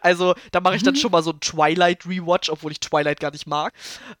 Also 0.00 0.34
da 0.52 0.60
mache 0.60 0.76
ich 0.76 0.82
dann 0.82 0.94
mhm. 0.94 0.98
schon 0.98 1.12
mal 1.12 1.22
so 1.22 1.30
ein 1.30 1.40
Twilight 1.40 2.06
Rewatch, 2.06 2.50
obwohl 2.50 2.72
ich 2.72 2.80
Twilight 2.80 3.20
gar 3.20 3.30
nicht 3.30 3.46
mag. 3.46 3.72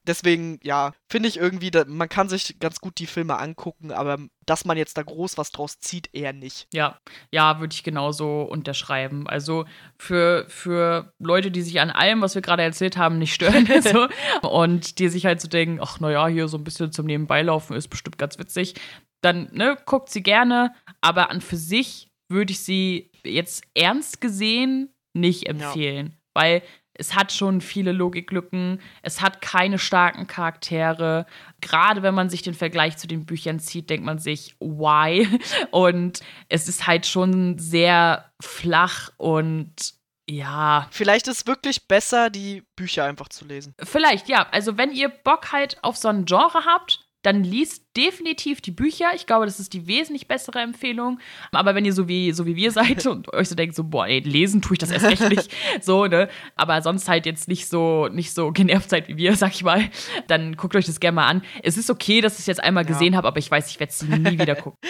Deswegen, 0.06 0.58
ja, 0.62 0.92
finde 1.08 1.28
ich 1.28 1.36
irgendwie, 1.36 1.70
da, 1.70 1.84
man 1.86 2.08
kann 2.08 2.28
sich 2.28 2.58
ganz 2.58 2.80
gut 2.80 2.98
die 2.98 3.06
Filme 3.06 3.38
angucken, 3.38 3.92
aber 3.92 4.18
dass 4.46 4.64
man 4.64 4.76
jetzt 4.76 4.96
da 4.96 5.02
groß 5.02 5.38
was 5.38 5.50
draus 5.50 5.78
zieht, 5.80 6.08
eher 6.12 6.32
nicht. 6.32 6.68
Ja, 6.72 6.98
ja, 7.30 7.60
würde 7.60 7.74
ich 7.74 7.82
genauso 7.82 8.42
unterschreiben. 8.42 9.28
Also 9.28 9.64
für, 9.98 10.46
für 10.48 11.12
Leute, 11.18 11.50
die 11.50 11.62
sich 11.62 11.80
an 11.80 11.90
allem, 11.90 12.20
was 12.20 12.34
wir 12.34 12.42
gerade 12.42 12.62
erzählt 12.62 12.96
haben, 12.96 13.18
nicht 13.18 13.34
stören 13.34 13.66
so, 13.82 14.08
und 14.48 14.98
die 14.98 15.08
sich 15.08 15.26
halt 15.26 15.40
so 15.40 15.48
denken, 15.48 15.80
ach 15.82 16.00
naja, 16.00 16.26
hier 16.28 16.48
so 16.48 16.56
ein 16.56 16.64
bisschen 16.64 16.92
zum 16.92 17.06
Nebenbeilaufen 17.06 17.76
ist 17.76 17.88
bestimmt 17.88 18.18
ganz 18.18 18.38
witzig, 18.38 18.74
dann 19.20 19.48
ne, 19.52 19.76
guckt 19.86 20.10
sie 20.10 20.22
gerne, 20.22 20.74
aber 21.00 21.30
an 21.30 21.40
für 21.40 21.56
sich 21.56 22.10
würde 22.28 22.52
ich 22.52 22.60
sie 22.60 23.10
jetzt 23.24 23.64
ernst 23.74 24.20
gesehen 24.20 24.93
nicht 25.14 25.46
empfehlen, 25.48 26.06
ja. 26.08 26.12
weil 26.34 26.62
es 26.96 27.14
hat 27.14 27.32
schon 27.32 27.60
viele 27.60 27.92
Logiklücken, 27.92 28.80
es 29.02 29.20
hat 29.20 29.42
keine 29.42 29.78
starken 29.78 30.26
Charaktere. 30.26 31.26
Gerade 31.60 32.02
wenn 32.02 32.14
man 32.14 32.30
sich 32.30 32.42
den 32.42 32.54
Vergleich 32.54 32.96
zu 32.96 33.08
den 33.08 33.26
Büchern 33.26 33.58
zieht, 33.58 33.90
denkt 33.90 34.06
man 34.06 34.18
sich, 34.18 34.54
why? 34.60 35.26
Und 35.72 36.20
es 36.48 36.68
ist 36.68 36.86
halt 36.86 37.06
schon 37.06 37.58
sehr 37.58 38.30
flach 38.40 39.10
und 39.16 39.94
ja. 40.28 40.88
Vielleicht 40.90 41.28
ist 41.28 41.40
es 41.40 41.46
wirklich 41.46 41.86
besser, 41.86 42.30
die 42.30 42.62
Bücher 42.76 43.04
einfach 43.04 43.28
zu 43.28 43.44
lesen. 43.44 43.74
Vielleicht, 43.82 44.28
ja. 44.28 44.46
Also, 44.52 44.78
wenn 44.78 44.90
ihr 44.90 45.08
Bock 45.08 45.52
halt 45.52 45.76
auf 45.82 45.96
so 45.96 46.08
ein 46.08 46.24
Genre 46.24 46.64
habt, 46.64 47.03
dann 47.24 47.42
liest 47.42 47.84
definitiv 47.96 48.60
die 48.60 48.70
Bücher. 48.70 49.06
Ich 49.14 49.26
glaube, 49.26 49.46
das 49.46 49.58
ist 49.58 49.72
die 49.72 49.86
wesentlich 49.86 50.28
bessere 50.28 50.60
Empfehlung. 50.60 51.18
Aber 51.52 51.74
wenn 51.74 51.86
ihr 51.86 51.94
so 51.94 52.06
wie, 52.06 52.32
so 52.32 52.44
wie 52.44 52.54
wir 52.54 52.70
seid 52.70 53.06
und 53.08 53.32
euch 53.32 53.48
so 53.48 53.54
denkt, 53.54 53.74
so, 53.74 53.82
boah, 53.82 54.06
ey, 54.06 54.20
lesen 54.20 54.60
tue 54.60 54.74
ich 54.74 54.78
das 54.78 54.90
erst 54.90 55.06
recht 55.06 55.28
nicht, 55.30 55.50
so, 55.80 56.06
ne? 56.06 56.28
Aber 56.54 56.82
sonst 56.82 57.08
halt 57.08 57.24
jetzt 57.24 57.48
nicht 57.48 57.66
so, 57.66 58.08
nicht 58.08 58.34
so 58.34 58.52
genervt 58.52 58.90
seid 58.90 59.08
wie 59.08 59.16
wir, 59.16 59.36
sag 59.36 59.54
ich 59.54 59.64
mal, 59.64 59.88
dann 60.26 60.56
guckt 60.56 60.76
euch 60.76 60.84
das 60.84 61.00
gerne 61.00 61.16
mal 61.16 61.26
an. 61.26 61.42
Es 61.62 61.78
ist 61.78 61.90
okay, 61.90 62.20
dass 62.20 62.34
ich 62.34 62.40
es 62.40 62.46
jetzt 62.46 62.62
einmal 62.62 62.84
ja. 62.84 62.88
gesehen 62.88 63.16
habe, 63.16 63.26
aber 63.26 63.38
ich 63.38 63.50
weiß, 63.50 63.70
ich 63.70 63.80
werde 63.80 63.90
es 63.90 64.02
nie 64.02 64.38
wieder 64.38 64.54
gucken. 64.54 64.78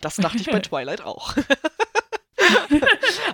Das 0.00 0.16
dachte 0.16 0.38
ich 0.38 0.46
bei 0.46 0.60
Twilight 0.60 1.02
auch. 1.02 1.34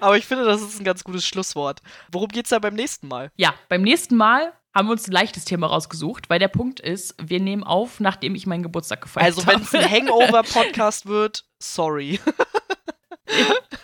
aber 0.01 0.17
ich 0.17 0.25
finde, 0.25 0.45
das 0.45 0.63
ist 0.63 0.81
ein 0.81 0.85
ganz 0.85 1.05
gutes 1.05 1.27
Schlusswort. 1.27 1.83
Worum 2.11 2.29
geht's 2.29 2.51
da 2.51 2.59
beim 2.59 2.75
nächsten 2.75 3.09
Mal? 3.09 3.31
Ja, 3.37 3.55
beim 3.69 3.83
nächsten 3.83 4.17
Mal 4.17 4.53
haben 4.75 4.89
wir 4.89 4.93
uns 4.93 5.07
ein 5.07 5.13
leichtes 5.13 5.45
Thema 5.45 5.67
rausgesucht, 5.67 6.31
weil 6.31 6.39
der 6.39 6.49
Punkt 6.49 6.81
ist, 6.81 7.15
wir 7.23 7.41
nehmen 7.41 7.63
auf, 7.63 8.01
nachdem 8.01 8.35
ich 8.35 8.47
meinen 8.47 8.63
Geburtstag 8.63 9.03
gefeiert 9.03 9.37
habe. 9.37 9.37
Also 9.37 9.47
wenn 9.47 9.63
es 9.63 9.75
ein 9.75 9.91
Hangover-Podcast 9.91 11.07
wird, 11.07 11.45
sorry. 11.63 12.21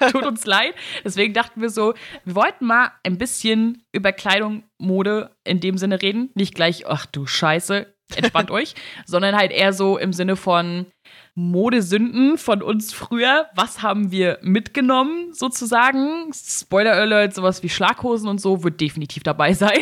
ja, 0.01 0.11
tut 0.11 0.25
uns 0.25 0.47
leid. 0.47 0.75
Deswegen 1.05 1.35
dachten 1.35 1.61
wir 1.61 1.71
so, 1.71 1.95
wir 2.25 2.35
wollten 2.35 2.67
mal 2.67 2.93
ein 3.05 3.19
bisschen 3.19 3.85
über 3.93 4.13
Kleidung, 4.13 4.65
Mode 4.79 5.31
in 5.45 5.61
dem 5.61 5.79
Sinne 5.79 6.01
reden. 6.01 6.31
Nicht 6.35 6.55
gleich, 6.55 6.87
ach 6.87 7.07
du 7.07 7.27
Scheiße, 7.27 7.93
entspannt 8.15 8.51
euch, 8.51 8.75
sondern 9.07 9.37
halt 9.37 9.53
eher 9.53 9.73
so 9.73 9.99
im 9.99 10.13
Sinne 10.13 10.37
von, 10.37 10.87
Modesünden 11.39 12.37
von 12.37 12.63
uns 12.63 12.93
früher. 12.93 13.47
Was 13.55 13.81
haben 13.81 14.11
wir 14.11 14.41
mitgenommen, 14.43 15.33
sozusagen? 15.33 16.33
Spoiler 16.35 16.95
Alert, 16.95 17.33
sowas 17.33 17.63
wie 17.63 17.69
Schlaghosen 17.69 18.29
und 18.29 18.41
so 18.41 18.65
wird 18.65 18.81
definitiv 18.81 19.23
dabei 19.23 19.53
sein. 19.53 19.79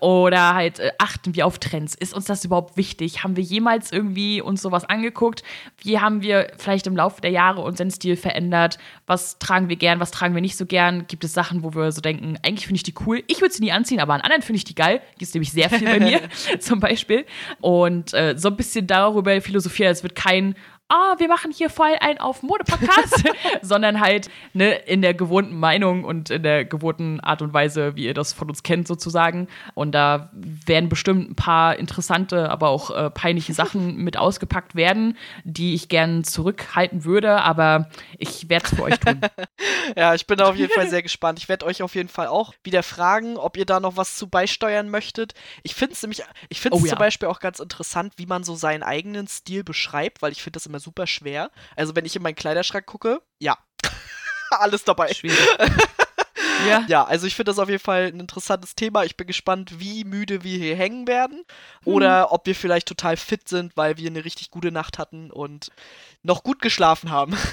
Oder 0.00 0.54
halt 0.54 0.80
äh, 0.80 0.90
achten 0.98 1.36
wir 1.36 1.46
auf 1.46 1.60
Trends. 1.60 1.94
Ist 1.94 2.12
uns 2.12 2.24
das 2.24 2.44
überhaupt 2.44 2.76
wichtig? 2.76 3.22
Haben 3.22 3.36
wir 3.36 3.44
jemals 3.44 3.92
irgendwie 3.92 4.40
uns 4.40 4.62
sowas 4.62 4.84
angeguckt? 4.84 5.44
Wie 5.78 6.00
haben 6.00 6.22
wir 6.22 6.50
vielleicht 6.58 6.88
im 6.88 6.96
Laufe 6.96 7.20
der 7.20 7.30
Jahre 7.30 7.60
unseren 7.60 7.92
Stil 7.92 8.16
verändert? 8.16 8.78
Was 9.06 9.38
tragen 9.38 9.68
wir 9.68 9.76
gern? 9.76 10.00
Was 10.00 10.10
tragen 10.10 10.34
wir 10.34 10.42
nicht 10.42 10.56
so 10.56 10.66
gern? 10.66 11.06
Gibt 11.06 11.22
es 11.22 11.32
Sachen, 11.32 11.62
wo 11.62 11.72
wir 11.72 11.92
so 11.92 12.00
denken, 12.00 12.36
eigentlich 12.42 12.66
finde 12.66 12.78
ich 12.78 12.82
die 12.82 12.94
cool? 13.06 13.22
Ich 13.28 13.40
würde 13.40 13.54
sie 13.54 13.62
nie 13.62 13.70
anziehen, 13.70 14.00
aber 14.00 14.14
an 14.14 14.22
anderen 14.22 14.42
finde 14.42 14.56
ich 14.56 14.64
die 14.64 14.74
geil. 14.74 15.00
Gibt 15.12 15.22
es 15.22 15.34
nämlich 15.34 15.52
sehr 15.52 15.70
viel 15.70 15.86
bei 15.86 16.00
mir, 16.00 16.20
zum 16.58 16.80
Beispiel. 16.80 17.26
Und 17.60 18.12
äh, 18.12 18.34
so 18.36 18.48
ein 18.48 18.56
bisschen 18.56 18.88
darüber 18.88 19.40
philosophieren, 19.40 19.92
es 19.92 20.02
wird 20.02 20.16
kein 20.16 20.56
ah, 20.88 21.14
oh, 21.14 21.18
wir 21.18 21.28
machen 21.28 21.50
hier 21.50 21.68
voll 21.68 21.94
einen 22.00 22.18
auf 22.18 22.42
Mode-Podcast, 22.42 23.24
sondern 23.62 24.00
halt 24.00 24.30
ne, 24.52 24.74
in 24.86 25.02
der 25.02 25.14
gewohnten 25.14 25.58
Meinung 25.58 26.04
und 26.04 26.30
in 26.30 26.42
der 26.42 26.64
gewohnten 26.64 27.20
Art 27.20 27.42
und 27.42 27.52
Weise, 27.52 27.96
wie 27.96 28.04
ihr 28.04 28.14
das 28.14 28.32
von 28.32 28.48
uns 28.48 28.62
kennt, 28.62 28.86
sozusagen. 28.86 29.48
Und 29.74 29.92
da 29.92 30.30
werden 30.32 30.88
bestimmt 30.88 31.30
ein 31.30 31.34
paar 31.34 31.76
interessante, 31.76 32.50
aber 32.50 32.68
auch 32.68 32.90
äh, 32.90 33.10
peinliche 33.10 33.52
Sachen 33.52 33.96
mit 34.04 34.16
ausgepackt 34.16 34.76
werden, 34.76 35.16
die 35.44 35.74
ich 35.74 35.88
gern 35.88 36.22
zurückhalten 36.22 37.04
würde, 37.04 37.42
aber 37.42 37.88
ich 38.18 38.48
werde 38.48 38.66
es 38.66 38.74
für 38.74 38.82
euch 38.84 38.98
tun. 39.00 39.20
ja, 39.96 40.14
ich 40.14 40.26
bin 40.26 40.40
auf 40.40 40.54
jeden 40.54 40.72
Fall 40.72 40.88
sehr 40.88 41.02
gespannt. 41.02 41.38
Ich 41.40 41.48
werde 41.48 41.66
euch 41.66 41.82
auf 41.82 41.94
jeden 41.96 42.08
Fall 42.08 42.28
auch 42.28 42.54
wieder 42.62 42.82
fragen, 42.82 43.36
ob 43.36 43.56
ihr 43.56 43.66
da 43.66 43.80
noch 43.80 43.96
was 43.96 44.16
zu 44.16 44.28
beisteuern 44.28 44.88
möchtet. 44.88 45.34
Ich 45.64 45.74
finde 45.74 45.94
es 45.94 46.02
nämlich, 46.02 46.22
ich 46.48 46.60
finde 46.60 46.76
es 46.76 46.82
oh, 46.82 46.86
ja. 46.86 46.90
zum 46.90 46.98
Beispiel 46.98 47.28
auch 47.28 47.40
ganz 47.40 47.58
interessant, 47.58 48.12
wie 48.16 48.26
man 48.26 48.44
so 48.44 48.54
seinen 48.54 48.84
eigenen 48.84 49.26
Stil 49.26 49.64
beschreibt, 49.64 50.22
weil 50.22 50.30
ich 50.32 50.42
finde 50.42 50.58
das 50.58 50.66
immer 50.66 50.75
immer 50.76 50.80
super 50.80 51.06
schwer. 51.06 51.50
Also 51.74 51.96
wenn 51.96 52.04
ich 52.04 52.16
in 52.16 52.22
meinen 52.22 52.34
Kleiderschrank 52.34 52.86
gucke, 52.86 53.22
ja, 53.38 53.56
alles 54.50 54.84
dabei. 54.84 55.12
Schwierig. 55.12 55.38
ja. 56.68 56.84
ja, 56.88 57.04
also 57.04 57.26
ich 57.26 57.34
finde 57.34 57.50
das 57.50 57.58
auf 57.58 57.68
jeden 57.68 57.82
Fall 57.82 58.06
ein 58.06 58.20
interessantes 58.20 58.74
Thema. 58.74 59.04
Ich 59.04 59.16
bin 59.16 59.26
gespannt, 59.26 59.80
wie 59.80 60.04
müde 60.04 60.44
wir 60.44 60.58
hier 60.58 60.76
hängen 60.76 61.08
werden. 61.08 61.44
Hm. 61.84 61.92
Oder 61.92 62.32
ob 62.32 62.46
wir 62.46 62.54
vielleicht 62.54 62.88
total 62.88 63.16
fit 63.16 63.48
sind, 63.48 63.76
weil 63.76 63.96
wir 63.96 64.08
eine 64.08 64.24
richtig 64.24 64.50
gute 64.50 64.70
Nacht 64.70 64.98
hatten 64.98 65.30
und 65.30 65.70
noch 66.22 66.42
gut 66.42 66.60
geschlafen 66.60 67.10
haben. 67.10 67.36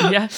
Ja. 0.10 0.28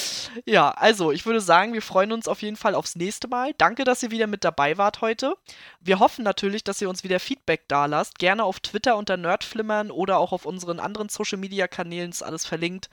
ja, 0.46 0.70
also 0.70 1.12
ich 1.12 1.26
würde 1.26 1.40
sagen, 1.40 1.72
wir 1.72 1.82
freuen 1.82 2.12
uns 2.12 2.28
auf 2.28 2.42
jeden 2.42 2.56
Fall 2.56 2.74
aufs 2.74 2.96
nächste 2.96 3.28
Mal. 3.28 3.54
Danke, 3.58 3.84
dass 3.84 4.02
ihr 4.02 4.11
wieder 4.11 4.26
mit 4.26 4.44
dabei 4.44 4.78
wart 4.78 5.00
heute. 5.00 5.36
Wir 5.80 5.98
hoffen 5.98 6.24
natürlich, 6.24 6.64
dass 6.64 6.80
ihr 6.80 6.88
uns 6.88 7.04
wieder 7.04 7.20
Feedback 7.20 7.68
da 7.68 7.86
lasst. 7.86 8.18
Gerne 8.18 8.44
auf 8.44 8.61
Twitter 8.61 8.96
unter 8.96 9.16
Nerdflimmern 9.16 9.90
oder 9.90 10.18
auch 10.18 10.32
auf 10.32 10.46
unseren 10.46 10.80
anderen 10.80 11.08
Social 11.08 11.38
Media 11.38 11.68
Kanälen 11.68 12.11
ist 12.11 12.22
alles 12.22 12.46
verlinkt. 12.46 12.88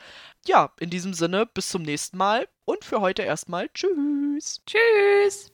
Ja, 0.46 0.72
in 0.80 0.90
diesem 0.90 1.14
Sinne, 1.14 1.46
bis 1.46 1.70
zum 1.70 1.84
nächsten 1.84 2.18
Mal 2.18 2.48
und 2.66 2.84
für 2.84 3.02
heute 3.02 3.24
erstmal 3.24 3.70
Tschüss. 3.70 4.62
Tschüss. 4.66 5.46